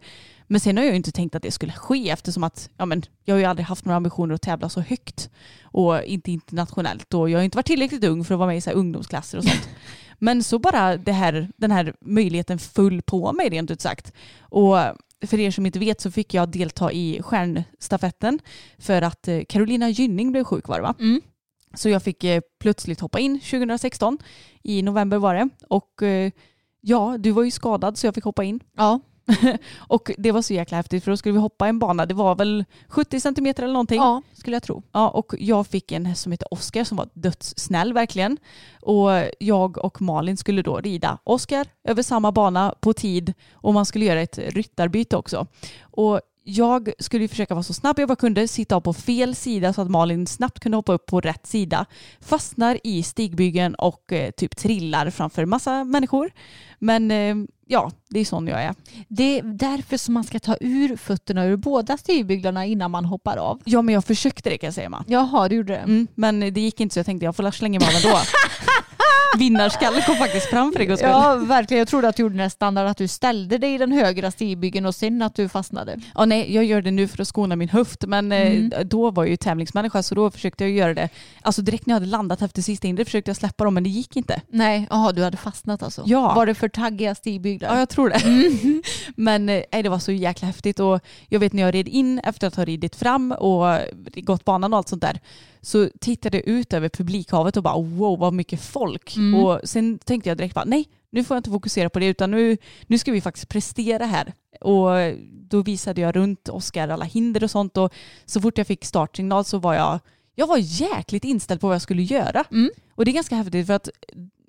Men 0.47 0.61
sen 0.61 0.77
har 0.77 0.85
jag 0.85 0.91
ju 0.91 0.97
inte 0.97 1.13
tänkt 1.13 1.35
att 1.35 1.43
det 1.43 1.51
skulle 1.51 1.73
ske 1.73 2.11
eftersom 2.11 2.45
att 2.45 2.71
ja, 2.77 2.87
men, 2.87 3.03
jag 3.25 3.35
har 3.35 3.39
ju 3.39 3.45
aldrig 3.45 3.67
haft 3.67 3.85
några 3.85 3.97
ambitioner 3.97 4.35
att 4.35 4.43
tävla 4.43 4.69
så 4.69 4.81
högt 4.81 5.31
och 5.63 6.03
inte 6.03 6.33
internationellt 6.33 7.15
och 7.15 7.31
jag 7.31 7.39
har 7.39 7.45
inte 7.45 7.59
varit 7.59 7.67
tillräckligt 7.67 8.05
ung 8.05 8.25
för 8.25 8.35
att 8.35 8.39
vara 8.39 8.49
med 8.49 8.57
i 8.57 8.61
så 8.61 8.71
ungdomsklasser 8.71 9.39
och 9.39 9.45
sånt. 9.45 9.69
Men 10.19 10.43
så 10.43 10.59
bara 10.59 10.97
det 10.97 11.13
här, 11.13 11.51
den 11.57 11.71
här 11.71 11.95
möjligheten 12.01 12.59
föll 12.59 13.03
på 13.03 13.33
mig 13.33 13.49
rent 13.49 13.71
ut 13.71 13.81
sagt. 13.81 14.13
Och 14.41 14.77
för 15.27 15.41
er 15.41 15.51
som 15.51 15.67
inte 15.67 15.79
vet 15.79 16.01
så 16.01 16.11
fick 16.11 16.35
jag 16.35 16.49
delta 16.49 16.93
i 16.93 17.23
stjärnstafetten 17.23 18.39
för 18.79 19.03
att 19.03 19.29
eh, 19.29 19.41
Carolina 19.49 19.89
Gynning 19.89 20.33
blev 20.33 20.45
sjuk 20.45 20.69
var 20.69 20.77
det 20.77 20.83
va? 20.83 20.95
Mm. 20.99 21.21
Så 21.75 21.89
jag 21.89 22.03
fick 22.03 22.25
eh, 22.25 22.41
plötsligt 22.61 23.01
hoppa 23.01 23.19
in 23.19 23.41
2016. 23.41 24.19
I 24.63 24.83
november 24.83 25.19
var 25.19 25.35
det. 25.35 25.49
Och 25.69 26.03
eh, 26.03 26.33
ja, 26.81 27.17
du 27.19 27.31
var 27.31 27.43
ju 27.43 27.51
skadad 27.51 27.99
så 27.99 28.07
jag 28.07 28.15
fick 28.15 28.25
hoppa 28.25 28.45
in. 28.45 28.61
Ja. 28.77 29.01
Och 29.79 30.11
det 30.19 30.33
var 30.33 30.43
så 30.43 30.55
jäkla 30.55 30.77
häftigt 30.77 31.05
för 31.05 31.11
då 31.11 31.17
skulle 31.17 31.33
vi 31.33 31.39
hoppa 31.39 31.69
en 31.69 31.79
bana. 31.79 32.07
Det 32.07 32.15
var 32.15 32.35
väl 32.35 32.65
70 32.89 33.21
centimeter 33.21 33.63
eller 33.63 33.73
någonting. 33.73 33.99
ja, 33.99 34.23
skulle 34.33 34.57
jag 34.57 34.63
tro. 34.63 34.83
Ja, 34.93 35.09
och 35.09 35.35
jag 35.39 35.67
fick 35.67 35.93
en 35.93 36.07
häst 36.07 36.23
som 36.23 36.33
heter 36.33 36.55
Oscar 36.55 36.85
som 36.85 36.97
var 36.97 37.09
dödssnäll 37.15 37.93
verkligen. 37.93 38.39
Och 38.83 39.11
jag 39.39 39.79
och 39.85 40.03
Malin 40.03 40.37
skulle 40.37 40.63
då 40.63 40.77
rida 40.77 41.19
Oscar 41.25 41.67
över 41.85 42.03
samma 42.03 42.33
bana 42.33 42.75
på 42.81 42.93
tid 42.93 43.35
och 43.53 43.75
man 43.75 43.87
skulle 43.87 44.05
göra 44.05 44.21
ett 44.21 44.39
ryttarbyte 44.39 45.17
också. 45.17 45.47
Och 45.81 46.21
jag 46.45 46.93
skulle 46.99 47.29
försöka 47.29 47.55
vara 47.55 47.63
så 47.63 47.75
snabb 47.75 47.99
jag 47.99 48.09
bara 48.09 48.17
kunde, 48.17 48.49
sitta 48.49 48.77
av 48.77 48.81
på 48.81 48.93
fel 48.93 49.35
sida 49.35 49.73
så 49.73 49.83
att 49.83 49.91
Malin 49.91 50.27
snabbt 50.27 50.61
kunde 50.61 50.79
hoppa 50.79 50.93
upp 50.93 51.07
på 51.07 51.21
rätt 51.21 51.47
sida. 51.47 51.87
Fastnar 52.21 52.79
i 52.85 53.03
stigbygeln 53.03 53.75
och 53.75 54.13
eh, 54.13 54.31
typ 54.31 54.57
trillar 54.57 55.11
framför 55.11 55.45
massa 55.45 55.85
människor. 55.85 56.31
Men 56.79 57.11
eh, 57.11 57.35
ja, 57.67 57.91
det 58.09 58.21
är 58.21 58.25
sån 58.25 58.47
jag 58.47 58.63
är. 58.63 58.75
Det 59.09 59.39
är 59.39 59.43
därför 59.43 59.97
som 59.97 60.15
man 60.15 60.25
ska 60.25 60.39
ta 60.39 60.57
ur 60.61 60.97
fötterna 60.97 61.45
ur 61.45 61.57
båda 61.57 61.97
stigbyglarna 61.97 62.67
innan 62.67 62.91
man 62.91 63.05
hoppar 63.05 63.37
av. 63.37 63.61
Ja, 63.65 63.83
men 63.83 63.95
jag 63.95 64.05
försökte 64.05 64.51
det 64.51 64.59
kan 64.59 64.67
jag 64.67 64.75
säga. 64.75 65.05
Jaha, 65.07 65.49
du 65.49 65.57
gjorde 65.57 65.73
det. 65.73 65.79
Mm, 65.79 66.07
men 66.15 66.41
det 66.41 66.61
gick 66.61 66.81
inte 66.81 66.93
så 66.93 66.99
jag 66.99 67.07
tänkte 67.07 67.25
jag 67.25 67.37
får 67.37 67.51
slänga 67.51 67.81
mig 67.81 67.89
av 67.89 67.95
ändå. 67.95 68.19
Vinnarskalle 69.39 70.03
kom 70.03 70.17
faktiskt 70.17 70.47
fram 70.47 70.73
för 70.73 70.81
en 70.81 70.87
gångs 70.89 71.01
skull. 71.01 71.11
Ja, 71.11 71.37
verkligen. 71.37 71.79
Jag 71.79 71.89
trodde 71.89 72.09
att 72.09 72.17
du 72.17 72.23
gjorde 72.23 72.35
den 72.35 72.41
här 72.41 72.49
standard 72.49 72.87
att 72.87 72.97
du 72.97 73.09
ställde 73.09 73.59
dig 73.59 73.75
i 73.75 73.79
den 73.79 73.93
högra 73.93 74.31
stigbyggen 74.31 74.87
och 74.87 74.95
sen 74.95 75.23
att 75.23 75.35
du 75.35 75.49
fastnade. 75.49 75.99
Ja, 76.15 76.25
nej, 76.25 76.55
jag 76.55 76.65
gör 76.65 76.83
det 76.83 76.91
nu 76.91 77.09
för 77.09 77.23
att 77.23 77.29
skona 77.29 77.57
min 77.57 77.69
höft 77.69 78.05
men 78.07 78.33
Mm. 78.33 78.73
eh, 78.73 78.81
då 78.81 79.11
var 79.11 79.23
jag 79.25 79.31
ju 79.31 79.37
tävlingsmänniska 79.37 80.03
så 80.03 80.15
då 80.15 80.31
försökte 80.31 80.65
jag 80.65 80.71
göra 80.71 80.95
det. 80.95 81.09
Alltså 81.43 81.63
direkt 81.63 81.87
när 81.87 81.93
jag 81.95 81.97
hade 82.01 82.11
landat 82.11 82.43
efter 82.43 82.63
sista 82.63 82.87
hindret 82.87 83.09
försökte 83.09 83.29
jag 83.31 83.37
släppa 83.37 83.65
dem 83.65 83.75
men 83.75 83.83
det 83.83 83.91
gick 83.91 84.17
inte. 84.17 84.41
Nej, 84.49 84.87
jaha, 84.91 85.13
du 85.13 85.23
hade 85.25 85.37
fastnat 85.37 85.83
alltså? 85.83 86.03
Ja. 86.07 86.35
Var 86.35 86.47
det 86.47 86.55
för 86.55 86.69
taggiga 86.69 87.15
stigbyglar? 87.15 87.69
Ja, 87.73 87.79
jag 87.79 87.89
tror 87.89 88.09
det. 88.09 88.21
Men 89.17 89.49
eh, 89.49 89.63
nej, 89.73 89.83
det 89.83 89.89
var 89.89 89.99
så 89.99 90.13
jäkla 90.13 90.47
häftigt 90.47 90.81
och 90.81 91.01
jag 91.29 91.41
vet 91.41 91.53
när 91.53 91.63
jag 91.63 91.75
red 91.75 91.89
in 91.89 92.19
efter 92.19 92.47
att 92.47 92.55
ha 92.57 92.65
ridit 92.65 92.97
fram 92.97 93.33
och 93.33 93.79
gått 94.17 94.45
banan 94.45 94.73
och 94.73 94.77
allt 94.77 94.89
sånt 94.89 95.03
där 95.03 95.21
så 95.63 95.91
tittade 96.01 96.37
jag 96.37 96.47
ut 96.47 96.73
över 96.73 96.89
publikhavet 96.89 97.57
och 97.57 97.63
bara 97.63 97.83
wow 97.83 98.19
vad 98.19 98.33
mycket 98.33 98.61
folk. 98.61 99.17
Mm. 99.17 99.45
Och 99.45 99.61
sen 99.65 99.99
tänkte 99.99 100.31
jag 100.31 100.37
direkt 100.39 100.55
bara 100.55 100.65
nej 100.65 100.89
nu 101.11 101.25
får 101.25 101.35
jag 101.35 101.39
inte 101.39 101.51
fokusera 101.51 101.91
på 101.91 101.99
det 101.99 102.07
utan 102.07 102.31
nu, 102.31 102.57
nu 102.87 102.99
ska 102.99 103.13
vi 103.13 103.21
faktiskt 103.21 103.49
prestera 103.49 104.07
här. 104.07 104.33
Och 104.61 104.91
då 105.51 105.63
visade 105.63 106.01
jag 106.01 106.17
runt 106.17 106.49
Oskar 106.49 106.89
alla 106.89 107.05
hinder 107.05 107.45
och 107.45 107.51
sånt 107.51 107.77
och 107.77 107.95
så 108.27 108.41
fort 108.41 108.59
jag 108.59 108.67
fick 108.67 108.85
startsignal 108.85 109.45
så 109.45 109.59
var 109.59 109.75
jag 109.75 110.01
jag 110.41 110.47
var 110.47 110.59
jäkligt 110.59 111.25
inställd 111.25 111.61
på 111.61 111.67
vad 111.67 111.75
jag 111.75 111.83
skulle 111.83 112.03
göra. 112.03 112.45
Mm. 112.53 112.71
Och 112.95 113.05
det 113.05 113.11
är 113.11 113.13
ganska 113.13 113.35
häftigt 113.37 113.67
för 113.67 113.75
att 113.75 113.89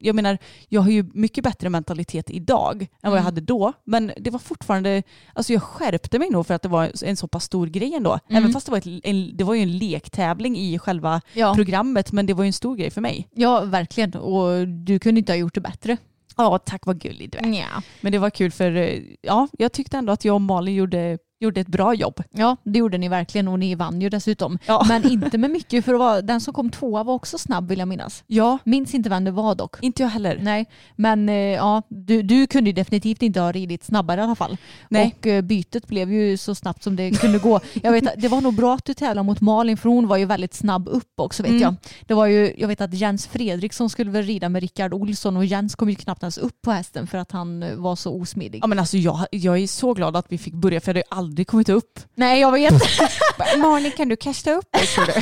jag 0.04 0.16
menar, 0.16 0.38
jag 0.70 0.82
har 0.82 0.90
ju 0.92 1.06
mycket 1.14 1.44
bättre 1.44 1.70
mentalitet 1.70 2.30
idag 2.30 2.82
än 2.82 2.88
vad 3.02 3.12
jag 3.12 3.14
Mm. 3.18 3.26
hade 3.26 3.42
då. 3.42 3.74
Men 3.84 4.12
det 4.18 4.30
var 4.30 4.40
fortfarande, 4.40 5.04
alltså 5.34 5.54
jag 5.54 5.64
skärpte 5.64 6.20
mig 6.20 6.30
nog 6.30 6.48
för 6.48 6.54
att 6.54 6.62
det 6.62 6.70
var 6.70 6.92
en 7.06 7.18
så 7.18 7.28
pass 7.28 7.44
stor 7.44 7.68
grej 7.68 7.94
ändå. 7.96 8.20
Mm. 8.30 8.44
Även 8.44 8.54
fast 8.54 8.66
det 8.66 8.72
var, 8.72 8.78
ett, 8.78 9.02
en, 9.04 9.38
det 9.38 9.44
var 9.44 9.54
ju 9.54 9.62
en 9.62 9.78
lektävling 9.78 10.58
i 10.58 10.80
själva 10.80 11.22
Ja. 11.34 11.56
programmet 11.56 12.12
men 12.12 12.26
det 12.26 12.34
var 12.34 12.44
ju 12.44 12.48
en 12.48 12.54
stor 12.54 12.76
grej 12.76 12.90
för 12.90 13.02
mig. 13.02 13.28
ja, 13.36 13.62
verkligen. 13.62 14.14
Och 14.14 14.68
du 14.68 15.00
kunde 15.00 15.20
inte 15.20 15.32
ha 15.32 15.38
gjort 15.38 15.56
det 15.56 15.62
bättre. 15.62 15.98
Ja, 16.38 16.58
tack 16.58 16.86
vad 16.86 17.00
gullig 17.02 17.32
du 17.32 17.38
är. 17.38 17.60
Ja. 17.60 17.82
Men 18.02 18.12
det 18.12 18.18
var 18.18 18.30
kul 18.30 18.52
för 18.52 18.76
eh, 18.76 19.00
ja, 19.22 19.48
jag 19.58 19.72
tyckte 19.72 19.98
ändå 19.98 20.14
att 20.14 20.26
jag 20.26 20.36
och 20.36 20.42
Malin 20.42 20.76
gjorde, 20.76 21.18
gjorde 21.42 21.62
ett 21.62 21.68
bra 21.68 21.94
jobb. 21.94 22.24
ja, 22.32 22.58
det 22.64 22.80
gjorde 22.80 22.98
ni 22.98 23.10
verkligen 23.10 23.48
och 23.48 23.60
ni 23.60 23.76
vann 23.76 24.02
ju 24.02 24.10
dessutom. 24.10 24.58
Ja. 24.66 24.86
Men 24.88 25.12
inte 25.12 25.38
med 25.38 25.52
mycket 25.52 25.86
för 25.86 25.94
vara, 25.94 26.22
den 26.22 26.42
som 26.42 26.54
kom 26.54 26.70
tvåa 26.70 27.04
var 27.04 27.14
också 27.14 27.38
snabb 27.38 27.70
vill 27.70 27.80
jag 27.80 27.88
minnas. 27.88 28.24
Ja, 28.28 28.58
Minns 28.64 28.94
inte 28.96 29.10
vem 29.10 29.24
det 29.24 29.32
var 29.32 29.56
dock. 29.56 29.76
inte 29.82 30.04
jag 30.04 30.10
heller. 30.10 30.40
Nej, 30.42 30.66
men 30.96 31.30
eh, 31.30 31.36
ja, 31.36 31.82
du, 31.90 32.22
du 32.22 32.48
kunde 32.48 32.72
definitivt 32.72 33.22
inte 33.22 33.40
ha 33.40 33.52
ridit 33.52 33.84
snabbare 33.84 34.22
i 34.22 34.24
alla 34.24 34.36
fall. 34.36 34.58
Nej. 34.90 35.16
Och 35.20 35.28
eh, 35.28 35.42
bytet 35.42 35.88
blev 35.88 36.12
ju 36.14 36.38
så 36.38 36.56
snabbt 36.56 36.84
som 36.84 36.96
det 36.96 37.12
kunde 37.12 37.40
gå. 37.40 37.60
Jag 37.84 37.92
vet, 37.92 38.22
det 38.22 38.28
var 38.28 38.42
nog 38.42 38.56
bra 38.56 38.74
att 38.76 38.86
du 38.86 38.94
tävlade 38.94 39.26
mot 39.26 39.42
Malin 39.42 39.78
för 39.78 39.90
hon 39.90 40.08
var 40.08 40.18
ju 40.18 40.26
väldigt 40.26 40.54
snabb 40.54 40.88
upp 40.88 41.14
också 41.20 41.44
vet 41.44 41.50
Mm. 41.52 41.62
jag. 41.62 41.76
Det 42.08 42.14
var 42.14 42.26
ju, 42.26 42.54
jag 42.58 42.68
vet 42.68 42.82
att 42.82 42.94
Jens 42.94 43.28
Fredriksson 43.28 43.90
skulle 43.90 44.12
väl 44.12 44.24
rida 44.24 44.50
med 44.50 44.62
Rickard 44.62 44.94
Olsson 44.94 45.38
och 45.38 45.46
Jens 45.46 45.76
kom 45.76 45.90
ju 45.90 45.96
knappt 45.96 46.24
ens 46.24 46.38
upp 46.38 46.62
på 46.62 46.72
hästen 46.72 47.08
för 47.08 47.18
att 47.18 47.32
han 47.32 47.64
eh, 47.64 47.76
var 47.76 47.96
så 47.96 48.14
osmidig. 48.22 48.60
Ja, 48.64 48.68
men 48.68 48.80
alltså 48.80 48.98
jag, 48.98 49.26
jag 49.32 49.58
är 49.58 49.68
så 49.68 49.94
glad 49.94 50.16
att 50.16 50.26
vi 50.30 50.38
fick 50.38 50.54
börja 50.54 50.82
för 50.82 50.94
jag 50.94 50.94
hade 50.94 50.98
ju 51.00 51.04
aldrig 51.32 51.48
kommit 51.48 51.70
upp. 51.70 52.00
Nej 52.16 52.42
jag 52.42 52.52
vet. 52.52 52.74
Malin 53.58 53.92
kan 53.92 54.10
du 54.10 54.16
kasta 54.16 54.52
upp 54.54 54.66
mig 54.74 54.86
tror 54.88 55.06
du? 55.06 55.14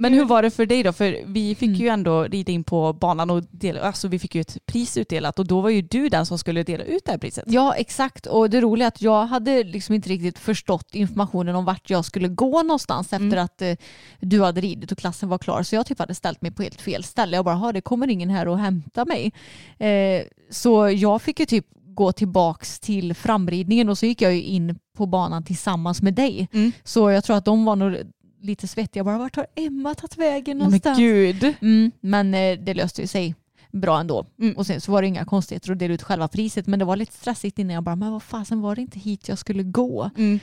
Men 0.00 0.14
hur 0.14 0.24
var 0.24 0.42
det 0.42 0.50
för 0.50 0.66
dig 0.66 0.82
då? 0.82 0.92
För 0.92 1.22
vi 1.26 1.54
fick 1.54 1.68
Mm. 1.68 1.80
ju 1.80 1.88
ändå 1.88 2.22
rida 2.24 2.52
in 2.52 2.64
på 2.64 2.92
banan 2.92 3.30
och 3.30 3.42
dela, 3.50 3.80
alltså 3.80 4.08
vi 4.08 4.18
fick 4.18 4.34
ju 4.34 4.40
ett 4.40 4.66
pris 4.66 4.96
utdelat 4.96 5.38
och 5.38 5.46
då 5.46 5.60
var 5.60 5.70
ju 5.70 5.82
du 5.82 6.08
den 6.08 6.26
som 6.26 6.38
skulle 6.38 6.62
dela 6.62 6.84
ut 6.84 7.04
det 7.04 7.10
här 7.12 7.18
priset. 7.18 7.44
Ja 7.46 7.74
exakt 7.74 8.26
och 8.26 8.50
det 8.50 8.60
roliga 8.60 8.86
är 8.86 8.88
att 8.88 9.02
jag 9.02 9.26
hade 9.26 9.62
liksom 9.64 9.94
inte 9.94 10.08
riktigt 10.08 10.38
förstått 10.38 10.94
informationen 10.94 11.54
om 11.56 11.64
vart 11.64 11.90
jag 11.90 12.04
skulle 12.04 12.28
gå 12.28 12.62
någonstans 12.62 13.12
Mm. 13.12 13.28
efter 13.28 13.38
att 13.40 13.62
eh, 13.62 13.74
du 14.20 14.42
hade 14.42 14.60
ridit 14.60 14.92
och 14.92 14.98
klassen 14.98 15.28
var 15.28 15.38
klar. 15.38 15.62
Så 15.62 15.74
jag 15.74 15.86
typ 15.86 15.98
hade 15.98 16.14
ställt 16.14 16.42
mig 16.42 16.50
på 16.50 16.62
helt 16.62 16.80
fel 16.80 17.04
ställe. 17.04 17.36
Jag 17.36 17.44
bara, 17.44 17.54
"Ha, 17.54 17.72
det 17.72 17.80
kommer 17.80 18.08
ingen 18.08 18.30
här 18.30 18.48
och 18.48 18.58
hämta 18.58 19.04
mig. 19.04 19.32
Eh, 19.78 20.22
så 20.50 20.90
jag 20.90 21.22
fick 21.22 21.40
ju 21.40 21.46
typ 21.46 21.66
gå 21.96 22.12
tillbaks 22.12 22.80
till 22.80 23.14
framridningen 23.14 23.88
och 23.88 23.98
så 23.98 24.06
gick 24.06 24.22
jag 24.22 24.34
ju 24.34 24.42
in 24.42 24.78
på 24.96 25.06
banan 25.06 25.44
tillsammans 25.44 26.02
med 26.02 26.14
dig. 26.14 26.48
Mm. 26.52 26.72
Så 26.84 27.10
jag 27.10 27.24
tror 27.24 27.36
att 27.36 27.44
de 27.44 27.64
var 27.64 27.76
nog 27.76 27.96
lite 28.40 28.68
svettiga. 28.68 29.04
Bara, 29.04 29.18
vart 29.18 29.36
har 29.36 29.46
Emma 29.54 29.94
tagit 29.94 30.16
vägen 30.16 30.44
Nej, 30.44 30.54
men 30.54 30.58
någonstans? 30.58 30.98
gud. 30.98 31.54
Mm, 31.60 31.90
men 32.00 32.34
eh, 32.34 32.58
det 32.58 32.74
löste 32.74 33.00
ju 33.00 33.06
sig 33.06 33.34
bra 33.72 34.00
ändå. 34.00 34.26
Mm. 34.40 34.56
Och 34.56 34.66
sen 34.66 34.80
så 34.80 34.92
var 34.92 35.02
det 35.02 35.08
inga 35.08 35.24
konstigheter 35.24 35.72
att 35.72 35.78
dela 35.78 35.94
ut 35.94 36.02
själva 36.02 36.28
priset 36.28 36.66
men 36.66 36.78
det 36.78 36.84
var 36.84 36.96
lite 36.96 37.12
stressigt 37.12 37.58
innan 37.58 37.74
jag 37.74 37.84
bara, 37.84 37.96
men 37.96 38.12
vad 38.12 38.22
fasen 38.22 38.60
var 38.60 38.74
det 38.74 38.80
inte 38.80 38.98
hit 38.98 39.28
jag 39.28 39.38
skulle 39.38 39.62
gå? 39.62 40.10
Mm. 40.16 40.40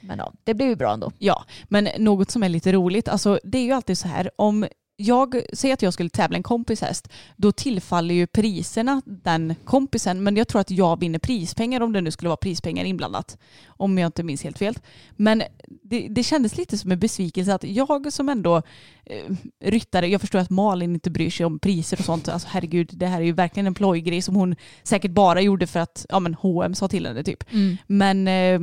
Men 0.00 0.18
ja, 0.18 0.32
det 0.44 0.54
blev 0.54 0.68
ju 0.68 0.76
bra 0.76 0.92
ändå. 0.92 1.12
Ja, 1.18 1.44
men 1.64 1.88
något 1.98 2.30
som 2.30 2.42
är 2.42 2.48
lite 2.48 2.72
roligt, 2.72 3.08
alltså 3.08 3.38
det 3.44 3.58
är 3.58 3.62
ju 3.62 3.72
alltid 3.72 3.98
så 3.98 4.08
här 4.08 4.30
om 4.36 4.66
jag 5.00 5.42
säger 5.52 5.74
att 5.74 5.82
jag 5.82 5.92
skulle 5.92 6.10
tävla 6.10 6.36
en 6.36 6.42
kompis 6.42 6.80
häst, 6.80 7.08
då 7.36 7.52
tillfaller 7.52 8.14
ju 8.14 8.26
priserna 8.26 9.02
den 9.04 9.54
kompisen. 9.64 10.22
Men 10.22 10.36
jag 10.36 10.48
tror 10.48 10.60
att 10.60 10.70
jag 10.70 11.00
vinner 11.00 11.18
prispengar 11.18 11.80
om 11.80 11.92
det 11.92 12.00
nu 12.00 12.10
skulle 12.10 12.28
vara 12.28 12.36
prispengar 12.36 12.84
inblandat. 12.84 13.38
Om 13.66 13.98
jag 13.98 14.08
inte 14.08 14.22
minns 14.22 14.44
helt 14.44 14.58
fel. 14.58 14.78
Men 15.16 15.42
det, 15.82 16.08
det 16.10 16.22
kändes 16.22 16.56
lite 16.56 16.78
som 16.78 16.92
en 16.92 16.98
besvikelse 16.98 17.54
att 17.54 17.64
jag 17.64 18.12
som 18.12 18.28
ändå 18.28 18.56
eh, 19.04 19.34
ryttare, 19.64 20.06
jag 20.08 20.20
förstår 20.20 20.38
att 20.38 20.50
Malin 20.50 20.94
inte 20.94 21.10
bryr 21.10 21.30
sig 21.30 21.46
om 21.46 21.58
priser 21.58 21.98
och 21.98 22.04
sånt. 22.04 22.28
Alltså 22.28 22.48
herregud, 22.50 22.90
det 22.92 23.06
här 23.06 23.20
är 23.20 23.24
ju 23.24 23.32
verkligen 23.32 23.66
en 23.66 23.74
plojgrej 23.74 24.22
som 24.22 24.34
hon 24.34 24.56
säkert 24.82 25.10
bara 25.10 25.40
gjorde 25.40 25.66
för 25.66 25.80
att 25.80 26.06
ja, 26.08 26.20
men 26.20 26.34
H&M 26.34 26.74
sa 26.74 26.88
till 26.88 27.06
henne 27.06 27.24
typ. 27.24 27.44
Men 27.86 28.28
eh, 28.28 28.60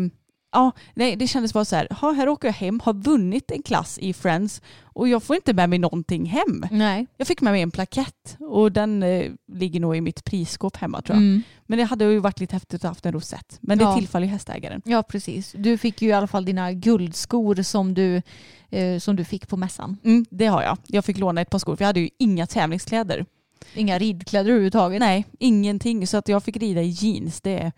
ja, 0.55 0.71
nej, 0.93 1.15
det 1.15 1.27
kändes 1.27 1.53
bara 1.53 1.65
så 1.65 1.75
här, 1.75 1.87
ha, 1.91 2.11
här 2.11 2.29
åker 2.29 2.47
jag 2.47 2.53
hem, 2.53 2.79
har 2.83 2.93
vunnit 2.93 3.51
en 3.51 3.61
klass 3.63 3.97
i 3.99 4.13
Friends 4.13 4.61
och 4.83 5.07
jag 5.07 5.23
får 5.23 5.35
inte 5.35 5.53
med 5.53 5.69
mig 5.69 5.79
någonting 5.79 6.25
hem. 6.25 6.65
Nej. 6.71 7.07
Jag 7.17 7.27
fick 7.27 7.41
med 7.41 7.53
mig 7.53 7.61
en 7.61 7.71
plakett 7.71 8.37
och 8.39 8.71
den 8.71 9.03
eh, 9.03 9.31
ligger 9.51 9.79
nog 9.79 9.95
i 9.97 10.01
mitt 10.01 10.23
prisskåp 10.23 10.77
hemma 10.77 11.01
tror 11.01 11.15
jag. 11.15 11.23
Mm. 11.23 11.41
Men 11.65 11.77
det 11.77 11.83
hade 11.83 12.05
ju 12.05 12.19
varit 12.19 12.39
lite 12.39 12.55
häftigt 12.55 12.73
att 12.73 12.81
ha 12.83 12.89
haft 12.89 13.05
en 13.05 13.13
rosett. 13.13 13.57
Men 13.61 13.77
det 13.77 13.83
Ja. 13.83 13.95
tillfaller 13.95 14.25
ju 14.27 14.31
hästägaren. 14.31 14.81
Ja, 14.85 15.03
precis. 15.03 15.55
Du 15.57 15.77
fick 15.77 16.01
ju 16.01 16.09
i 16.09 16.13
alla 16.13 16.27
fall 16.27 16.45
dina 16.45 16.71
guldskor 16.73 17.55
som 17.63 17.93
du, 17.93 18.21
eh, 18.69 18.99
som 18.99 19.15
du 19.15 19.23
fick 19.23 19.47
på 19.47 19.57
mässan. 19.57 19.97
Mm, 20.03 20.25
det 20.29 20.45
har 20.45 20.63
jag. 20.63 20.77
Jag 20.87 21.05
fick 21.05 21.17
låna 21.17 21.41
ett 21.41 21.49
par 21.49 21.59
skor 21.59 21.75
för 21.75 21.83
jag 21.83 21.87
hade 21.87 21.99
ju 21.99 22.09
inga 22.19 22.47
tävlingskläder. 22.47 23.25
Inga 23.73 23.99
ridkläder 23.99 24.49
överhuvudtaget. 24.49 24.99
Nej, 24.99 25.25
ingenting. 25.39 26.07
Så 26.07 26.17
att 26.17 26.27
jag 26.27 26.43
fick 26.43 26.57
rida 26.57 26.81
i 26.81 26.89
jeans. 26.89 27.41
Det, 27.41 27.71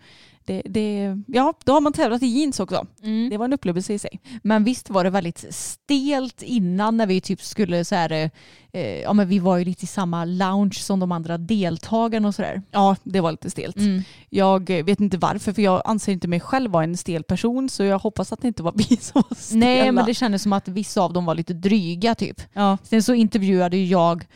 det, 0.48 0.62
det, 0.64 1.16
ja, 1.26 1.54
då 1.64 1.72
har 1.72 1.80
man 1.80 1.92
tävlat 1.92 2.22
i 2.22 2.26
jeans 2.26 2.60
också. 2.60 2.86
Mm. 3.02 3.30
Det 3.30 3.36
var 3.36 3.44
en 3.44 3.52
upplevelse 3.52 3.92
i 3.92 3.98
sig. 3.98 4.20
Men 4.42 4.64
visst 4.64 4.90
var 4.90 5.04
det 5.04 5.10
väldigt 5.10 5.54
stelt 5.54 6.42
innan 6.42 6.96
när 6.96 7.06
vi 7.06 7.20
typ 7.20 7.42
skulle 7.42 7.84
så 7.84 7.94
här, 7.94 8.12
eh, 8.12 8.30
eh, 8.72 9.00
ja 9.00 9.12
men 9.12 9.28
vi 9.28 9.38
var 9.38 9.56
ju 9.56 9.64
lite 9.64 9.84
i 9.84 9.86
samma 9.86 10.24
lounge 10.24 10.74
som 10.74 11.00
de 11.00 11.12
andra 11.12 11.38
deltagarna 11.38 12.28
och 12.28 12.34
sådär. 12.34 12.62
Ja, 12.70 12.96
det 13.02 13.20
var 13.20 13.30
lite 13.30 13.50
stelt. 13.50 13.76
Mm. 13.76 14.02
Jag 14.30 14.70
vet 14.70 15.00
inte 15.00 15.18
varför, 15.18 15.52
för 15.52 15.62
jag 15.62 15.82
anser 15.84 16.12
inte 16.12 16.28
mig 16.28 16.40
själv 16.40 16.70
vara 16.70 16.84
en 16.84 16.96
stel 16.96 17.22
person, 17.22 17.68
så 17.68 17.84
jag 17.84 17.98
hoppas 17.98 18.32
att 18.32 18.42
det 18.42 18.48
inte 18.48 18.62
var 18.62 18.72
vi 18.76 18.96
som 19.00 19.22
var 19.30 19.36
stela. 19.36 19.60
Nej 19.60 19.92
men 19.92 20.06
det 20.06 20.14
kändes 20.14 20.42
som 20.42 20.52
att 20.52 20.68
vissa 20.68 21.00
av 21.00 21.12
dem 21.12 21.24
var 21.24 21.34
lite 21.34 21.54
dryga 21.54 22.14
typ. 22.14 22.40
ja. 22.52 22.78
Sen 22.82 23.02
så 23.02 23.14
intervjuade 23.14 23.76
ju 23.76 23.84
jag, 23.84 24.26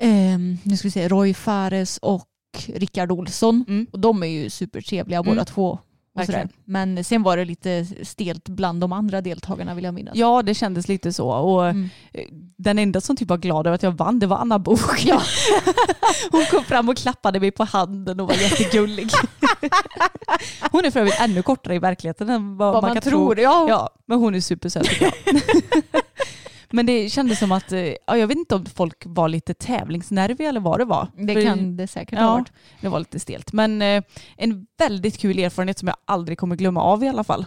ehm, 0.00 0.58
nu 0.62 0.76
ska 0.76 0.86
vi 0.86 0.92
se, 0.92 1.08
Roy 1.08 1.34
Fares 1.34 1.98
och 1.98 2.28
Rickard 2.74 3.12
Olsson. 3.12 3.64
Mm. 3.68 3.86
Och 3.92 3.98
de 4.00 4.22
är 4.22 4.26
ju 4.26 4.50
supertrevliga 4.50 5.18
Mm. 5.18 5.28
båda 5.34 5.44
två. 5.44 5.78
Och. 6.14 6.28
Men 6.64 7.04
sen 7.04 7.22
var 7.22 7.36
det 7.36 7.44
lite 7.44 7.86
stelt 8.02 8.48
bland 8.48 8.80
de 8.80 8.92
andra 8.92 9.20
deltagarna 9.20 9.74
vill 9.74 9.84
jag 9.84 9.94
minnas. 9.94 10.16
ja, 10.16 10.42
det 10.42 10.54
kändes 10.54 10.88
lite 10.88 11.12
så. 11.12 11.28
Och 11.28 11.66
Mm. 11.66 11.88
eh, 12.12 12.24
Den 12.56 12.78
enda 12.78 13.00
som 13.00 13.16
typ 13.16 13.28
var 13.28 13.36
glad 13.38 13.66
över 13.66 13.74
att 13.74 13.82
jag 13.82 13.90
vann, 13.90 14.18
det 14.18 14.26
var 14.26 14.36
Anna 14.36 14.58
Bok. 14.58 15.04
Ja. 15.04 15.22
Hon 16.30 16.44
kom 16.50 16.64
fram 16.64 16.88
och 16.88 16.96
klappade 16.96 17.40
mig 17.40 17.50
på 17.50 17.64
handen 17.64 18.20
och 18.20 18.28
var 18.28 18.34
jättegullig. 18.34 19.08
Hon 20.70 20.84
är 20.84 20.90
för 20.90 21.00
övrigt 21.00 21.20
ännu 21.20 21.42
kortare 21.42 21.74
i 21.74 21.78
verkligheten 21.78 22.30
än 22.30 22.56
vad, 22.56 22.72
Vad 22.72 22.82
man, 22.82 22.88
man, 22.88 22.94
kan 23.00 23.02
tror. 23.10 23.34
tro. 23.34 23.42
Ja. 23.44 23.66
Ja, 23.68 23.90
men 24.06 24.18
hon 24.18 24.34
är 24.34 24.40
supersöt 24.40 24.84
tycker 24.84 25.04
jag. 25.04 25.14
Men 26.72 26.86
det 26.86 27.08
kändes 27.08 27.38
som 27.38 27.52
att, 27.52 27.72
eh, 27.72 27.80
ja, 27.80 28.16
jag 28.16 28.26
vet 28.26 28.36
inte 28.38 28.54
om 28.54 28.66
folk 28.66 29.02
var 29.06 29.28
lite 29.28 29.54
tävlingsnerviga 29.54 30.48
eller 30.48 30.60
vad 30.60 30.80
det 30.80 30.84
var. 30.84 31.08
Det 31.16 31.34
För- 31.34 31.42
kan 31.42 31.76
det 31.76 31.86
säkert 31.86 32.18
ha 32.18 32.24
Ja, 32.26 32.32
varit. 32.32 32.52
det 32.80 32.88
var 32.88 32.98
lite 32.98 33.20
stelt. 33.20 33.52
Men 33.52 33.82
eh, 33.82 34.02
en 34.36 34.66
väldigt 34.78 35.18
kul 35.18 35.38
erfarenhet 35.38 35.78
som 35.78 35.88
jag 35.88 35.96
aldrig 36.04 36.38
kommer 36.38 36.56
glömma 36.56 36.82
av 36.82 37.04
i 37.04 37.08
alla 37.08 37.24
fall. 37.24 37.44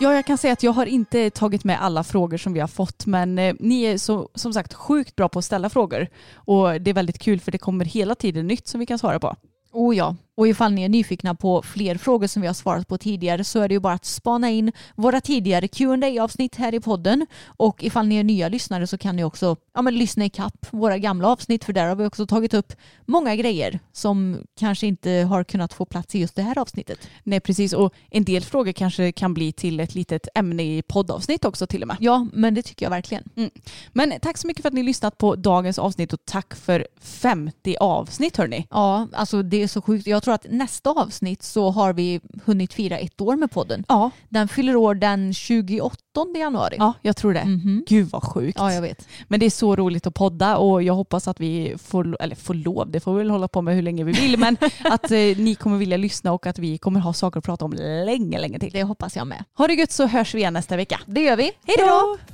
Ja, 0.00 0.14
jag 0.14 0.26
kan 0.26 0.38
säga 0.38 0.52
att 0.52 0.62
jag 0.62 0.72
har 0.72 0.86
inte 0.86 1.30
tagit 1.30 1.64
med 1.64 1.82
alla 1.82 2.04
frågor 2.04 2.36
som 2.36 2.52
vi 2.52 2.60
har 2.60 2.68
fått, 2.68 3.06
men 3.06 3.38
eh, 3.38 3.54
ni 3.60 3.82
är 3.82 3.98
så, 3.98 4.28
som 4.34 4.52
sagt 4.52 4.74
sjukt 4.74 5.16
bra 5.16 5.28
på 5.28 5.38
att 5.38 5.44
ställa 5.44 5.70
frågor. 5.70 6.08
Och 6.34 6.80
det 6.80 6.90
är 6.90 6.94
väldigt 6.94 7.18
kul 7.18 7.40
för 7.40 7.52
det 7.52 7.58
kommer 7.58 7.84
hela 7.84 8.14
tiden 8.14 8.46
nytt 8.46 8.66
som 8.68 8.80
vi 8.80 8.86
kan 8.86 8.98
svara 8.98 9.20
på. 9.20 9.36
Oh 9.72 9.96
ja, 9.96 10.16
och 10.36 10.48
ifall 10.48 10.72
ni 10.72 10.82
är 10.82 10.88
nyfikna 10.88 11.34
på 11.34 11.62
fler 11.62 11.96
frågor 11.96 12.26
som 12.26 12.42
vi 12.42 12.46
har 12.46 12.54
svarat 12.54 12.88
på 12.88 12.98
tidigare 12.98 13.44
så 13.44 13.60
är 13.60 13.68
det 13.68 13.74
ju 13.74 13.80
bara 13.80 13.94
att 13.94 14.04
spana 14.04 14.50
in 14.50 14.72
våra 14.94 15.20
tidigare 15.20 15.68
qa 15.68 16.22
avsnitt 16.22 16.56
här 16.56 16.74
i 16.74 16.80
podden. 16.80 17.26
Och 17.46 17.84
ifall 17.84 18.06
ni 18.06 18.16
är 18.16 18.24
nya 18.24 18.48
lyssnare 18.48 18.86
så 18.86 18.98
kan 18.98 19.16
ni 19.16 19.24
också 19.24 19.56
ja, 19.74 19.82
men 19.82 19.94
lyssna 19.94 20.24
ikapp 20.24 20.66
våra 20.70 20.98
gamla 20.98 21.28
avsnitt 21.28 21.64
för 21.64 21.72
där 21.72 21.86
har 21.86 21.96
vi 21.96 22.06
också 22.06 22.26
tagit 22.26 22.54
upp 22.54 22.72
många 23.06 23.36
grejer 23.36 23.80
som 23.92 24.38
kanske 24.58 24.86
inte 24.86 25.10
har 25.10 25.44
kunnat 25.44 25.72
få 25.72 25.84
plats 25.84 26.14
i 26.14 26.18
just 26.18 26.36
det 26.36 26.42
här 26.42 26.58
avsnittet. 26.58 27.08
Nej 27.22 27.40
precis 27.40 27.72
och 27.72 27.94
en 28.10 28.24
del 28.24 28.42
frågor 28.42 28.72
kanske 28.72 29.12
kan 29.12 29.34
bli 29.34 29.52
till 29.52 29.80
ett 29.80 29.94
litet 29.94 30.28
ämne 30.34 30.62
i 30.62 30.82
poddavsnitt 30.82 31.44
också 31.44 31.66
till 31.66 31.82
och 31.82 31.88
med. 31.88 31.96
Ja, 32.00 32.26
men 32.32 32.54
det 32.54 32.62
tycker 32.62 32.86
jag 32.86 32.90
verkligen. 32.90 33.24
Mm. 33.36 33.50
Men 33.92 34.20
tack 34.22 34.38
så 34.38 34.46
mycket 34.46 34.62
för 34.62 34.68
att 34.68 34.74
ni 34.74 34.82
lyssnat 34.82 35.18
på 35.18 35.36
dagens 35.36 35.78
avsnitt 35.78 36.12
och 36.12 36.24
tack 36.24 36.54
för 36.54 36.86
50 37.00 37.76
avsnitt 37.80 38.36
hörni. 38.36 38.66
Ja, 38.70 39.08
alltså 39.12 39.42
det 39.42 39.62
är 39.62 39.68
så 39.68 39.82
sjukt. 39.82 40.06
Jag 40.06 40.23
tror 40.24 40.34
att 40.34 40.46
nästa 40.50 40.90
avsnitt 40.90 41.42
så 41.42 41.70
har 41.70 41.92
vi 41.92 42.20
hunnit 42.44 42.72
fira 42.72 42.98
ett 42.98 43.20
år 43.20 43.36
med 43.36 43.50
podden. 43.50 43.84
Ja. 43.88 44.10
Den 44.28 44.48
fyller 44.48 44.76
år 44.76 44.94
den 44.94 45.34
28 45.34 45.96
januari. 46.36 46.76
Ja, 46.78 46.92
jag 47.02 47.16
tror 47.16 47.34
det. 47.34 47.44
Mhm. 47.44 47.84
Gud 47.88 48.08
vad 48.08 48.22
sjukt. 48.22 48.58
Ja, 48.58 48.72
jag 48.72 48.82
vet. 48.82 49.08
Men 49.28 49.40
det 49.40 49.46
är 49.46 49.50
så 49.50 49.76
roligt 49.76 50.06
att 50.06 50.14
podda 50.14 50.56
och 50.56 50.82
jag 50.82 50.94
hoppas 50.94 51.28
att 51.28 51.40
vi 51.40 51.74
får, 51.78 52.16
eller 52.22 52.36
får 52.36 52.54
lov, 52.54 52.90
det 52.90 53.00
får 53.00 53.12
vi 53.12 53.18
väl 53.18 53.30
hålla 53.30 53.48
på 53.48 53.62
med 53.62 53.74
hur 53.74 53.82
länge 53.82 54.04
vi 54.04 54.12
vill, 54.12 54.38
men 54.38 54.56
att 54.84 55.10
eh, 55.10 55.16
ni 55.18 55.56
kommer 55.60 55.78
vilja 55.78 55.96
lyssna 55.96 56.32
och 56.32 56.46
att 56.46 56.58
vi 56.58 56.78
kommer 56.78 57.00
ha 57.00 57.12
saker 57.12 57.38
att 57.38 57.44
prata 57.44 57.64
om 57.64 57.72
länge, 58.06 58.40
länge 58.40 58.58
till. 58.58 58.72
Det 58.72 58.82
hoppas 58.82 59.16
jag 59.16 59.26
med. 59.26 59.44
Ha 59.58 59.66
det 59.66 59.74
gött 59.74 59.92
så 59.92 60.06
hörs 60.06 60.34
vi 60.34 60.38
igen 60.38 60.52
nästa 60.52 60.76
vecka. 60.76 61.00
Det 61.06 61.20
gör 61.20 61.36
vi. 61.36 61.52
Hej 61.66 61.76
då! 61.78 62.33